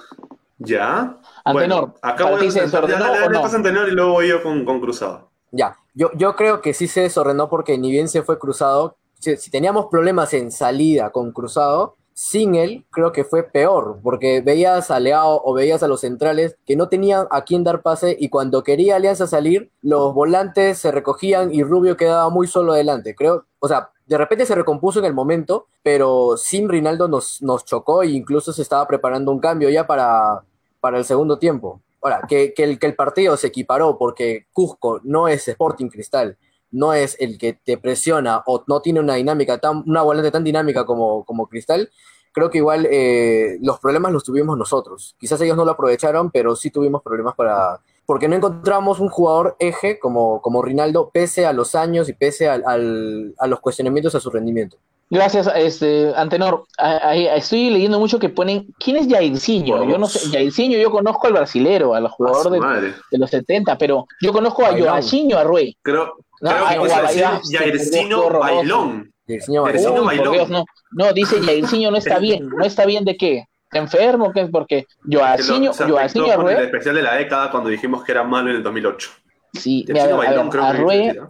ya. 0.58 1.16
Antenor, 1.44 1.80
bueno, 1.80 1.94
acá 2.02 2.24
voy 2.24 2.46
a 2.46 2.50
ya, 2.50 2.64
Antenor 2.64 3.88
y 3.88 3.92
luego 3.92 4.12
voy 4.12 4.28
yo 4.28 4.42
con, 4.42 4.64
con 4.66 4.80
Cruzado. 4.80 5.30
Ya, 5.56 5.76
yo, 5.94 6.10
yo 6.16 6.34
creo 6.34 6.60
que 6.60 6.74
sí 6.74 6.88
se 6.88 7.02
desordenó 7.02 7.48
porque 7.48 7.78
ni 7.78 7.90
bien 7.90 8.08
se 8.08 8.22
fue 8.22 8.40
cruzado, 8.40 8.96
si, 9.20 9.50
teníamos 9.50 9.86
problemas 9.86 10.34
en 10.34 10.50
salida 10.50 11.10
con 11.10 11.32
cruzado, 11.32 11.94
sin 12.12 12.54
él 12.54 12.84
creo 12.90 13.12
que 13.12 13.24
fue 13.24 13.44
peor, 13.44 13.98
porque 14.02 14.40
veías 14.40 14.90
a 14.90 15.00
Leao 15.00 15.40
o 15.44 15.54
veías 15.54 15.82
a 15.82 15.88
los 15.88 16.00
centrales 16.00 16.56
que 16.66 16.76
no 16.76 16.88
tenían 16.88 17.26
a 17.30 17.42
quién 17.42 17.64
dar 17.64 17.82
pase 17.82 18.16
y 18.18 18.28
cuando 18.28 18.62
quería 18.62 18.96
Alianza 18.96 19.26
salir, 19.26 19.70
los 19.80 20.12
volantes 20.12 20.78
se 20.78 20.90
recogían 20.90 21.54
y 21.54 21.62
Rubio 21.62 21.96
quedaba 21.96 22.28
muy 22.30 22.46
solo 22.46 22.72
adelante. 22.72 23.14
Creo, 23.14 23.46
o 23.60 23.68
sea, 23.68 23.90
de 24.06 24.18
repente 24.18 24.46
se 24.46 24.54
recompuso 24.54 24.98
en 24.98 25.06
el 25.06 25.14
momento, 25.14 25.66
pero 25.82 26.36
sin 26.36 26.68
Rinaldo 26.68 27.08
nos, 27.08 27.40
nos 27.42 27.64
chocó 27.64 28.02
e 28.02 28.08
incluso 28.08 28.52
se 28.52 28.62
estaba 28.62 28.86
preparando 28.86 29.32
un 29.32 29.40
cambio 29.40 29.70
ya 29.70 29.86
para, 29.86 30.42
para 30.80 30.98
el 30.98 31.04
segundo 31.04 31.38
tiempo. 31.38 31.80
Ahora, 32.04 32.20
que, 32.28 32.52
que 32.52 32.62
el 32.64 32.94
partido 32.94 33.34
se 33.38 33.46
equiparó 33.46 33.96
porque 33.96 34.46
Cusco 34.52 35.00
no 35.04 35.26
es 35.26 35.48
Sporting 35.48 35.88
Cristal, 35.88 36.36
no 36.74 36.92
es 36.92 37.16
el 37.20 37.38
que 37.38 37.54
te 37.54 37.78
presiona 37.78 38.42
o 38.46 38.64
no 38.66 38.82
tiene 38.82 39.00
una 39.00 39.14
dinámica 39.14 39.58
tan, 39.58 39.84
una 39.86 40.02
volante 40.02 40.30
tan 40.30 40.44
dinámica 40.44 40.84
como, 40.84 41.24
Cristal, 41.48 41.88
creo 42.32 42.50
que 42.50 42.58
igual 42.58 42.86
eh, 42.90 43.58
los 43.62 43.78
problemas 43.78 44.12
los 44.12 44.24
tuvimos 44.24 44.58
nosotros. 44.58 45.14
Quizás 45.18 45.40
ellos 45.40 45.56
no 45.56 45.64
lo 45.64 45.70
aprovecharon, 45.70 46.30
pero 46.30 46.54
sí 46.56 46.70
tuvimos 46.70 47.02
problemas 47.02 47.34
para... 47.36 47.80
Porque 48.04 48.28
no 48.28 48.36
encontramos 48.36 49.00
un 49.00 49.08
jugador 49.08 49.56
eje 49.60 49.98
como, 49.98 50.62
Rinaldo, 50.62 51.10
pese 51.10 51.46
a 51.46 51.54
los 51.54 51.74
años 51.74 52.08
y 52.08 52.12
pese 52.12 52.50
a 52.50 52.76
los 52.76 53.60
cuestionamientos 53.60 54.14
a 54.14 54.20
su 54.20 54.30
rendimiento. 54.30 54.76
Gracias, 55.10 55.50
este, 55.54 56.12
Antenor. 56.16 56.64
estoy 57.36 57.70
leyendo 57.70 57.98
mucho 57.98 58.18
que 58.18 58.28
ponen. 58.28 58.66
¿Quién 58.78 58.96
es 58.96 59.08
Jairzinho? 59.08 59.84
Yo 59.88 59.98
no 59.98 60.06
sé. 60.06 60.30
Jairzinho, 60.30 60.78
yo 60.78 60.90
conozco 60.90 61.26
al 61.26 61.34
brasilero, 61.34 61.94
al 61.94 62.08
jugador 62.08 62.50
de, 62.50 63.18
los 63.18 63.30
70, 63.30 63.78
pero 63.78 64.06
yo 64.20 64.32
conozco 64.32 64.64
a 64.64 64.76
Joaquinho 64.76 65.38
Arrué. 65.38 65.76
Creo, 65.82 66.14
creo 66.40 66.84
que 66.84 67.56
Jairzinho 67.56 68.30
Bailón. 68.30 69.12
Jairzinho 69.26 69.62
Bailón. 69.62 70.50
no, 70.50 70.64
no, 70.92 71.12
dice 71.12 71.40
Jairzinho 71.40 71.90
no 71.90 71.98
está 71.98 72.18
bien. 72.18 72.48
¿No 72.48 72.64
está 72.64 72.86
bien 72.86 73.04
de 73.04 73.16
qué? 73.16 73.44
enfermo? 73.78 74.32
¿Qué? 74.32 74.46
Porque 74.46 74.86
Joaquinho, 75.10 75.72
Joaquinho 75.72 76.32
Arrué. 76.32 76.54
el 76.54 76.64
especial 76.64 76.94
de 76.94 77.02
la 77.02 77.14
década 77.16 77.50
cuando 77.50 77.68
dijimos 77.70 78.04
que 78.04 78.12
era 78.12 78.22
malo 78.22 78.50
en 78.50 78.56
el 78.56 78.62
2008. 78.62 79.10
Sí, 79.54 79.84
mira, 79.88 80.04
Arrué. 80.04 81.20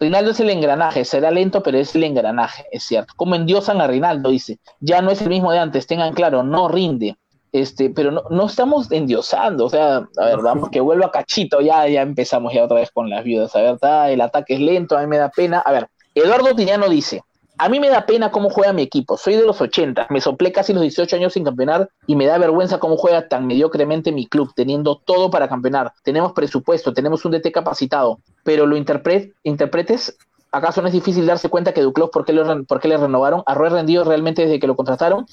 Rinaldo 0.00 0.30
es 0.30 0.40
el 0.40 0.50
engranaje, 0.50 1.04
será 1.04 1.30
lento, 1.30 1.62
pero 1.62 1.78
es 1.78 1.94
el 1.94 2.04
engranaje, 2.04 2.66
es 2.70 2.84
cierto. 2.84 3.14
Como 3.16 3.34
endiosan 3.34 3.80
a 3.80 3.86
Rinaldo, 3.86 4.30
dice. 4.30 4.58
Ya 4.80 5.02
no 5.02 5.10
es 5.10 5.22
el 5.22 5.28
mismo 5.28 5.52
de 5.52 5.58
antes, 5.58 5.86
tengan 5.86 6.14
claro, 6.14 6.42
no 6.42 6.68
rinde. 6.68 7.16
Este, 7.52 7.88
pero 7.88 8.10
no, 8.10 8.22
no 8.28 8.46
estamos 8.46 8.92
endiosando, 8.92 9.64
o 9.64 9.70
sea, 9.70 10.06
a 10.18 10.24
ver, 10.26 10.38
vamos 10.42 10.68
que 10.68 10.80
vuelva 10.80 11.10
Cachito, 11.10 11.62
ya, 11.62 11.88
ya 11.88 12.02
empezamos 12.02 12.52
ya 12.52 12.64
otra 12.64 12.80
vez 12.80 12.90
con 12.90 13.08
las 13.08 13.24
viudas, 13.24 13.56
a 13.56 13.62
ver, 13.62 13.78
el 14.10 14.20
ataque 14.20 14.54
es 14.54 14.60
lento, 14.60 14.98
a 14.98 15.00
mí 15.00 15.06
me 15.06 15.16
da 15.16 15.30
pena. 15.30 15.60
A 15.60 15.72
ver, 15.72 15.88
Eduardo 16.14 16.54
Tiniano 16.54 16.86
dice, 16.88 17.22
a 17.58 17.68
mí 17.68 17.80
me 17.80 17.88
da 17.88 18.06
pena 18.06 18.30
cómo 18.30 18.50
juega 18.50 18.72
mi 18.72 18.82
equipo. 18.82 19.16
Soy 19.16 19.36
de 19.36 19.44
los 19.44 19.60
80, 19.60 20.08
me 20.10 20.20
soplé 20.20 20.52
casi 20.52 20.72
los 20.72 20.82
18 20.82 21.16
años 21.16 21.32
sin 21.32 21.44
campeonar 21.44 21.90
y 22.06 22.16
me 22.16 22.26
da 22.26 22.38
vergüenza 22.38 22.78
cómo 22.78 22.96
juega 22.96 23.28
tan 23.28 23.46
mediocremente 23.46 24.12
mi 24.12 24.26
club, 24.26 24.52
teniendo 24.54 24.96
todo 24.96 25.30
para 25.30 25.48
campeonar. 25.48 25.92
Tenemos 26.02 26.32
presupuesto, 26.32 26.92
tenemos 26.92 27.24
un 27.24 27.32
DT 27.32 27.52
capacitado, 27.52 28.20
pero 28.44 28.66
lo 28.66 28.76
interpretes. 28.76 30.16
¿Acaso 30.52 30.80
no 30.80 30.88
es 30.88 30.94
difícil 30.94 31.26
darse 31.26 31.48
cuenta 31.48 31.72
que 31.72 31.82
Duclos, 31.82 32.10
¿por 32.10 32.24
qué, 32.24 32.32
le 32.32 32.96
renovaron? 32.96 33.42
Arroyo 33.46 33.74
rendido 33.74 34.04
realmente 34.04 34.42
desde 34.42 34.60
que 34.60 34.66
lo 34.66 34.76
contrataron 34.76 35.26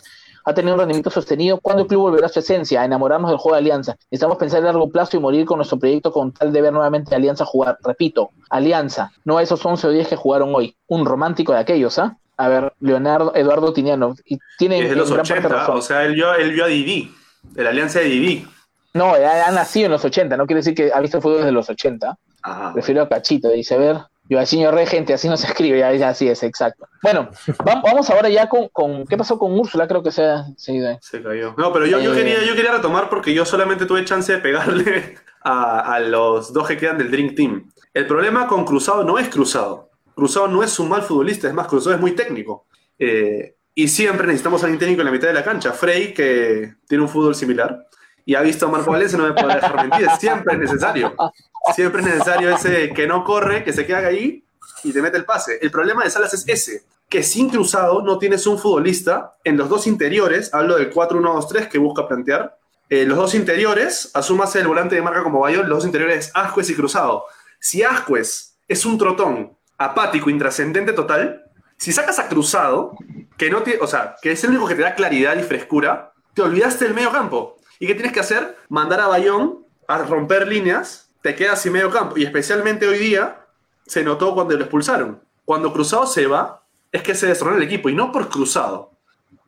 ha 0.44 0.54
tenido 0.54 0.74
un 0.74 0.80
rendimiento 0.80 1.10
sostenido. 1.10 1.60
¿Cuándo 1.60 1.84
el 1.84 1.88
club 1.88 2.02
volverá 2.02 2.28
a 2.28 2.30
su 2.30 2.40
esencia, 2.40 2.82
a 2.82 2.86
enamorarnos 2.86 3.32
del 3.32 3.38
juego 3.38 3.56
de 3.56 3.62
Alianza? 3.62 3.96
Necesitamos 4.12 4.38
pensar 4.38 4.62
a 4.62 4.66
largo 4.66 4.90
plazo 4.90 5.18
y 5.18 5.20
morir 5.20 5.46
con 5.46 5.58
nuestro 5.58 5.80
proyecto 5.80 6.12
con 6.12 6.32
tal 6.32 6.52
de 6.52 6.62
ver 6.62 6.74
nuevamente 6.74 7.14
a 7.14 7.18
Alianza 7.18 7.46
jugar. 7.46 7.78
Repito, 7.84 8.32
Alianza, 8.50 9.12
no 9.26 9.38
a 9.38 9.44
esos 9.44 9.66
11 9.66 9.88
o 9.88 9.90
10 9.92 10.08
que 10.08 10.16
jugaron 10.16 10.54
hoy. 10.54 10.76
Un 10.88 11.06
romántico 11.06 11.54
de 11.54 11.60
aquellos, 11.60 11.98
¿ah? 12.00 12.18
A 12.38 12.48
ver, 12.48 12.74
Leonardo, 12.80 13.34
Eduardo 13.36 13.74
Tiniano. 13.74 14.16
Y 14.26 14.40
tiene 14.58 14.80
es 14.80 14.90
de 14.90 14.96
los 14.96 15.12
80, 15.12 15.72
o 15.72 15.82
sea, 15.82 16.04
él 16.04 16.16
vio, 16.16 16.34
él 16.34 16.52
vio 16.52 16.66
a 16.66 16.68
Didi, 16.68 17.14
de 17.44 17.64
la 17.64 17.70
Alianza 17.70 18.00
de 18.00 18.06
Didi. 18.06 18.48
No, 18.94 19.14
ha, 19.14 19.52
nacido 19.52 19.88
en 19.88 19.92
los 19.94 20.06
80, 20.06 20.38
no 20.38 20.46
quiere 20.46 20.60
decir 20.60 20.76
que 20.76 20.92
ha 20.94 21.00
visto 21.00 21.18
el 21.18 21.24
fútbol 21.24 21.38
desde 21.40 21.52
los 21.52 21.70
80. 21.70 22.18
Ajá, 22.44 22.74
Prefiero 22.74 23.02
a 23.02 23.10
Cachito, 23.10 23.50
dice, 23.50 23.76
a 23.76 23.78
ver, 23.78 23.98
Yo, 24.30 24.40
al 24.40 24.48
señor 24.48 24.74
regente, 24.74 25.14
así 25.14 25.28
no 25.28 25.36
se 25.36 25.48
escribe, 25.48 25.78
ya, 25.80 25.92
ya 25.94 26.10
así 26.10 26.28
es, 26.30 26.42
exacto. 26.44 26.88
Bueno, 27.02 27.30
va- 27.68 27.82
vamos 27.84 28.10
ahora 28.10 28.30
ya 28.30 28.48
con, 28.48 28.70
con- 28.70 29.06
¿qué 29.06 29.18
pasó 29.18 29.38
con 29.38 29.52
Úrsula? 29.60 29.88
Creo 29.88 30.02
que 30.02 30.12
se 30.12 30.24
ha 30.24 30.46
ahí. 30.46 30.98
Se 31.02 31.22
cayó. 31.22 31.54
No, 31.58 31.74
pero 31.74 31.86
yo, 31.86 32.00
yo 32.00 32.14
Eh. 32.14 32.18
quería, 32.18 32.44
yo 32.44 32.56
quería 32.56 32.72
retomar 32.72 33.10
porque 33.10 33.34
yo 33.34 33.44
solamente 33.46 33.86
tuve 33.86 34.06
chance 34.06 34.32
de 34.32 34.38
pegarle 34.40 35.16
a, 35.44 35.96
a 35.96 36.00
los 36.00 36.54
dos 36.54 36.68
que 36.68 36.78
quedan 36.78 36.98
del 36.98 37.12
Dream 37.12 37.36
Team. 37.36 37.70
El 37.94 38.08
problema 38.08 38.48
con 38.48 38.64
Cruzado 38.66 39.04
no 39.04 39.20
es 39.20 39.28
Cruzado. 39.30 39.90
Cruzado 40.16 40.48
no 40.48 40.64
es 40.64 40.80
un 40.80 40.90
mal 40.90 41.02
futbolista, 41.02 41.48
es 41.48 41.54
más, 41.54 41.68
Cruzado 41.68 41.96
es 41.96 42.02
muy 42.02 42.12
técnico. 42.14 42.66
Eh, 42.98 43.56
y 43.76 43.88
siempre 43.88 44.28
necesitamos 44.28 44.62
a 44.62 44.68
alguien 44.68 44.80
técnico 44.80 45.02
en 45.02 45.06
la 45.08 45.12
mitad 45.12 45.28
de 45.28 45.34
la 45.34 45.44
cancha. 45.44 45.72
Frey, 45.74 46.14
que 46.14 46.76
tiene 46.88 47.04
un 47.04 47.10
fútbol 47.10 47.34
similar, 47.36 47.88
y 48.26 48.36
ha 48.36 48.42
visto 48.42 48.68
a 48.68 48.70
Marco 48.70 48.92
Valencia, 48.92 49.18
no 49.18 49.26
me 49.26 49.34
puede 49.34 49.56
dejar 49.56 49.76
mentir. 49.90 50.08
Siempre 50.20 50.54
es 50.54 50.60
necesario. 50.62 51.14
Siempre 51.74 52.02
es 52.02 52.08
necesario 52.08 52.56
ese 52.56 52.90
que 52.94 53.08
no 53.08 53.24
corre, 53.24 53.64
que 53.64 53.74
se 53.74 53.86
queda 53.86 54.00
ahí 54.00 54.44
y 54.84 54.92
te 54.92 55.02
mete 55.02 55.18
el 55.18 55.26
pase. 55.26 55.60
El 55.62 55.72
problema 55.72 56.04
de 56.04 56.10
Salas 56.10 56.34
es 56.34 56.44
ese, 56.48 56.84
que 57.10 57.24
sin 57.24 57.50
cruzado 57.50 58.02
no 58.02 58.18
tienes 58.18 58.46
un 58.48 58.60
futbolista 58.60 59.34
en 59.44 59.58
los 59.58 59.70
dos 59.70 59.88
interiores, 59.88 60.54
hablo 60.54 60.76
del 60.76 60.92
4-1-2-3 60.92 61.70
que 61.70 61.78
busca 61.78 62.08
plantear, 62.08 62.58
eh, 62.90 63.06
los 63.06 63.18
dos 63.18 63.34
interiores, 63.34 64.12
asúmase 64.14 64.60
el 64.60 64.68
volante 64.68 64.96
de 64.96 65.02
marca 65.02 65.24
como 65.24 65.40
Bayón, 65.40 65.70
los 65.70 65.80
dos 65.80 65.86
interiores 65.86 66.32
Ascuez 66.34 66.70
y 66.70 66.76
Cruzado. 66.76 67.26
Si 67.60 67.82
Ascuez 67.82 68.56
es 68.68 68.86
un 68.86 68.98
trotón 68.98 69.58
apático, 69.78 70.30
intrascendente 70.30 70.94
total, 70.94 71.44
si 71.78 71.92
sacas 71.92 72.20
a 72.20 72.28
Cruzado, 72.28 72.96
que 73.38 73.50
no 73.50 73.64
o 73.82 73.88
sea, 73.88 74.16
que 74.22 74.32
es 74.32 74.44
el 74.44 74.52
único 74.52 74.68
que 74.68 74.76
te 74.76 74.84
da 74.84 74.96
claridad 74.96 75.38
y 75.38 75.44
frescura, 75.44 76.14
te 76.34 76.42
olvidaste 76.42 76.86
del 76.86 76.94
medio 76.94 77.12
campo. 77.12 77.58
¿Y 77.80 77.88
qué 77.88 77.96
tienes 77.96 78.14
que 78.14 78.20
hacer? 78.20 78.58
Mandar 78.70 79.00
a 79.02 79.08
Bayón 79.08 79.66
a 79.88 80.00
romper 80.00 80.48
líneas, 80.48 81.03
te 81.24 81.36
quedas 81.36 81.62
sin 81.62 81.74
medio 81.74 81.90
campo. 81.90 82.18
Y 82.18 82.24
especialmente 82.24 82.86
hoy 82.86 83.00
día 83.00 83.48
se 83.88 84.04
notó 84.04 84.36
cuando 84.36 84.56
lo 84.56 84.62
expulsaron. 84.62 85.24
Cuando 85.46 85.74
Cruzado 85.74 86.06
se 86.06 86.28
va, 86.28 86.66
es 86.92 87.02
que 87.02 87.16
se 87.16 87.28
desordenó 87.28 87.58
el 87.58 87.64
equipo. 87.64 87.90
Y 87.90 87.96
no 87.96 88.12
por 88.12 88.30
Cruzado, 88.30 88.92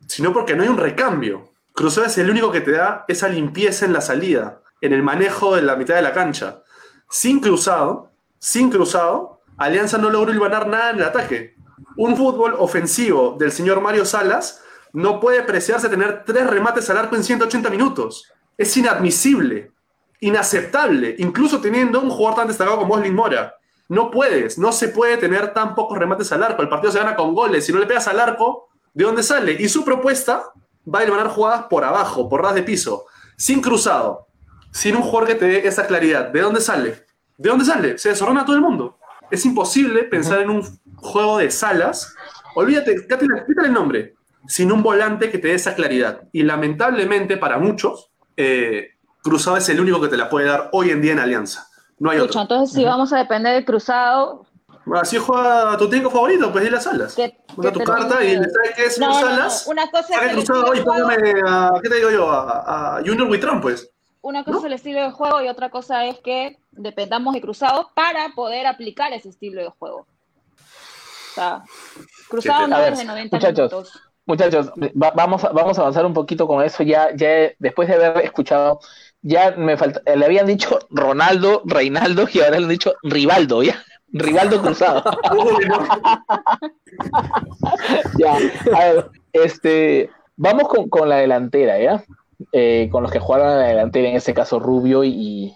sino 0.07 0.33
porque 0.33 0.55
no 0.55 0.63
hay 0.63 0.69
un 0.69 0.77
recambio. 0.77 1.51
Cruzado 1.73 2.07
es 2.07 2.17
el 2.17 2.29
único 2.29 2.51
que 2.51 2.61
te 2.61 2.71
da 2.71 3.03
esa 3.09 3.27
limpieza 3.27 3.85
en 3.85 3.93
la 3.93 4.01
salida, 4.01 4.61
en 4.79 4.93
el 4.93 5.03
manejo 5.03 5.55
de 5.55 5.61
la 5.61 5.75
mitad 5.75 5.95
de 5.95 6.01
la 6.01 6.13
cancha. 6.13 6.63
Sin 7.09 7.41
Cruzado, 7.41 8.11
sin 8.39 8.71
Cruzado, 8.71 9.41
Alianza 9.57 9.97
no 9.97 10.09
logró 10.09 10.31
hilvanar 10.31 10.67
nada 10.67 10.91
en 10.91 10.97
el 10.97 11.03
ataque. 11.03 11.55
Un 11.97 12.15
fútbol 12.15 12.55
ofensivo 12.57 13.35
del 13.37 13.51
señor 13.51 13.81
Mario 13.81 14.05
Salas 14.05 14.61
no 14.93 15.19
puede 15.19 15.43
preciarse 15.43 15.89
tener 15.89 16.23
tres 16.25 16.47
remates 16.49 16.89
al 16.89 16.97
arco 16.97 17.17
en 17.17 17.23
180 17.23 17.69
minutos. 17.69 18.31
Es 18.57 18.75
inadmisible, 18.77 19.73
inaceptable, 20.25 21.15
incluso 21.19 21.61
teniendo 21.61 22.01
un 22.01 22.09
jugador 22.09 22.39
tan 22.39 22.47
destacado 22.47 22.79
como 22.79 22.95
Oslin 22.95 23.13
Mora. 23.13 23.55
No 23.87 24.09
puedes, 24.09 24.57
no 24.57 24.71
se 24.71 24.87
puede 24.87 25.17
tener 25.17 25.53
tan 25.53 25.75
pocos 25.75 25.99
remates 25.99 26.31
al 26.31 26.41
arco. 26.41 26.63
El 26.63 26.69
partido 26.69 26.91
se 26.91 26.97
gana 26.97 27.15
con 27.15 27.35
goles. 27.35 27.63
Si 27.63 27.71
no 27.71 27.77
le 27.77 27.85
pegas 27.85 28.07
al 28.07 28.19
arco, 28.19 28.69
¿de 28.95 29.05
dónde 29.05 29.21
sale? 29.21 29.55
Y 29.59 29.69
su 29.69 29.85
propuesta 29.85 30.51
va 30.91 30.99
a 30.99 31.05
ganar 31.05 31.27
jugadas 31.27 31.65
por 31.69 31.83
abajo, 31.83 32.27
por 32.27 32.41
ras 32.41 32.55
de 32.55 32.63
piso, 32.63 33.05
sin 33.37 33.61
cruzado, 33.61 34.27
sin 34.71 34.95
un 34.95 35.03
jugador 35.03 35.27
que 35.27 35.35
te 35.35 35.45
dé 35.45 35.67
esa 35.67 35.85
claridad. 35.85 36.29
¿De 36.29 36.41
dónde 36.41 36.59
sale? 36.59 37.05
¿De 37.37 37.49
dónde 37.49 37.65
sale? 37.65 37.99
Se 37.99 38.09
desordena 38.09 38.45
todo 38.45 38.55
el 38.55 38.63
mundo. 38.63 38.97
Es 39.29 39.45
imposible 39.45 40.05
pensar 40.05 40.39
en 40.39 40.49
un 40.49 40.63
juego 40.95 41.37
de 41.37 41.51
salas. 41.51 42.15
Olvídate, 42.55 42.95
quítale 43.03 43.67
el 43.67 43.73
nombre. 43.73 44.15
Sin 44.47 44.71
un 44.71 44.81
volante 44.81 45.29
que 45.29 45.37
te 45.37 45.49
dé 45.49 45.53
esa 45.53 45.75
claridad. 45.75 46.21
Y 46.31 46.41
lamentablemente 46.41 47.37
para 47.37 47.59
muchos, 47.59 48.11
eh, 48.37 48.94
Cruzado 49.25 49.57
es 49.57 49.67
el 49.69 49.79
único 49.79 49.99
que 49.99 50.07
te 50.07 50.17
la 50.17 50.29
puede 50.29 50.45
dar 50.47 50.69
hoy 50.71 50.91
en 50.91 51.01
día 51.01 51.13
en 51.13 51.19
Alianza. 51.19 51.67
No 51.97 52.11
hay 52.11 52.19
otro. 52.19 52.39
entonces 52.39 52.75
si 52.75 52.85
vamos 52.85 53.11
a 53.11 53.17
depender 53.17 53.55
del 53.55 53.65
cruzado, 53.65 54.45
Así 55.01 55.17
juega 55.17 55.75
tu 55.79 55.89
técnico 55.89 56.11
favorito, 56.11 56.51
pues 56.51 56.63
dile 56.63 56.77
a 56.77 56.79
Salas. 56.79 57.15
¿qué, 57.15 57.39
Manda 57.57 57.71
qué 57.71 57.79
tu 57.79 57.83
carta 57.83 58.23
y 58.23 58.37
le 58.37 58.47
sabes 58.47 58.75
que 58.75 58.85
es 58.85 58.99
No. 58.99 59.07
Una 59.65 59.89
cosa 59.89 60.25
es 60.25 60.33
cruzado 60.33 60.71
de 60.71 60.83
póngame 60.83 61.15
a, 61.43 61.71
¿qué 61.81 61.89
te 61.89 61.95
digo 61.95 62.11
yo? 62.11 62.29
A, 62.29 62.97
a 62.97 62.99
Junior 62.99 63.27
Buitrón, 63.27 63.61
pues. 63.61 63.89
una 64.21 64.43
cosa 64.43 64.51
¿no? 64.51 64.59
es 64.59 64.65
el 64.65 64.73
estilo 64.73 65.01
de 65.01 65.09
juego 65.09 65.41
y 65.41 65.47
otra 65.47 65.71
cosa 65.71 66.05
es 66.05 66.19
que 66.19 66.59
dependamos 66.71 67.33
de 67.33 67.41
cruzado 67.41 67.89
para 67.95 68.29
poder 68.35 68.67
aplicar 68.67 69.11
ese 69.11 69.29
estilo 69.29 69.63
de 69.63 69.69
juego. 69.69 70.01
O 70.01 71.33
sea, 71.33 71.63
cruzado 72.29 72.67
no 72.67 72.75
a 72.75 72.79
ver, 72.81 72.93
es 72.93 72.99
de 72.99 73.05
90 73.05 73.35
muchachos, 73.37 73.71
minutos. 73.71 74.01
Muchachos, 74.27 74.69
va- 75.01 75.11
vamos, 75.15 75.43
a- 75.43 75.49
vamos 75.49 75.77
a 75.79 75.81
avanzar 75.81 76.05
un 76.05 76.13
poquito 76.13 76.45
con 76.47 76.63
eso. 76.63 76.83
Ya, 76.83 77.09
ya 77.15 77.51
después 77.57 77.87
de 77.87 77.95
haber 77.95 78.23
escuchado, 78.23 78.79
ya 79.27 79.55
me 79.57 79.75
falta, 79.75 80.01
le 80.15 80.23
habían 80.23 80.45
dicho 80.45 80.77
Ronaldo, 80.91 81.63
Reinaldo 81.65 82.27
y 82.31 82.39
ahora 82.41 82.59
le 82.59 82.65
han 82.65 82.69
dicho 82.69 82.93
Rivaldo, 83.01 83.63
¿ya? 83.63 83.83
Rivaldo 84.13 84.61
cruzado. 84.61 85.03
Ya, 88.17 88.37
a 88.73 88.79
ver, 88.79 89.09
este, 89.33 90.09
vamos 90.37 90.69
con, 90.69 90.87
con 90.87 91.09
la 91.09 91.17
delantera, 91.17 91.79
¿ya? 91.79 92.03
Eh, 92.51 92.87
con 92.91 93.03
los 93.03 93.11
que 93.11 93.19
jugaron 93.19 93.47
a 93.47 93.55
la 93.57 93.67
delantera, 93.67 94.07
en 94.09 94.15
este 94.15 94.33
caso 94.33 94.59
Rubio 94.59 95.03
y, 95.03 95.09
y 95.09 95.55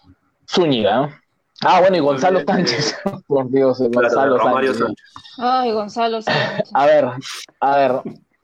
Zúñiga, 0.49 0.95
¿no? 0.97 1.09
Ah, 1.61 1.79
bueno, 1.81 1.97
y 1.97 1.99
Gonzalo 1.99 2.41
Sánchez. 2.45 2.97
Por 3.27 3.49
Dios, 3.51 3.77
Claro, 3.91 4.37
Gonzalo. 4.37 4.73
Sánchez. 4.73 4.83
Ay, 5.37 5.71
Gonzalo. 5.71 6.21
Sánchez. 6.21 6.69
A 6.73 6.85
ver, 6.85 7.05
a 7.59 7.77
ver. 7.77 8.01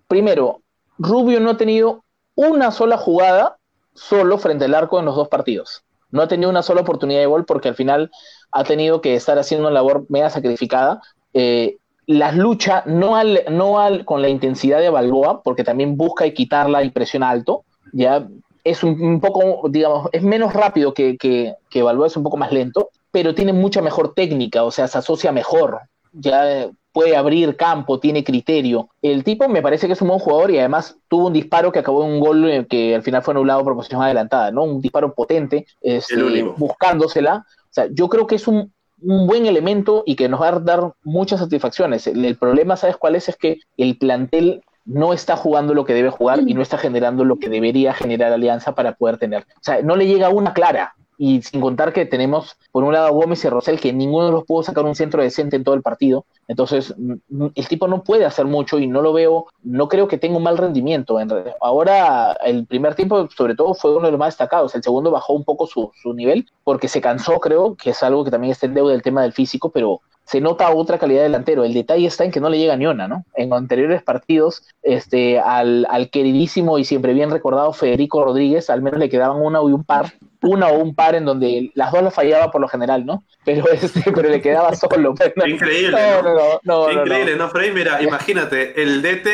Primero, 0.08 0.62
Rubio 0.98 1.40
no 1.40 1.52
ha 1.52 1.58
tenido 1.58 2.04
una 2.36 2.72
sola 2.72 2.98
jugada 2.98 3.58
solo 3.96 4.38
frente 4.38 4.66
al 4.66 4.76
arco 4.76 5.00
en 5.00 5.06
los 5.06 5.16
dos 5.16 5.28
partidos. 5.30 5.84
No 6.12 6.22
ha 6.22 6.28
tenido 6.28 6.50
una 6.50 6.62
sola 6.62 6.82
oportunidad 6.82 7.20
de 7.20 7.26
gol 7.26 7.46
porque 7.46 7.70
al 7.70 7.76
final 7.76 8.12
ha 8.52 8.64
tenido 8.64 9.02
que 9.02 9.16
estar 9.16 9.40
haciendo 9.40 9.68
una 9.68 9.74
labor 9.74 10.06
media 10.10 10.30
sacrificada. 10.30 11.02
Eh, 11.34 11.78
las 12.06 12.36
lucha 12.36 12.84
no, 12.86 13.16
al, 13.16 13.42
no 13.50 13.80
al, 13.80 14.06
con 14.06 14.22
la 14.22 14.30
intensidad 14.30 14.80
de 14.80 14.90
Balboa, 14.90 15.42
porque 15.42 15.64
también 15.64 15.98
busca 15.98 16.28
y 16.28 16.34
quitarla 16.34 16.84
y 16.84 16.92
presiona 16.92 17.30
alto. 17.30 17.64
Ya 17.92 18.28
es 18.64 18.84
un, 18.84 19.20
poco, 19.20 19.68
digamos, 19.70 20.10
es 20.12 20.24
menos 20.24 20.54
rápido 20.54 20.94
que, 20.94 21.18
que, 21.18 21.56
que 21.70 21.84
Balboa, 21.84 22.08
es 22.08 22.18
un 22.18 22.24
poco 22.24 22.38
más 22.38 22.52
lento, 22.52 22.90
pero 23.12 23.34
tiene 23.34 23.54
mucha 23.54 23.82
mejor 23.82 24.14
técnica, 24.14 24.64
o 24.64 24.72
sea, 24.72 24.88
se 24.88 24.98
asocia 24.98 25.32
mejor. 25.32 25.82
Ya 26.12 26.70
puede 26.96 27.18
abrir 27.18 27.58
campo, 27.58 28.00
tiene 28.00 28.24
criterio. 28.24 28.88
El 29.02 29.26
tipo 29.26 29.50
me 29.50 29.62
parece 29.62 29.86
que 29.86 29.94
es 29.94 30.02
un 30.02 30.08
buen 30.08 30.20
jugador 30.22 30.50
y 30.50 30.60
además 30.60 30.98
tuvo 31.10 31.28
un 31.28 31.34
disparo 31.34 31.70
que 31.70 31.80
acabó 31.80 32.06
en 32.06 32.12
un 32.14 32.20
gol 32.22 32.50
eh, 32.50 32.66
que 32.70 32.96
al 32.96 33.04
final 33.04 33.22
fue 33.22 33.34
anulado 33.34 33.66
por 33.66 33.76
posición 33.76 34.02
adelantada, 34.02 34.50
¿no? 34.50 34.64
Un 34.64 34.80
disparo 34.80 35.14
potente, 35.14 35.68
este, 35.82 36.44
buscándosela. 36.56 37.46
O 37.46 37.74
sea, 37.76 37.88
yo 37.92 38.08
creo 38.08 38.26
que 38.28 38.36
es 38.36 38.48
un, 38.48 38.72
un 39.02 39.28
buen 39.28 39.46
elemento 39.46 40.04
y 40.06 40.16
que 40.16 40.30
nos 40.30 40.42
va 40.42 40.48
a 40.48 40.60
dar 40.60 40.94
muchas 41.04 41.42
satisfacciones. 41.42 42.08
El, 42.08 42.24
el 42.24 42.38
problema, 42.38 42.78
¿sabes 42.78 42.96
cuál 42.96 43.18
es? 43.18 43.28
Es 43.28 43.36
que 43.36 43.58
el 43.76 43.98
plantel 43.98 44.64
no 44.86 45.12
está 45.12 45.36
jugando 45.36 45.74
lo 45.74 45.84
que 45.84 45.94
debe 45.94 46.12
jugar 46.12 46.44
y 46.48 46.54
no 46.54 46.62
está 46.62 46.78
generando 46.78 47.26
lo 47.26 47.40
que 47.40 47.50
debería 47.50 47.94
generar 47.94 48.32
Alianza 48.32 48.74
para 48.74 48.94
poder 48.94 49.18
tener. 49.18 49.42
O 49.42 49.64
sea, 49.64 49.82
no 49.82 49.98
le 49.98 50.08
llega 50.08 50.30
una 50.30 50.54
clara. 50.54 50.96
Y 51.18 51.42
sin 51.42 51.62
contar 51.62 51.94
que 51.94 52.06
tenemos, 52.06 52.58
por 52.72 52.84
un 52.84 52.94
lado, 52.94 53.08
a 53.08 53.12
Gómez 53.12 53.44
y 53.46 53.50
Rosell, 53.50 53.80
que 53.80 53.94
ninguno 53.94 54.26
de 54.26 54.32
los 54.32 54.44
pudo 54.44 54.64
sacar 54.64 54.86
un 54.86 54.96
centro 54.96 55.22
decente 55.22 55.56
en 55.56 55.64
todo 55.64 55.76
el 55.76 55.82
partido. 55.82 56.26
Entonces, 56.48 56.94
mm, 56.98 57.48
el 57.56 57.68
tipo 57.68 57.88
no 57.88 58.04
puede 58.04 58.26
hacer 58.26 58.46
mucho 58.46 58.80
y 58.80 58.88
no 58.88 59.02
lo 59.02 59.14
veo, 59.14 59.48
no 59.64 59.88
creo 59.88 60.08
que 60.08 60.18
tenga 60.18 60.38
un 60.38 60.44
mal 60.44 60.58
rendimiento. 60.58 61.18
Ahora, 61.62 62.34
el 62.44 62.66
primer 62.66 62.96
tiempo, 62.96 63.28
sobre 63.36 63.56
todo, 63.56 63.74
fue 63.74 63.96
uno 63.96 64.06
de 64.06 64.12
los 64.12 64.20
más 64.20 64.34
destacados. 64.34 64.76
El 64.76 64.84
segundo 64.84 65.12
bajó 65.12 65.34
un 65.34 65.44
poco 65.44 65.68
su, 65.68 65.92
su 66.02 66.14
nivel 66.14 66.48
porque 66.64 66.88
se 66.88 67.02
cansó, 67.02 67.40
creo, 67.40 67.76
que 67.76 67.92
es 67.92 68.04
algo 68.04 68.24
que 68.24 68.32
también 68.32 68.52
está 68.52 68.66
en 68.66 68.74
deuda 68.74 68.92
del 68.92 69.02
tema 69.02 69.22
del 69.22 69.34
físico, 69.34 69.70
pero 69.70 70.02
se 70.26 70.42
nota 70.42 70.72
otra 70.72 70.98
calidad 70.98 71.20
de 71.20 71.26
delantero. 71.26 71.64
El 71.64 71.74
detalle 71.74 72.08
está 72.08 72.26
en 72.26 72.32
que 72.32 72.40
no 72.40 72.50
le 72.50 72.58
llega 72.58 72.76
ni 72.76 72.88
una, 72.88 73.08
¿no? 73.08 73.26
En 73.36 73.54
anteriores 73.54 74.02
partidos, 74.02 74.64
este, 74.82 75.40
al, 75.40 75.88
al 75.90 76.10
queridísimo 76.10 76.80
y 76.80 76.86
siempre 76.86 77.14
bien 77.14 77.30
recordado 77.30 77.74
Federico 77.74 78.24
Rodríguez, 78.24 78.70
al 78.70 78.82
menos 78.82 79.00
le 79.00 79.10
quedaban 79.10 79.38
una 79.38 79.60
y 79.60 79.72
un 79.72 79.84
par, 79.84 80.14
una 80.42 80.70
o 80.70 80.80
un 80.80 80.96
par 80.96 81.16
en 81.16 81.26
donde 81.26 81.72
las 81.76 81.92
dos 81.92 82.02
las 82.02 82.14
fallaba 82.14 82.52
por 82.52 82.62
lo 82.62 82.68
general, 82.68 83.06
¿no? 83.06 83.24
Pero 83.44 83.68
este, 83.72 84.12
pero 84.12 84.30
le 84.30 84.42
quedaba 84.42 84.76
solo. 84.76 85.14
pues, 85.14 85.34
no. 85.36 85.46
Increíble. 85.46 85.92
No, 85.92 86.22
¿no? 86.22 86.60
no, 86.64 86.92
increíble, 86.92 87.36
¿no, 87.36 87.50
Frey? 87.50 87.72
Mira, 87.72 88.02
imagínate, 88.02 88.82
el 88.82 89.02
DT 89.02 89.28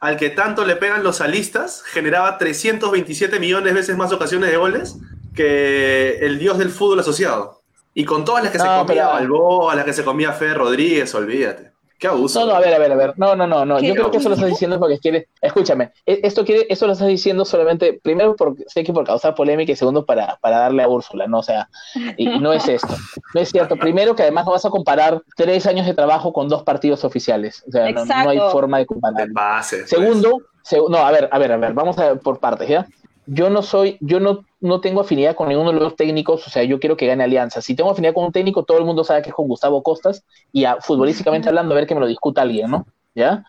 al 0.00 0.16
que 0.16 0.30
tanto 0.30 0.64
le 0.64 0.74
pegan 0.74 1.04
los 1.04 1.20
alistas 1.20 1.84
generaba 1.84 2.36
327 2.36 3.38
millones 3.38 3.72
de 3.72 3.80
veces 3.80 3.96
más 3.96 4.12
ocasiones 4.12 4.50
de 4.50 4.56
goles 4.56 4.98
que 5.32 6.18
el 6.22 6.40
dios 6.40 6.58
del 6.58 6.70
fútbol 6.70 6.98
asociado. 6.98 7.61
Y 7.94 8.04
con 8.04 8.24
todas 8.24 8.42
las 8.44 8.52
que 8.52 8.58
se 8.58 8.64
No, 8.64 8.78
comía 8.86 8.86
pero- 8.86 9.08
Balboa, 9.08 9.74
las 9.74 9.84
que 9.84 9.92
se 9.92 10.04
comía 10.04 10.32
Fede 10.32 10.54
Rodríguez, 10.54 11.14
olvídate. 11.14 11.72
Qué 11.98 12.08
abuso. 12.08 12.40
No, 12.40 12.46
no, 12.46 12.54
a 12.56 12.58
ver, 12.60 12.74
a 12.74 12.78
ver, 12.78 12.90
a 12.90 12.96
ver. 12.96 13.14
No, 13.16 13.36
no, 13.36 13.46
no, 13.46 13.64
no. 13.64 13.76
¿Qué 13.76 13.86
Yo 13.86 13.94
creo 13.94 14.10
que 14.10 14.16
eso 14.16 14.28
lo 14.28 14.34
estás 14.34 14.50
diciendo 14.50 14.80
porque 14.80 14.98
quiere. 14.98 15.28
Escúchame, 15.40 15.92
e- 16.04 16.18
esto 16.24 16.44
quiere, 16.44 16.66
eso 16.68 16.88
lo 16.88 16.94
estás 16.94 17.06
diciendo 17.06 17.44
solamente, 17.44 18.00
primero 18.02 18.34
porque 18.34 18.64
sé 18.66 18.82
que 18.82 18.92
por 18.92 19.04
causar 19.06 19.36
polémica 19.36 19.70
y 19.70 19.76
segundo 19.76 20.04
para, 20.04 20.36
para 20.40 20.58
darle 20.58 20.82
a 20.82 20.88
Úrsula, 20.88 21.28
¿no? 21.28 21.38
O 21.38 21.42
sea, 21.44 21.68
y, 22.16 22.28
y 22.28 22.38
no 22.40 22.52
es 22.52 22.66
esto. 22.66 22.92
No 23.34 23.40
es 23.40 23.50
cierto. 23.50 23.76
Primero 23.76 24.16
que 24.16 24.22
además 24.22 24.46
no 24.46 24.50
vas 24.50 24.64
a 24.64 24.70
comparar 24.70 25.22
tres 25.36 25.64
años 25.66 25.86
de 25.86 25.94
trabajo 25.94 26.32
con 26.32 26.48
dos 26.48 26.64
partidos 26.64 27.04
oficiales. 27.04 27.62
O 27.68 27.70
sea, 27.70 27.88
no, 27.92 28.04
no 28.04 28.30
hay 28.30 28.38
forma 28.50 28.78
de 28.78 28.86
comparar. 28.86 29.28
pues. 29.32 29.88
Segundo, 29.88 30.38
seg- 30.68 30.88
no, 30.90 30.98
a 30.98 31.12
ver, 31.12 31.28
a 31.30 31.38
ver, 31.38 31.52
a 31.52 31.56
ver, 31.56 31.72
vamos 31.72 31.96
a 32.00 32.08
ver 32.14 32.18
por 32.18 32.40
partes, 32.40 32.68
¿ya? 32.68 32.84
Yo 33.26 33.50
no 33.50 33.62
soy, 33.62 33.98
yo 34.00 34.20
no, 34.20 34.44
no 34.60 34.80
tengo 34.80 35.00
afinidad 35.00 35.34
con 35.34 35.48
ninguno 35.48 35.72
de 35.72 35.80
los 35.80 35.96
técnicos, 35.96 36.46
o 36.46 36.50
sea, 36.50 36.64
yo 36.64 36.80
quiero 36.80 36.96
que 36.96 37.06
gane 37.06 37.24
Alianza. 37.24 37.62
Si 37.62 37.74
tengo 37.74 37.90
afinidad 37.90 38.14
con 38.14 38.24
un 38.24 38.32
técnico, 38.32 38.64
todo 38.64 38.78
el 38.78 38.84
mundo 38.84 39.04
sabe 39.04 39.22
que 39.22 39.30
es 39.30 39.34
con 39.34 39.48
Gustavo 39.48 39.82
Costas, 39.82 40.24
y 40.52 40.64
a, 40.64 40.80
futbolísticamente 40.80 41.48
hablando, 41.48 41.74
a 41.74 41.76
ver 41.76 41.86
que 41.86 41.94
me 41.94 42.00
lo 42.00 42.06
discuta 42.06 42.42
alguien, 42.42 42.70
¿no? 42.70 42.86
¿Ya? 43.14 43.44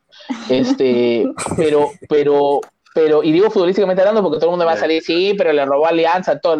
Este, 0.49 1.25
pero, 1.57 1.89
pero, 2.09 2.61
pero, 2.93 3.23
y 3.23 3.31
digo 3.31 3.49
futbolísticamente 3.49 4.01
hablando 4.01 4.21
porque 4.21 4.37
todo 4.37 4.47
el 4.47 4.51
mundo 4.51 4.65
va 4.65 4.73
a 4.73 4.77
salir, 4.77 5.01
sí, 5.01 5.33
pero 5.37 5.51
le 5.51 5.65
robó 5.65 5.87
Alianza, 5.87 6.39
todo, 6.39 6.57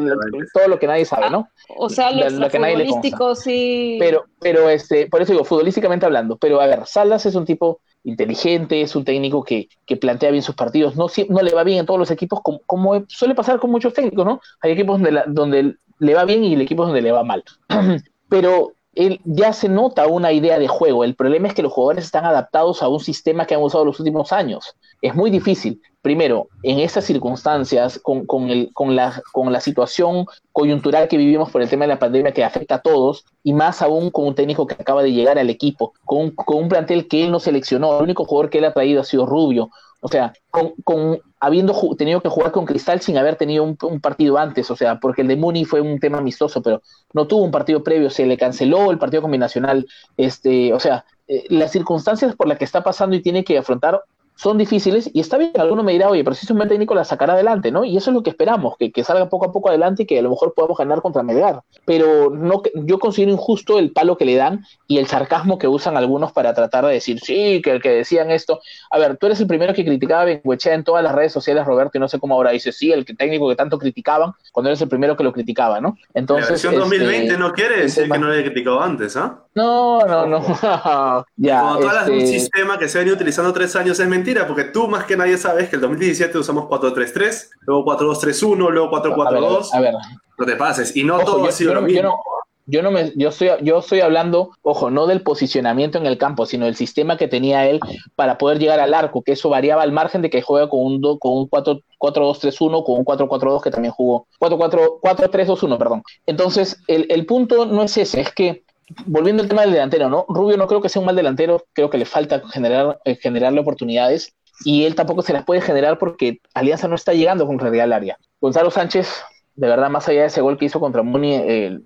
todo 0.54 0.68
lo 0.68 0.80
que 0.80 0.88
nadie 0.88 1.06
sabe, 1.06 1.30
¿no? 1.30 1.48
O 1.78 1.90
sea, 1.90 2.12
lo, 2.12 2.30
lo 2.30 2.50
que 2.50 2.60
nadie 2.60 2.86
futbolístico 2.86 3.36
sí. 3.36 3.98
Pero, 4.00 4.26
pero 4.40 4.70
este, 4.70 5.08
por 5.08 5.22
eso 5.22 5.34
digo, 5.34 5.46
futbolísticamente 5.46 6.06
hablando, 6.06 6.38
pero 6.38 6.60
a 6.60 6.68
ver, 6.68 6.86
Salas 6.86 7.26
es 7.26 7.36
un 7.36 7.46
tipo 7.46 7.82
inteligente, 8.04 8.82
es 8.82 8.96
un 8.96 9.06
técnico 9.06 9.44
que, 9.44 9.70
que 9.86 9.96
plantea 9.96 10.32
bien 10.32 10.44
sus 10.44 10.56
partidos, 10.56 10.96
no, 10.96 11.08
no 11.30 11.42
le 11.42 11.54
va 11.54 11.64
bien 11.64 11.80
en 11.80 11.86
todos 11.86 12.00
los 12.00 12.12
equipos, 12.12 12.42
como, 12.42 12.60
como 12.66 13.06
suele 13.08 13.36
pasar 13.36 13.60
con 13.60 13.72
muchos 13.72 13.94
técnicos, 13.94 14.26
¿no? 14.26 14.42
Hay 14.62 14.72
equipos 14.72 15.00
donde, 15.00 15.24
donde 15.28 15.76
le 16.00 16.14
va 16.14 16.26
bien 16.26 16.44
y 16.44 16.56
hay 16.56 16.62
equipos 16.62 16.88
donde 16.88 17.02
le 17.02 17.12
va 17.12 17.24
mal. 17.24 17.44
pero 18.30 18.74
él 18.96 19.22
ya 19.26 19.54
se 19.54 19.70
nota 19.70 20.08
una 20.08 20.32
idea 20.32 20.60
de 20.60 20.68
juego. 20.68 21.04
El 21.04 21.16
problema 21.16 21.48
es 21.48 21.54
que 21.54 21.64
los 21.64 21.74
jugadores 21.74 22.06
están 22.06 22.26
adaptados 22.26 22.84
a 22.84 22.88
un 22.88 23.00
sistema 23.00 23.46
que 23.46 23.56
han 23.56 23.62
usado 23.62 23.86
los 23.86 24.00
últimos 24.00 24.32
años. 24.32 24.76
Es 25.02 25.16
muy 25.16 25.32
difícil. 25.32 25.82
Primero, 26.02 26.50
en 26.64 26.80
estas 26.80 27.06
circunstancias, 27.06 28.00
con, 28.04 28.26
con, 28.26 28.50
el, 28.50 28.72
con, 28.74 28.96
la, 28.96 29.22
con 29.32 29.52
la 29.52 29.62
situación 29.62 30.26
coyuntural 30.52 31.08
que 31.08 31.18
vivimos 31.18 31.50
por 31.50 31.62
el 31.62 31.70
tema 31.70 31.86
de 31.86 31.94
la 31.94 32.00
pandemia 32.00 32.34
que 32.34 32.44
afecta 32.44 32.76
a 32.76 32.82
todos, 32.82 33.26
y 33.42 33.54
más 33.54 33.82
aún 33.82 34.12
con 34.12 34.28
un 34.28 34.36
técnico 34.36 34.68
que 34.68 34.76
acaba 34.76 35.02
de 35.02 35.14
llegar 35.14 35.40
al 35.40 35.50
equipo, 35.50 35.94
con, 36.06 36.32
con 36.32 36.64
un 36.64 36.70
plantel 36.70 37.08
que 37.08 37.24
él 37.24 37.32
no 37.32 37.40
seleccionó, 37.40 37.98
el 37.98 38.04
único 38.04 38.26
jugador 38.26 38.50
que 38.50 38.58
él 38.58 38.66
ha 38.66 38.74
traído 38.74 39.02
ha 39.02 39.06
sido 39.06 39.26
Rubio, 39.26 39.70
o 40.04 40.10
sea, 40.10 40.34
con, 40.52 40.74
con 40.84 41.22
habiendo 41.40 41.74
tenido 41.98 42.20
que 42.20 42.28
jugar 42.28 42.52
con 42.52 42.66
Cristal 42.66 43.00
sin 43.00 43.18
haber 43.18 43.38
tenido 43.38 43.64
un, 43.64 44.02
partido 44.02 44.38
antes, 44.38 44.70
o 44.70 44.76
sea, 44.76 45.00
porque 45.00 45.22
el 45.22 45.30
de 45.30 45.38
Muni 45.38 45.64
fue 45.64 45.80
un 45.80 45.98
tema 45.98 46.18
amistoso, 46.18 46.62
pero 46.62 46.82
no 47.14 47.26
tuvo 47.26 47.44
un 47.44 47.52
partido 47.52 47.84
previo, 47.84 48.10
se 48.10 48.26
le 48.26 48.38
canceló 48.38 48.92
el 48.92 48.98
partido 48.98 49.22
combinacional, 49.22 49.88
este, 50.18 50.74
o 50.74 50.80
sea, 50.82 51.06
eh, 51.30 51.46
las 51.48 51.72
circunstancias 51.72 52.36
por 52.36 52.50
las 52.50 52.58
que 52.58 52.66
está 52.66 52.84
pasando 52.84 53.16
y 53.16 53.22
tiene 53.22 53.46
que 53.46 53.58
afrontar 53.58 54.02
son 54.36 54.58
difíciles 54.58 55.10
y 55.14 55.20
está 55.20 55.38
bien, 55.38 55.52
alguno 55.56 55.84
me 55.84 55.92
dirá, 55.92 56.10
oye, 56.10 56.24
pero 56.24 56.36
si 56.36 56.46
es 56.46 56.52
un 56.52 56.58
buen 56.58 56.70
técnico 56.70 56.96
la 56.96 57.06
sacará 57.06 57.34
adelante, 57.34 57.72
¿no? 57.72 57.86
Y 57.86 57.98
eso 57.98 58.10
es 58.10 58.14
lo 58.16 58.24
que 58.24 58.30
esperamos, 58.30 58.76
que, 58.78 58.92
que, 58.92 59.04
salga 59.04 59.30
poco 59.30 59.46
a 59.46 59.52
poco 59.52 59.70
adelante 59.70 60.04
y 60.04 60.06
que 60.06 60.20
a 60.20 60.22
lo 60.22 60.30
mejor 60.30 60.54
podamos 60.54 60.78
ganar 60.78 61.02
contra 61.02 61.24
Melgar. 61.24 61.62
Pero 61.86 62.30
no, 62.30 62.62
yo 62.74 63.00
considero 63.00 63.32
injusto 63.32 63.80
el 63.80 63.92
palo 63.92 64.18
que 64.18 64.26
le 64.26 64.36
dan 64.36 64.66
y 64.88 64.98
el 64.98 65.08
sarcasmo 65.08 65.58
que 65.58 65.68
usan 65.68 65.98
algunos 65.98 66.32
para 66.32 66.54
tratar 66.54 66.86
de 66.86 66.94
decir, 66.94 67.20
sí, 67.20 67.62
que, 67.62 67.80
que 67.80 67.90
decían 67.90 68.32
esto. 68.32 68.62
A 68.90 68.98
ver, 68.98 69.18
tú 69.18 69.28
eres 69.28 69.40
el 69.40 69.48
primero 69.48 69.74
que 69.74 69.86
criticaba 69.86 70.24
a 70.24 70.26
Benguechea 70.26 70.74
en 70.74 70.84
todas 70.84 71.04
las 71.04 71.14
redes 71.14 71.32
sociales, 71.32 71.66
Roberto, 71.66 71.98
y 71.98 72.02
no 72.02 72.08
sé 72.08 72.20
cómo 72.20 72.36
ahora 72.36 72.52
dice, 72.52 72.72
sí, 72.72 72.92
el 72.92 73.06
técnico 73.06 73.48
que 73.50 73.56
tanto 73.56 73.78
criticaban, 73.78 74.34
cuando 74.52 74.70
eres 74.70 74.82
el 74.82 74.90
primero 74.90 75.16
que 75.16 75.24
lo 75.24 75.32
criticaba, 75.32 75.80
¿no? 75.80 75.98
Entonces, 76.14 76.46
la 76.46 76.52
versión 76.52 76.76
2020 76.76 77.28
este, 77.28 77.38
no 77.38 77.54
quiere 77.54 77.82
decir 77.82 78.10
que 78.10 78.20
no 78.20 78.28
le 78.28 78.36
haya 78.36 78.46
criticado 78.46 78.82
antes, 78.82 79.16
¿ah? 79.16 79.43
No, 79.56 80.02
no, 80.02 80.26
no. 80.26 80.40
ya, 81.36 81.62
Cuando 81.62 81.80
tú 81.80 81.88
hablas 81.90 82.06
de 82.08 82.12
un 82.14 82.20
este 82.20 82.40
sistema 82.40 82.80
que 82.80 82.90
se 82.90 82.98
ha 82.98 83.02
venido 83.02 83.16
utilizando 83.16 83.54
tres 83.54 83.76
años 83.76 84.00
es 84.00 84.08
mentira, 84.08 84.48
porque 84.48 84.66
tú 84.66 84.88
más 84.88 85.06
que 85.06 85.16
nadie 85.16 85.38
sabes 85.38 85.70
que 85.70 85.76
el 85.76 85.82
2017 85.82 86.38
usamos 86.38 86.66
4-3-3, 86.66 87.50
luego 87.62 87.86
4-2-3-1, 87.86 88.72
luego 88.72 88.92
4-4-2. 88.92 89.70
A, 89.74 89.80
ver, 89.80 89.94
No 90.38 90.46
te 90.46 90.56
pases. 90.56 90.96
Y 90.96 91.04
no 91.04 91.20
todo 91.20 91.46
ha 91.46 91.52
sido 91.52 91.76
lo 91.76 91.82
mismo. 91.82 92.20
Yo 92.66 92.82
no 92.82 92.92
me, 92.92 93.12
yo 93.18 93.28
estoy, 93.28 93.50
yo 93.62 93.80
estoy 93.80 94.00
hablando, 94.00 94.52
ojo, 94.62 94.90
no 94.90 95.06
del 95.06 95.22
posicionamiento 95.22 95.98
en 95.98 96.06
el 96.06 96.18
campo, 96.18 96.46
sino 96.46 96.64
del 96.66 96.78
sistema 96.78 97.18
que 97.18 97.28
tenía 97.28 97.68
él 97.68 97.82
para 98.16 98.38
poder 98.38 98.58
llegar 98.58 98.80
al 98.80 98.94
arco, 98.94 99.22
que 99.22 99.34
eso 99.34 99.50
variaba 99.50 99.84
al 99.84 99.92
margen 99.92 100.22
de 100.22 100.30
que 100.30 100.42
juega 100.42 100.70
con 100.70 100.80
un, 100.80 101.02
con 101.20 101.34
un 101.34 101.50
4-2-3-1, 101.50 102.86
con 102.86 103.00
un 103.00 103.06
4-4-2 103.06 103.62
que 103.62 103.70
también 103.70 103.94
jugó, 103.94 104.28
4-4-3-2-1, 104.40 105.78
perdón. 105.78 106.04
Entonces, 106.26 106.82
el, 106.88 107.06
el 107.10 107.26
punto 107.26 107.66
no 107.66 107.84
es 107.84 107.98
ese, 107.98 108.22
es 108.22 108.32
que 108.32 108.64
volviendo 109.06 109.44
al 109.44 109.50
tema 109.50 109.62
del 109.62 109.72
delantero, 109.72 110.10
¿no? 110.10 110.26
Rubio 110.30 110.58
no 110.58 110.68
creo 110.68 110.82
que 110.82 110.90
sea 110.90 111.00
un 111.00 111.06
mal 111.06 111.16
delantero, 111.16 111.66
creo 111.74 111.90
que 111.90 111.98
le 111.98 112.06
falta 112.06 112.42
generar, 112.50 113.00
eh, 113.06 113.16
generarle 113.16 113.60
oportunidades 113.60 114.34
y 114.64 114.86
él 114.86 114.96
tampoco 114.96 115.22
se 115.22 115.34
las 115.34 115.44
puede 115.46 115.62
generar 115.62 115.98
porque 115.98 116.40
Alianza 116.54 116.88
no 116.88 116.96
está 116.96 117.14
llegando 117.14 117.46
con 117.46 117.60
realidad 117.60 117.86
al 117.86 117.94
área. 117.94 118.18
Gonzalo 118.40 118.72
Sánchez, 118.72 119.22
de 119.56 119.68
verdad, 119.68 119.90
más 119.90 120.08
allá 120.08 120.22
de 120.22 120.28
ese 120.28 120.42
gol 120.42 120.58
que 120.58 120.66
hizo 120.66 120.80
contra 120.80 121.04
Muni, 121.04 121.36
eh, 121.36 121.80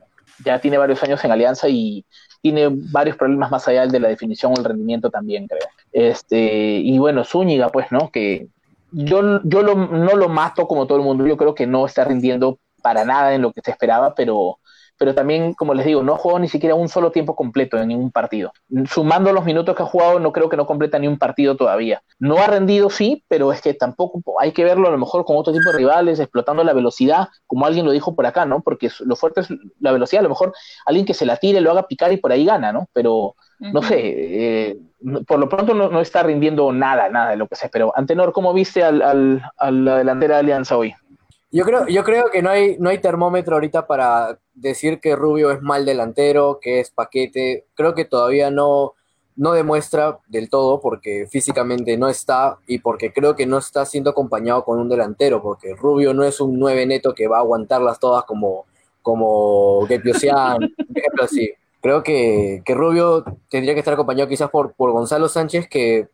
ya 0.44 0.60
tiene 0.60 0.78
varios 0.78 1.02
años 1.04 1.24
en 1.24 1.32
Alianza 1.32 1.68
y 1.70 2.06
tiene 2.42 2.70
varios 2.70 3.18
problemas 3.18 3.50
más 3.52 3.68
allá 3.68 3.88
de 3.88 4.00
la 4.00 4.08
definición 4.08 4.54
o 4.54 4.60
el 4.60 4.66
rendimiento 4.66 5.10
también, 5.10 5.48
creo. 5.48 5.68
Este, 5.92 6.78
y 6.78 6.98
bueno, 7.00 7.24
Zúñiga, 7.24 7.70
pues, 7.70 7.92
¿no? 7.92 8.12
Que 8.12 8.48
yo, 8.92 9.42
yo 9.44 9.64
no 9.64 10.16
lo 10.16 10.30
mato 10.30 10.68
como 10.68 10.88
todo 10.88 10.98
el 10.98 11.04
mundo, 11.04 11.26
yo 11.26 11.38
creo 11.38 11.56
que 11.56 11.68
no 11.68 11.86
está 11.86 12.06
rindiendo 12.06 12.60
para 12.82 13.04
nada 13.04 13.34
en 13.34 13.42
lo 13.42 13.52
que 13.52 13.62
se 13.62 13.72
esperaba, 13.72 14.14
pero 14.16 14.60
pero 14.98 15.14
también, 15.14 15.54
como 15.54 15.74
les 15.74 15.86
digo, 15.86 16.04
no 16.04 16.14
ha 16.14 16.18
jugado 16.18 16.40
ni 16.40 16.48
siquiera 16.48 16.76
un 16.76 16.90
solo 16.90 17.12
tiempo 17.12 17.36
completo 17.36 17.78
en 17.78 17.90
ningún 17.90 18.12
partido. 18.12 18.52
Sumando 18.86 19.32
los 19.32 19.46
minutos 19.46 19.76
que 19.76 19.84
ha 19.84 19.86
jugado, 19.86 20.20
no 20.20 20.32
creo 20.32 20.50
que 20.50 20.58
no 20.58 20.66
completa 20.66 20.98
ni 20.98 21.08
un 21.08 21.18
partido 21.18 21.56
todavía. 21.56 22.02
No 22.20 22.38
ha 22.38 22.48
rendido, 22.48 22.90
sí, 22.90 23.24
pero 23.28 23.52
es 23.52 23.62
que 23.62 23.74
tampoco 23.74 24.22
hay 24.40 24.52
que 24.52 24.64
verlo 24.64 24.88
a 24.88 24.92
lo 24.92 24.98
mejor 24.98 25.24
con 25.26 25.38
otro 25.38 25.54
tipo 25.54 25.72
de 25.72 25.78
rivales, 25.78 26.20
explotando 26.20 26.64
la 26.64 26.74
velocidad, 26.74 27.28
como 27.46 27.66
alguien 27.66 27.86
lo 27.86 27.92
dijo 27.92 28.16
por 28.16 28.26
acá, 28.26 28.46
¿no? 28.46 28.62
Porque 28.62 28.90
lo 29.02 29.16
fuerte 29.16 29.42
es 29.42 29.50
la 29.80 29.92
velocidad, 29.92 30.22
a 30.22 30.24
lo 30.24 30.30
mejor 30.30 30.54
alguien 30.86 31.06
que 31.06 31.14
se 31.14 31.26
la 31.26 31.38
tire, 31.38 31.62
lo 31.62 31.72
haga 31.72 31.88
picar 31.88 32.12
y 32.12 32.18
por 32.18 32.32
ahí 32.32 32.46
gana, 32.46 32.72
¿no? 32.72 32.90
Pero, 32.94 33.36
no 33.60 33.82
sé, 33.82 34.00
eh, 34.00 34.78
por 35.28 35.40
lo 35.40 35.48
pronto 35.48 35.74
no, 35.74 36.02
está 36.02 36.24
rindiendo 36.24 36.72
nada, 36.72 37.10
nada 37.10 37.32
de 37.32 37.38
lo 37.38 37.48
que 37.48 37.56
se 37.56 37.66
esperó. 37.68 37.94
Antenor, 37.96 38.32
¿cómo 38.34 38.54
viste 38.54 38.84
al, 38.84 39.02
al, 39.02 39.44
a 39.58 39.72
la 39.72 39.98
delantera 39.98 40.36
de 40.36 40.40
Alianza 40.40 40.78
hoy? 40.78 40.94
Yo 41.58 41.66
creo, 41.66 41.88
yo 41.88 42.04
creo 42.04 42.30
que 42.32 42.44
no 42.44 42.52
hay, 42.52 42.78
no 42.78 42.92
hay 42.92 43.00
termómetro 43.00 43.56
ahorita 43.56 43.88
para 43.88 44.38
decir 44.54 45.00
que 45.00 45.16
Rubio 45.16 45.50
es 45.50 45.60
mal 45.60 45.86
delantero, 45.88 46.60
que 46.62 46.80
es 46.80 46.92
paquete. 46.92 47.66
Creo 47.74 47.96
que 47.96 48.06
todavía 48.06 48.52
no, 48.52 48.94
no 49.36 49.54
demuestra 49.54 50.20
del 50.28 50.52
todo 50.52 50.80
porque 50.80 51.26
físicamente 51.28 51.98
no 51.98 52.10
está 52.10 52.60
y 52.68 52.78
porque 52.78 53.12
creo 53.12 53.36
que 53.36 53.48
no 53.48 53.58
está 53.58 53.86
siendo 53.86 54.12
acompañado 54.12 54.64
con 54.64 54.78
un 54.78 54.88
delantero, 54.88 55.42
porque 55.42 55.74
Rubio 55.74 56.14
no 56.14 56.24
es 56.24 56.40
un 56.40 56.60
nueve 56.60 56.86
neto 56.86 57.16
que 57.16 57.28
va 57.28 57.38
a 57.38 57.40
aguantarlas 57.40 58.00
todas 58.00 58.24
como, 58.26 58.66
como 59.02 59.88
Sean, 60.14 60.60
por 60.78 60.98
ejemplo 61.00 61.24
así. 61.24 61.54
Creo 61.82 62.04
que, 62.04 62.62
que, 62.66 62.76
Rubio 62.76 63.26
tendría 63.50 63.74
que 63.74 63.80
estar 63.80 63.96
acompañado 63.96 64.30
quizás 64.30 64.52
por, 64.52 64.74
por 64.74 64.92
Gonzalo 64.92 65.28
Sánchez, 65.28 65.68
que 65.68 66.08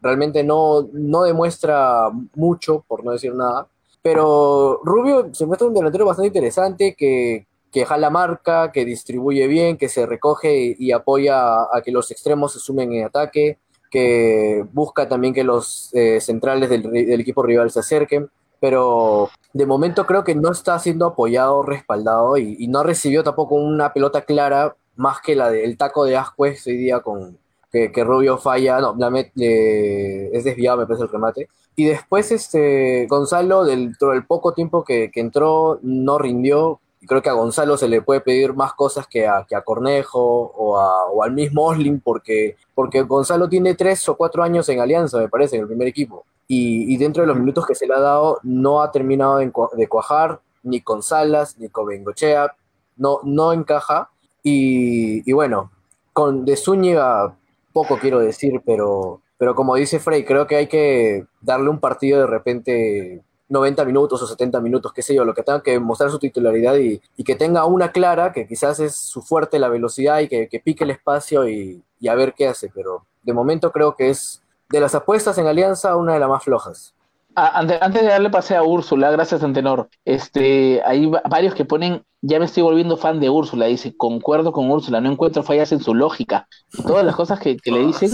realmente 0.00 0.42
no, 0.42 0.88
no 0.92 1.22
demuestra 1.22 2.10
mucho, 2.34 2.84
por 2.88 3.04
no 3.04 3.12
decir 3.12 3.32
nada 3.32 3.68
pero 4.02 4.80
Rubio 4.84 5.28
se 5.32 5.46
muestra 5.46 5.68
un 5.68 5.74
delantero 5.74 6.06
bastante 6.06 6.28
interesante 6.28 6.94
que, 6.96 7.46
que 7.70 7.84
jala 7.84 8.10
marca, 8.10 8.72
que 8.72 8.84
distribuye 8.84 9.46
bien, 9.46 9.76
que 9.76 9.88
se 9.88 10.06
recoge 10.06 10.74
y, 10.78 10.92
apoya 10.92 11.62
a, 11.62 11.82
que 11.84 11.92
los 11.92 12.10
extremos 12.10 12.52
se 12.52 12.58
sumen 12.58 12.92
en 12.92 13.04
ataque, 13.04 13.58
que 13.90 14.64
busca 14.72 15.08
también 15.08 15.34
que 15.34 15.44
los 15.44 15.90
eh, 15.94 16.20
centrales 16.20 16.70
del, 16.70 17.20
equipo 17.20 17.42
rival 17.42 17.70
se 17.70 17.80
acerquen. 17.80 18.30
Pero 18.60 19.30
de 19.52 19.66
momento 19.66 20.04
creo 20.06 20.24
que 20.24 20.34
no 20.34 20.50
está 20.50 20.78
siendo 20.78 21.06
apoyado, 21.06 21.62
respaldado 21.62 22.36
y, 22.38 22.66
no 22.68 22.82
recibió 22.82 23.22
tampoco 23.22 23.54
una 23.54 23.92
pelota 23.92 24.22
clara 24.22 24.76
más 24.96 25.20
que 25.20 25.36
la 25.36 25.50
del 25.50 25.76
taco 25.76 26.04
de 26.04 26.16
Ascuez 26.16 26.66
hoy 26.66 26.76
día 26.76 27.00
con 27.00 27.38
que, 27.70 28.04
Rubio 28.04 28.38
falla, 28.38 28.80
no, 28.80 28.94
la 28.98 29.08
es 29.18 30.44
desviado 30.44 30.78
me 30.78 30.86
parece 30.86 31.04
el 31.04 31.10
remate 31.10 31.48
y 31.78 31.84
después 31.84 32.32
este 32.32 33.06
Gonzalo, 33.08 33.64
del, 33.64 33.92
del 33.92 34.26
poco 34.26 34.52
tiempo 34.52 34.82
que, 34.82 35.12
entró, 35.14 35.78
no 35.82 36.18
rindió. 36.18 36.80
Y 37.00 37.06
creo 37.06 37.22
que 37.22 37.28
a 37.28 37.34
Gonzalo 37.34 37.76
se 37.76 37.86
le 37.86 38.02
puede 38.02 38.20
pedir 38.20 38.52
más 38.52 38.72
cosas 38.72 39.06
que 39.06 39.28
a, 39.28 39.46
que 39.48 39.54
a 39.54 39.60
Cornejo 39.60 40.20
o, 40.20 40.76
o, 40.76 41.22
al 41.22 41.30
mismo 41.30 41.66
Oslin, 41.66 42.00
porque, 42.00 42.56
porque 42.74 43.02
Gonzalo 43.02 43.48
tiene 43.48 43.76
tres 43.76 44.08
o 44.08 44.16
cuatro 44.16 44.42
años 44.42 44.68
en 44.68 44.80
Alianza, 44.80 45.18
me 45.18 45.28
parece, 45.28 45.54
en 45.54 45.62
el 45.62 45.68
primer 45.68 45.86
equipo. 45.86 46.26
Y, 46.48 46.92
y 46.92 46.96
dentro 46.96 47.22
de 47.22 47.28
los 47.28 47.36
minutos 47.36 47.64
que 47.64 47.76
se 47.76 47.86
le 47.86 47.94
ha 47.94 48.00
dado, 48.00 48.40
no 48.42 48.82
ha 48.82 48.90
terminado 48.90 49.36
de, 49.36 49.52
de 49.74 49.86
cuajar, 49.86 50.40
ni 50.64 50.80
con 50.80 51.00
Salas, 51.00 51.60
ni 51.60 51.68
con 51.68 51.86
Bengochea, 51.86 52.56
no, 52.96 53.20
no 53.22 53.52
encaja. 53.52 54.10
Y, 54.42 55.30
y 55.30 55.32
bueno, 55.32 55.70
con 56.12 56.44
De 56.44 56.56
Zúñiga, 56.56 57.36
poco 57.82 57.98
quiero 57.98 58.18
decir, 58.18 58.60
pero 58.64 59.22
pero 59.38 59.54
como 59.54 59.76
dice 59.76 60.00
Frey, 60.00 60.24
creo 60.24 60.46
que 60.46 60.56
hay 60.56 60.66
que 60.66 61.24
darle 61.40 61.70
un 61.70 61.78
partido 61.78 62.20
de 62.20 62.26
repente 62.26 63.22
90 63.48 63.84
minutos 63.84 64.20
o 64.20 64.26
70 64.26 64.60
minutos, 64.60 64.92
qué 64.92 65.00
sé 65.00 65.14
yo, 65.14 65.24
lo 65.24 65.32
que 65.32 65.44
tenga 65.44 65.62
que 65.62 65.78
mostrar 65.78 66.10
su 66.10 66.18
titularidad 66.18 66.74
y, 66.76 67.00
que 67.24 67.36
tenga 67.36 67.64
una 67.64 67.92
clara, 67.92 68.32
que 68.32 68.48
quizás 68.48 68.80
es 68.80 68.96
su 68.96 69.22
fuerte 69.22 69.60
la 69.60 69.68
velocidad 69.68 70.18
y 70.18 70.28
que, 70.28 70.62
pique 70.62 70.82
el 70.84 70.90
espacio 70.90 71.48
y, 71.48 71.84
a 72.08 72.14
ver 72.16 72.34
qué 72.34 72.48
hace. 72.48 72.68
Pero 72.74 73.06
de 73.22 73.32
momento 73.32 73.70
creo 73.70 73.94
que 73.94 74.10
es 74.10 74.42
de 74.70 74.80
las 74.80 74.96
apuestas 74.96 75.38
en 75.38 75.46
Alianza 75.46 75.96
una 75.96 76.14
de 76.14 76.20
las 76.20 76.28
más 76.28 76.42
flojas. 76.42 76.94
Antes, 77.46 78.02
de 78.02 78.08
darle 78.08 78.30
pase 78.30 78.56
a 78.56 78.62
Úrsula, 78.62 79.10
gracias 79.10 79.42
Antenor, 79.42 79.88
este, 80.04 80.82
hay 80.84 81.10
varios 81.28 81.54
que 81.54 81.64
ponen, 81.64 82.02
ya 82.20 82.38
me 82.38 82.44
estoy 82.44 82.62
volviendo 82.62 82.96
fan 82.96 83.20
de 83.20 83.30
Úrsula, 83.30 83.66
dice, 83.66 83.96
concuerdo 83.96 84.52
con 84.52 84.70
Úrsula, 84.70 85.00
no 85.00 85.12
encuentro 85.12 85.42
fallas 85.42 85.72
en 85.72 85.80
su 85.80 85.94
lógica. 85.94 86.48
Todas 86.86 87.04
las 87.04 87.14
cosas 87.14 87.38
que, 87.38 87.56
que 87.56 87.70
le 87.70 87.86
dicen 87.86 88.10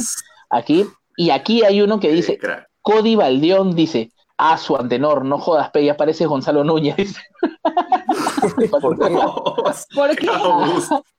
aquí 0.50 0.86
y 1.16 1.30
aquí 1.30 1.62
hay 1.62 1.80
uno 1.80 2.00
que 2.00 2.12
dice, 2.12 2.38
Cody 2.82 3.16
Baldeón 3.16 3.74
dice, 3.74 4.10
Ah, 4.36 4.58
su 4.58 4.76
antenor, 4.76 5.24
no 5.24 5.38
jodas, 5.38 5.70
pe, 5.70 5.84
ya 5.84 5.96
parece 5.96 6.26
Gonzalo 6.26 6.64
Núñez. 6.64 6.96
dice. 8.58 8.68
¿Por 8.68 8.98
qué? 8.98 9.10
¿Por 9.94 10.16
qué? 10.16 10.26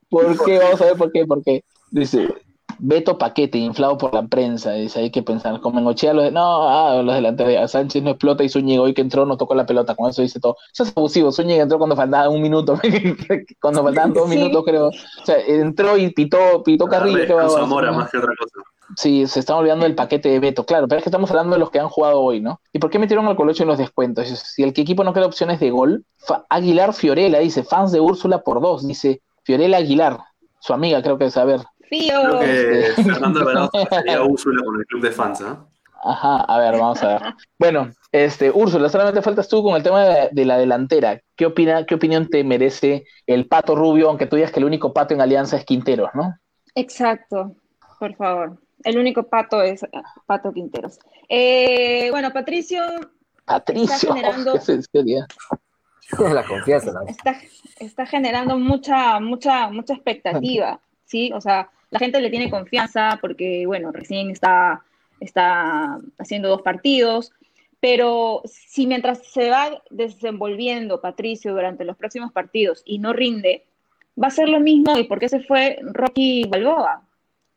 ¿Por 0.10 0.46
qué? 0.46 0.60
Vamos 0.60 0.82
a 0.82 0.86
ver 0.86 0.98
por 0.98 1.12
qué, 1.12 1.26
por 1.26 1.44
qué. 1.44 1.64
Dice, 1.92 2.28
Beto 2.80 3.18
Paquete, 3.18 3.58
inflado 3.58 3.98
por 3.98 4.14
la 4.14 4.24
prensa. 4.28 4.72
Dice, 4.74 5.00
hay 5.00 5.12
que 5.12 5.24
pensar, 5.24 5.60
como 5.62 5.80
en 5.80 5.88
Ochea, 5.88 6.14
los 6.14 6.26
de- 6.26 6.32
no, 6.32 6.68
ah, 6.68 7.02
los 7.04 7.16
delanteros, 7.16 7.72
Sánchez 7.72 8.04
no 8.04 8.12
explota 8.12 8.44
y 8.44 8.50
Zúñiga 8.50 8.82
hoy 8.82 8.94
que 8.94 9.02
entró 9.02 9.26
no 9.26 9.38
tocó 9.38 9.56
la 9.56 9.66
pelota, 9.66 9.96
con 9.96 10.10
eso 10.10 10.22
dice 10.22 10.40
todo. 10.40 10.58
Eso 10.74 10.84
es 10.84 10.94
abusivo, 10.96 11.32
Zúñiga 11.32 11.64
entró 11.64 11.78
cuando 11.78 11.96
faltaba 11.96 12.30
un 12.30 12.42
minuto, 12.42 12.80
cuando 13.62 13.84
faltaban 13.84 14.14
dos 14.14 14.30
Sí. 14.30 14.36
minutos 14.38 14.64
creo. 14.66 14.88
O 14.88 14.92
sea, 15.26 15.38
entró 15.48 15.98
y 15.98 16.12
pitó, 16.12 16.64
pitó 16.64 16.88
Carrillo. 16.88 17.26
¿qué 17.26 17.34
va? 17.34 17.50
Zamora 17.50 17.92
más 17.92 18.10
que 18.12 18.18
otra 18.18 18.32
cosa. 18.38 18.60
Sí, 18.98 19.26
se 19.26 19.40
están 19.40 19.58
olvidando 19.58 19.86
del 19.86 19.96
paquete 19.96 20.30
de 20.30 20.40
Beto, 20.40 20.64
claro, 20.64 20.88
pero 20.88 21.00
es 21.00 21.04
que 21.04 21.10
estamos 21.10 21.30
hablando 21.32 21.54
de 21.56 21.60
los 21.60 21.72
que 21.72 21.80
han 21.80 21.90
jugado 21.90 22.20
hoy, 22.22 22.40
¿no? 22.40 22.62
¿Y 22.72 22.78
por 22.78 22.92
qué 22.92 23.00
metieron 23.00 23.26
al 23.26 23.36
Colocho 23.36 23.64
en 23.64 23.70
los 23.70 23.80
descuentos? 23.80 24.28
Si 24.28 24.62
el 24.62 24.74
que 24.74 24.82
equipo 24.82 25.04
no 25.04 25.12
queda 25.12 25.26
opciones 25.26 25.60
de 25.60 25.72
gol, 25.72 26.06
Fa- 26.18 26.46
Aguilar 26.50 26.94
Fiorella 26.94 27.40
dice, 27.40 27.64
fans 27.64 27.92
de 27.92 28.00
Úrsula 28.00 28.42
por 28.44 28.62
dos, 28.62 28.88
dice 28.88 29.22
Fiorella 29.44 29.78
Aguilar, 29.78 30.20
su 30.60 30.72
amiga 30.74 31.02
creo 31.02 31.18
que 31.18 31.26
es, 31.26 31.36
a 31.38 31.46
ver. 31.46 31.62
Fío. 31.90 32.22
Creo 32.22 32.40
que. 32.40 32.94
Fernando 33.04 33.40
Alvarado 33.40 33.72
sería 33.90 34.24
Úrsula 34.24 34.62
con 34.64 34.80
el 34.80 34.86
club 34.86 35.02
de 35.02 35.12
fans, 35.12 35.42
¿ah? 35.42 35.66
Ajá, 36.08 36.42
a 36.42 36.60
ver, 36.60 36.74
vamos 36.80 37.02
a 37.02 37.08
ver. 37.08 37.22
Bueno, 37.58 37.90
este, 38.12 38.52
Úrsula, 38.52 38.90
solamente 38.90 39.24
faltas 39.24 39.48
tú 39.48 39.64
con 39.64 39.76
el 39.76 39.82
tema 39.82 40.04
de, 40.04 40.30
de 40.32 40.46
la 40.46 40.58
delantera. 40.58 41.20
¿Qué, 41.36 41.48
opina, 41.48 41.84
¿Qué 41.86 41.96
opinión 41.96 42.28
te 42.30 42.44
merece 42.44 43.06
el 43.26 43.48
Pato 43.48 43.76
Rubio, 43.76 44.10
aunque 44.10 44.28
tú 44.28 44.36
digas 44.36 44.52
que 44.52 44.60
el 44.60 44.66
único 44.66 44.94
pato 44.94 45.16
en 45.16 45.22
Alianza 45.22 45.58
es 45.58 45.66
Quinteros, 45.66 46.10
¿no? 46.14 46.36
Exacto, 46.76 47.56
por 48.00 48.16
favor. 48.16 48.60
El 48.84 49.00
único 49.00 49.24
pato 49.24 49.64
es 49.64 49.84
ah, 49.84 50.04
Pato 50.28 50.54
Quinteros. 50.54 51.00
Eh, 51.28 52.10
bueno, 52.12 52.32
Patricio 52.32 52.84
Patricio, 53.46 54.14
generando- 54.14 54.54
¿qué 54.60 54.60
se- 54.60 54.82
sería? 54.84 55.26
La 56.20 56.44
confianza, 56.46 56.92
¿no? 56.92 57.02
está, 57.08 57.36
está 57.80 58.06
generando 58.06 58.60
mucha, 58.60 59.20
mucha, 59.20 59.70
mucha 59.70 59.94
expectativa, 59.96 60.80
¿sí? 61.06 61.32
O 61.34 61.42
sea, 61.42 61.70
la 61.90 62.00
gente 62.00 62.22
le 62.22 62.30
tiene 62.30 62.50
confianza 62.50 63.18
porque, 63.22 63.66
bueno, 63.66 63.92
recién 63.92 64.30
está, 64.30 64.84
está 65.20 66.00
haciendo 66.18 66.50
dos 66.50 66.62
partidos, 66.62 67.32
pero 67.80 68.42
si 68.46 68.88
mientras 68.88 69.26
se 69.28 69.50
va 69.50 69.82
desenvolviendo 69.90 71.02
Patricio 71.02 71.54
durante 71.54 71.86
los 71.86 71.96
próximos 71.96 72.32
partidos 72.32 72.82
y 72.86 73.00
no 73.00 73.14
rinde, 73.14 73.66
va 74.22 74.28
a 74.28 74.32
ser 74.32 74.50
lo 74.50 74.60
mismo 74.60 74.98
y 74.98 75.04
por 75.04 75.20
qué 75.20 75.30
se 75.30 75.42
fue 75.42 75.80
Rocky 75.82 76.46
Balboa. 76.50 77.04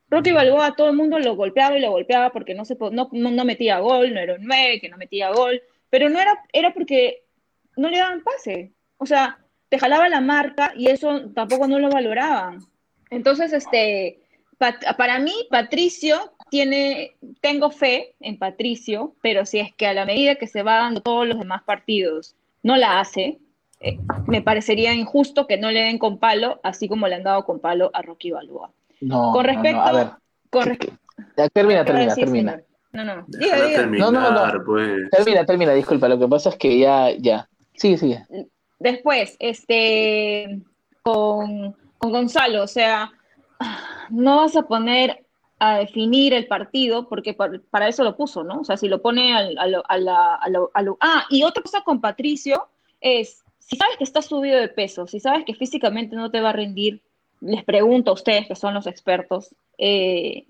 Rocky 0.09 0.31
Balboa 0.31 0.75
todo 0.75 0.89
el 0.89 0.95
mundo 0.95 1.19
lo 1.19 1.35
golpeaba 1.35 1.77
y 1.77 1.81
lo 1.81 1.91
golpeaba 1.91 2.31
porque 2.31 2.55
no, 2.55 2.65
se, 2.65 2.77
no, 2.91 3.09
no 3.11 3.45
metía 3.45 3.79
gol, 3.79 4.13
no 4.13 4.19
era 4.19 4.35
un 4.35 4.43
9, 4.45 4.79
que 4.81 4.89
no 4.89 4.97
metía 4.97 5.31
gol, 5.31 5.61
pero 5.89 6.09
no 6.09 6.19
era, 6.19 6.43
era 6.51 6.73
porque 6.73 7.23
no 7.77 7.89
le 7.89 7.97
daban 7.97 8.23
pase. 8.23 8.73
O 8.97 9.05
sea, 9.05 9.39
te 9.69 9.79
jalaba 9.79 10.09
la 10.09 10.21
marca 10.21 10.73
y 10.75 10.87
eso 10.87 11.29
tampoco 11.31 11.67
no 11.67 11.79
lo 11.79 11.89
valoraban. 11.89 12.59
Entonces, 13.09 13.53
este, 13.53 14.19
Pat- 14.57 14.95
para 14.97 15.19
mí, 15.19 15.33
Patricio 15.49 16.17
tiene, 16.49 17.15
tengo 17.41 17.71
fe 17.71 18.15
en 18.19 18.37
Patricio, 18.37 19.13
pero 19.21 19.45
si 19.45 19.59
es 19.59 19.73
que 19.73 19.87
a 19.87 19.93
la 19.93 20.05
medida 20.05 20.35
que 20.35 20.47
se 20.47 20.63
va 20.63 20.77
dando 20.79 21.01
todos 21.01 21.27
los 21.27 21.39
demás 21.39 21.63
partidos 21.63 22.35
no 22.63 22.75
la 22.75 22.99
hace, 22.99 23.39
eh, 23.81 23.97
me 24.27 24.41
parecería 24.41 24.93
injusto 24.93 25.47
que 25.47 25.57
no 25.57 25.71
le 25.71 25.81
den 25.81 25.97
con 25.97 26.17
palo, 26.17 26.59
así 26.63 26.87
como 26.89 27.07
le 27.07 27.15
han 27.15 27.23
dado 27.23 27.45
con 27.45 27.59
palo 27.59 27.89
a 27.93 28.01
Rocky 28.01 28.31
Balboa. 28.31 28.71
No, 29.01 29.31
Con 29.31 29.43
no, 29.45 29.53
respecto, 29.53 29.77
no, 29.77 29.83
a 29.83 29.91
ver, 29.93 30.07
con 30.49 30.77
ya, 31.37 31.47
termina, 31.49 31.85
¿qué 31.85 31.93
va 31.93 31.99
a 31.99 32.01
termina, 32.01 32.05
decir, 32.09 32.25
termina. 32.25 32.51
señor? 32.51 32.65
No, 32.91 33.03
no, 33.05 33.25
diga, 33.27 33.55
diga. 33.55 33.79
terminar, 33.81 34.11
No, 34.11 34.19
no, 34.31 34.47
no. 34.53 34.65
pues. 34.65 35.09
Termina, 35.11 35.45
termina, 35.45 35.73
disculpa, 35.73 36.09
lo 36.09 36.19
que 36.19 36.27
pasa 36.27 36.49
es 36.49 36.55
que 36.57 36.79
ya, 36.79 37.11
ya. 37.17 37.47
Sigue, 37.75 37.97
sigue. 37.97 38.25
Después, 38.79 39.37
este, 39.39 40.59
con, 41.03 41.75
con 41.99 42.11
Gonzalo, 42.11 42.63
o 42.63 42.67
sea, 42.67 43.11
no 44.09 44.37
vas 44.37 44.55
a 44.55 44.63
poner 44.63 45.25
a 45.59 45.77
definir 45.79 46.33
el 46.33 46.47
partido 46.47 47.07
porque 47.09 47.33
par- 47.33 47.61
para 47.69 47.87
eso 47.89 48.03
lo 48.03 48.15
puso, 48.15 48.43
¿no? 48.43 48.61
O 48.61 48.63
sea, 48.63 48.77
si 48.77 48.87
lo 48.87 49.01
pone 49.01 49.35
al, 49.35 49.57
a 49.57 49.67
lo- 49.67 49.83
a 49.87 49.97
la- 49.97 50.35
a 50.35 50.49
lo- 50.49 50.71
a 50.73 50.81
lo- 50.81 50.97
Ah, 51.01 51.25
y 51.29 51.43
otra 51.43 51.61
cosa 51.61 51.81
con 51.81 51.99
Patricio 51.99 52.67
es, 53.01 53.43
si 53.59 53.75
sabes 53.75 53.97
que 53.97 54.05
estás 54.05 54.25
subido 54.25 54.57
de 54.59 54.69
peso, 54.69 55.05
si 55.05 55.19
sabes 55.19 55.43
que 55.45 55.53
físicamente 55.53 56.15
no 56.15 56.31
te 56.31 56.39
va 56.41 56.49
a 56.49 56.53
rendir, 56.53 57.01
les 57.41 57.63
pregunto 57.65 58.11
a 58.11 58.13
ustedes 58.15 58.47
que 58.47 58.55
son 58.55 58.73
los 58.73 58.87
expertos, 58.87 59.53
eh, 59.77 60.45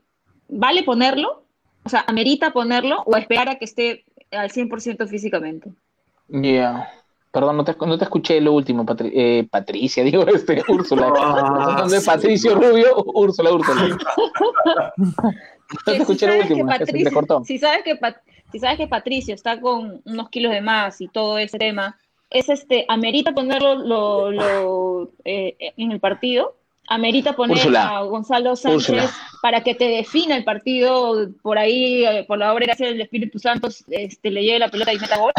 ¿vale 0.48 0.84
ponerlo? 0.84 1.44
O 1.84 1.90
sea, 1.90 2.04
¿amerita 2.08 2.52
ponerlo 2.52 3.02
o 3.06 3.16
esperar 3.18 3.50
a 3.50 3.56
que 3.58 3.66
esté 3.66 4.06
al 4.32 4.52
100% 4.52 5.08
físicamente? 5.08 5.72
Ya. 6.28 6.88
Perdón, 7.32 7.58
no 7.58 7.64
te, 7.64 7.76
no 7.86 7.98
te 7.98 8.06
escuché 8.06 8.42
lo 8.42 8.54
último, 8.54 8.86
Patri- 8.86 9.12
eh, 9.14 9.48
Patricia, 9.50 10.04
digo, 10.06 10.26
este, 10.28 10.64
Úrsula. 10.68 11.14
Ah, 11.16 11.86
sí. 11.88 11.98
Patricio 12.06 12.56
Rubio, 12.56 12.96
Úrsula, 13.14 13.52
Úrsula. 13.54 13.98
No 15.72 15.78
te 15.86 15.92
si 15.98 16.02
escuché 16.02 16.26
lo 16.26 16.32
sabes 16.34 16.48
que 16.48 16.54
último, 16.54 16.72
te 16.72 16.80
Patricio- 16.80 17.14
cortó. 17.14 17.44
Si 17.46 17.60
sabes 17.60 17.84
que 17.84 17.96
Pat- 17.96 18.22
si 18.52 18.60
sabes 18.60 18.78
que 18.78 18.88
Patricio 18.88 19.36
está 19.36 19.62
con 19.62 20.02
unos 20.04 20.30
kilos 20.30 20.52
de 20.52 20.62
más 20.62 21.00
y 21.00 21.08
todo 21.08 21.38
ese 21.38 21.60
tema, 21.60 21.96
es 22.32 22.50
este, 22.50 22.86
amerita 22.88 23.34
ponerlo 23.34 23.76
lo, 23.76 24.32
lo, 24.32 25.12
eh, 25.26 25.56
en 25.78 25.92
el 25.92 26.00
partido, 26.00 26.56
amerita 26.88 27.34
poner 27.34 27.58
Úrsula. 27.58 27.98
a 27.98 28.02
Gonzalo 28.02 28.56
Sánchez 28.56 28.78
Úrsula. 28.90 29.10
para 29.44 29.62
que 29.62 29.76
te 29.76 29.86
defina 29.86 30.36
el 30.36 30.44
partido 30.44 31.30
por 31.44 31.60
ahí, 31.60 32.04
eh, 32.04 32.26
por 32.28 32.40
la 32.40 32.52
obra 32.52 32.66
gracia 32.66 32.88
del 32.88 33.02
Espíritu 33.02 33.38
Santo, 33.38 33.68
este, 33.92 34.32
le 34.32 34.42
lleve 34.44 34.58
la 34.58 34.70
pelota 34.70 34.92
y 34.92 34.98
meta 34.98 35.20
gol. 35.20 35.34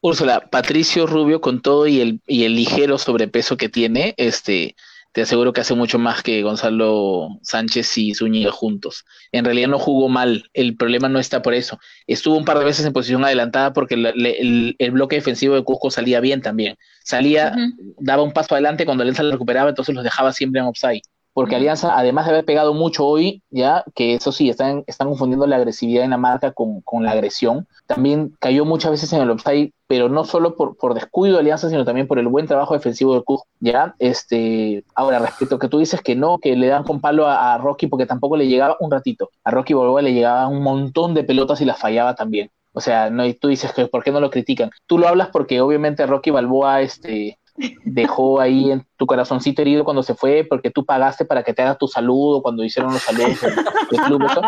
Úrsula, 0.00 0.48
Patricio 0.50 1.06
Rubio 1.06 1.40
con 1.40 1.60
todo 1.60 1.86
y 1.86 2.00
el, 2.00 2.20
y 2.26 2.44
el 2.44 2.54
ligero 2.54 2.98
sobrepeso 2.98 3.56
que 3.56 3.68
tiene, 3.68 4.14
este, 4.16 4.76
te 5.12 5.22
aseguro 5.22 5.52
que 5.52 5.60
hace 5.62 5.74
mucho 5.74 5.98
más 5.98 6.22
que 6.22 6.42
Gonzalo 6.42 7.28
Sánchez 7.42 7.98
y 7.98 8.14
Zúñiga 8.14 8.52
juntos. 8.52 9.04
En 9.32 9.44
realidad 9.44 9.68
no 9.68 9.78
jugó 9.80 10.08
mal, 10.08 10.48
el 10.54 10.76
problema 10.76 11.08
no 11.08 11.18
está 11.18 11.42
por 11.42 11.54
eso. 11.54 11.80
Estuvo 12.06 12.36
un 12.36 12.44
par 12.44 12.58
de 12.60 12.64
veces 12.64 12.86
en 12.86 12.92
posición 12.92 13.24
adelantada 13.24 13.72
porque 13.72 13.96
la- 13.96 14.10
el, 14.10 14.76
el 14.78 14.90
bloque 14.92 15.16
defensivo 15.16 15.54
de 15.56 15.64
Cusco 15.64 15.90
salía 15.90 16.20
bien 16.20 16.42
también. 16.42 16.76
Salía, 17.02 17.52
daba 17.98 18.22
un 18.22 18.32
paso 18.32 18.54
adelante 18.54 18.84
cuando 18.84 19.02
Alianza 19.02 19.22
lo 19.24 19.32
recuperaba, 19.32 19.70
entonces 19.70 19.94
los 19.94 20.04
dejaba 20.04 20.32
siempre 20.32 20.60
en 20.60 20.66
offside. 20.66 21.02
Porque. 21.38 21.54
Alianza, 21.54 21.96
además 21.96 22.26
de 22.26 22.32
haber 22.32 22.44
pegado 22.44 22.74
mucho 22.74 23.06
hoy, 23.06 23.42
ya, 23.50 23.84
que 23.94 24.14
eso 24.14 24.32
sí, 24.32 24.50
están, 24.50 24.82
están 24.88 25.08
confundiendo 25.08 25.46
la 25.46 25.54
agresividad 25.54 26.02
en 26.02 26.10
la 26.10 26.16
marca 26.16 26.50
con, 26.50 26.80
con 26.80 27.04
la 27.04 27.12
agresión, 27.12 27.68
también 27.86 28.34
cayó 28.40 28.64
muchas 28.64 28.90
veces 28.90 29.12
en 29.12 29.22
el 29.22 29.30
offside, 29.30 29.72
pero 29.86 30.08
no 30.08 30.24
solo 30.24 30.56
por, 30.56 30.76
por 30.76 30.94
descuido 30.94 31.34
de 31.36 31.40
Alianza, 31.42 31.70
sino 31.70 31.84
también 31.84 32.08
por 32.08 32.18
el 32.18 32.26
buen 32.26 32.48
trabajo 32.48 32.74
defensivo 32.74 33.14
del 33.14 33.22
Cusco, 33.22 33.46
ya. 33.60 33.94
Este, 34.00 34.82
ahora, 34.96 35.20
respecto 35.20 35.54
a 35.54 35.58
que 35.60 35.68
tú 35.68 35.78
dices 35.78 36.00
que 36.02 36.16
no, 36.16 36.38
que 36.38 36.56
le 36.56 36.66
dan 36.66 36.82
con 36.82 37.00
palo 37.00 37.28
a, 37.28 37.54
a 37.54 37.58
Rocky 37.58 37.86
porque 37.86 38.06
tampoco 38.06 38.36
le 38.36 38.48
llegaba 38.48 38.76
un 38.80 38.90
ratito. 38.90 39.30
A 39.44 39.52
Rocky 39.52 39.74
Balboa 39.74 40.02
le 40.02 40.14
llegaba 40.14 40.48
un 40.48 40.60
montón 40.60 41.14
de 41.14 41.22
pelotas 41.22 41.60
y 41.60 41.64
las 41.66 41.78
fallaba 41.78 42.16
también. 42.16 42.50
O 42.72 42.80
sea, 42.80 43.10
no, 43.10 43.24
y 43.24 43.34
tú 43.34 43.46
dices 43.46 43.72
que 43.72 43.86
por 43.86 44.02
qué 44.02 44.10
no 44.10 44.20
lo 44.20 44.30
critican. 44.30 44.70
Tú 44.86 44.98
lo 44.98 45.06
hablas 45.06 45.28
porque 45.28 45.60
obviamente 45.60 46.06
Rocky 46.06 46.30
Balboa 46.30 46.80
este, 46.82 47.38
dejó 47.84 48.40
ahí 48.40 48.70
en 48.70 48.86
tu 48.96 49.06
corazoncito 49.06 49.62
herido 49.62 49.84
cuando 49.84 50.02
se 50.02 50.14
fue, 50.14 50.46
porque 50.48 50.70
tú 50.70 50.84
pagaste 50.84 51.24
para 51.24 51.42
que 51.42 51.54
te 51.54 51.62
haga 51.62 51.76
tu 51.76 51.88
saludo 51.88 52.42
cuando 52.42 52.64
hicieron 52.64 52.92
los 52.92 53.02
saludos 53.02 53.40
del, 53.40 53.54
del 53.90 54.00
club. 54.06 54.22
eso. 54.24 54.40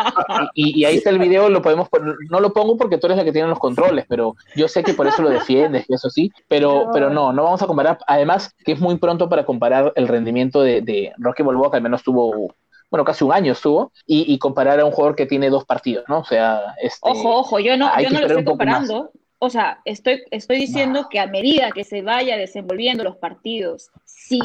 Y, 0.55 0.81
y 0.81 0.85
ahí 0.85 0.97
está 0.97 1.11
el 1.11 1.19
video, 1.19 1.49
lo 1.49 1.63
podemos 1.63 1.89
poner, 1.89 2.15
no 2.31 2.41
lo 2.41 2.53
pongo 2.53 2.77
porque 2.77 2.99
tú 2.99 3.07
eres 3.07 3.19
la 3.19 3.25
que 3.25 3.33
tiene 3.33 3.49
los 3.49 3.59
controles, 3.59 4.05
pero 4.09 4.35
yo 4.57 4.69
sé 4.69 4.83
que 4.83 4.95
por 4.95 5.07
eso 5.07 5.23
lo 5.23 5.31
defiendes, 5.31 5.85
y 5.89 5.95
eso 5.95 6.11
sí, 6.11 6.31
pero, 6.49 6.87
No. 6.87 6.91
pero 6.93 7.11
no, 7.11 7.33
no 7.33 7.45
vamos 7.45 7.63
a 7.63 7.67
comparar. 7.67 7.99
Además, 8.07 8.55
que 8.65 8.73
es 8.73 8.81
muy 8.81 8.97
pronto 8.99 9.29
para 9.29 9.45
comparar 9.45 9.93
el 9.97 10.09
rendimiento 10.09 10.63
de, 10.63 10.81
de 10.83 11.13
Rocky 11.19 11.43
Balboa, 11.43 11.71
que 11.71 11.77
al 11.77 11.83
menos 11.83 12.03
tuvo, 12.03 12.55
bueno, 12.91 13.05
casi 13.05 13.25
un 13.25 13.33
año 13.33 13.53
estuvo, 13.53 13.93
y, 14.07 14.33
y 14.33 14.39
comparar 14.39 14.81
a 14.81 14.85
un 14.85 14.93
jugador 14.93 15.17
que 15.17 15.27
tiene 15.27 15.51
dos 15.51 15.65
partidos, 15.65 16.05
¿no? 16.09 16.21
O 16.21 16.25
sea, 16.25 16.75
este, 16.83 17.09
Ojo, 17.11 17.37
ojo, 17.37 17.59
yo 17.61 17.77
no, 17.77 17.91
yo 18.01 18.11
no 18.11 18.21
lo 18.21 18.27
estoy 18.27 18.45
comparando. 18.45 19.11
O 19.43 19.49
sea, 19.51 19.81
estoy, 19.87 20.23
estoy 20.31 20.59
diciendo 20.59 21.09
que 21.11 21.19
a 21.19 21.27
medida 21.27 21.71
que 21.73 21.83
se 21.85 22.03
vaya 22.03 22.37
desenvolviendo 22.37 23.03
los 23.05 23.17
partidos, 23.17 23.91
si 24.05 24.39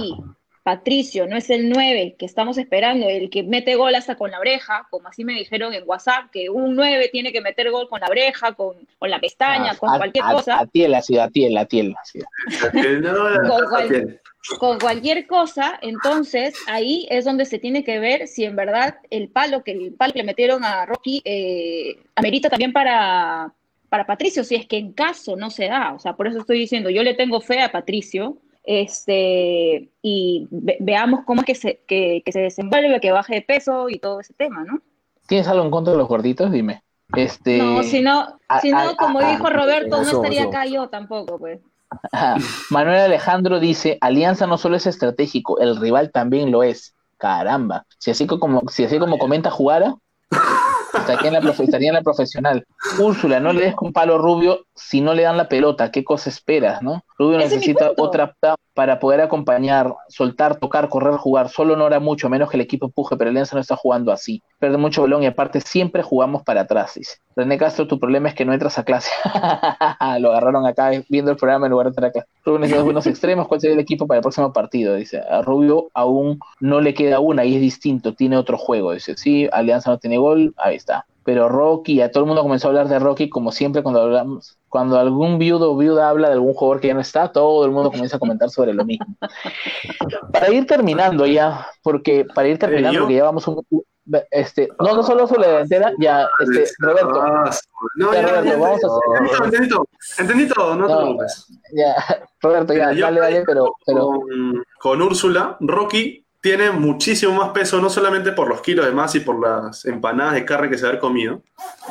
Patricio 0.63 1.27
no 1.27 1.35
es 1.35 1.49
el 1.49 1.69
9 1.69 2.15
que 2.17 2.25
estamos 2.25 2.57
esperando, 2.57 3.07
el 3.09 3.29
que 3.29 3.43
mete 3.43 3.75
gol 3.75 3.93
hasta 3.93 4.15
con 4.15 4.31
la 4.31 4.39
oreja, 4.39 4.87
como 4.89 5.09
así 5.09 5.25
me 5.25 5.33
dijeron 5.33 5.73
en 5.73 5.83
WhatsApp, 5.85 6.31
que 6.31 6.49
un 6.49 6.75
9 6.75 7.09
tiene 7.11 7.33
que 7.33 7.41
meter 7.41 7.69
gol 7.71 7.89
con 7.89 7.99
la 7.99 8.07
oreja, 8.07 8.53
con, 8.53 8.75
con 8.97 9.09
la 9.11 9.19
pestaña, 9.19 9.71
a- 9.71 9.75
con 9.77 9.93
a- 9.93 9.97
cualquier 9.97 10.23
a- 10.25 10.31
cosa. 10.31 10.59
A 10.59 10.65
tiel, 10.65 10.93
así, 10.95 11.19
a 11.19 11.27
tiel, 11.29 11.57
a 11.57 11.65
tiel. 11.65 11.93
así. 12.01 12.19
Con 13.47 13.65
cual- 13.69 14.19
con 14.59 14.79
cualquier 14.79 15.27
cosa, 15.27 15.77
entonces 15.81 16.53
ahí 16.67 17.07
es 17.09 17.25
donde 17.25 17.45
se 17.45 17.59
tiene 17.59 17.83
que 17.83 17.99
ver 17.99 18.27
si 18.27 18.43
en 18.45 18.55
verdad 18.55 18.97
el 19.09 19.27
palo 19.29 19.63
que 19.63 19.71
el 19.71 19.93
palo 19.93 20.13
que 20.13 20.19
le 20.19 20.25
metieron 20.25 20.63
a 20.63 20.85
Rocky 20.85 21.21
eh, 21.25 21.95
amerita 22.15 22.47
también 22.49 22.71
para, 22.71 23.51
para 23.95 24.05
Patricio, 24.07 24.43
si 24.43 24.55
es 24.55 24.67
que 24.67 24.77
en 24.77 24.91
caso 24.91 25.37
no 25.37 25.49
se 25.49 25.67
da. 25.69 25.93
O 25.93 25.99
sea, 25.99 26.17
por 26.17 26.27
eso 26.27 26.39
estoy 26.39 26.59
diciendo, 26.59 26.89
yo 26.89 27.01
le 27.01 27.13
tengo 27.13 27.39
fe 27.39 27.61
a 27.61 27.71
Patricio, 27.71 28.37
este, 28.65 29.89
y 30.01 30.47
ve- 30.51 30.75
veamos 30.81 31.21
cómo 31.25 31.41
es 31.41 31.45
que 31.47 31.55
se, 31.55 31.79
que, 31.87 32.21
que 32.25 32.31
se 32.33 32.41
desenvuelve, 32.41 32.99
que 32.99 33.11
baje 33.13 33.35
de 33.35 33.41
peso 33.41 33.87
y 33.89 33.99
todo 33.99 34.19
ese 34.19 34.33
tema, 34.33 34.65
¿no? 34.65 34.81
¿Tienes 35.27 35.47
algo 35.47 35.63
en 35.63 35.71
contra 35.71 35.93
de 35.93 35.99
los 35.99 36.09
gorditos? 36.09 36.51
Dime. 36.51 36.83
Este, 37.15 37.57
No, 37.57 37.83
si 37.83 38.01
no, 38.01 38.37
si 38.61 38.71
no 38.71 38.97
como 38.97 39.21
dijo 39.21 39.49
Roberto, 39.49 40.01
no 40.01 40.11
estaría 40.11 40.41
eso. 40.41 40.49
acá 40.49 40.65
yo 40.65 40.89
tampoco, 40.89 41.39
pues. 41.39 41.61
Manuel 42.69 42.99
Alejandro 42.99 43.61
dice, 43.61 43.97
Alianza 44.01 44.45
no 44.45 44.57
solo 44.57 44.75
es 44.75 44.87
estratégico, 44.87 45.59
el 45.59 45.77
rival 45.77 46.11
también 46.11 46.51
lo 46.51 46.63
es. 46.63 46.95
Caramba. 47.17 47.85
Si 47.97 48.11
así 48.11 48.27
como, 48.27 48.63
si 48.67 48.83
así 48.83 48.99
como 48.99 49.17
comenta 49.17 49.49
Jugara, 49.49 49.95
estaría 50.97 51.27
en, 51.27 51.33
la 51.33 51.41
profe- 51.41 51.63
estaría 51.63 51.89
en 51.89 51.95
la 51.95 52.01
profesional. 52.01 52.65
Úrsula, 52.99 53.39
no 53.39 53.53
le 53.53 53.65
des 53.65 53.75
con 53.75 53.91
palo 53.93 54.17
rubio 54.17 54.65
si 54.75 55.01
no 55.01 55.13
le 55.13 55.23
dan 55.23 55.37
la 55.37 55.49
pelota. 55.49 55.91
¿Qué 55.91 56.03
cosa 56.03 56.29
esperas, 56.29 56.81
no? 56.81 57.03
Rubio 57.17 57.39
Ese 57.39 57.55
necesita 57.55 57.91
otra 57.97 58.33
para 58.75 58.99
poder 58.99 59.21
acompañar, 59.21 59.95
soltar, 60.09 60.57
tocar, 60.57 60.89
correr, 60.89 61.15
jugar. 61.15 61.49
Solo 61.49 61.77
no 61.77 61.85
hará 61.85 61.99
mucho, 62.01 62.29
menos 62.29 62.49
que 62.49 62.57
el 62.57 62.61
equipo 62.61 62.85
empuje, 62.87 63.15
pero 63.15 63.29
Alianza 63.29 63.55
no 63.55 63.61
está 63.61 63.77
jugando 63.77 64.11
así. 64.11 64.43
Pierde 64.59 64.77
mucho 64.77 65.01
balón 65.01 65.23
y 65.23 65.27
aparte 65.27 65.61
siempre 65.61 66.03
jugamos 66.03 66.43
para 66.43 66.61
atrás. 66.61 66.93
dice. 66.95 67.17
René 67.37 67.57
Castro, 67.57 67.87
tu 67.87 67.99
problema 67.99 68.27
es 68.27 68.35
que 68.35 68.43
no 68.43 68.53
entras 68.53 68.77
a 68.77 68.83
clase. 68.83 69.11
Lo 70.19 70.31
agarraron 70.31 70.65
acá 70.65 70.91
viendo 71.07 71.31
el 71.31 71.37
programa 71.37 71.67
en 71.67 71.71
lugar 71.71 71.85
de 71.85 71.89
entrar 71.91 72.09
a 72.09 72.11
clase. 72.11 72.27
Rubio 72.43 72.59
necesita 72.59 72.83
buenos 72.83 73.07
extremos. 73.07 73.47
¿Cuál 73.47 73.61
sería 73.61 73.75
el 73.75 73.79
equipo 73.79 74.07
para 74.07 74.17
el 74.17 74.23
próximo 74.23 74.51
partido? 74.51 74.95
Dice. 74.95 75.21
A 75.21 75.41
Rubio 75.41 75.87
aún 75.93 76.39
no 76.59 76.81
le 76.81 76.93
queda 76.93 77.21
una 77.21 77.45
y 77.45 77.55
es 77.55 77.61
distinto, 77.61 78.13
tiene 78.13 78.35
otro 78.35 78.57
juego. 78.57 78.91
Dice, 78.91 79.15
sí, 79.15 79.47
Alianza 79.53 79.89
no 79.89 79.99
tiene 79.99 80.17
gol, 80.17 80.53
ahí 80.57 80.75
está. 80.75 81.05
Pero 81.25 81.49
Rocky, 81.49 82.01
a 82.01 82.11
todo 82.11 82.23
el 82.23 82.27
mundo 82.27 82.43
comenzó 82.43 82.67
a 82.67 82.69
hablar 82.69 82.87
de 82.87 82.99
Rocky, 82.99 83.29
como 83.29 83.51
siempre 83.51 83.81
cuando 83.81 84.03
hablamos, 84.03 84.59
cuando 84.69 84.99
algún 84.99 85.39
viudo 85.39 85.71
o 85.71 85.77
viuda 85.77 86.07
habla 86.07 86.27
de 86.27 86.35
algún 86.35 86.53
jugador 86.53 86.79
que 86.79 86.89
ya 86.89 86.93
no 86.93 87.01
está, 87.01 87.31
todo 87.31 87.65
el 87.65 87.71
mundo 87.71 87.89
comienza 87.89 88.17
a 88.17 88.19
comentar 88.19 88.51
sobre 88.51 88.75
lo 88.75 88.85
mismo. 88.85 89.07
Para 90.31 90.51
ir 90.51 90.67
terminando 90.67 91.25
ya, 91.25 91.65
porque 91.81 92.25
para 92.35 92.47
ir 92.47 92.59
terminando, 92.59 92.93
yo? 92.93 92.99
porque 93.01 93.15
ya 93.15 93.23
vamos 93.23 93.47
un, 93.47 93.65
este, 94.29 94.69
no, 94.79 94.95
no 94.95 95.03
solo 95.03 95.27
sobre 95.27 95.41
la 95.41 95.47
delantera, 95.47 95.93
ya, 95.99 96.27
este, 96.39 96.71
Roberto, 96.77 97.21
Ah, 97.21 97.49
no, 97.95 98.13
Ya, 98.13 98.21
Roberto, 98.21 98.49
ya, 98.49 98.57
vamos 98.57 98.81
a 98.83 99.45
entendí 99.45 99.69
todo, 99.69 99.69
entendí 99.69 99.69
todo, 99.69 99.87
entendí 100.19 100.47
todo, 100.47 100.75
no 100.75 100.87
te 100.87 100.95
preocupes. 100.95 101.47
ya, 101.73 101.95
Roberto, 102.41 102.73
ya, 102.73 102.93
dale, 102.93 103.19
dale, 103.19 103.43
pero, 103.47 103.73
pero, 103.85 104.01
con, 104.09 104.63
con 104.79 105.01
Úrsula, 105.01 105.57
Rocky 105.59 106.24
tiene 106.45 106.69
muchísimo 106.69 107.33
más 107.33 107.49
peso, 107.49 107.81
no 107.81 107.89
solamente 107.89 108.31
por 108.31 108.47
los 108.47 108.61
kilos 108.61 108.85
de 108.85 108.91
más 108.91 109.15
y 109.15 109.19
por 109.19 109.39
las 109.39 109.83
empanadas 109.83 110.35
de 110.35 110.45
carne 110.45 110.69
que 110.69 110.77
se 110.77 110.83
va 110.83 110.89
a 110.89 110.91
haber 110.91 111.01
comido, 111.01 111.41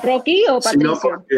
¿Rocky 0.00 0.44
o 0.48 0.62
sino 0.62 0.92
Patricio? 0.92 1.00
porque. 1.02 1.36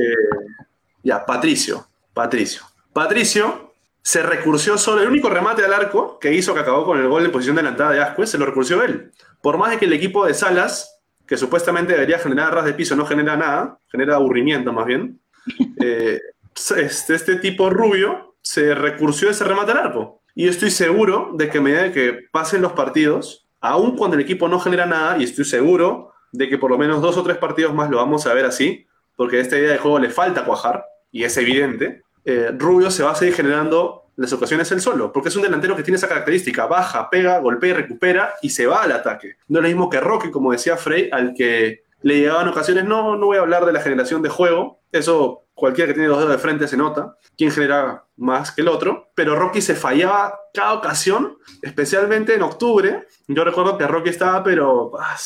Ya, 1.02 1.24
Patricio. 1.24 1.86
Patricio. 2.12 2.66
Patricio 2.92 3.72
se 4.02 4.22
recursió 4.22 4.76
solo. 4.76 5.00
El 5.00 5.08
único 5.08 5.30
remate 5.30 5.64
al 5.64 5.72
arco 5.72 6.18
que 6.18 6.34
hizo 6.34 6.52
que 6.52 6.60
acabó 6.60 6.84
con 6.84 6.98
el 6.98 7.08
gol 7.08 7.24
en 7.24 7.32
posición 7.32 7.56
adelantada 7.56 7.92
de 7.92 8.02
Ascuez 8.02 8.28
se 8.28 8.36
lo 8.36 8.44
recursió 8.44 8.82
él. 8.82 9.12
Por 9.40 9.56
más 9.56 9.70
de 9.70 9.78
que 9.78 9.86
el 9.86 9.94
equipo 9.94 10.26
de 10.26 10.34
Salas, 10.34 11.00
que 11.26 11.38
supuestamente 11.38 11.94
debería 11.94 12.18
generar 12.18 12.54
ras 12.54 12.66
de 12.66 12.74
piso, 12.74 12.96
no 12.96 13.06
genera 13.06 13.34
nada, 13.34 13.78
genera 13.90 14.16
aburrimiento 14.16 14.74
más 14.74 14.84
bien. 14.84 15.18
eh, 15.80 16.20
este, 16.54 17.14
este 17.14 17.36
tipo 17.36 17.70
rubio 17.70 18.36
se 18.42 18.74
recursió 18.74 19.30
ese 19.30 19.44
remate 19.44 19.72
al 19.72 19.78
arco. 19.78 20.20
Y 20.36 20.48
estoy 20.48 20.70
seguro 20.70 21.30
de 21.32 21.48
que 21.48 21.58
a 21.58 21.60
medida 21.62 21.90
que 21.92 22.28
pasen 22.30 22.60
los 22.60 22.72
partidos, 22.72 23.48
aun 23.58 23.96
cuando 23.96 24.16
el 24.16 24.22
equipo 24.22 24.48
no 24.48 24.60
genera 24.60 24.84
nada, 24.84 25.16
y 25.16 25.24
estoy 25.24 25.46
seguro 25.46 26.12
de 26.30 26.50
que 26.50 26.58
por 26.58 26.70
lo 26.70 26.76
menos 26.76 27.00
dos 27.00 27.16
o 27.16 27.22
tres 27.22 27.38
partidos 27.38 27.72
más 27.72 27.88
lo 27.88 27.96
vamos 27.96 28.26
a 28.26 28.34
ver 28.34 28.44
así, 28.44 28.86
porque 29.16 29.38
a 29.38 29.40
esta 29.40 29.56
idea 29.56 29.72
de 29.72 29.78
juego 29.78 29.98
le 29.98 30.10
falta 30.10 30.44
cuajar, 30.44 30.84
y 31.10 31.24
es 31.24 31.34
evidente, 31.38 32.02
eh, 32.26 32.50
Rubio 32.54 32.90
se 32.90 33.02
va 33.02 33.12
a 33.12 33.14
seguir 33.14 33.34
generando 33.34 34.10
las 34.16 34.30
ocasiones 34.34 34.70
él 34.72 34.82
solo, 34.82 35.10
porque 35.10 35.30
es 35.30 35.36
un 35.36 35.42
delantero 35.42 35.74
que 35.74 35.82
tiene 35.82 35.96
esa 35.96 36.08
característica, 36.08 36.66
baja, 36.66 37.08
pega, 37.08 37.38
golpea 37.38 37.70
y 37.70 37.72
recupera 37.72 38.34
y 38.42 38.50
se 38.50 38.66
va 38.66 38.82
al 38.82 38.92
ataque. 38.92 39.36
No 39.48 39.60
es 39.60 39.62
lo 39.62 39.68
mismo 39.68 39.88
que 39.88 40.00
Rocky, 40.00 40.30
como 40.30 40.52
decía 40.52 40.76
Frey, 40.76 41.08
al 41.12 41.32
que 41.32 41.84
le 42.02 42.18
llegaban 42.18 42.48
ocasiones, 42.48 42.84
no, 42.84 43.16
no 43.16 43.24
voy 43.24 43.38
a 43.38 43.40
hablar 43.40 43.64
de 43.64 43.72
la 43.72 43.80
generación 43.80 44.20
de 44.20 44.28
juego, 44.28 44.80
eso 44.92 45.45
cualquiera 45.56 45.88
que 45.88 45.94
tiene 45.94 46.08
dos 46.08 46.18
dedos 46.18 46.32
de 46.32 46.38
frente 46.38 46.68
se 46.68 46.76
nota, 46.76 47.16
quién 47.36 47.50
genera 47.50 48.04
más 48.18 48.52
que 48.52 48.60
el 48.60 48.68
otro, 48.68 49.10
pero 49.14 49.34
Rocky 49.34 49.62
se 49.62 49.74
fallaba 49.74 50.38
cada 50.52 50.74
ocasión, 50.74 51.38
especialmente 51.62 52.34
en 52.34 52.42
octubre, 52.42 53.06
yo 53.26 53.42
recuerdo 53.42 53.78
que 53.78 53.86
Rocky 53.86 54.10
estaba, 54.10 54.44
pero 54.44 54.92
ah, 55.00 55.16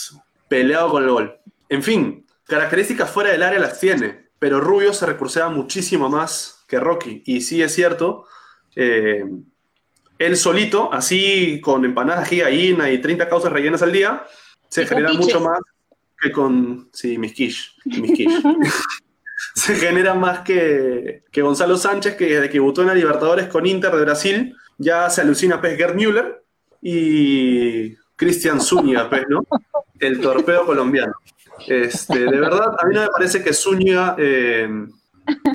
peleado 0.48 0.89
con 0.90 1.02
el 1.02 1.11
gol. 1.11 1.36
En 1.69 1.82
fin, 1.82 2.27
características 2.47 3.11
fuera 3.11 3.31
del 3.31 3.43
área 3.43 3.59
las 3.59 3.81
tiene, 3.81 4.31
pero 4.39 4.61
Rubio 4.61 4.93
se 4.93 5.05
recursaba 5.05 5.51
muchísimo 5.51 6.09
más 6.09 6.65
que 6.69 6.78
Rocky. 6.78 7.24
Y 7.27 7.40
sí 7.40 7.61
es 7.61 7.74
cierto, 7.74 8.27
eh, 8.77 9.24
él 10.16 10.36
solito, 10.36 10.93
así 10.93 11.61
con 11.61 11.85
empanadas 11.85 12.31
de 12.31 12.36
gallina 12.36 12.89
y 12.89 13.01
30 13.01 13.28
causas 13.28 13.52
rellenas 13.52 13.82
al 13.82 13.90
día, 13.90 14.24
se 14.69 14.86
genera 14.86 15.12
mucho 15.12 15.40
más 15.40 15.59
que 16.20 16.31
con. 16.31 16.89
Sí, 16.93 17.19
mis 17.19 17.32
quiche, 17.32 17.73
mis 17.85 18.12
quiche. 18.12 18.43
se 19.55 19.75
genera 19.75 20.15
más 20.15 20.41
que, 20.41 21.23
que 21.31 21.43
Gonzalo 21.43 21.77
Sánchez, 21.77 22.17
que 22.17 22.27
desde 22.27 22.49
que 22.49 22.55
debutó 22.55 22.83
en 22.83 22.89
la 22.89 22.95
Libertadores 22.95 23.49
con 23.49 23.67
Inter 23.67 23.93
de 23.93 24.05
Brasil, 24.05 24.57
ya 24.79 25.11
se 25.11 25.21
alucina 25.21 25.57
a 25.57 25.61
Gerd 25.61 25.95
Müller 25.95 26.43
y 26.81 27.95
Cristian 28.17 28.61
Zúñiga, 28.61 29.09
pues, 29.09 29.25
¿no? 29.29 29.47
El 29.99 30.21
torpedo 30.21 30.65
colombiano. 30.67 31.12
Este, 31.67 32.21
de 32.21 32.41
verdad, 32.41 32.77
a 32.79 32.87
mí 32.87 32.95
no 32.95 33.03
me 33.03 33.09
parece 33.09 33.43
que 33.43 33.53
Zúñiga, 33.53 34.15
eh, 34.19 34.69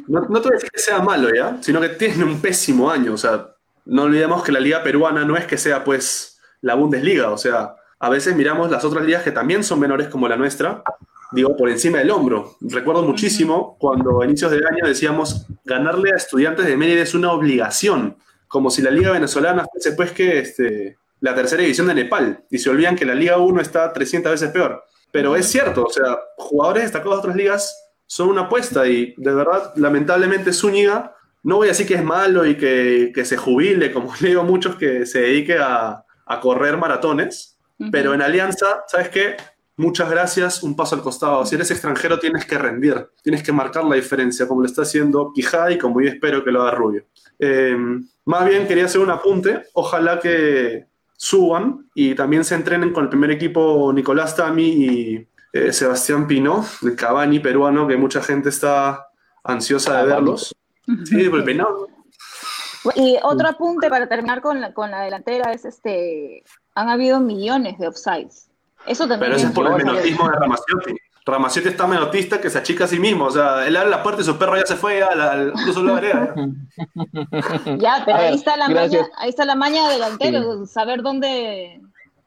no, 0.07 0.21
no 0.21 0.41
te 0.41 0.47
voy 0.47 0.53
a 0.53 0.55
decir 0.55 0.71
que 0.71 0.79
sea 0.79 0.99
malo, 0.99 1.33
¿ya? 1.33 1.57
Sino 1.61 1.81
que 1.81 1.89
tiene 1.89 2.23
un 2.23 2.39
pésimo 2.39 2.91
año, 2.91 3.13
o 3.13 3.17
sea, 3.17 3.55
no 3.85 4.03
olvidemos 4.03 4.43
que 4.43 4.51
la 4.51 4.59
liga 4.59 4.83
peruana 4.83 5.25
no 5.25 5.35
es 5.35 5.45
que 5.45 5.57
sea, 5.57 5.83
pues, 5.83 6.39
la 6.61 6.75
Bundesliga, 6.75 7.31
o 7.31 7.37
sea, 7.37 7.75
a 7.99 8.09
veces 8.09 8.35
miramos 8.35 8.69
las 8.69 8.83
otras 8.85 9.05
ligas 9.05 9.23
que 9.23 9.31
también 9.31 9.63
son 9.63 9.79
menores 9.79 10.07
como 10.07 10.27
la 10.27 10.35
nuestra, 10.35 10.83
digo, 11.31 11.55
por 11.55 11.69
encima 11.69 11.99
del 11.99 12.11
hombro. 12.11 12.55
Recuerdo 12.61 13.03
muchísimo 13.03 13.77
cuando 13.79 14.21
a 14.21 14.25
inicios 14.25 14.51
del 14.51 14.65
año 14.65 14.85
decíamos, 14.85 15.45
ganarle 15.63 16.11
a 16.13 16.17
estudiantes 16.17 16.65
de 16.65 16.77
Mérida 16.77 17.01
es 17.01 17.13
una 17.13 17.31
obligación, 17.31 18.17
como 18.47 18.69
si 18.69 18.81
la 18.81 18.91
liga 18.91 19.11
venezolana 19.11 19.65
fuese, 19.71 19.93
pues, 19.93 20.11
que 20.11 20.39
este, 20.39 20.97
la 21.19 21.35
tercera 21.35 21.61
división 21.61 21.87
de 21.87 21.95
Nepal, 21.95 22.45
y 22.49 22.57
se 22.57 22.69
olvidan 22.69 22.95
que 22.95 23.05
la 23.05 23.15
liga 23.15 23.37
1 23.37 23.61
está 23.61 23.91
300 23.91 24.31
veces 24.31 24.51
peor. 24.51 24.83
Pero 25.11 25.35
es 25.35 25.47
cierto, 25.47 25.85
o 25.85 25.89
sea, 25.89 26.17
jugadores 26.37 26.83
destacados 26.83 27.15
de 27.15 27.19
otras 27.19 27.35
ligas 27.35 27.75
son 28.05 28.29
una 28.29 28.41
apuesta 28.41 28.85
y 28.87 29.13
de 29.17 29.33
verdad, 29.33 29.73
lamentablemente 29.75 30.53
Zúñiga, 30.53 31.15
no 31.43 31.57
voy 31.57 31.67
a 31.67 31.71
decir 31.71 31.87
que 31.87 31.95
es 31.95 32.03
malo 32.03 32.45
y 32.45 32.57
que, 32.57 33.11
que 33.13 33.23
se 33.23 33.37
jubile, 33.37 33.91
como 33.91 34.13
le 34.19 34.29
digo 34.29 34.41
a 34.41 34.45
muchos 34.45 34.75
que 34.75 35.05
se 35.05 35.21
dedique 35.21 35.57
a, 35.57 36.03
a 36.25 36.39
correr 36.39 36.77
maratones, 36.77 37.57
pero 37.91 38.13
en 38.13 38.21
Alianza, 38.21 38.83
¿sabes 38.87 39.09
qué? 39.09 39.35
Muchas 39.77 40.09
gracias, 40.09 40.63
un 40.63 40.75
paso 40.75 40.95
al 40.95 41.01
costado. 41.01 41.45
Si 41.45 41.55
eres 41.55 41.69
extranjero 41.69 42.17
tienes 42.17 42.45
que 42.45 42.57
rendir, 42.57 43.09
tienes 43.21 43.43
que 43.43 43.51
marcar 43.51 43.83
la 43.83 43.95
diferencia, 43.95 44.47
como 44.47 44.61
lo 44.61 44.67
está 44.67 44.83
haciendo 44.83 45.33
Quijada 45.33 45.71
y 45.71 45.77
como 45.77 46.01
yo 46.01 46.09
espero 46.09 46.43
que 46.43 46.51
lo 46.51 46.61
haga 46.61 46.71
Rubio. 46.71 47.03
Eh, 47.39 47.75
más 48.23 48.45
bien 48.45 48.67
quería 48.67 48.85
hacer 48.85 49.01
un 49.01 49.11
apunte, 49.11 49.63
ojalá 49.73 50.19
que 50.19 50.87
suban 51.17 51.89
y 51.93 52.15
también 52.15 52.45
se 52.45 52.55
entrenen 52.55 52.93
con 52.93 53.03
el 53.03 53.09
primer 53.09 53.31
equipo 53.31 53.91
Nicolás 53.93 54.35
Tami 54.35 54.63
y 54.63 55.27
eh, 55.51 55.73
Sebastián 55.73 56.25
Pino, 56.25 56.65
el 56.81 56.95
Cavani 56.95 57.39
peruano, 57.39 57.87
que 57.87 57.97
mucha 57.97 58.21
gente 58.21 58.49
está 58.49 59.07
ansiosa 59.43 60.01
de 60.01 60.07
verlos. 60.07 60.55
Sí, 61.05 61.29
por 61.29 61.39
el 61.39 61.45
peinado. 61.45 61.87
Y 62.95 63.17
otro 63.23 63.49
apunte 63.49 63.89
para 63.89 64.07
terminar 64.07 64.41
con 64.41 64.61
la, 64.61 64.73
con 64.73 64.91
la 64.91 65.01
delantera 65.01 65.51
es 65.51 65.65
este, 65.65 66.43
han 66.75 66.89
habido 66.89 67.19
millones 67.19 67.79
de 67.79 67.87
offsides. 67.87 68.49
Eso 68.87 69.07
también 69.07 69.31
Pero 69.31 69.35
eso 69.37 69.47
es 69.47 69.53
por 69.53 69.67
el 69.67 69.75
menotismo 69.85 70.29
de 70.29 70.35
Ramaciotti. 70.35 70.95
Ramaciotti 71.25 71.69
está 71.69 71.87
menotista 71.87 72.39
que 72.39 72.49
se 72.51 72.59
achica 72.59 72.83
a 72.83 72.87
sí 72.87 72.99
mismo. 72.99 73.25
O 73.25 73.31
sea, 73.31 73.65
él 73.65 73.75
abre 73.75 73.89
la 73.89 74.03
puerta 74.03 74.21
y 74.21 74.25
su 74.25 74.37
perro 74.37 74.57
ya 74.57 74.65
se 74.65 74.75
fue, 74.75 74.99
la, 74.99 75.31
al- 75.31 75.53
lo 75.83 75.93
agrega. 75.95 76.35
ya. 76.35 77.75
Ya, 77.77 78.03
pero 78.05 78.17
ahí 78.19 78.35
está 78.35 78.55
la 78.57 78.67
gracias. 78.67 79.01
maña, 79.01 79.13
ahí 79.17 79.29
está 79.29 79.45
la 79.45 79.55
maña 79.55 79.89
delantero, 79.89 80.65
saber 80.67 81.01
dónde, 81.01 81.81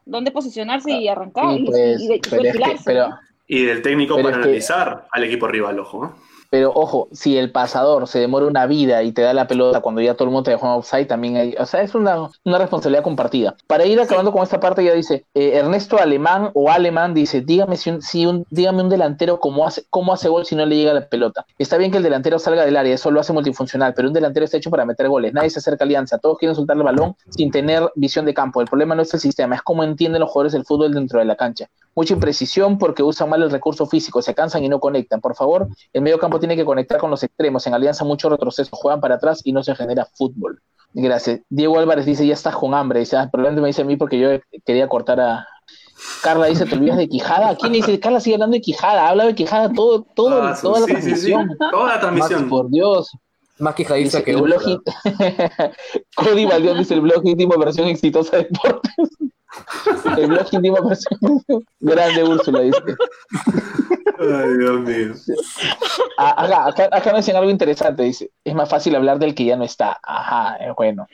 dónde 0.05 0.31
posicionarse 0.31 0.91
y 0.91 1.07
arrancar 1.07 1.45
Sí, 1.55 1.59
y, 1.61 1.65
pues, 1.65 2.01
y 2.01 2.05
y 2.05 2.07
pero, 2.07 2.15
es 2.15 2.21
que- 2.21 2.37
perfilarse, 2.41 2.83
pero, 2.85 3.07
¿no? 3.09 3.19
Y 3.47 3.63
del 3.65 3.81
técnico 3.81 4.15
Pero 4.15 4.27
para 4.27 4.37
que- 4.37 4.43
analizar 4.43 5.07
al 5.11 5.23
equipo 5.23 5.47
rival, 5.47 5.79
ojo. 5.79 6.05
¿eh? 6.05 6.09
Pero 6.49 6.71
ojo, 6.73 7.07
si 7.11 7.37
el 7.37 7.51
pasador 7.51 8.07
se 8.07 8.19
demora 8.19 8.45
una 8.45 8.65
vida 8.65 9.03
y 9.03 9.11
te 9.11 9.21
da 9.21 9.33
la 9.33 9.47
pelota 9.47 9.81
cuando 9.81 10.01
ya 10.01 10.15
todo 10.15 10.25
el 10.25 10.31
mundo 10.31 10.43
te 10.43 10.51
dejó 10.51 10.65
en 10.65 10.73
offside, 10.73 11.05
también 11.05 11.37
hay, 11.37 11.55
o 11.59 11.65
sea, 11.65 11.81
es 11.81 11.93
una, 11.93 12.29
una 12.43 12.57
responsabilidad 12.57 13.03
compartida. 13.03 13.55
Para 13.67 13.85
ir 13.85 13.99
acabando 13.99 14.31
con 14.31 14.43
esta 14.43 14.59
parte, 14.59 14.83
ya 14.83 14.93
dice, 14.93 15.25
eh, 15.33 15.51
Ernesto 15.55 15.97
Alemán 15.97 16.49
o 16.53 16.71
Alemán 16.71 17.13
dice, 17.13 17.41
dígame 17.41 17.77
si 17.77 17.91
un, 17.91 18.01
si 18.01 18.25
un, 18.25 18.45
dígame 18.49 18.81
un 18.81 18.89
delantero 18.89 19.39
cómo 19.39 19.65
hace, 19.67 19.85
cómo 19.89 20.13
hace 20.13 20.29
gol 20.29 20.45
si 20.45 20.55
no 20.55 20.65
le 20.65 20.75
llega 20.75 20.93
la 20.93 21.07
pelota. 21.07 21.45
Está 21.57 21.77
bien 21.77 21.91
que 21.91 21.97
el 21.97 22.03
delantero 22.03 22.39
salga 22.39 22.65
del 22.65 22.77
área, 22.77 22.95
eso 22.95 23.11
lo 23.11 23.19
hace 23.19 23.33
multifuncional, 23.33 23.93
pero 23.93 24.07
un 24.07 24.13
delantero 24.13 24.43
está 24.43 24.57
hecho 24.57 24.71
para 24.71 24.85
meter 24.85 25.07
goles. 25.07 25.33
Nadie 25.33 25.49
se 25.49 25.59
acerca 25.59 25.83
a 25.83 25.85
alianza, 25.85 26.17
todos 26.17 26.37
quieren 26.37 26.55
soltar 26.55 26.77
el 26.77 26.83
balón 26.83 27.15
sin 27.29 27.51
tener 27.51 27.91
visión 27.95 28.25
de 28.25 28.33
campo. 28.33 28.61
El 28.61 28.67
problema 28.67 28.95
no 28.95 29.03
es 29.03 29.13
el 29.13 29.19
sistema, 29.19 29.55
es 29.55 29.61
cómo 29.61 29.83
entienden 29.83 30.21
los 30.21 30.29
jugadores 30.31 30.53
del 30.53 30.65
fútbol 30.65 30.93
dentro 30.93 31.19
de 31.19 31.25
la 31.25 31.35
cancha. 31.35 31.69
Mucha 31.95 32.13
imprecisión 32.13 32.77
porque 32.77 33.03
usan 33.03 33.29
mal 33.29 33.43
el 33.43 33.51
recurso 33.51 33.85
físico, 33.85 34.21
se 34.21 34.33
cansan 34.33 34.63
y 34.63 34.69
no 34.69 34.79
conectan. 34.79 35.21
Por 35.21 35.35
favor, 35.35 35.67
el 35.91 36.01
medio 36.01 36.17
campo 36.17 36.38
tiene 36.39 36.55
que 36.55 36.65
conectar 36.65 36.99
con 36.99 37.09
los 37.11 37.23
extremos. 37.23 37.65
En 37.67 37.73
Alianza 37.73 38.03
mucho 38.05 38.29
retroceso, 38.29 38.69
juegan 38.75 39.01
para 39.01 39.15
atrás 39.15 39.41
y 39.43 39.51
no 39.51 39.63
se 39.63 39.75
genera 39.75 40.05
fútbol. 40.05 40.61
Gracias. 40.93 41.41
Diego 41.49 41.77
Álvarez 41.77 42.05
dice, 42.05 42.25
ya 42.25 42.33
estás 42.33 42.55
con 42.55 42.73
hambre. 42.73 43.01
Dice, 43.01 43.17
ah, 43.17 43.29
probablemente 43.31 43.61
me 43.61 43.67
dice 43.67 43.83
a 43.83 43.85
mí 43.85 43.95
porque 43.95 44.19
yo 44.19 44.29
quería 44.65 44.87
cortar 44.87 45.19
a, 45.19 45.47
Carla 46.21 46.47
dice, 46.47 46.65
te 46.65 46.75
olvidas 46.75 46.97
de 46.97 47.07
Quijada. 47.07 47.55
¿Quién 47.55 47.73
dice? 47.73 47.99
Carla 47.99 48.19
sigue 48.19 48.35
hablando 48.35 48.55
de 48.55 48.61
Quijada. 48.61 49.07
Habla 49.09 49.25
de 49.25 49.35
Quijada 49.35 49.71
todo, 49.71 50.03
todo, 50.15 50.43
Ah, 50.43 50.57
toda 50.59 50.81
la 50.81 50.85
sí, 50.85 50.93
sí, 50.93 50.99
sí. 51.01 51.05
transmisión. 51.31 51.57
Toda 51.71 51.95
la 51.95 51.99
transmisión. 51.99 52.49
Por 52.49 52.69
Dios. 52.69 53.11
Más 53.59 53.75
quejadiza 53.75 54.19
Dice, 54.19 54.23
que 54.23 54.31
el 54.31 54.41
blog 54.41 54.61
Cody 56.15 56.45
Baldeón 56.45 56.77
dice 56.77 56.93
el 56.93 57.01
blog 57.01 57.21
íntimo 57.25 57.57
versión 57.57 57.87
exitosa 57.87 58.37
de 58.37 58.43
deportes. 58.43 59.09
El 60.17 60.27
blog 60.27 60.47
íntimo 60.51 60.77
versión 60.87 61.19
grande 61.79 62.23
Úrsula 62.23 62.61
dice. 62.61 62.79
Ay, 64.19 64.57
Dios 64.57 64.79
mío. 64.81 65.13
Ah, 66.17 66.43
Acá, 66.43 66.67
acá, 66.67 66.89
acá 66.91 67.11
nos 67.11 67.21
dicen 67.21 67.35
algo 67.35 67.49
interesante, 67.49 68.03
dice. 68.03 68.31
Es 68.43 68.53
más 68.53 68.69
fácil 68.69 68.95
hablar 68.95 69.19
del 69.19 69.33
que 69.33 69.45
ya 69.45 69.55
no 69.55 69.63
está. 69.63 69.99
Ajá, 70.03 70.57
eh, 70.57 70.73
bueno. 70.75 71.07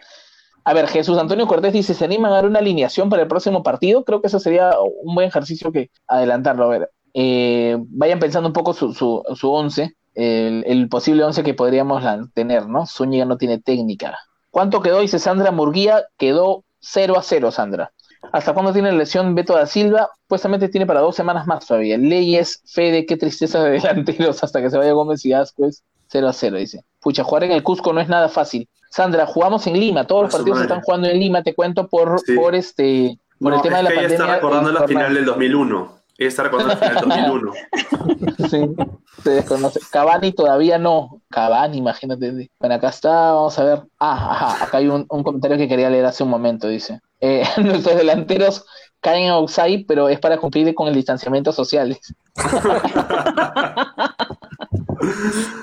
A 0.64 0.74
ver, 0.74 0.88
Jesús 0.88 1.18
Antonio 1.18 1.48
Cortés 1.48 1.74
dice, 1.74 1.94
¿se 1.94 2.06
animan 2.06 2.32
a 2.32 2.36
dar 2.36 2.46
una 2.48 2.60
alineación 2.60 3.10
para 3.10 3.22
el 3.22 3.28
próximo 3.28 3.62
partido? 3.62 4.04
Creo 4.04 4.20
que 4.22 4.28
eso 4.28 4.40
sería 4.40 4.74
un 4.80 5.14
buen 5.14 5.28
ejercicio 5.28 5.72
que 5.72 5.92
adelantarlo. 6.08 6.66
A 6.66 6.70
ver, 6.70 6.92
eh, 7.14 7.78
vayan 7.80 8.20
pensando 8.20 8.50
un 8.50 8.54
poco 8.54 8.74
su, 8.74 8.92
su, 8.94 9.22
su 9.36 9.52
once, 9.52 9.96
el, 10.16 10.64
el 10.66 10.90
posible 10.90 11.24
once 11.24 11.44
que 11.44 11.54
podríamos 11.54 12.04
tener, 12.34 12.68
¿no? 12.68 12.88
Zúñiga 12.88 13.26
no 13.26 13.38
tiene 13.38 13.60
técnica. 13.60 14.18
¿Cuánto 14.50 14.82
quedó? 14.82 15.02
Dice 15.02 15.20
Sandra 15.20 15.52
Murguía, 15.52 16.04
quedó 16.18 16.64
0 16.80 17.16
a 17.18 17.22
0, 17.22 17.52
Sandra. 17.52 17.92
¿Hasta 18.32 18.54
cuándo 18.54 18.74
tiene 18.74 18.92
la 18.92 18.98
lesión 19.00 19.36
Beto 19.36 19.54
da 19.56 19.66
Silva? 19.66 20.10
Supuestamente 20.24 20.70
tiene 20.70 20.86
para 20.86 21.02
dos 21.02 21.16
semanas 21.16 21.48
más 21.48 21.66
todavía. 21.66 21.98
Leyes, 21.98 22.62
Fede, 22.66 23.06
qué 23.06 23.18
tristeza 23.18 23.64
de 23.64 23.72
delanteros 23.82 24.44
hasta 24.44 24.62
que 24.62 24.70
se 24.70 24.78
vaya 24.78 24.92
Gómez 24.94 25.26
y 25.26 25.34
Ascuez. 25.34 25.84
0 26.08 26.28
a 26.28 26.34
0, 26.34 26.58
dice. 26.58 26.84
Pucha, 27.02 27.24
jugar 27.24 27.46
en 27.46 27.52
el 27.52 27.64
Cusco 27.64 27.92
no 27.92 28.00
es 28.00 28.08
nada 28.08 28.30
fácil. 28.30 28.70
Sandra, 28.92 29.26
jugamos 29.26 29.66
en 29.68 29.74
Lima, 29.80 30.06
todos 30.06 30.24
los 30.24 30.32
partidos 30.32 30.60
se 30.60 30.64
madre. 30.66 30.74
están 30.76 30.82
jugando 30.84 31.08
en 31.08 31.20
Lima, 31.20 31.44
te 31.44 31.54
cuento 31.56 31.88
por, 31.88 32.20
Sí. 32.22 32.36
por 32.36 32.56
este 32.56 33.18
por 33.40 33.52
No, 33.52 33.56
el 33.58 33.62
tema 33.64 33.80
es 33.80 33.84
de 33.84 33.84
la 33.84 33.90
que 33.90 33.96
ella 33.96 34.08
pandemia. 34.08 34.26
está 34.26 34.36
recordando 34.36 34.72
la 34.72 34.80
el 34.82 34.88
final 34.88 35.14
del 35.14 35.26
2001. 35.26 35.96
Ella 36.18 36.28
está 36.30 36.44
recordando 36.44 36.74
la 36.76 36.80
final 36.80 36.96
del 36.96 37.10
2001. 37.10 37.52
Sí, 38.50 38.70
se 39.24 39.30
desconoce. 39.32 39.80
Cavani 39.92 40.32
todavía 40.32 40.78
no. 40.78 41.22
Cavani, 41.30 41.78
imagínate. 41.78 42.50
Bueno, 42.60 42.76
acá 42.76 42.90
está, 42.90 43.10
vamos 43.34 43.58
a 43.60 43.64
ver. 43.64 43.82
Ah, 44.00 44.32
ajá, 44.32 44.64
acá 44.66 44.78
hay 44.78 44.88
un, 44.88 45.06
un 45.10 45.24
comentario 45.24 45.58
que 45.58 45.68
quería 45.68 45.90
leer 45.90 46.06
hace 46.06 46.24
un 46.24 46.30
momento, 46.30 46.68
dice. 46.68 47.02
Eh, 47.28 47.44
nuestros 47.64 47.96
delanteros 47.96 48.66
caen 49.02 49.26
en 49.26 49.32
outside, 49.32 49.86
pero 49.88 50.10
es 50.10 50.20
para 50.20 50.38
cumplir 50.38 50.74
con 50.76 50.88
el 50.88 50.94
distanciamiento 50.94 51.52
social. 51.52 51.98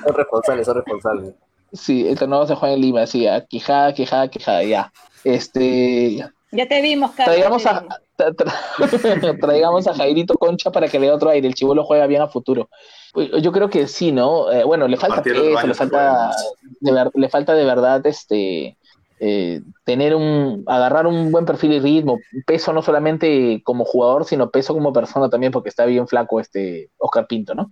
Son 0.05 0.13
responsables, 0.15 0.65
son 0.65 0.75
responsables. 0.75 1.33
Sí, 1.71 2.07
el 2.07 2.17
torneo 2.19 2.45
se 2.45 2.55
juega 2.55 2.75
en 2.75 2.81
Lima, 2.81 3.05
sí, 3.07 3.27
a 3.27 3.41
quijada, 3.45 3.93
quijada, 3.93 4.27
quijada, 4.27 4.63
ya. 4.63 4.91
Este, 5.23 6.23
Ya 6.51 6.67
te 6.67 6.81
vimos, 6.81 7.11
Carlos. 7.11 7.33
traigamos 7.35 7.65
a, 7.65 7.79
vimos. 7.79 7.97
tra- 8.17 8.35
tra- 8.35 9.39
traigamos 9.41 9.87
a 9.87 9.93
Jairito 9.95 10.35
Concha 10.35 10.71
para 10.71 10.87
que 10.87 10.99
le 10.99 11.07
dé 11.07 11.11
otro 11.11 11.29
aire. 11.31 11.47
El 11.47 11.55
chivolo 11.55 11.83
juega 11.83 12.05
bien 12.07 12.21
a 12.21 12.27
futuro. 12.27 12.69
Pues, 13.13 13.29
Yo 13.41 13.51
creo 13.51 13.69
que 13.69 13.87
sí, 13.87 14.11
¿no? 14.11 14.51
Eh, 14.51 14.63
bueno, 14.63 14.87
le 14.87 14.97
falta 14.97 15.23
peso, 15.23 15.43
le 15.67 15.73
falta, 15.73 16.31
de 16.79 16.91
ver- 16.91 17.11
le 17.15 17.29
falta 17.29 17.53
de 17.53 17.65
verdad 17.65 18.05
este 18.05 18.77
eh, 19.19 19.61
tener 19.83 20.15
un, 20.15 20.63
agarrar 20.67 21.07
un 21.07 21.31
buen 21.31 21.45
perfil 21.45 21.73
y 21.73 21.79
ritmo, 21.79 22.19
peso 22.45 22.73
no 22.73 22.81
solamente 22.81 23.61
como 23.63 23.85
jugador, 23.85 24.25
sino 24.25 24.49
peso 24.49 24.73
como 24.73 24.91
persona 24.93 25.29
también, 25.29 25.51
porque 25.51 25.69
está 25.69 25.85
bien 25.85 26.07
flaco 26.07 26.39
este 26.39 26.89
Oscar 26.97 27.27
Pinto, 27.27 27.55
¿no? 27.55 27.71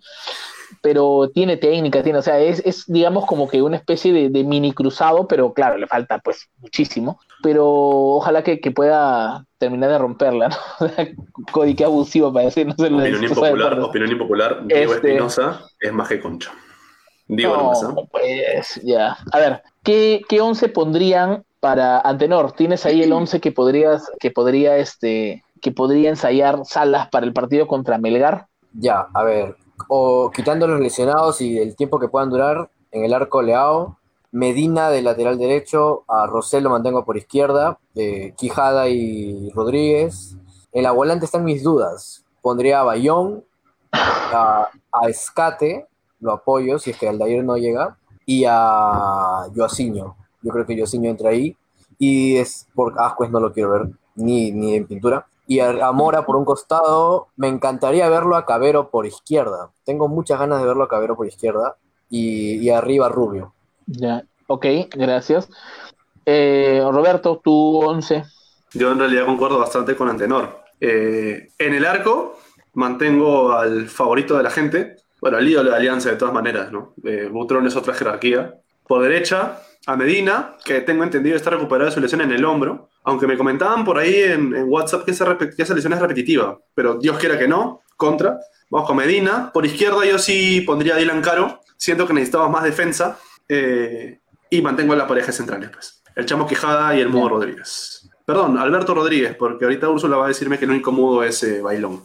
Pero 0.81 1.29
tiene 1.33 1.57
técnica, 1.57 2.01
tiene, 2.01 2.19
o 2.19 2.21
sea, 2.21 2.39
es, 2.39 2.61
es 2.65 2.85
digamos 2.87 3.25
como 3.25 3.49
que 3.49 3.61
una 3.61 3.75
especie 3.75 4.13
de, 4.13 4.29
de 4.29 4.43
mini 4.45 4.71
cruzado, 4.71 5.27
pero 5.27 5.53
claro, 5.53 5.77
le 5.77 5.87
falta 5.87 6.19
pues 6.19 6.49
muchísimo, 6.59 7.19
pero 7.43 7.67
ojalá 7.67 8.43
que, 8.43 8.61
que 8.61 8.71
pueda 8.71 9.45
terminar 9.57 9.89
de 9.89 9.97
romperla, 9.97 10.47
¿no? 10.49 10.55
Cody, 11.51 11.75
qué 11.75 11.83
abusivo 11.83 12.31
para 12.31 12.45
decir, 12.45 12.67
no 12.67 12.75
sé, 12.77 12.89
lo 12.89 12.99
de 12.99 13.09
Opinión 13.09 13.23
impopular, 13.31 13.79
opinión 13.79 14.11
impopular. 14.11 14.65
Diego 14.65 14.93
Este- 14.93 15.09
Espinosa 15.09 15.65
es 15.79 15.91
más 15.91 16.07
que 16.07 16.21
concha. 16.21 16.51
Digo 17.27 17.55
No, 17.55 17.73
nomás, 17.73 18.07
pues 18.11 18.81
ya. 18.83 19.17
A 19.31 19.39
ver, 19.39 19.61
¿qué, 19.83 20.21
qué 20.27 20.41
once 20.41 20.69
pondrían 20.69 21.43
para 21.59 21.99
Antenor? 21.99 22.53
¿Tienes 22.53 22.85
ahí 22.85 23.03
el 23.03 23.13
once 23.13 23.39
que 23.39 23.51
podrías, 23.51 24.09
que 24.19 24.31
podría, 24.31 24.77
este, 24.77 25.43
que 25.61 25.71
podría 25.71 26.09
ensayar 26.09 26.61
Salas 26.65 27.07
para 27.09 27.25
el 27.25 27.33
partido 27.33 27.67
contra 27.67 27.97
Melgar? 27.97 28.47
Ya, 28.73 29.07
a 29.13 29.23
ver. 29.23 29.55
O 29.87 30.31
quitando 30.31 30.67
los 30.67 30.79
lesionados 30.79 31.41
y 31.41 31.57
el 31.57 31.75
tiempo 31.75 31.99
que 31.99 32.07
puedan 32.07 32.29
durar, 32.29 32.69
en 32.91 33.05
el 33.05 33.13
arco 33.13 33.41
Leao, 33.41 33.97
Medina 34.31 34.89
de 34.89 35.01
lateral 35.01 35.37
derecho, 35.37 36.05
a 36.07 36.25
Rosell 36.25 36.63
lo 36.63 36.69
mantengo 36.69 37.03
por 37.03 37.17
izquierda, 37.17 37.79
eh, 37.95 38.33
Quijada 38.37 38.87
y 38.87 39.49
Rodríguez. 39.51 40.37
En 40.71 40.83
la 40.83 40.91
volante 40.91 41.25
están 41.25 41.43
mis 41.43 41.63
dudas. 41.63 42.23
Pondría 42.41 42.79
a 42.79 42.83
Bayón, 42.83 43.43
a, 43.91 44.69
a 44.91 45.09
Escate, 45.09 45.85
lo 46.21 46.31
apoyo 46.31 46.79
si 46.79 46.91
es 46.91 46.97
que 46.97 47.09
Aldair 47.09 47.43
no 47.43 47.57
llega, 47.57 47.97
y 48.25 48.45
a 48.47 49.45
Joaciño. 49.55 50.15
Yo 50.41 50.51
creo 50.51 50.65
que 50.65 50.77
Joaciño 50.77 51.09
entra 51.09 51.29
ahí. 51.29 51.55
Y 51.99 52.37
es 52.37 52.67
por 52.73 52.99
Ascuez 52.99 53.29
no 53.29 53.39
lo 53.39 53.53
quiero 53.53 53.71
ver, 53.71 53.89
ni, 54.15 54.51
ni 54.51 54.75
en 54.75 54.87
pintura. 54.87 55.27
Y 55.45 55.59
a, 55.59 55.69
a 55.87 55.91
Mora 55.91 56.25
por 56.25 56.35
un 56.35 56.45
costado, 56.45 57.27
me 57.35 57.47
encantaría 57.47 58.09
verlo 58.09 58.35
a 58.35 58.45
Cabero 58.45 58.89
por 58.89 59.05
izquierda. 59.05 59.69
Tengo 59.85 60.07
muchas 60.07 60.39
ganas 60.39 60.61
de 60.61 60.67
verlo 60.67 60.83
a 60.83 60.87
Cabero 60.87 61.15
por 61.15 61.27
izquierda. 61.27 61.75
Y, 62.09 62.57
y 62.57 62.69
arriba 62.69 63.07
Rubio. 63.09 63.53
Ya, 63.85 64.23
ok, 64.47 64.65
gracias. 64.95 65.49
Eh, 66.25 66.83
Roberto, 66.91 67.39
tu 67.43 67.83
once. 67.83 68.23
Yo 68.73 68.91
en 68.91 68.99
realidad 68.99 69.25
concuerdo 69.25 69.59
bastante 69.59 69.95
con 69.95 70.09
Antenor. 70.09 70.61
Eh, 70.79 71.49
en 71.59 71.73
el 71.73 71.85
arco 71.85 72.37
mantengo 72.73 73.51
al 73.51 73.87
favorito 73.87 74.37
de 74.37 74.43
la 74.43 74.49
gente, 74.49 74.95
bueno, 75.21 75.37
al 75.37 75.47
ídolo 75.47 75.69
de 75.69 75.75
Alianza 75.77 76.09
de 76.09 76.17
todas 76.17 76.33
maneras, 76.33 76.71
¿no? 76.71 76.93
Eh, 77.03 77.29
Butrón 77.31 77.65
es 77.67 77.75
otra 77.75 77.93
jerarquía. 77.93 78.55
Por 78.87 79.03
derecha, 79.03 79.61
a 79.85 79.95
Medina, 79.95 80.57
que 80.65 80.81
tengo 80.81 81.03
entendido 81.03 81.35
está 81.37 81.51
recuperado 81.51 81.89
de 81.89 81.93
su 81.93 82.01
lesión 82.01 82.21
en 82.21 82.31
el 82.31 82.43
hombro, 82.43 82.89
aunque 83.03 83.27
me 83.27 83.37
comentaban 83.37 83.85
por 83.85 83.97
ahí 83.97 84.15
en, 84.15 84.53
en 84.55 84.65
WhatsApp 84.67 85.05
que 85.05 85.11
esa, 85.11 85.25
rep- 85.25 85.55
que 85.55 85.61
esa 85.61 85.73
lesión 85.73 85.93
es 85.93 85.99
repetitiva, 85.99 86.59
pero 86.73 86.95
Dios 86.95 87.17
quiera 87.17 87.37
que 87.39 87.47
no, 87.47 87.81
contra. 87.95 88.39
Vamos 88.69 88.87
con 88.87 88.97
Medina. 88.97 89.51
Por 89.53 89.65
izquierda 89.65 90.05
yo 90.05 90.17
sí 90.17 90.61
pondría 90.61 90.95
a 90.95 90.97
Dylan 90.97 91.21
Caro, 91.21 91.61
siento 91.77 92.05
que 92.07 92.13
necesitamos 92.13 92.49
más 92.49 92.63
defensa, 92.63 93.17
eh, 93.47 94.19
y 94.49 94.61
mantengo 94.61 94.93
a 94.93 94.97
las 94.97 95.07
parejas 95.07 95.35
centrales, 95.35 95.69
pues. 95.69 96.03
El 96.15 96.25
Chamo 96.25 96.45
Quijada 96.45 96.93
y 96.95 96.99
el 96.99 97.07
Mudo 97.09 97.29
Rodríguez. 97.29 98.09
Perdón, 98.25 98.57
Alberto 98.57 98.93
Rodríguez, 98.93 99.35
porque 99.35 99.65
ahorita 99.65 99.89
Úrsula 99.89 100.17
va 100.17 100.25
a 100.25 100.27
decirme 100.27 100.59
que 100.59 100.65
el 100.65 100.71
único 100.71 100.91
mudo 100.91 101.23
es 101.23 101.41
eh, 101.43 101.61
Bailón. 101.61 102.03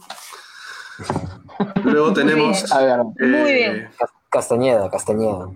Luego 1.91 2.13
tenemos. 2.13 2.71
A 2.71 2.81
ver, 2.83 2.99
Muy 3.03 3.53
bien. 3.53 3.89
Cas- 3.97 4.11
Castañeda, 4.29 4.89
Castañeda. 4.89 5.49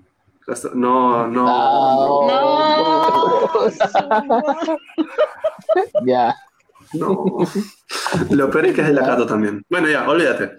hasta- 0.48 0.70
No, 0.74 1.28
no. 1.28 2.28
No. 2.28 3.52
ya. 6.06 6.36
No. 6.94 7.26
Lo 8.32 8.50
peor 8.52 8.66
es 8.66 8.76
que 8.76 8.82
es 8.82 8.88
de 8.88 8.94
la 8.94 9.06
Cato 9.06 9.26
también. 9.26 9.64
Bueno, 9.70 9.88
ya, 9.88 10.08
olvídate. 10.10 10.58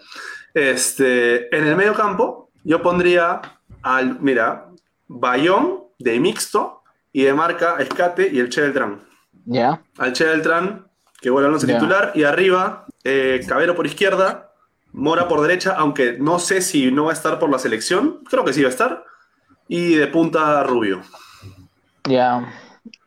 Este, 0.54 1.54
en 1.56 1.66
el 1.66 1.76
medio 1.76 1.94
campo, 1.94 2.50
yo 2.64 2.82
pondría 2.82 3.40
al, 3.82 4.18
mira, 4.20 4.66
Bayón 5.08 5.84
de 5.98 6.18
mixto 6.20 6.82
y 7.12 7.24
de 7.24 7.34
marca 7.34 7.76
Escate 7.78 8.28
y 8.32 8.40
el 8.40 8.48
Che 8.48 8.62
Beltrán. 8.62 9.02
Ya, 9.44 9.82
Al 9.98 10.12
Che 10.12 10.24
Beltrán, 10.24 10.86
que 11.20 11.30
vuelve 11.30 11.48
al 11.48 11.54
once 11.54 11.66
titular, 11.66 12.12
y 12.14 12.24
arriba, 12.24 12.86
eh, 13.04 13.44
Cabero 13.46 13.74
por 13.74 13.86
izquierda, 13.86 14.51
Mora 14.92 15.26
por 15.28 15.40
derecha, 15.40 15.74
aunque 15.76 16.16
no 16.18 16.38
sé 16.38 16.60
si 16.60 16.90
no 16.90 17.04
va 17.04 17.10
a 17.10 17.14
estar 17.14 17.38
por 17.38 17.50
la 17.50 17.58
selección, 17.58 18.22
creo 18.28 18.44
que 18.44 18.52
sí 18.52 18.62
va 18.62 18.68
a 18.68 18.72
estar, 18.72 19.04
y 19.68 19.94
de 19.94 20.06
punta 20.06 20.62
Rubio. 20.64 21.02
ya. 22.08 22.52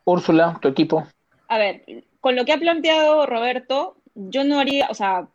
Úrsula, 0.04 0.58
tu 0.62 0.68
equipo. 0.68 1.08
A 1.48 1.58
ver, 1.58 1.84
con 2.20 2.36
lo 2.36 2.46
que 2.46 2.54
ha 2.54 2.58
planteado 2.60 3.26
Roberto, 3.26 3.98
yo 4.14 4.44
no 4.44 4.60
haría, 4.60 4.88
o 4.90 4.94
sea, 4.94 5.28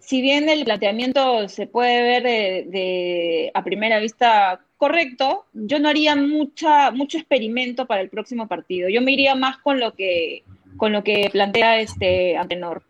si 0.00 0.20
bien 0.20 0.48
el 0.48 0.64
planteamiento 0.64 1.48
se 1.48 1.66
puede 1.66 2.02
ver 2.02 2.22
de, 2.22 2.66
de- 2.68 3.50
a 3.54 3.62
primera 3.64 3.98
vista 3.98 4.60
correcto, 4.76 5.46
yo 5.54 5.78
no 5.78 5.88
haría 5.88 6.14
mucha, 6.16 6.90
mucho 6.90 7.18
experimento 7.18 7.86
para 7.86 8.00
el 8.02 8.10
próximo 8.10 8.46
partido. 8.46 8.88
Yo 8.88 9.00
me 9.00 9.12
iría 9.12 9.34
más 9.34 9.58
con 9.58 9.80
lo 9.80 9.94
que, 9.94 10.42
con 10.76 10.92
lo 10.92 11.02
que 11.02 11.30
plantea 11.32 11.80
este 11.80 12.36
Antenor. 12.36 12.82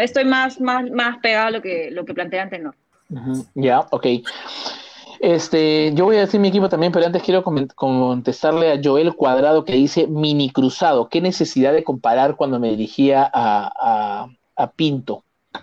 Estoy 0.00 0.24
más, 0.24 0.60
más, 0.60 0.90
más 0.90 1.18
pegado 1.18 1.48
a 1.48 1.50
lo 1.50 1.62
que, 1.62 1.90
lo 1.90 2.04
que 2.04 2.14
plantea 2.14 2.42
Antenor. 2.44 2.74
Ujú, 3.10 3.44
Ya, 3.54 3.86
ok. 3.90 4.06
Este, 5.20 5.92
yo 5.94 6.04
voy 6.04 6.16
a 6.16 6.20
decir 6.20 6.38
mi 6.40 6.48
equipo 6.48 6.68
también, 6.68 6.92
pero 6.92 7.06
antes 7.06 7.22
quiero 7.22 7.42
contestarle 7.42 8.72
a 8.72 8.80
Joel 8.82 9.14
Cuadrado 9.14 9.64
que 9.64 9.72
dice 9.72 10.06
mini 10.06 10.50
cruzado. 10.50 11.08
¿Qué 11.08 11.20
necesidad 11.20 11.72
de 11.72 11.84
comparar 11.84 12.36
cuando 12.36 12.58
me 12.60 12.68
dirigía 12.70 13.28
a, 13.32 13.70
a- 13.80 14.28
a 14.56 14.70
Pinto? 14.72 15.24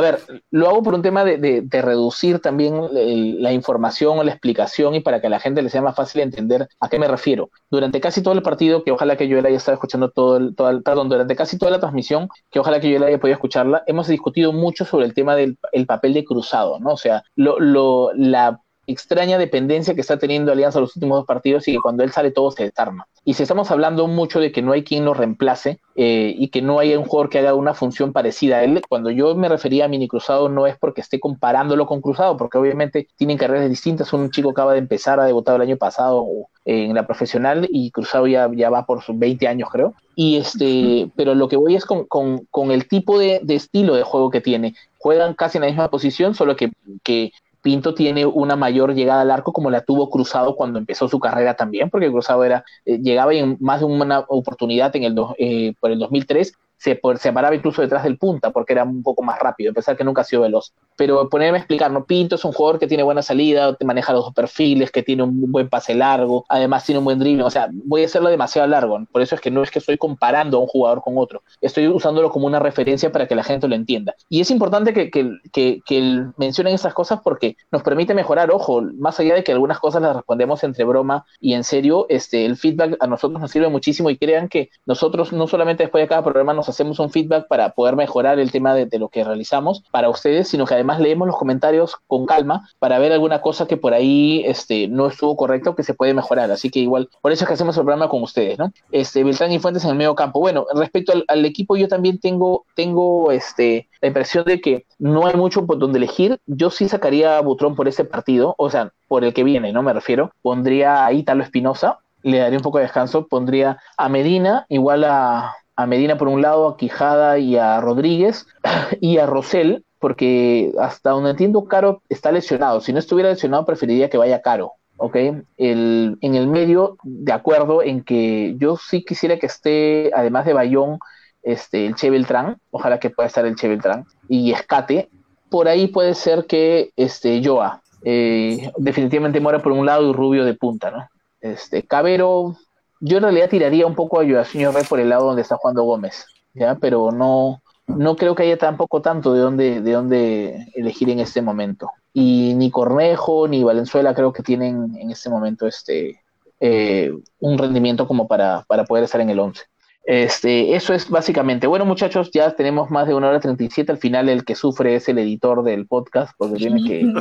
A 0.00 0.02
ver, 0.02 0.20
lo 0.50 0.66
hago 0.66 0.82
por 0.82 0.94
un 0.94 1.02
tema 1.02 1.26
de, 1.26 1.62
reducir 1.70 2.38
también 2.40 2.80
la 2.90 3.52
información 3.52 4.18
o 4.18 4.24
la 4.24 4.30
explicación 4.30 4.94
y 4.94 5.00
para 5.00 5.20
que 5.20 5.26
a 5.26 5.30
la 5.30 5.40
gente 5.40 5.60
le 5.60 5.68
sea 5.68 5.82
más 5.82 5.94
fácil 5.94 6.22
entender 6.22 6.66
a 6.80 6.88
qué 6.88 6.98
me 6.98 7.06
refiero. 7.06 7.50
Durante 7.70 8.00
casi 8.00 8.22
todo 8.22 8.32
el 8.32 8.40
partido, 8.40 8.82
que 8.82 8.92
ojalá 8.92 9.18
que 9.18 9.28
yo 9.28 9.38
haya 9.38 9.50
estado 9.50 9.74
escuchando 9.74 10.10
todo 10.10 10.38
el, 10.38 10.54
todo 10.56 10.80
perdón, 10.80 11.10
durante 11.10 11.36
casi 11.36 11.58
toda 11.58 11.70
la 11.70 11.80
transmisión, 11.80 12.30
que 12.50 12.60
ojalá 12.60 12.80
que 12.80 12.90
yo 12.90 13.04
haya 13.04 13.20
podido 13.20 13.34
escucharla, 13.34 13.82
hemos 13.86 14.08
discutido 14.08 14.54
mucho 14.54 14.86
sobre 14.86 15.04
el 15.04 15.12
tema 15.12 15.36
del 15.36 15.58
el 15.72 15.84
papel 15.84 16.14
de 16.14 16.24
cruzado, 16.24 16.80
¿no? 16.80 16.92
O 16.92 16.96
sea, 16.96 17.22
lo, 17.36 17.60
lo, 17.60 18.10
la 18.14 18.58
extraña 18.90 19.38
dependencia 19.38 19.94
que 19.94 20.00
está 20.00 20.18
teniendo 20.18 20.52
Alianza 20.52 20.80
los 20.80 20.96
últimos 20.96 21.18
dos 21.18 21.26
partidos 21.26 21.66
y 21.68 21.72
que 21.72 21.78
cuando 21.78 22.02
él 22.02 22.10
sale 22.12 22.30
todo 22.30 22.50
se 22.50 22.64
desarma. 22.64 23.06
Y 23.24 23.34
si 23.34 23.42
estamos 23.42 23.70
hablando 23.70 24.06
mucho 24.06 24.40
de 24.40 24.50
que 24.50 24.62
no 24.62 24.72
hay 24.72 24.82
quien 24.82 25.04
lo 25.04 25.14
reemplace 25.14 25.78
eh, 25.94 26.34
y 26.36 26.48
que 26.48 26.62
no 26.62 26.78
hay 26.78 26.96
un 26.96 27.04
jugador 27.04 27.28
que 27.28 27.38
haga 27.38 27.54
una 27.54 27.74
función 27.74 28.12
parecida 28.12 28.56
a 28.56 28.64
él, 28.64 28.80
cuando 28.88 29.10
yo 29.10 29.34
me 29.34 29.48
refería 29.48 29.84
a 29.84 29.88
Mini 29.88 30.08
Cruzado 30.08 30.48
no 30.48 30.66
es 30.66 30.76
porque 30.78 31.02
esté 31.02 31.20
comparándolo 31.20 31.86
con 31.86 32.00
Cruzado, 32.00 32.36
porque 32.36 32.58
obviamente 32.58 33.08
tienen 33.16 33.38
carreras 33.38 33.68
distintas. 33.68 34.12
Un 34.12 34.30
chico 34.30 34.50
acaba 34.50 34.72
de 34.72 34.78
empezar, 34.78 35.20
ha 35.20 35.24
debutado 35.24 35.56
el 35.56 35.62
año 35.62 35.76
pasado 35.76 36.26
en 36.64 36.94
la 36.94 37.06
profesional 37.06 37.66
y 37.70 37.90
Cruzado 37.90 38.26
ya, 38.26 38.50
ya 38.54 38.70
va 38.70 38.86
por 38.86 39.02
sus 39.02 39.18
20 39.18 39.46
años, 39.48 39.68
creo. 39.70 39.94
Y 40.16 40.36
este, 40.36 41.10
pero 41.16 41.34
lo 41.34 41.48
que 41.48 41.56
voy 41.56 41.76
es 41.76 41.84
con, 41.84 42.04
con, 42.06 42.46
con 42.50 42.70
el 42.70 42.88
tipo 42.88 43.18
de, 43.18 43.40
de, 43.42 43.54
estilo 43.54 43.94
de 43.94 44.02
juego 44.02 44.30
que 44.30 44.40
tiene. 44.40 44.74
Juegan 44.98 45.34
casi 45.34 45.58
en 45.58 45.62
la 45.62 45.68
misma 45.68 45.90
posición, 45.90 46.34
solo 46.34 46.56
que, 46.56 46.72
que 47.02 47.32
Pinto 47.62 47.94
tiene 47.94 48.26
una 48.26 48.56
mayor 48.56 48.94
llegada 48.94 49.22
al 49.22 49.30
arco 49.30 49.52
como 49.52 49.70
la 49.70 49.82
tuvo 49.82 50.10
Cruzado 50.10 50.56
cuando 50.56 50.78
empezó 50.78 51.08
su 51.08 51.18
carrera 51.18 51.54
también, 51.54 51.90
porque 51.90 52.10
Cruzado 52.10 52.44
era, 52.44 52.64
eh, 52.84 52.98
llegaba 52.98 53.34
en 53.34 53.56
más 53.60 53.80
de 53.80 53.86
una 53.86 54.20
oportunidad 54.28 54.94
en 54.96 55.04
el 55.04 55.16
eh, 55.38 55.74
por 55.80 55.90
el 55.90 55.98
2003 55.98 56.52
se, 56.80 56.98
se 57.18 57.32
paraba 57.32 57.54
incluso 57.54 57.82
detrás 57.82 58.02
del 58.04 58.16
punta 58.16 58.50
porque 58.50 58.72
era 58.72 58.84
un 58.84 59.02
poco 59.02 59.22
más 59.22 59.38
rápido, 59.38 59.70
a 59.70 59.74
pesar 59.74 59.96
que 59.96 60.04
nunca 60.04 60.22
ha 60.22 60.24
sido 60.24 60.42
veloz. 60.42 60.72
Pero 60.96 61.28
ponerme 61.28 61.58
a 61.58 61.60
explicar, 61.60 61.90
¿no? 61.90 62.04
Pinto 62.06 62.36
es 62.36 62.44
un 62.44 62.52
jugador 62.52 62.78
que 62.80 62.86
tiene 62.86 63.02
buena 63.02 63.22
salida, 63.22 63.74
te 63.74 63.84
maneja 63.84 64.12
los 64.12 64.24
dos 64.24 64.34
perfiles, 64.34 64.90
que 64.90 65.02
tiene 65.02 65.22
un 65.22 65.52
buen 65.52 65.68
pase 65.68 65.94
largo, 65.94 66.46
además 66.48 66.84
tiene 66.84 66.98
un 66.98 67.04
buen 67.04 67.18
dribbling, 67.18 67.44
o 67.44 67.50
sea, 67.50 67.68
voy 67.70 68.02
a 68.02 68.06
hacerlo 68.06 68.30
demasiado 68.30 68.66
largo, 68.66 68.98
por 69.12 69.20
eso 69.20 69.34
es 69.34 69.40
que 69.40 69.50
no 69.50 69.62
es 69.62 69.70
que 69.70 69.78
estoy 69.78 69.98
comparando 69.98 70.56
a 70.56 70.60
un 70.60 70.66
jugador 70.66 71.02
con 71.02 71.18
otro, 71.18 71.42
estoy 71.60 71.86
usándolo 71.88 72.30
como 72.30 72.46
una 72.46 72.58
referencia 72.58 73.12
para 73.12 73.28
que 73.28 73.34
la 73.34 73.44
gente 73.44 73.68
lo 73.68 73.74
entienda. 73.74 74.14
Y 74.30 74.40
es 74.40 74.50
importante 74.50 74.94
que, 74.94 75.10
que, 75.10 75.30
que, 75.52 75.82
que 75.84 76.24
mencionen 76.38 76.74
esas 76.74 76.94
cosas 76.94 77.20
porque 77.22 77.56
nos 77.70 77.82
permite 77.82 78.14
mejorar, 78.14 78.50
ojo, 78.50 78.82
más 78.98 79.20
allá 79.20 79.34
de 79.34 79.44
que 79.44 79.52
algunas 79.52 79.78
cosas 79.78 80.00
las 80.00 80.16
respondemos 80.16 80.64
entre 80.64 80.84
broma 80.84 81.26
y 81.40 81.52
en 81.52 81.64
serio, 81.64 82.06
este, 82.08 82.46
el 82.46 82.56
feedback 82.56 82.96
a 83.00 83.06
nosotros 83.06 83.40
nos 83.40 83.50
sirve 83.50 83.68
muchísimo 83.68 84.08
y 84.08 84.16
crean 84.16 84.48
que 84.48 84.70
nosotros 84.86 85.32
no 85.32 85.46
solamente 85.46 85.84
después 85.84 86.02
de 86.02 86.08
cada 86.08 86.22
programa 86.22 86.54
nos 86.54 86.69
hacemos 86.70 86.98
un 86.98 87.10
feedback 87.10 87.46
para 87.48 87.70
poder 87.70 87.96
mejorar 87.96 88.38
el 88.38 88.50
tema 88.50 88.74
de, 88.74 88.98
lo 88.98 89.08
que 89.08 89.24
realizamos 89.24 89.82
para 89.90 90.08
ustedes, 90.08 90.48
sino 90.48 90.66
que 90.66 90.74
además 90.74 91.00
leemos 91.00 91.26
los 91.26 91.36
comentarios 91.36 91.96
con 92.06 92.26
calma 92.26 92.68
para 92.78 92.98
ver 92.98 93.12
alguna 93.12 93.40
cosa 93.40 93.66
que 93.66 93.76
por 93.76 93.94
ahí 93.94 94.42
este, 94.46 94.88
no 94.88 95.06
estuvo 95.06 95.36
correcta 95.36 95.70
o 95.70 95.74
que 95.74 95.82
se 95.82 95.94
puede 95.94 96.14
mejorar. 96.14 96.50
Así 96.50 96.70
que 96.70 96.80
igual, 96.80 97.08
por 97.22 97.32
eso 97.32 97.44
es 97.44 97.48
que 97.48 97.54
hacemos 97.54 97.76
el 97.76 97.84
programa 97.84 98.08
con 98.08 98.22
ustedes, 98.22 98.58
¿no? 98.58 98.72
Este, 98.90 99.24
Beltrán 99.24 99.52
y 99.52 99.58
Fuentes 99.58 99.84
en 99.84 99.90
el 99.90 99.96
medio 99.96 100.14
campo. 100.14 100.40
Bueno, 100.40 100.66
respecto 100.74 101.12
al, 101.26 101.44
equipo, 101.44 101.76
yo 101.76 101.88
también 101.88 102.18
tengo, 102.18 102.64
tengo 102.74 103.32
este, 103.32 103.88
la 104.00 104.08
impresión 104.08 104.44
de 104.44 104.60
que 104.60 104.84
no 104.98 105.26
hay 105.26 105.34
mucho 105.34 105.66
por 105.66 105.78
donde 105.78 105.98
elegir. 105.98 106.38
Yo 106.46 106.70
sí 106.70 106.88
sacaría 106.88 107.38
a 107.38 107.40
Butrón 107.40 107.74
por 107.74 107.88
ese 107.88 108.04
partido, 108.04 108.54
o 108.58 108.70
sea, 108.70 108.92
por 109.08 109.24
el 109.24 109.32
que 109.32 109.44
viene, 109.44 109.72
¿no? 109.72 109.82
Me 109.82 109.92
refiero. 109.92 110.32
Pondría 110.42 111.06
a 111.06 111.12
Ítalo 111.12 111.42
Espinosa, 111.42 111.98
le 112.22 112.38
daría 112.38 112.58
un 112.58 112.62
poco 112.62 112.78
de 112.78 112.84
descanso, 112.84 113.26
pondría 113.26 113.78
a 113.96 114.08
Medina, 114.08 114.66
igual 114.68 115.04
a, 115.04 115.54
a 115.82 115.86
Medina 115.86 116.18
por 116.18 116.28
un 116.28 116.42
lado, 116.42 116.68
a 116.68 116.76
Quijada 116.76 117.38
y 117.38 117.56
a 117.56 117.80
Rodríguez, 117.80 118.46
y 119.00 119.18
a 119.18 119.26
Rosell, 119.26 119.84
porque 119.98 120.72
hasta 120.78 121.10
donde 121.10 121.30
entiendo, 121.30 121.64
Caro 121.64 122.02
está 122.08 122.32
lesionado. 122.32 122.80
Si 122.80 122.92
no 122.92 122.98
estuviera 122.98 123.30
lesionado, 123.30 123.64
preferiría 123.64 124.10
que 124.10 124.18
vaya 124.18 124.42
Caro. 124.42 124.72
¿ok? 125.00 125.16
El, 125.56 126.18
en 126.20 126.34
el 126.34 126.46
medio, 126.46 126.98
de 127.02 127.32
acuerdo 127.32 127.82
en 127.82 128.04
que 128.04 128.54
yo 128.58 128.76
sí 128.76 129.02
quisiera 129.02 129.38
que 129.38 129.46
esté, 129.46 130.10
además 130.14 130.44
de 130.44 130.52
Bayón, 130.52 130.98
este, 131.42 131.86
el 131.86 131.94
Che 131.94 132.10
Beltrán, 132.10 132.58
ojalá 132.70 133.00
que 133.00 133.08
pueda 133.08 133.26
estar 133.26 133.46
el 133.46 133.56
Che 133.56 133.66
Beltrán, 133.66 134.04
y 134.28 134.52
Escate, 134.52 135.08
por 135.48 135.68
ahí 135.68 135.88
puede 135.88 136.14
ser 136.14 136.44
que 136.44 136.90
este, 136.96 137.42
Joa, 137.42 137.82
eh, 138.04 138.70
definitivamente 138.76 139.40
muera 139.40 139.60
por 139.60 139.72
un 139.72 139.86
lado 139.86 140.08
y 140.08 140.12
Rubio 140.12 140.44
de 140.44 140.54
punta, 140.54 140.90
¿no? 140.90 141.08
Este, 141.40 141.82
Cabero, 141.82 142.56
yo 143.00 143.16
en 143.16 143.22
realidad 143.22 143.48
tiraría 143.48 143.86
un 143.86 143.94
poco 143.94 144.20
a 144.20 144.44
señor 144.44 144.74
Rey 144.74 144.84
por 144.84 145.00
el 145.00 145.08
lado 145.08 145.26
donde 145.26 145.42
está 145.42 145.56
jugando 145.56 145.82
Gómez, 145.84 146.26
¿ya? 146.54 146.76
Pero 146.76 147.10
no, 147.10 147.62
no 147.86 148.16
creo 148.16 148.34
que 148.34 148.44
haya 148.44 148.58
tampoco 148.58 149.00
tanto 149.00 149.32
de 149.32 149.40
dónde, 149.40 149.80
de 149.80 149.92
dónde 149.92 150.66
elegir 150.74 151.08
en 151.10 151.20
este 151.20 151.42
momento. 151.42 151.90
Y 152.12 152.54
ni 152.56 152.70
Cornejo 152.70 153.48
ni 153.48 153.64
Valenzuela 153.64 154.14
creo 154.14 154.32
que 154.32 154.42
tienen 154.42 154.96
en 154.98 155.10
este 155.10 155.30
momento 155.30 155.66
este, 155.66 156.20
eh, 156.60 157.12
un 157.38 157.58
rendimiento 157.58 158.06
como 158.06 158.28
para, 158.28 158.64
para 158.68 158.84
poder 158.84 159.04
estar 159.04 159.20
en 159.20 159.30
el 159.30 159.38
11. 159.38 159.64
Este, 160.04 160.74
eso 160.74 160.92
es 160.92 161.08
básicamente. 161.08 161.66
Bueno, 161.66 161.84
muchachos, 161.84 162.30
ya 162.32 162.50
tenemos 162.50 162.90
más 162.90 163.06
de 163.06 163.14
una 163.14 163.28
hora 163.28 163.40
37. 163.40 163.92
Al 163.92 163.98
final, 163.98 164.28
el 164.28 164.44
que 164.44 164.54
sufre 164.54 164.96
es 164.96 165.08
el 165.08 165.18
editor 165.18 165.62
del 165.62 165.86
podcast, 165.86 166.32
porque 166.36 166.56
tiene, 166.56 166.82
que, 166.82 167.12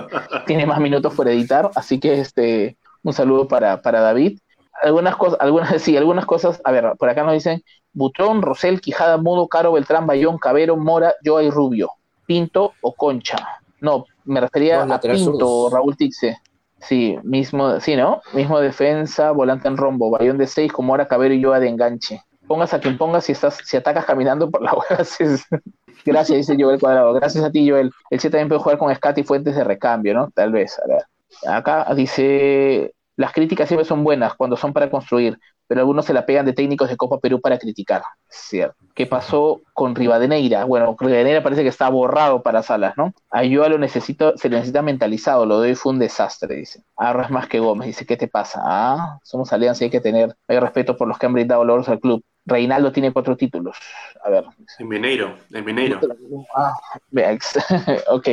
tiene 0.47 0.65
más 0.65 0.79
minutos 0.79 1.13
por 1.13 1.27
editar. 1.27 1.69
Así 1.75 1.99
que 1.99 2.19
este, 2.19 2.77
un 3.03 3.13
saludo 3.13 3.47
para, 3.47 3.81
para 3.81 4.01
David 4.01 4.39
algunas 4.81 5.15
cosas, 5.15 5.39
algunas, 5.41 5.69
sí, 5.81 5.97
algunas 5.97 6.25
cosas, 6.25 6.61
a 6.63 6.71
ver, 6.71 6.93
por 6.97 7.09
acá 7.09 7.23
nos 7.23 7.33
dicen 7.33 7.63
Butrón, 7.93 8.41
Rosel, 8.41 8.81
Quijada, 8.81 9.17
Mudo, 9.17 9.47
Caro, 9.47 9.73
Beltrán, 9.73 10.07
Bayón, 10.07 10.37
Cabero, 10.37 10.77
Mora, 10.77 11.15
Joa 11.23 11.43
y 11.43 11.49
Rubio, 11.49 11.91
Pinto 12.25 12.73
o 12.81 12.93
Concha. 12.93 13.37
No, 13.81 14.05
me 14.25 14.41
refería 14.41 14.83
a 14.83 14.99
Pinto, 14.99 15.69
Raúl 15.71 15.95
Tixe. 15.97 16.37
Sí, 16.81 17.17
mismo, 17.23 17.79
sí, 17.79 17.95
¿no? 17.95 18.21
Mismo 18.33 18.59
defensa, 18.59 19.31
volante 19.31 19.67
en 19.67 19.75
rombo, 19.75 20.11
Bayón 20.11 20.37
de 20.37 20.47
6, 20.47 20.71
como 20.71 20.87
Mora, 20.87 21.07
Cabero 21.07 21.33
y 21.33 21.43
Joa 21.43 21.59
de 21.59 21.67
enganche. 21.67 22.23
Pongas 22.47 22.73
a 22.73 22.79
quien 22.79 22.97
pongas 22.97 23.25
si 23.25 23.33
estás, 23.33 23.59
si 23.63 23.77
atacas 23.77 24.05
caminando 24.05 24.49
por 24.49 24.61
la 24.61 24.73
hueá. 24.89 25.05
Gracias, 26.05 26.37
dice 26.37 26.55
Joel 26.57 26.79
Cuadrado. 26.79 27.13
Gracias 27.13 27.43
a 27.43 27.51
ti, 27.51 27.69
Joel. 27.69 27.91
El 28.09 28.19
C 28.19 28.29
también 28.29 28.47
puede 28.47 28.61
jugar 28.61 28.77
con 28.77 28.93
Scat 28.95 29.17
y 29.17 29.23
fuentes 29.23 29.55
de 29.55 29.63
recambio, 29.63 30.13
¿no? 30.13 30.31
Tal 30.33 30.51
vez. 30.51 30.79
A 30.79 30.87
ver. 30.87 31.03
Acá 31.47 31.85
dice 31.95 32.93
las 33.19 33.33
críticas 33.33 33.67
siempre 33.67 33.83
son 33.83 34.01
buenas 34.05 34.33
cuando 34.35 34.55
son 34.55 34.71
para 34.71 34.89
construir, 34.89 35.37
pero 35.67 35.81
algunos 35.81 36.05
se 36.05 36.13
la 36.13 36.25
pegan 36.25 36.45
de 36.45 36.53
técnicos 36.53 36.87
de 36.87 36.95
Copa 36.95 37.19
Perú 37.19 37.41
para 37.41 37.59
criticar. 37.59 38.01
Cierto. 38.29 38.77
¿Qué 38.95 39.07
pasó 39.07 39.59
con 39.73 39.93
Rivadeneira? 39.93 40.63
Bueno, 40.63 40.95
Rivadeneira 40.97 41.43
parece 41.43 41.63
que 41.63 41.67
está 41.67 41.89
borrado 41.89 42.41
para 42.41 42.63
Salas, 42.63 42.93
¿no? 42.95 43.13
A 43.29 43.43
lo 43.43 43.77
necesito, 43.77 44.37
se 44.37 44.47
necesita 44.47 44.81
mentalizado, 44.81 45.45
lo 45.45 45.59
de 45.59 45.71
hoy 45.71 45.75
fue 45.75 45.91
un 45.91 45.99
desastre, 45.99 46.55
dice. 46.55 46.81
Ahora 46.95 47.23
es 47.23 47.29
más 47.29 47.49
que 47.49 47.59
Gómez, 47.59 47.87
dice, 47.87 48.05
¿qué 48.05 48.15
te 48.15 48.29
pasa? 48.29 48.61
Ah, 48.63 49.19
somos 49.21 49.51
alianza 49.51 49.83
y 49.83 49.85
hay 49.85 49.91
que 49.91 49.99
tener, 49.99 50.33
hay 50.47 50.57
respeto 50.57 50.95
por 50.95 51.09
los 51.09 51.19
que 51.19 51.25
han 51.25 51.33
brindado 51.33 51.65
logros 51.65 51.89
al 51.89 51.99
club. 51.99 52.23
Reinaldo 52.49 52.91
tiene 52.91 53.13
cuatro 53.13 53.37
títulos. 53.37 53.77
A 54.23 54.29
ver. 54.29 54.43
En 54.79 54.87
Mineiro, 54.87 55.37
en 55.51 55.65
Mineiro. 55.65 55.99
Ah, 56.55 56.73
ok. 58.09 58.27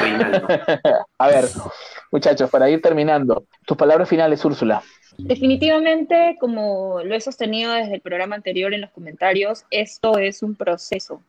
Reinaldo. 0.00 0.48
A 1.18 1.28
ver, 1.28 1.44
muchachos, 2.10 2.50
para 2.50 2.68
ir 2.68 2.82
terminando, 2.82 3.44
tus 3.66 3.76
palabras 3.76 4.08
finales, 4.08 4.44
Úrsula. 4.44 4.82
Definitivamente, 5.18 6.36
como 6.40 7.02
lo 7.04 7.14
he 7.14 7.20
sostenido 7.20 7.72
desde 7.72 7.94
el 7.94 8.00
programa 8.00 8.34
anterior 8.34 8.72
en 8.72 8.80
los 8.80 8.90
comentarios, 8.90 9.64
esto 9.70 10.18
es 10.18 10.42
un 10.42 10.54
proceso. 10.54 11.20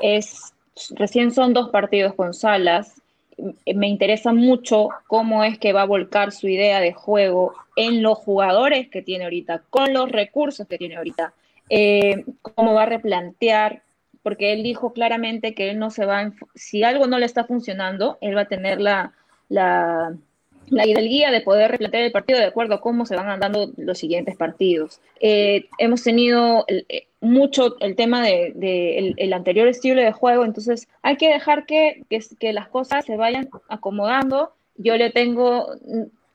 Es, 0.00 0.52
recién 0.94 1.32
son 1.32 1.54
dos 1.54 1.70
partidos 1.70 2.14
con 2.14 2.34
Salas. 2.34 3.00
Me 3.74 3.88
interesa 3.88 4.32
mucho 4.32 4.88
cómo 5.06 5.42
es 5.44 5.58
que 5.58 5.72
va 5.72 5.82
a 5.82 5.86
volcar 5.86 6.32
su 6.32 6.48
idea 6.48 6.80
de 6.80 6.92
juego 6.92 7.54
en 7.76 8.02
los 8.02 8.18
jugadores 8.18 8.88
que 8.88 9.02
tiene 9.02 9.24
ahorita, 9.24 9.62
con 9.70 9.92
los 9.92 10.10
recursos 10.10 10.66
que 10.68 10.78
tiene 10.78 10.96
ahorita. 10.96 11.32
Eh, 11.70 12.24
cómo 12.42 12.74
va 12.74 12.82
a 12.84 12.86
replantear, 12.86 13.82
porque 14.22 14.52
él 14.52 14.62
dijo 14.62 14.92
claramente 14.92 15.54
que 15.54 15.70
él 15.70 15.78
no 15.78 15.90
se 15.90 16.04
va, 16.04 16.32
si 16.54 16.84
algo 16.84 17.06
no 17.06 17.18
le 17.18 17.26
está 17.26 17.44
funcionando, 17.44 18.18
él 18.20 18.36
va 18.36 18.42
a 18.42 18.48
tener 18.48 18.80
la, 18.80 19.12
la, 19.48 20.14
la 20.68 20.84
guía 20.84 21.30
de 21.30 21.40
poder 21.40 21.70
replantear 21.70 22.04
el 22.04 22.12
partido 22.12 22.38
de 22.38 22.46
acuerdo 22.46 22.74
a 22.74 22.80
cómo 22.80 23.06
se 23.06 23.16
van 23.16 23.28
andando 23.28 23.72
los 23.76 23.98
siguientes 23.98 24.36
partidos. 24.36 25.00
Eh, 25.20 25.66
hemos 25.78 26.02
tenido 26.02 26.64
eh, 26.68 27.06
mucho 27.20 27.76
el 27.80 27.96
tema 27.96 28.22
del 28.22 28.58
de, 28.58 29.14
el, 29.16 29.32
anterior 29.32 29.68
estilo 29.68 30.00
de 30.00 30.12
juego, 30.12 30.44
entonces 30.44 30.88
hay 31.02 31.16
que 31.16 31.28
dejar 31.28 31.66
que, 31.66 32.04
que, 32.08 32.20
que 32.38 32.52
las 32.52 32.68
cosas 32.68 33.04
se 33.04 33.16
vayan 33.16 33.48
acomodando. 33.68 34.52
Yo 34.76 34.96
le 34.96 35.10
tengo, 35.10 35.68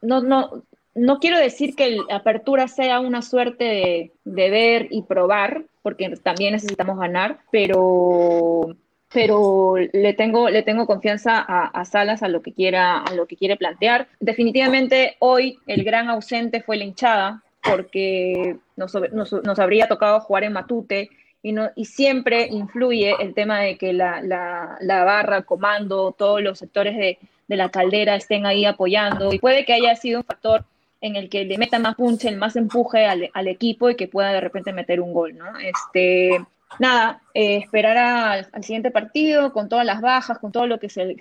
no, 0.01 0.21
no, 0.21 0.63
no 0.97 1.19
quiero 1.19 1.37
decir 1.37 1.75
que 1.75 1.97
la 2.07 2.17
apertura 2.17 2.67
sea 2.67 2.99
una 2.99 3.21
suerte 3.21 4.11
de, 4.23 4.49
ver 4.49 4.87
y 4.89 5.03
probar, 5.03 5.65
porque 5.81 6.09
también 6.21 6.53
necesitamos 6.53 6.99
ganar, 6.99 7.39
pero 7.51 8.75
pero 9.13 9.75
le 9.77 10.13
tengo, 10.13 10.49
le 10.49 10.63
tengo 10.63 10.85
confianza 10.85 11.39
a, 11.39 11.85
Salas 11.85 12.23
a 12.23 12.27
lo 12.27 12.41
que 12.41 12.51
quiera, 12.51 12.99
a 12.99 13.13
lo 13.13 13.25
que 13.25 13.37
quiere 13.37 13.55
plantear. 13.55 14.09
Definitivamente 14.19 15.15
hoy 15.19 15.59
el 15.65 15.85
gran 15.85 16.09
ausente 16.09 16.61
fue 16.61 16.75
la 16.75 16.83
hinchada, 16.83 17.41
porque 17.63 18.57
nos, 18.75 18.93
nos, 18.93 19.59
habría 19.59 19.87
tocado 19.87 20.19
jugar 20.19 20.43
en 20.43 20.53
Matute 20.53 21.09
y, 21.41 21.53
no, 21.53 21.69
y 21.75 21.85
siempre 21.85 22.47
influye 22.47 23.15
el 23.19 23.33
tema 23.33 23.61
de 23.61 23.77
que 23.77 23.93
la, 23.93 24.21
la, 24.21 25.03
barra, 25.05 25.43
comando, 25.43 26.11
todos 26.11 26.41
los 26.41 26.59
sectores 26.59 26.97
de, 26.97 27.17
de, 27.47 27.55
la 27.55 27.69
caldera 27.69 28.15
estén 28.15 28.45
ahí 28.45 28.65
apoyando 28.65 29.33
y 29.33 29.39
puede 29.39 29.63
que 29.63 29.73
haya 29.73 29.95
sido 29.95 30.19
un 30.19 30.25
factor 30.25 30.65
en 31.01 31.15
el 31.15 31.29
que 31.29 31.45
le 31.45 31.57
meta 31.57 31.79
más 31.79 31.95
punche, 31.95 32.29
el 32.29 32.37
más 32.37 32.55
empuje 32.55 33.05
al, 33.05 33.29
al 33.33 33.47
equipo 33.47 33.89
y 33.89 33.95
que 33.95 34.07
pueda 34.07 34.31
de 34.31 34.41
repente 34.41 34.73
meter 34.73 34.99
un 34.99 35.13
gol, 35.13 35.37
¿no? 35.37 35.57
Este, 35.59 36.39
nada, 36.79 37.21
eh, 37.33 37.57
esperar 37.57 37.97
al, 37.97 38.63
siguiente 38.63 38.91
partido 38.91 39.53
con 39.53 39.69
todas 39.69 39.85
las 39.85 40.01
bajas, 40.01 40.39
con 40.39 40.51
todo 40.51 40.67
lo 40.67 40.79
que 40.79 40.89
se, 40.89 41.15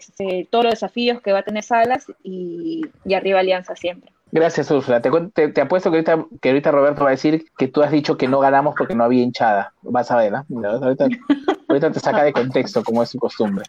todos 0.51 0.65
los 0.65 0.75
desafíos 0.75 1.21
que 1.21 1.33
va 1.33 1.41
a 1.41 1.45
tener 1.45 1.63
Salas 1.63 2.07
y 2.23 2.83
arriba 3.15 3.41
Alianza 3.41 3.77
siempre. 3.77 4.13
Gracias, 4.37 4.71
Úrsula. 4.71 5.01
Te, 5.01 5.49
te, 5.49 5.61
apuesto 5.63 5.91
que 5.91 5.97
ahorita, 5.97 6.27
que 6.43 6.51
ahorita 6.51 6.71
Roberto 6.71 7.05
va 7.05 7.09
a 7.09 7.13
decir 7.13 7.47
que 7.57 7.69
tú 7.69 7.83
has 7.83 7.91
dicho 7.91 8.19
que 8.19 8.29
no 8.29 8.39
ganamos 8.39 8.75
porque 8.77 8.95
no 8.95 9.03
había 9.03 9.23
hinchada. 9.23 9.73
Vas 9.81 10.11
a 10.11 10.19
ver, 10.19 10.31
¿no? 10.31 10.69
Ahorita, 10.69 11.07
ahorita, 11.69 11.91
te 11.91 12.01
saca 12.01 12.23
de 12.23 12.35
contexto, 12.35 12.85
como 12.85 13.03
es 13.03 13.09
su 13.09 13.19
costumbre. 13.19 13.65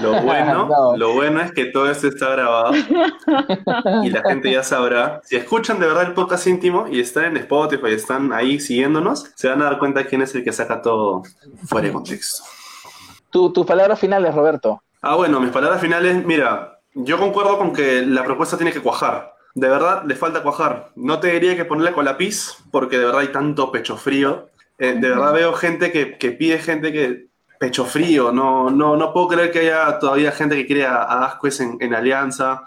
Lo 0.00 0.22
bueno, 0.22 0.68
lo 0.96 1.12
bueno 1.12 1.40
es 1.40 1.50
que 1.50 1.64
todo 1.64 1.90
esto 1.90 2.06
está 2.06 2.28
grabado 2.30 2.72
y 4.04 4.10
la 4.10 4.22
gente 4.22 4.52
ya 4.52 4.62
sabrá. 4.62 5.20
Si 5.24 5.34
escuchan 5.34 5.80
de 5.80 5.88
verdad 5.88 6.04
el 6.04 6.14
podcast 6.14 6.46
íntimo 6.46 6.86
y 6.86 7.00
están 7.00 7.24
en 7.24 7.38
Spotify 7.38 7.88
y 7.88 7.94
están 7.94 8.32
ahí 8.32 8.60
siguiéndonos, 8.60 9.32
se 9.34 9.48
van 9.48 9.60
a 9.62 9.64
dar 9.64 9.80
cuenta 9.80 10.04
quién 10.04 10.22
es 10.22 10.32
el 10.36 10.44
que 10.44 10.52
saca 10.52 10.82
todo 10.82 11.24
fuera 11.64 11.88
de 11.88 11.92
contexto. 11.92 12.44
tus 13.32 13.66
palabras 13.66 13.98
finales, 13.98 14.32
Roberto. 14.32 14.80
Ah, 15.02 15.16
bueno, 15.16 15.40
mis 15.40 15.50
palabras 15.50 15.80
finales, 15.80 16.24
mira, 16.24 16.78
yo 16.94 17.18
concuerdo 17.18 17.58
con 17.58 17.72
que 17.72 18.06
la 18.06 18.22
propuesta 18.22 18.56
tiene 18.56 18.72
que 18.72 18.80
cuajar 18.80 19.34
de 19.56 19.70
verdad 19.70 20.04
le 20.06 20.14
falta 20.14 20.42
cuajar. 20.42 20.92
No 20.96 21.18
te 21.18 21.32
diría 21.32 21.56
que 21.56 21.64
ponerle 21.64 21.94
con 21.94 22.04
lápiz, 22.04 22.58
porque 22.70 22.98
de 22.98 23.06
verdad 23.06 23.22
hay 23.22 23.28
tanto 23.28 23.72
pecho 23.72 23.96
frío. 23.96 24.50
Eh, 24.76 24.98
de 25.00 25.08
verdad 25.08 25.32
veo 25.32 25.54
gente 25.54 25.90
que, 25.90 26.30
pide 26.32 26.58
gente 26.58 26.92
que 26.92 27.28
pecho 27.58 27.86
frío. 27.86 28.32
No, 28.32 28.68
no, 28.68 28.96
no 28.96 29.14
puedo 29.14 29.28
creer 29.28 29.50
que 29.50 29.60
haya 29.60 29.98
todavía 29.98 30.30
gente 30.30 30.56
que 30.56 30.66
quiere 30.66 30.84
a, 30.84 31.04
a 31.04 31.38
en, 31.80 31.94
Alianza 31.94 32.64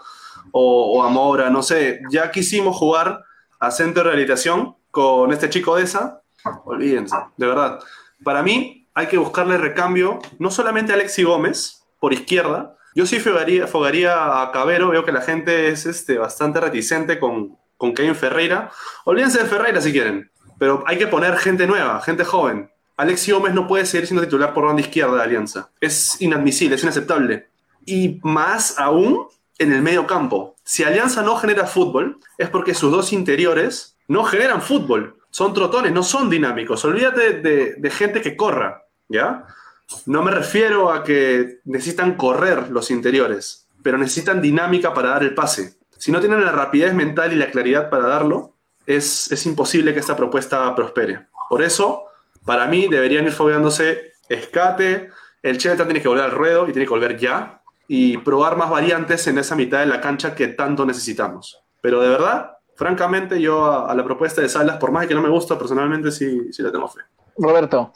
o, 0.51 1.03
a 1.03 1.09
Mora, 1.09 1.51
no 1.51 1.61
sé. 1.61 2.01
Ya 2.09 2.31
quisimos 2.31 2.75
jugar 2.75 3.23
a 3.59 3.69
centro 3.69 4.01
de 4.01 4.09
rehabilitación 4.09 4.75
con 4.89 5.31
este 5.31 5.47
chico 5.51 5.75
de 5.75 5.83
esa. 5.83 6.23
Olvídense, 6.65 7.17
de 7.37 7.45
verdad. 7.45 7.79
Para 8.23 8.41
mí 8.41 8.89
hay 8.95 9.05
que 9.05 9.19
buscarle 9.19 9.59
recambio, 9.59 10.17
no 10.39 10.49
solamente 10.49 10.91
a 10.91 10.95
Alexi 10.95 11.21
Gómez 11.21 11.85
por 11.99 12.13
izquierda, 12.13 12.78
yo 12.95 13.05
sí 13.05 13.19
fogaría, 13.19 14.41
a 14.41 14.51
Cabero, 14.51 14.89
veo 14.89 15.05
que 15.05 15.11
la 15.11 15.21
gente 15.21 15.69
es 15.69 15.85
este, 15.85 16.17
bastante 16.17 16.59
reticente 16.59 17.19
con, 17.19 17.57
con 17.77 17.93
Kevin 17.93 18.15
Ferreira. 18.15 18.71
Olvídense 19.05 19.39
de 19.39 19.45
Ferreira 19.45 19.81
si 19.81 19.91
quieren, 19.91 20.31
pero 20.57 20.83
hay 20.87 20.97
que 20.97 21.07
poner 21.07 21.37
gente 21.37 21.67
nueva, 21.67 22.01
gente 22.01 22.23
joven. 22.23 22.71
Alexi 22.97 23.31
Gómez 23.31 23.53
no 23.53 23.67
puede 23.67 23.85
seguir 23.85 24.07
siendo 24.07 24.23
titular 24.23 24.53
por 24.53 24.65
banda 24.65 24.81
izquierda 24.81 25.15
de 25.15 25.23
Alianza. 25.23 25.69
Es 25.79 26.21
inadmisible, 26.21 26.75
es 26.75 26.83
inaceptable. 26.83 27.47
Y 27.85 28.19
más 28.23 28.77
aún 28.77 29.27
en 29.57 29.71
el 29.71 29.81
medio 29.81 30.05
campo. 30.05 30.55
Si 30.63 30.83
Alianza 30.83 31.21
no 31.21 31.37
genera 31.37 31.65
fútbol, 31.65 32.19
es 32.37 32.49
porque 32.49 32.73
sus 32.73 32.91
dos 32.91 33.13
interiores 33.13 33.97
no 34.07 34.25
generan 34.25 34.61
fútbol. 34.61 35.17
Son 35.29 35.53
trotones, 35.53 35.93
no 35.93 36.03
son 36.03 36.29
dinámicos. 36.29 36.83
Olvídate 36.83 37.39
de, 37.39 37.75
de 37.75 37.89
gente 37.89 38.21
que 38.21 38.35
corra, 38.35 38.83
¿ya? 39.07 39.45
No 40.05 40.21
me 40.21 40.31
refiero 40.31 40.91
a 40.91 41.03
que 41.03 41.59
necesitan 41.65 42.15
correr 42.15 42.69
los 42.69 42.91
interiores, 42.91 43.67
pero 43.83 43.97
necesitan 43.97 44.41
dinámica 44.41 44.93
para 44.93 45.09
dar 45.09 45.23
el 45.23 45.33
pase. 45.33 45.77
Si 45.97 46.11
no 46.11 46.19
tienen 46.19 46.45
la 46.45 46.51
rapidez 46.51 46.93
mental 46.93 47.33
y 47.33 47.35
la 47.35 47.51
claridad 47.51 47.89
para 47.89 48.07
darlo, 48.07 48.55
es, 48.85 49.45
imposible 49.45 49.93
que 49.93 49.99
esta 49.99 50.15
propuesta 50.15 50.73
prospere. 50.75 51.27
Por 51.49 51.61
eso, 51.61 52.05
para 52.45 52.65
mí, 52.65 52.87
deberían 52.87 53.25
ir 53.25 53.31
fogueándose 53.31 54.13
escate, 54.29 55.09
el 55.41 55.57
Chelsea 55.57 55.85
tiene 55.85 56.01
que 56.01 56.07
volver 56.07 56.25
al 56.25 56.31
ruedo 56.31 56.67
y 56.67 56.71
tiene 56.71 56.85
que 56.85 56.91
volver 56.91 57.17
ya, 57.17 57.61
y 57.87 58.17
probar 58.17 58.55
más 58.57 58.69
variantes 58.69 59.25
en 59.27 59.37
esa 59.37 59.55
mitad 59.55 59.79
de 59.79 59.87
la 59.87 60.01
cancha 60.01 60.35
que 60.35 60.49
tanto 60.49 60.85
necesitamos. 60.85 61.63
Pero 61.81 62.01
de 62.01 62.09
verdad, 62.09 62.57
francamente, 62.75 63.41
yo 63.41 63.87
a, 63.87 63.93
la 63.95 64.03
propuesta 64.03 64.41
de 64.41 64.49
Salas, 64.49 64.77
por 64.77 64.91
más 64.91 65.07
que 65.07 65.15
no 65.15 65.21
me 65.21 65.29
gusta, 65.29 65.57
personalmente 65.57 66.11
sí, 66.11 66.51
sí 66.51 66.61
la 66.61 66.71
tengo 66.71 66.87
fe. 66.87 67.01
Roberto, 67.37 67.93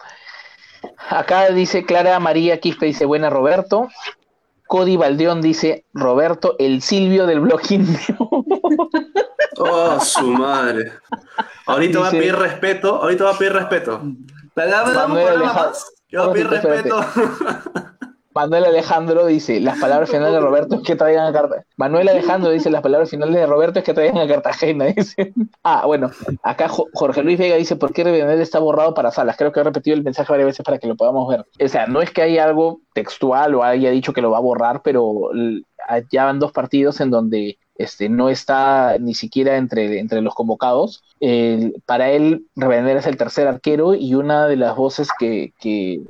Acá 1.09 1.49
dice 1.49 1.85
Clara 1.85 2.19
María 2.19 2.59
Quispe, 2.59 2.85
dice 2.87 3.05
buena 3.05 3.29
Roberto. 3.29 3.89
Cody 4.67 4.97
Baldeón 4.97 5.41
dice 5.41 5.85
Roberto, 5.93 6.55
el 6.57 6.81
Silvio 6.81 7.25
del 7.27 7.41
blog 7.41 7.61
indio. 7.69 8.17
Oh, 9.55 9.99
su 9.99 10.31
madre. 10.31 10.93
Ahorita 11.67 11.99
va 11.99 12.07
a 12.07 12.11
pedir 12.11 12.35
respeto, 12.35 12.95
ahorita 12.95 13.23
va 13.23 13.31
a 13.31 13.37
pedir 13.37 13.53
respeto. 13.53 14.01
Manuel 14.55 15.43
Yo 16.09 16.21
voy 16.21 16.29
a 16.29 16.33
pedir 16.33 16.49
respeto. 16.49 17.05
Manuel 18.33 18.65
Alejandro 18.65 19.25
dice, 19.25 19.59
las 19.59 19.79
palabras 19.79 20.09
finales 20.09 20.33
de 20.33 20.39
Roberto 20.39 20.75
es 20.75 20.81
que 20.81 20.95
traigan 20.95 21.27
a 21.27 21.33
Cartagena. 21.33 21.65
Manuel 21.77 22.09
Alejandro 22.09 22.49
dice, 22.51 22.69
las 22.69 22.81
palabras 22.83 23.09
finales 23.09 23.35
de 23.35 23.45
Roberto 23.45 23.79
es 23.79 23.85
que 23.85 23.93
traigan 23.93 24.17
a 24.17 24.27
Cartagena. 24.27 24.85
Dice. 24.85 25.33
Ah, 25.63 25.85
bueno, 25.85 26.11
acá 26.41 26.67
Jorge 26.67 27.23
Luis 27.23 27.37
Vega 27.37 27.55
dice, 27.55 27.75
¿por 27.75 27.93
qué 27.93 28.03
Revenel 28.03 28.41
está 28.41 28.59
borrado 28.59 28.93
para 28.93 29.11
salas? 29.11 29.37
Creo 29.37 29.51
que 29.51 29.59
he 29.59 29.63
repetido 29.63 29.95
el 29.95 30.03
mensaje 30.03 30.31
varias 30.31 30.47
veces 30.47 30.65
para 30.65 30.79
que 30.79 30.87
lo 30.87 30.95
podamos 30.95 31.27
ver. 31.29 31.45
O 31.63 31.67
sea, 31.67 31.87
no 31.87 32.01
es 32.01 32.11
que 32.11 32.21
haya 32.21 32.43
algo 32.43 32.81
textual 32.93 33.55
o 33.55 33.63
haya 33.63 33.91
dicho 33.91 34.13
que 34.13 34.21
lo 34.21 34.31
va 34.31 34.37
a 34.37 34.41
borrar, 34.41 34.81
pero 34.83 35.29
ya 36.11 36.25
van 36.25 36.39
dos 36.39 36.51
partidos 36.51 36.99
en 37.01 37.11
donde 37.11 37.57
este, 37.75 38.09
no 38.09 38.29
está 38.29 38.97
ni 38.99 39.13
siquiera 39.13 39.57
entre, 39.57 39.99
entre 39.99 40.21
los 40.21 40.35
convocados. 40.35 41.03
para 41.85 42.11
él, 42.11 42.45
Revender 42.55 42.97
es 42.97 43.07
el 43.07 43.17
tercer 43.17 43.47
arquero 43.47 43.95
y 43.95 44.15
una 44.15 44.47
de 44.47 44.57
las 44.57 44.75
voces 44.75 45.09
que, 45.17 45.53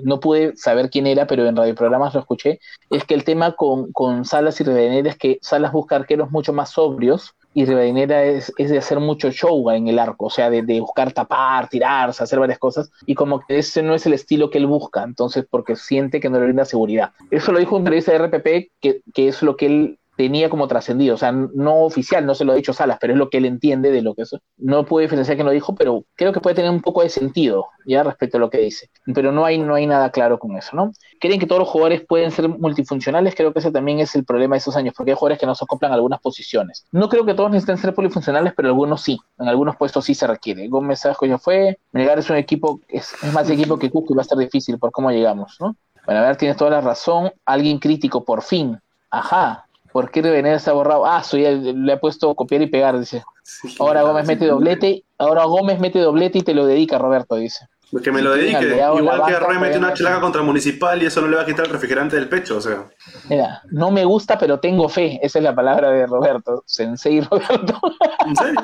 no 0.04 0.20
pude 0.20 0.56
saber 0.56 0.90
quién 0.90 1.08
era, 1.08 1.28
pero 1.28 1.46
en 1.46 1.56
radioprogramas 1.56 2.14
lo 2.14 2.20
escuché, 2.20 2.60
es 2.90 3.04
que 3.06 3.14
el 3.14 3.24
tema 3.24 3.54
con, 3.54 3.92
con 3.92 4.26
Salas 4.26 4.60
y 4.60 4.64
Revenera 4.64 5.10
es 5.10 5.18
que 5.18 5.40
Salas 5.42 5.72
busca 5.72 5.96
arqueros 5.96 6.32
mucho 6.32 6.54
más 6.54 6.72
sobrios 6.72 7.36
y 7.54 7.66
Rivadeneira 7.66 8.24
es, 8.24 8.52
es, 8.58 8.72
de 8.72 8.78
hacer 8.78 9.00
mucho 9.00 9.32
show 9.32 9.70
en 9.70 9.88
el 9.88 10.00
arco, 10.00 10.26
o 10.26 10.30
sea, 10.30 10.50
de, 10.50 10.64
de, 10.64 10.80
buscar 10.80 11.12
tapar, 11.12 11.70
tirarse, 11.70 12.24
hacer 12.24 12.40
varias 12.40 12.58
cosas, 12.58 12.92
y 13.06 13.16
como 13.16 13.42
que 13.46 13.60
ese 13.60 13.84
no 13.84 13.94
es 13.94 14.06
el 14.06 14.14
estilo 14.14 14.50
que 14.50 14.58
él 14.58 14.66
busca, 14.66 15.04
entonces 15.04 15.46
porque 15.50 15.76
siente 15.76 16.20
que 16.20 16.30
no 16.30 16.40
le 16.40 16.46
brinda 16.46 16.66
seguridad. 16.66 17.12
Eso 17.30 17.52
lo 17.52 17.60
dijo 17.60 17.76
un 17.76 17.84
periodista 17.84 18.12
de 18.12 18.18
RPP, 18.18 18.72
que, 18.82 19.02
que 19.14 19.28
es 19.28 19.44
lo 19.44 19.56
que 19.56 19.66
él 19.68 20.00
tenía 20.16 20.50
como 20.50 20.68
trascendido, 20.68 21.16
o 21.16 21.18
sea, 21.18 21.32
no 21.32 21.82
oficial, 21.82 22.26
no 22.26 22.36
se 22.36 22.46
lo 22.46 22.52
ha 22.52 22.56
dicho 22.56 22.74
Salas, 22.74 22.98
pero 23.02 23.14
es 23.14 23.20
lo 23.20 23.30
que 23.30 23.38
él 23.38 23.46
entiende 23.46 23.92
de 23.92 24.02
lo 24.02 24.14
que 24.14 24.24
es. 24.24 24.36
No 24.58 24.86
puede 24.86 25.06
diferenciar 25.06 25.38
que 25.38 25.44
lo 25.44 25.52
dijo, 25.52 25.76
pero 25.76 26.06
creo 26.16 26.32
que 26.32 26.40
puede 26.40 26.56
tener 26.56 26.72
un 26.72 26.82
poco 26.82 27.02
de 27.02 27.10
sentido, 27.10 27.68
ya 27.86 28.04
respecto 28.04 28.38
a 28.38 28.40
lo 28.40 28.50
que 28.50 28.60
dice. 28.60 28.90
Pero 29.14 29.32
no 29.32 29.46
hay, 29.46 29.58
no 29.58 29.76
hay 29.76 29.88
nada 29.88 30.12
claro 30.12 30.38
con 30.40 30.56
eso, 30.56 30.76
¿no? 30.76 30.92
Creen 31.20 31.40
que 31.40 31.48
todos 31.48 31.60
los 31.60 31.70
jugadores 31.70 32.06
pueden 32.08 32.32
ser 32.32 32.48
multifuncionales, 32.48 33.36
creo 33.36 33.54
que 33.54 33.60
ese 33.60 33.72
también 33.72 34.00
es 34.00 34.16
el 34.16 34.26
problema 34.26 34.56
de 34.56 34.60
esos 34.60 34.76
años, 34.76 34.94
porque 34.96 35.12
hay 35.12 35.18
jugadores 35.18 35.40
que 35.40 35.46
no 35.46 35.56
se 35.56 35.64
acoplan 35.64 35.92
algunas 35.92 36.20
posiciones. 36.22 36.86
No 36.92 37.10
creo 37.10 37.26
que 37.26 37.34
todos 37.34 37.50
necesiten 37.52 37.78
ser 37.78 37.94
polifuncionales, 37.94 38.54
pero 38.56 38.68
algunos 38.70 39.02
sí, 39.02 39.20
en 39.40 39.48
algunos 39.48 39.76
puestos 39.76 40.06
sí 40.06 40.14
se 40.14 40.28
requiere. 40.28 40.68
Gómez 40.68 41.00
Sajo 41.00 41.26
ya 41.26 41.38
fue, 41.38 41.80
Melgar 41.92 42.20
es 42.20 42.30
un 42.30 42.38
equipo, 42.38 42.80
es, 42.88 43.14
es 43.24 43.34
más 43.34 43.50
equipo 43.50 43.80
que 43.80 43.90
Cusco 43.90 44.14
y 44.14 44.16
va 44.16 44.22
a 44.22 44.24
estar 44.24 44.38
difícil 44.38 44.78
por 44.78 44.92
cómo 44.92 45.12
llegamos, 45.12 45.58
¿no? 45.60 45.76
Bueno, 46.06 46.22
a 46.22 46.28
ver, 46.28 46.36
tienes 46.36 46.58
toda 46.58 46.72
la 46.72 46.82
razón. 46.82 47.32
Alguien 47.46 47.80
crítico, 47.80 48.26
por 48.26 48.42
fin. 48.42 48.80
Ajá, 49.10 49.63
¿Por 49.94 50.10
qué 50.10 50.24
Revenera 50.24 50.58
está 50.58 50.74
borrado? 50.74 51.06
Ah, 51.06 51.24
soy 51.24 51.44
le 51.44 51.94
he 51.94 51.98
puesto 51.98 52.34
copiar 52.34 52.64
y 52.64 52.68
pegar, 52.68 53.00
dice. 53.00 53.24
ahora 53.80 54.02
Gómez 54.02 54.26
mete 54.26 54.48
doblete, 54.48 55.04
ahora 55.20 55.46
Gómez 55.46 55.80
mete 55.80 56.00
doblete 56.00 56.40
y 56.40 56.42
te 56.42 56.56
lo 56.56 56.66
dedica, 56.66 56.98
Roberto, 56.98 57.36
dice. 57.36 57.68
Que 58.04 58.12
me 58.12 58.24
lo 58.24 58.32
dedique. 58.32 58.76
Igual 58.98 59.22
que 59.28 59.38
Roy 59.38 59.60
mete 59.60 59.78
una 59.78 59.94
chilaca 59.94 60.20
contra 60.20 60.42
Municipal 60.42 61.02
y 61.04 61.06
eso 61.06 61.22
no 61.22 61.28
le 61.28 61.36
va 61.36 61.44
a 61.44 61.46
quitar 61.46 61.68
el 61.68 61.72
refrigerante 61.72 62.16
del 62.16 62.28
pecho, 62.28 62.58
o 62.58 62.62
sea. 62.62 62.90
Mira, 63.30 63.62
no 63.70 63.92
me 63.92 64.04
gusta, 64.04 64.38
pero 64.40 64.60
tengo 64.60 64.90
fe. 64.90 65.20
Esa 65.22 65.38
es 65.38 65.44
la 65.44 65.54
palabra 65.54 65.92
de 65.92 66.08
Roberto. 66.08 66.64
Sensei 66.66 67.22
Roberto. 67.22 67.80
¿En 68.26 68.36
serio? 68.36 68.62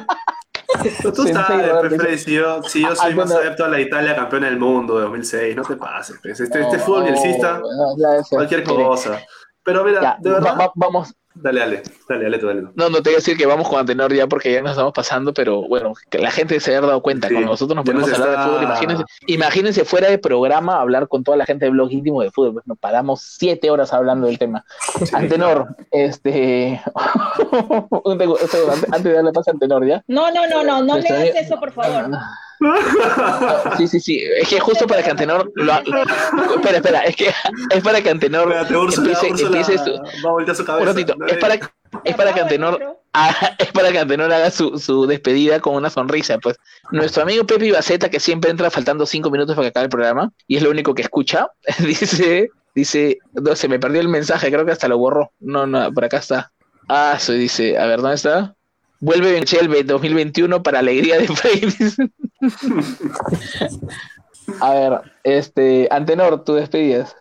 Tú 1.15 1.27
sabes, 1.27 2.23
si 2.23 2.33
yo, 2.33 2.61
si 2.63 2.81
yo 2.81 2.95
soy 2.95 3.15
más 3.15 3.31
adepto 3.31 3.65
a 3.65 3.67
la 3.67 3.79
Italia 3.79 4.15
campeona 4.15 4.47
del 4.47 4.59
mundo 4.59 4.97
de 4.97 5.01
2006, 5.01 5.55
no 5.55 5.63
te 5.63 5.75
pases. 5.75 6.17
Pues. 6.21 6.39
Este, 6.39 6.61
este 6.61 6.79
fútbol 6.79 7.05
cualquier 8.29 8.63
cosa. 8.63 9.19
Pero 9.69 9.83
mira, 9.83 10.17
de 10.19 10.31
verdad. 10.31 10.71
vamos, 10.75 11.15
Dale, 11.41 11.59
dale, 11.59 11.83
dale, 12.09 12.23
dale, 12.23 12.37
dale. 12.37 12.61
No, 12.75 12.89
no 12.89 13.01
te 13.01 13.09
voy 13.09 13.13
a 13.13 13.17
decir 13.17 13.37
que 13.37 13.45
vamos 13.45 13.69
con 13.69 13.79
Antenor 13.79 14.13
ya 14.13 14.27
porque 14.27 14.51
ya 14.51 14.61
nos 14.61 14.71
estamos 14.71 14.93
pasando, 14.93 15.33
pero 15.33 15.61
bueno, 15.67 15.93
que 16.09 16.17
la 16.17 16.31
gente 16.31 16.59
se 16.59 16.71
haya 16.71 16.81
dado 16.81 17.01
cuenta, 17.01 17.29
cuando 17.29 17.51
nosotros 17.51 17.75
nos 17.75 17.85
ponemos 17.85 18.11
a 18.11 18.15
hablar 18.15 18.31
de 18.31 18.43
fútbol, 18.43 18.63
imagínense, 18.63 19.03
imagínense 19.27 19.85
fuera 19.85 20.09
de 20.09 20.17
programa 20.17 20.81
hablar 20.81 21.07
con 21.07 21.23
toda 21.23 21.37
la 21.37 21.45
gente 21.45 21.65
de 21.65 21.71
blog 21.71 21.91
íntimo 21.91 22.21
de 22.21 22.31
fútbol, 22.31 22.53
pues 22.53 22.67
nos 22.67 22.77
paramos 22.77 23.21
siete 23.21 23.69
horas 23.69 23.93
hablando 23.93 24.27
del 24.27 24.37
tema. 24.37 24.65
Antenor, 25.13 25.67
este, 25.91 26.81
antes 28.05 29.03
de 29.03 29.13
darle 29.13 29.31
paso 29.31 29.51
a 29.51 29.53
Antenor, 29.53 29.85
¿ya? 29.85 30.03
No, 30.07 30.31
no, 30.31 30.47
no, 30.47 30.63
no, 30.63 30.83
no 30.83 30.97
le 30.97 31.07
hagas 31.07 31.35
eso, 31.35 31.59
por 31.59 31.71
favor. 31.71 32.09
Sí, 33.77 33.87
sí, 33.87 33.99
sí. 33.99 34.23
Es 34.37 34.47
que 34.49 34.59
justo 34.59 34.85
para 34.87 35.01
que 35.01 35.11
Antenor 35.11 35.51
lo 35.55 35.73
espera, 35.73 36.77
espera, 36.77 36.99
es 37.01 37.15
que 37.15 37.31
es 37.71 37.83
para 37.83 38.01
que 38.01 38.09
Antenor 38.09 38.53
empiece, 38.53 39.27
empiece 39.27 39.77
su... 39.77 39.93
Va 40.25 40.29
a 40.29 40.31
voltear 40.31 40.55
su 40.55 40.65
cabeza. 40.65 40.89
Un 40.89 40.95
ratito, 40.95 41.15
es 41.27 41.37
para 41.37 41.59
Es 42.03 42.15
para 42.15 42.33
que 42.33 42.41
Antenor, 42.41 42.97
haga, 43.13 43.55
es 43.59 43.71
para 43.71 43.91
que 43.91 43.99
Antenor 43.99 44.31
haga 44.33 44.51
su, 44.51 44.77
su 44.77 45.05
despedida 45.07 45.59
con 45.59 45.75
una 45.75 45.89
sonrisa. 45.89 46.37
Pues 46.39 46.57
nuestro 46.91 47.23
amigo 47.23 47.45
Pepe 47.45 47.67
Ibaceta, 47.67 48.09
que 48.09 48.19
siempre 48.19 48.51
entra 48.51 48.69
faltando 48.69 49.05
cinco 49.05 49.31
minutos 49.31 49.55
para 49.55 49.65
que 49.65 49.69
acabe 49.69 49.85
el 49.85 49.89
programa, 49.89 50.31
y 50.47 50.57
es 50.57 50.63
lo 50.63 50.71
único 50.71 50.93
que 50.93 51.03
escucha, 51.03 51.47
dice, 51.79 52.49
dice, 52.75 53.17
no, 53.33 53.55
se 53.55 53.67
me 53.67 53.79
perdió 53.79 54.01
el 54.01 54.09
mensaje, 54.09 54.51
creo 54.51 54.65
que 54.65 54.71
hasta 54.71 54.87
lo 54.87 54.97
borró. 54.97 55.31
No, 55.39 55.65
no, 55.65 55.91
por 55.93 56.05
acá 56.05 56.17
está. 56.17 56.51
Ah, 56.87 57.17
soy 57.19 57.37
dice, 57.37 57.77
a 57.77 57.85
ver, 57.85 58.01
¿dónde 58.01 58.15
está? 58.15 58.55
Vuelve 59.01 59.31
Benchelbe 59.31 59.83
2021 59.83 60.61
para 60.61 60.79
alegría 60.79 61.17
de 61.17 61.27
Frey. 61.27 61.61
a 64.61 64.73
ver, 64.73 65.01
este, 65.23 65.87
Antenor, 65.91 66.43
tú 66.43 66.53
despedidas. 66.55 67.15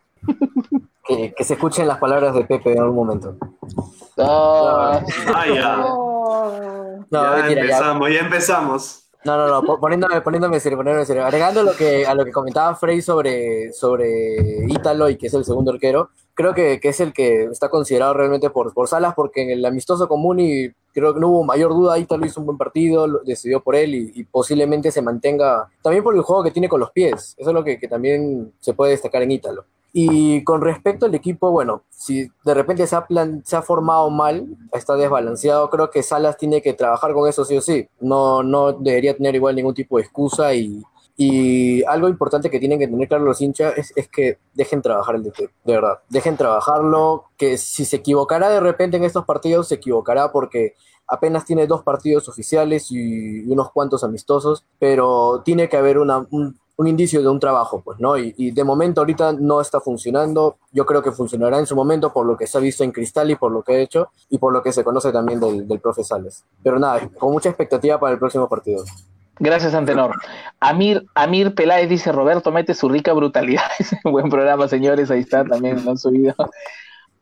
Que, 1.06 1.32
que 1.36 1.44
se 1.44 1.54
escuchen 1.54 1.86
las 1.88 1.98
palabras 1.98 2.34
de 2.34 2.44
Pepe 2.44 2.72
en 2.72 2.80
algún 2.80 2.96
momento. 2.96 3.36
No, 4.16 4.24
Ah, 4.26 5.02
ya. 5.46 5.76
No, 7.10 7.22
ya 7.22 7.30
mentira, 7.36 7.60
empezamos, 7.62 8.10
ya 8.10 8.20
empezamos. 8.20 9.04
No, 9.24 9.36
no, 9.36 9.48
no, 9.48 9.62
po- 9.62 9.80
poniéndome, 9.80 10.20
poniéndome 10.20 10.60
serio, 10.60 10.76
poniéndome 10.78 11.06
serio. 11.06 11.24
Agregando 11.24 11.62
lo 11.62 11.72
que, 11.74 12.06
a 12.06 12.14
lo 12.14 12.24
que 12.24 12.32
comentaba 12.32 12.74
Frey 12.76 13.00
sobre, 13.02 13.72
sobre 13.72 14.66
Ítalo 14.68 15.08
y 15.08 15.16
que 15.16 15.26
es 15.28 15.34
el 15.34 15.44
segundo 15.44 15.72
arquero, 15.72 16.10
creo 16.34 16.54
que, 16.54 16.78
que 16.80 16.90
es 16.90 17.00
el 17.00 17.12
que 17.12 17.44
está 17.44 17.68
considerado 17.68 18.14
realmente 18.14 18.50
por, 18.50 18.72
por 18.74 18.86
Salas, 18.88 19.14
porque 19.14 19.42
en 19.42 19.50
el 19.50 19.64
amistoso 19.64 20.08
común 20.08 20.40
y 20.40 20.68
creo 21.00 21.14
que 21.14 21.20
no 21.20 21.28
hubo 21.28 21.44
mayor 21.44 21.72
duda, 21.72 21.98
Ítalo 21.98 22.26
hizo 22.26 22.40
un 22.40 22.46
buen 22.46 22.58
partido, 22.58 23.06
decidió 23.24 23.60
por 23.60 23.74
él 23.76 23.94
y, 23.94 24.24
posiblemente 24.24 24.90
se 24.90 25.02
mantenga, 25.02 25.68
también 25.82 26.04
por 26.04 26.14
el 26.14 26.22
juego 26.22 26.42
que 26.44 26.50
tiene 26.50 26.68
con 26.68 26.80
los 26.80 26.90
pies, 26.90 27.34
eso 27.38 27.50
es 27.50 27.54
lo 27.54 27.64
que, 27.64 27.78
que 27.78 27.88
también 27.88 28.52
se 28.60 28.74
puede 28.74 28.92
destacar 28.92 29.22
en 29.22 29.32
Ítalo. 29.32 29.64
Y 29.92 30.44
con 30.44 30.60
respecto 30.60 31.06
al 31.06 31.14
equipo, 31.14 31.50
bueno, 31.50 31.82
si 31.88 32.28
de 32.44 32.54
repente 32.54 32.86
se 32.86 32.94
ha, 32.94 33.06
plan- 33.06 33.42
se 33.44 33.56
ha 33.56 33.62
formado 33.62 34.10
mal, 34.10 34.46
está 34.72 34.94
desbalanceado, 34.96 35.70
creo 35.70 35.90
que 35.90 36.02
Salas 36.02 36.36
tiene 36.36 36.60
que 36.60 36.74
trabajar 36.74 37.14
con 37.14 37.28
eso 37.28 37.44
sí 37.44 37.56
o 37.56 37.60
sí. 37.62 37.88
No, 37.98 38.42
no 38.42 38.72
debería 38.72 39.16
tener 39.16 39.34
igual 39.34 39.56
ningún 39.56 39.74
tipo 39.74 39.96
de 39.96 40.02
excusa 40.02 40.54
y, 40.54 40.82
y 41.20 41.82
algo 41.82 42.08
importante 42.08 42.48
que 42.48 42.60
tienen 42.60 42.78
que 42.78 42.86
tener 42.86 43.08
claro 43.08 43.24
los 43.24 43.40
hinchas 43.40 43.76
es, 43.76 43.92
es 43.96 44.06
que 44.06 44.38
dejen 44.54 44.80
trabajar 44.80 45.16
el 45.16 45.24
DT, 45.24 45.50
de 45.64 45.72
verdad. 45.72 45.98
Dejen 46.08 46.36
trabajarlo, 46.36 47.24
que 47.36 47.58
si 47.58 47.84
se 47.84 47.96
equivocará 47.96 48.48
de 48.50 48.60
repente 48.60 48.98
en 48.98 49.02
estos 49.02 49.24
partidos, 49.24 49.66
se 49.66 49.74
equivocará 49.74 50.30
porque 50.30 50.74
apenas 51.08 51.44
tiene 51.44 51.66
dos 51.66 51.82
partidos 51.82 52.28
oficiales 52.28 52.92
y, 52.92 53.40
unos 53.50 53.72
cuantos 53.72 54.04
amistosos, 54.04 54.64
pero 54.78 55.42
tiene 55.44 55.68
que 55.68 55.76
haber 55.76 55.98
una, 55.98 56.24
un, 56.30 56.56
un 56.76 56.86
indicio 56.86 57.20
de 57.20 57.28
un 57.28 57.40
trabajo, 57.40 57.82
pues, 57.84 57.98
¿no? 57.98 58.16
Y, 58.16 58.32
y 58.36 58.52
de 58.52 58.62
momento 58.62 59.00
ahorita 59.00 59.32
no 59.32 59.60
está 59.60 59.80
funcionando. 59.80 60.58
Yo 60.70 60.86
creo 60.86 61.02
que 61.02 61.10
funcionará 61.10 61.58
en 61.58 61.66
su 61.66 61.74
momento 61.74 62.12
por 62.12 62.26
lo 62.26 62.36
que 62.36 62.46
se 62.46 62.58
ha 62.58 62.60
visto 62.60 62.84
en 62.84 62.92
Cristal 62.92 63.28
y 63.28 63.34
por 63.34 63.50
lo 63.50 63.64
que 63.64 63.72
ha 63.72 63.78
hecho 63.80 64.10
y 64.30 64.38
por 64.38 64.52
lo 64.52 64.62
que 64.62 64.70
se 64.70 64.84
conoce 64.84 65.10
también 65.10 65.40
del, 65.40 65.66
del 65.66 65.80
profe 65.80 66.04
Sales. 66.04 66.44
Pero 66.62 66.78
nada, 66.78 67.08
con 67.18 67.32
mucha 67.32 67.48
expectativa 67.48 67.98
para 67.98 68.12
el 68.12 68.20
próximo 68.20 68.48
partido. 68.48 68.84
Gracias, 69.38 69.74
Antenor. 69.74 70.20
Amir, 70.60 71.06
Amir 71.14 71.54
Peláez 71.54 71.88
dice, 71.88 72.12
Roberto 72.12 72.50
mete 72.50 72.74
su 72.74 72.88
rica 72.88 73.12
brutalidad. 73.12 73.62
Buen 74.04 74.28
programa, 74.28 74.68
señores, 74.68 75.10
ahí 75.10 75.20
está, 75.20 75.44
también 75.44 75.84
lo 75.84 75.90
han 75.92 75.98
subido. 75.98 76.34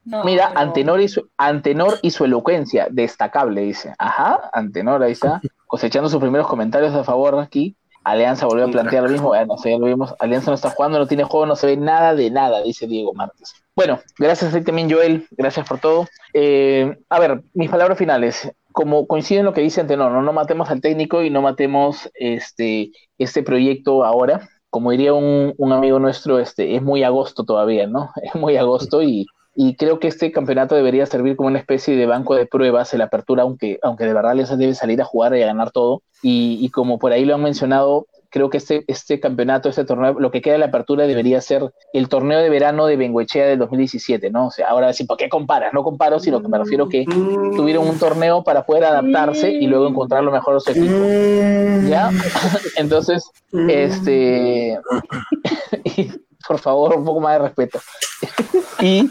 No, 0.05 0.23
Mira, 0.25 0.51
no. 0.51 0.61
Antenor 0.61 1.01
y, 1.01 1.09
su, 1.09 1.29
Antenor 1.37 1.99
y 2.01 2.13
su 2.13 2.25
elocuencia, 2.25 2.87
destacable, 2.91 3.63
dice. 3.63 3.95
Ajá, 3.99 4.51
Antenor, 4.53 5.03
ahí 5.03 5.13
está, 5.13 5.41
cosechando 5.67 6.09
sus 6.09 6.21
primeros 6.21 6.47
comentarios 6.47 6.95
a 6.95 7.05
favor 7.05 7.39
aquí. 7.41 7.77
Alianza 8.07 8.47
volvió 8.47 8.67
a 8.67 8.69
plantear 8.69 9.03
lo 9.03 9.09
mismo, 9.09 9.29
bueno, 9.29 9.57
ya 9.65 9.79
lo 9.79 9.87
vimos. 9.87 10.15
Alianza 10.21 10.53
no 10.53 10.55
está 10.55 10.71
jugando, 10.71 11.01
no 11.01 11.09
tiene 11.09 11.25
juego, 11.25 11.45
no 11.45 11.57
se 11.57 11.67
ve 11.67 11.77
nada 11.77 12.15
de 12.15 12.31
nada, 12.31 12.63
dice 12.63 12.87
Diego 12.87 13.13
Márquez. 13.15 13.53
Bueno, 13.75 13.99
gracias 14.17 14.55
a 14.55 14.59
ti 14.59 14.65
también, 14.65 14.89
Joel, 14.89 15.27
gracias 15.33 15.67
por 15.69 15.81
todo. 15.81 16.07
Eh, 16.33 16.97
a 17.09 17.19
ver, 17.19 17.43
mis 17.53 17.69
palabras 17.69 17.99
finales. 17.99 18.49
Como 18.71 19.09
coincide 19.09 19.41
en 19.41 19.47
lo 19.47 19.53
que 19.53 19.61
dice 19.61 19.81
Antenor, 19.81 20.13
no, 20.13 20.23
no 20.23 20.33
matemos 20.33 20.71
al 20.71 20.81
técnico 20.81 21.25
y 21.25 21.31
no 21.31 21.43
matemos 21.43 22.09
este, 22.15 22.93
este 23.19 23.43
proyecto 23.43 24.05
ahora. 24.05 24.49
Como 24.71 24.93
diría 24.93 25.13
un, 25.13 25.55
un 25.59 25.73
amigo 25.73 25.99
nuestro, 25.99 26.39
este, 26.39 26.77
es 26.77 26.83
muy 26.83 27.03
agosto 27.03 27.45
todavía, 27.45 27.89
¿no? 27.89 28.11
Es 28.23 28.37
muy 28.37 28.57
agosto 28.57 29.03
y, 29.03 29.27
y 29.57 29.75
creo 29.75 29.99
que 29.99 30.09
este 30.09 30.31
campeonato 30.31 30.75
debería 30.75 31.07
servir 31.07 31.35
como 31.35 31.49
una 31.49 31.59
especie 31.59 31.97
de 31.97 32.07
banco 32.07 32.35
de 32.35 32.47
pruebas 32.47 32.93
en 32.93 32.99
la 32.99 33.07
apertura, 33.07 33.43
aunque, 33.43 33.79
aunque 33.83 34.05
de 34.05 34.13
verdad 34.13 34.33
Alianza 34.33 34.57
debe 34.57 34.75
salir 34.75 35.01
a 35.01 35.05
jugar 35.05 35.35
y 35.35 35.43
a 35.43 35.47
ganar 35.47 35.71
todo. 35.71 36.03
Y, 36.23 36.59
y 36.61 36.69
como 36.71 36.99
por 36.99 37.13
ahí 37.13 37.25
lo 37.25 37.35
han 37.35 37.43
mencionado, 37.43 38.07
creo 38.31 38.51
que 38.51 38.59
este, 38.59 38.85
este 38.87 39.19
campeonato, 39.19 39.71
este 39.71 39.87
torneo, 39.87 40.21
lo 40.21 40.31
que 40.31 40.43
queda 40.43 40.53
de 40.55 40.59
la 40.59 40.67
apertura 40.67 41.07
debería 41.07 41.41
ser 41.41 41.73
el 41.95 42.09
torneo 42.11 42.39
de 42.39 42.51
verano 42.51 42.87
de 42.87 42.99
Bengoechea 42.99 43.47
del 43.47 43.59
2017, 43.59 44.31
¿no? 44.31 44.49
O 44.49 44.51
sea, 44.51 44.69
ahora 44.69 44.93
sí, 44.93 45.05
¿por 45.05 45.17
qué 45.17 45.31
comparas? 45.31 45.73
No 45.73 45.83
comparo, 45.83 46.21
sino 46.21 46.43
que 46.43 46.49
me 46.49 46.59
refiero 46.59 46.87
que 46.89 47.07
tuvieron 47.07 47.89
un 47.89 47.99
torneo 47.99 48.45
para 48.45 48.67
poder 48.67 48.85
adaptarse 48.85 49.51
y 49.51 49.67
luego 49.67 49.89
encontrar 49.89 50.23
lo 50.23 50.33
mejor 50.33 50.55
de 50.55 50.61
su 50.61 50.71
equipo. 50.71 51.89
¿Ya? 51.89 52.11
Entonces, 52.77 53.31
este. 53.53 54.79
por 56.47 56.59
favor, 56.59 56.97
un 56.97 57.05
poco 57.05 57.21
más 57.21 57.35
de 57.35 57.39
respeto. 57.41 57.81
y 58.81 59.11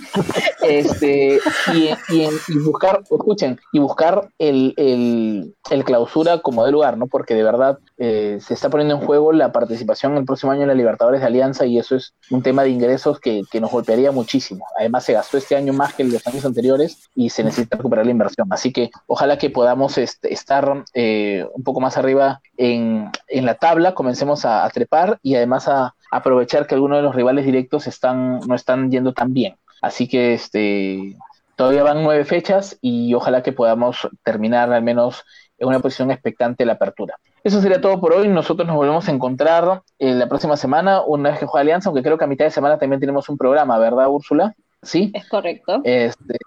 este 0.62 1.40
y, 1.74 1.90
y, 2.10 2.58
buscar, 2.64 3.02
escuchen, 3.04 3.60
y 3.72 3.80
buscar 3.80 4.30
el, 4.40 4.74
el, 4.78 5.56
el, 5.70 5.84
clausura 5.84 6.40
como 6.40 6.66
de 6.66 6.72
lugar, 6.72 6.98
¿no? 6.98 7.08
Porque 7.08 7.36
de 7.36 7.44
verdad 7.44 7.80
eh, 7.98 8.40
se 8.42 8.54
está 8.54 8.70
poniendo 8.70 8.96
en 8.96 9.02
juego 9.02 9.32
la 9.32 9.52
participación 9.52 10.18
el 10.18 10.26
próximo 10.26 10.52
año 10.52 10.64
en 10.64 10.70
la 10.70 10.74
Libertadores 10.74 11.22
de 11.22 11.28
Alianza 11.28 11.66
y 11.66 11.78
eso 11.78 11.96
es 11.96 12.14
un 12.30 12.42
tema 12.42 12.64
de 12.64 12.70
ingresos 12.70 13.20
que, 13.20 13.44
que 13.52 13.62
nos 13.62 13.72
golpearía 13.72 14.12
muchísimo. 14.12 14.66
Además, 14.78 15.04
se 15.04 15.14
gastó 15.14 15.38
este 15.38 15.56
año 15.56 15.74
más 15.74 15.94
que 15.94 16.04
en 16.04 16.12
los 16.12 16.26
años 16.28 16.46
anteriores 16.46 17.10
y 17.16 17.30
se 17.30 17.44
necesita 17.44 17.78
recuperar 17.78 18.06
la 18.06 18.12
inversión. 18.12 18.48
Así 18.52 18.72
que 18.72 18.90
ojalá 19.08 19.38
que 19.38 19.50
podamos 19.50 19.98
este, 19.98 20.34
estar 20.34 20.84
eh, 20.94 21.46
un 21.54 21.64
poco 21.64 21.80
más 21.80 21.98
arriba 21.98 22.42
en, 22.58 23.10
en 23.28 23.46
la 23.46 23.56
tabla, 23.56 23.94
comencemos 23.94 24.46
a, 24.46 24.66
a 24.66 24.70
trepar 24.70 25.20
y 25.22 25.36
además 25.36 25.68
a 25.68 25.96
aprovechar 26.16 26.66
que 26.66 26.76
algunos 26.76 26.98
de 27.00 27.04
los 27.04 27.16
rivales 27.16 27.46
directos 27.46 27.88
están, 27.88 28.40
no 28.48 28.56
están 28.56 28.92
yendo 28.92 29.14
tan 29.14 29.34
bien. 29.34 29.56
Así 29.82 30.08
que 30.08 30.34
este, 30.34 31.16
todavía 31.56 31.84
van 31.84 32.04
nueve 32.04 32.24
fechas 32.26 32.78
y 32.82 33.14
ojalá 33.14 33.44
que 33.44 33.52
podamos 33.52 34.08
terminar 34.24 34.72
al 34.72 34.82
menos 34.82 35.24
en 35.58 35.68
una 35.68 35.80
posición 35.80 36.12
expectante 36.12 36.66
la 36.66 36.74
apertura. 36.74 37.16
Eso 37.44 37.62
sería 37.62 37.82
todo 37.82 38.00
por 38.00 38.14
hoy. 38.14 38.28
Nosotros 38.28 38.68
nos 38.68 38.76
volvemos 38.76 39.08
a 39.08 39.12
encontrar 39.12 39.84
eh, 40.00 40.14
la 40.14 40.28
próxima 40.28 40.58
semana, 40.58 41.02
una 41.02 41.32
vez 41.32 41.40
que 41.40 41.46
juega 41.46 41.62
Alianza, 41.62 41.90
aunque 41.90 42.02
creo 42.02 42.18
que 42.18 42.24
a 42.24 42.28
mitad 42.28 42.46
de 42.46 42.52
semana 42.52 42.80
también 42.80 43.00
tenemos 43.00 43.30
un 43.30 43.38
programa, 43.38 43.78
¿verdad, 43.78 44.08
Úrsula? 44.08 44.56
Sí. 44.82 45.12
Es 45.14 45.28
correcto. 45.28 45.82
Este, 45.84 46.38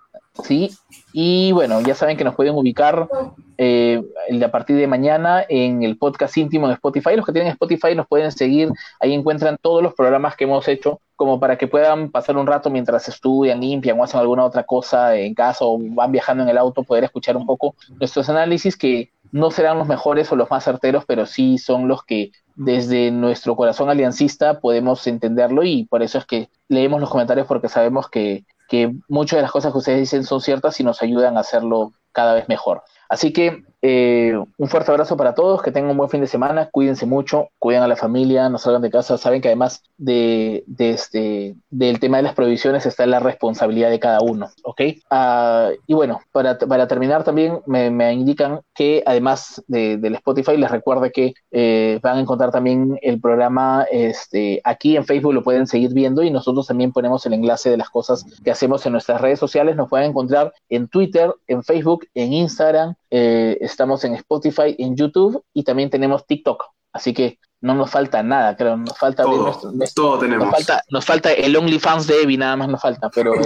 sí. 0.45 0.71
Y 1.13 1.53
bueno, 1.53 1.81
ya 1.81 1.95
saben 1.95 2.17
que 2.17 2.25
nos 2.25 2.35
pueden 2.35 2.55
ubicar 2.55 3.09
eh, 3.57 4.03
a 4.45 4.49
partir 4.51 4.77
de 4.77 4.87
mañana 4.87 5.45
en 5.49 5.83
el 5.83 5.97
podcast 5.97 6.37
íntimo 6.37 6.69
de 6.69 6.75
Spotify. 6.75 7.17
Los 7.17 7.27
que 7.27 7.33
tienen 7.33 7.53
Spotify 7.53 7.95
nos 7.95 8.07
pueden 8.07 8.31
seguir. 8.31 8.71
Ahí 9.01 9.15
encuentran 9.15 9.57
todos 9.61 9.83
los 9.83 9.95
programas 9.95 10.37
que 10.37 10.45
hemos 10.45 10.69
hecho, 10.69 11.01
como 11.17 11.41
para 11.41 11.57
que 11.57 11.67
puedan 11.67 12.11
pasar 12.11 12.37
un 12.37 12.47
rato 12.47 12.71
mientras 12.71 13.09
estudian, 13.09 13.61
limpian 13.61 13.99
o 13.99 14.05
hacen 14.05 14.21
alguna 14.21 14.45
otra 14.45 14.65
cosa 14.65 15.17
en 15.17 15.35
casa 15.35 15.65
o 15.65 15.79
van 15.81 16.13
viajando 16.13 16.45
en 16.45 16.51
el 16.51 16.59
auto, 16.59 16.83
poder 16.83 17.05
escuchar 17.05 17.37
un 17.37 17.47
poco 17.47 17.75
nuestros 17.99 18.29
análisis 18.29 18.77
que 18.77 19.11
no 19.33 19.51
serán 19.51 19.79
los 19.79 19.89
mejores 19.89 20.31
o 20.33 20.37
los 20.37 20.51
más 20.51 20.65
certeros, 20.65 21.05
pero 21.07 21.27
sí 21.27 21.59
son 21.59 21.89
los 21.89 22.03
que 22.05 22.33
desde 22.55 23.11
nuestro 23.11 23.57
corazón 23.57 23.89
aliancista 23.91 24.61
podemos 24.61 25.07
entenderlo 25.07 25.63
y 25.63 25.85
por 25.85 26.03
eso 26.03 26.19
es 26.19 26.25
que 26.25 26.49
leemos 26.69 27.01
los 27.01 27.11
comentarios 27.11 27.47
porque 27.47 27.69
sabemos 27.69 28.09
que, 28.09 28.45
que 28.69 28.95
muchas 29.09 29.39
de 29.39 29.43
las 29.43 29.51
cosas 29.51 29.73
que 29.73 29.79
ustedes 29.79 30.01
dicen 30.01 30.25
son 30.25 30.41
ciertas 30.41 30.79
y 30.79 30.85
nos 30.85 31.03
ayudan 31.03 31.37
a 31.37 31.41
hacerlo 31.41 31.93
cada 32.13 32.35
vez 32.35 32.49
mejor. 32.49 32.83
Así 33.09 33.33
que 33.33 33.65
eh, 33.81 34.35
un 34.57 34.69
fuerte 34.69 34.91
abrazo 34.91 35.17
para 35.17 35.35
todos, 35.35 35.63
que 35.63 35.71
tengan 35.71 35.93
un 35.93 35.97
buen 35.97 36.11
fin 36.11 36.21
de 36.21 36.27
semana, 36.27 36.69
cuídense 36.71 37.07
mucho, 37.07 37.49
cuiden 37.59 37.83
a 37.83 37.89
la 37.89 37.95
familia, 37.97 38.49
no 38.49 38.59
salgan 38.59 38.83
de 38.83 38.91
casa, 38.91 39.19
saben 39.19 39.41
que 39.41 39.49
además 39.49 39.83
de, 39.97 40.65
este, 40.79 41.55
del 41.71 42.01
tema 42.01 42.17
de 42.17 42.25
las 42.25 42.35
prohibiciones 42.35 42.87
está 42.87 43.07
la 43.07 43.21
responsabilidad 43.21 43.91
de 43.91 44.01
cada 44.01 44.21
uno, 44.21 44.49
¿ok? 44.65 44.81
Uh, 45.11 45.77
y 45.87 45.95
bueno, 45.95 46.21
para, 46.33 46.59
para 46.59 46.89
terminar 46.89 47.23
también 47.23 47.61
me, 47.67 48.13
indican 48.13 48.61
que 48.75 49.03
además 49.07 49.63
de, 49.69 49.97
del 49.97 50.17
Spotify 50.17 50.57
les 50.57 50.71
recuerde 50.71 51.13
que 51.13 51.35
eh, 51.53 52.01
van 52.03 52.17
a 52.17 52.21
encontrar 52.21 52.51
también 52.51 52.99
el 53.03 53.21
programa 53.21 53.87
este, 53.93 54.61
aquí 54.65 54.97
en 54.97 55.05
Facebook, 55.05 55.35
lo 55.35 55.45
pueden 55.45 55.67
seguir 55.67 55.93
viendo 55.95 56.23
y 56.23 56.31
nosotros 56.31 56.67
también 56.67 56.93
ponemos 56.93 57.25
el 57.27 57.35
enlace 57.35 57.71
de 57.71 57.77
las 57.77 57.91
cosas 57.91 58.25
que 58.43 58.51
hacemos 58.51 58.85
en 58.87 58.93
nuestras 58.93 59.21
redes 59.21 59.39
sociales, 59.39 59.77
nos 59.77 59.89
pueden 59.89 60.11
encontrar 60.11 60.53
en 60.69 60.89
Twitter, 60.89 61.33
en 61.47 61.63
Facebook, 61.63 62.07
en 62.15 62.33
Instagram, 62.33 62.95
eh, 63.11 63.57
estamos 63.71 64.05
en 64.05 64.15
Spotify, 64.15 64.75
en 64.79 64.97
YouTube 64.97 65.43
y 65.53 65.65
también 65.65 65.91
tenemos 65.91 66.27
TikTok. 66.27 66.65
Así 66.93 67.13
que 67.13 67.39
no 67.61 67.75
nos 67.75 67.91
falta 67.91 68.23
nada, 68.23 68.57
creo. 68.57 68.77
Nos 68.77 68.97
falta 68.97 69.25
todo, 69.25 69.43
nuestro, 69.43 69.73
nuestro, 69.73 70.05
todo 70.05 70.19
tenemos. 70.21 70.47
Nos 70.47 70.55
falta, 70.55 70.83
nos 70.91 71.05
falta 71.05 71.33
el 71.33 71.57
OnlyFans 71.57 72.07
de 72.07 72.23
Evi, 72.23 72.37
nada 72.37 72.57
más 72.57 72.69
nos 72.69 72.81
falta, 72.81 73.11
pero. 73.11 73.33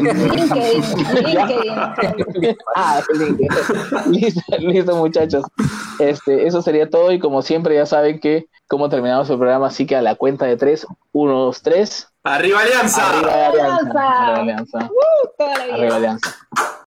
Ah, 2.74 3.01
listo, 4.09 4.43
listo, 4.59 4.97
muchachos. 4.97 5.44
Este, 5.99 6.47
eso 6.47 6.62
sería 6.62 6.89
todo. 6.89 7.12
Y 7.12 7.19
como 7.19 7.43
siempre, 7.43 7.74
ya 7.74 7.86
saben 7.86 8.20
que 8.20 8.47
cómo 8.66 8.89
terminamos 8.89 9.28
el 9.31 9.39
programa, 9.39 9.69
así 9.69 9.86
que 9.86 9.97
a 9.97 10.03
la 10.03 10.15
cuenta 10.15 10.47
de 10.47 10.57
tres, 10.57 10.86
uno, 11.12 11.44
dos, 11.44 11.62
tres. 11.62 12.09
¡Arriba 12.24 12.61
Alianza! 12.61 13.09
Arriba 13.19 13.47
Alianza. 13.47 14.01
Arriba 14.01 14.40
Alianza. 14.40 14.78
Uh. 14.78 15.74
Arriba 15.74 15.97
Alianza. 15.97 16.36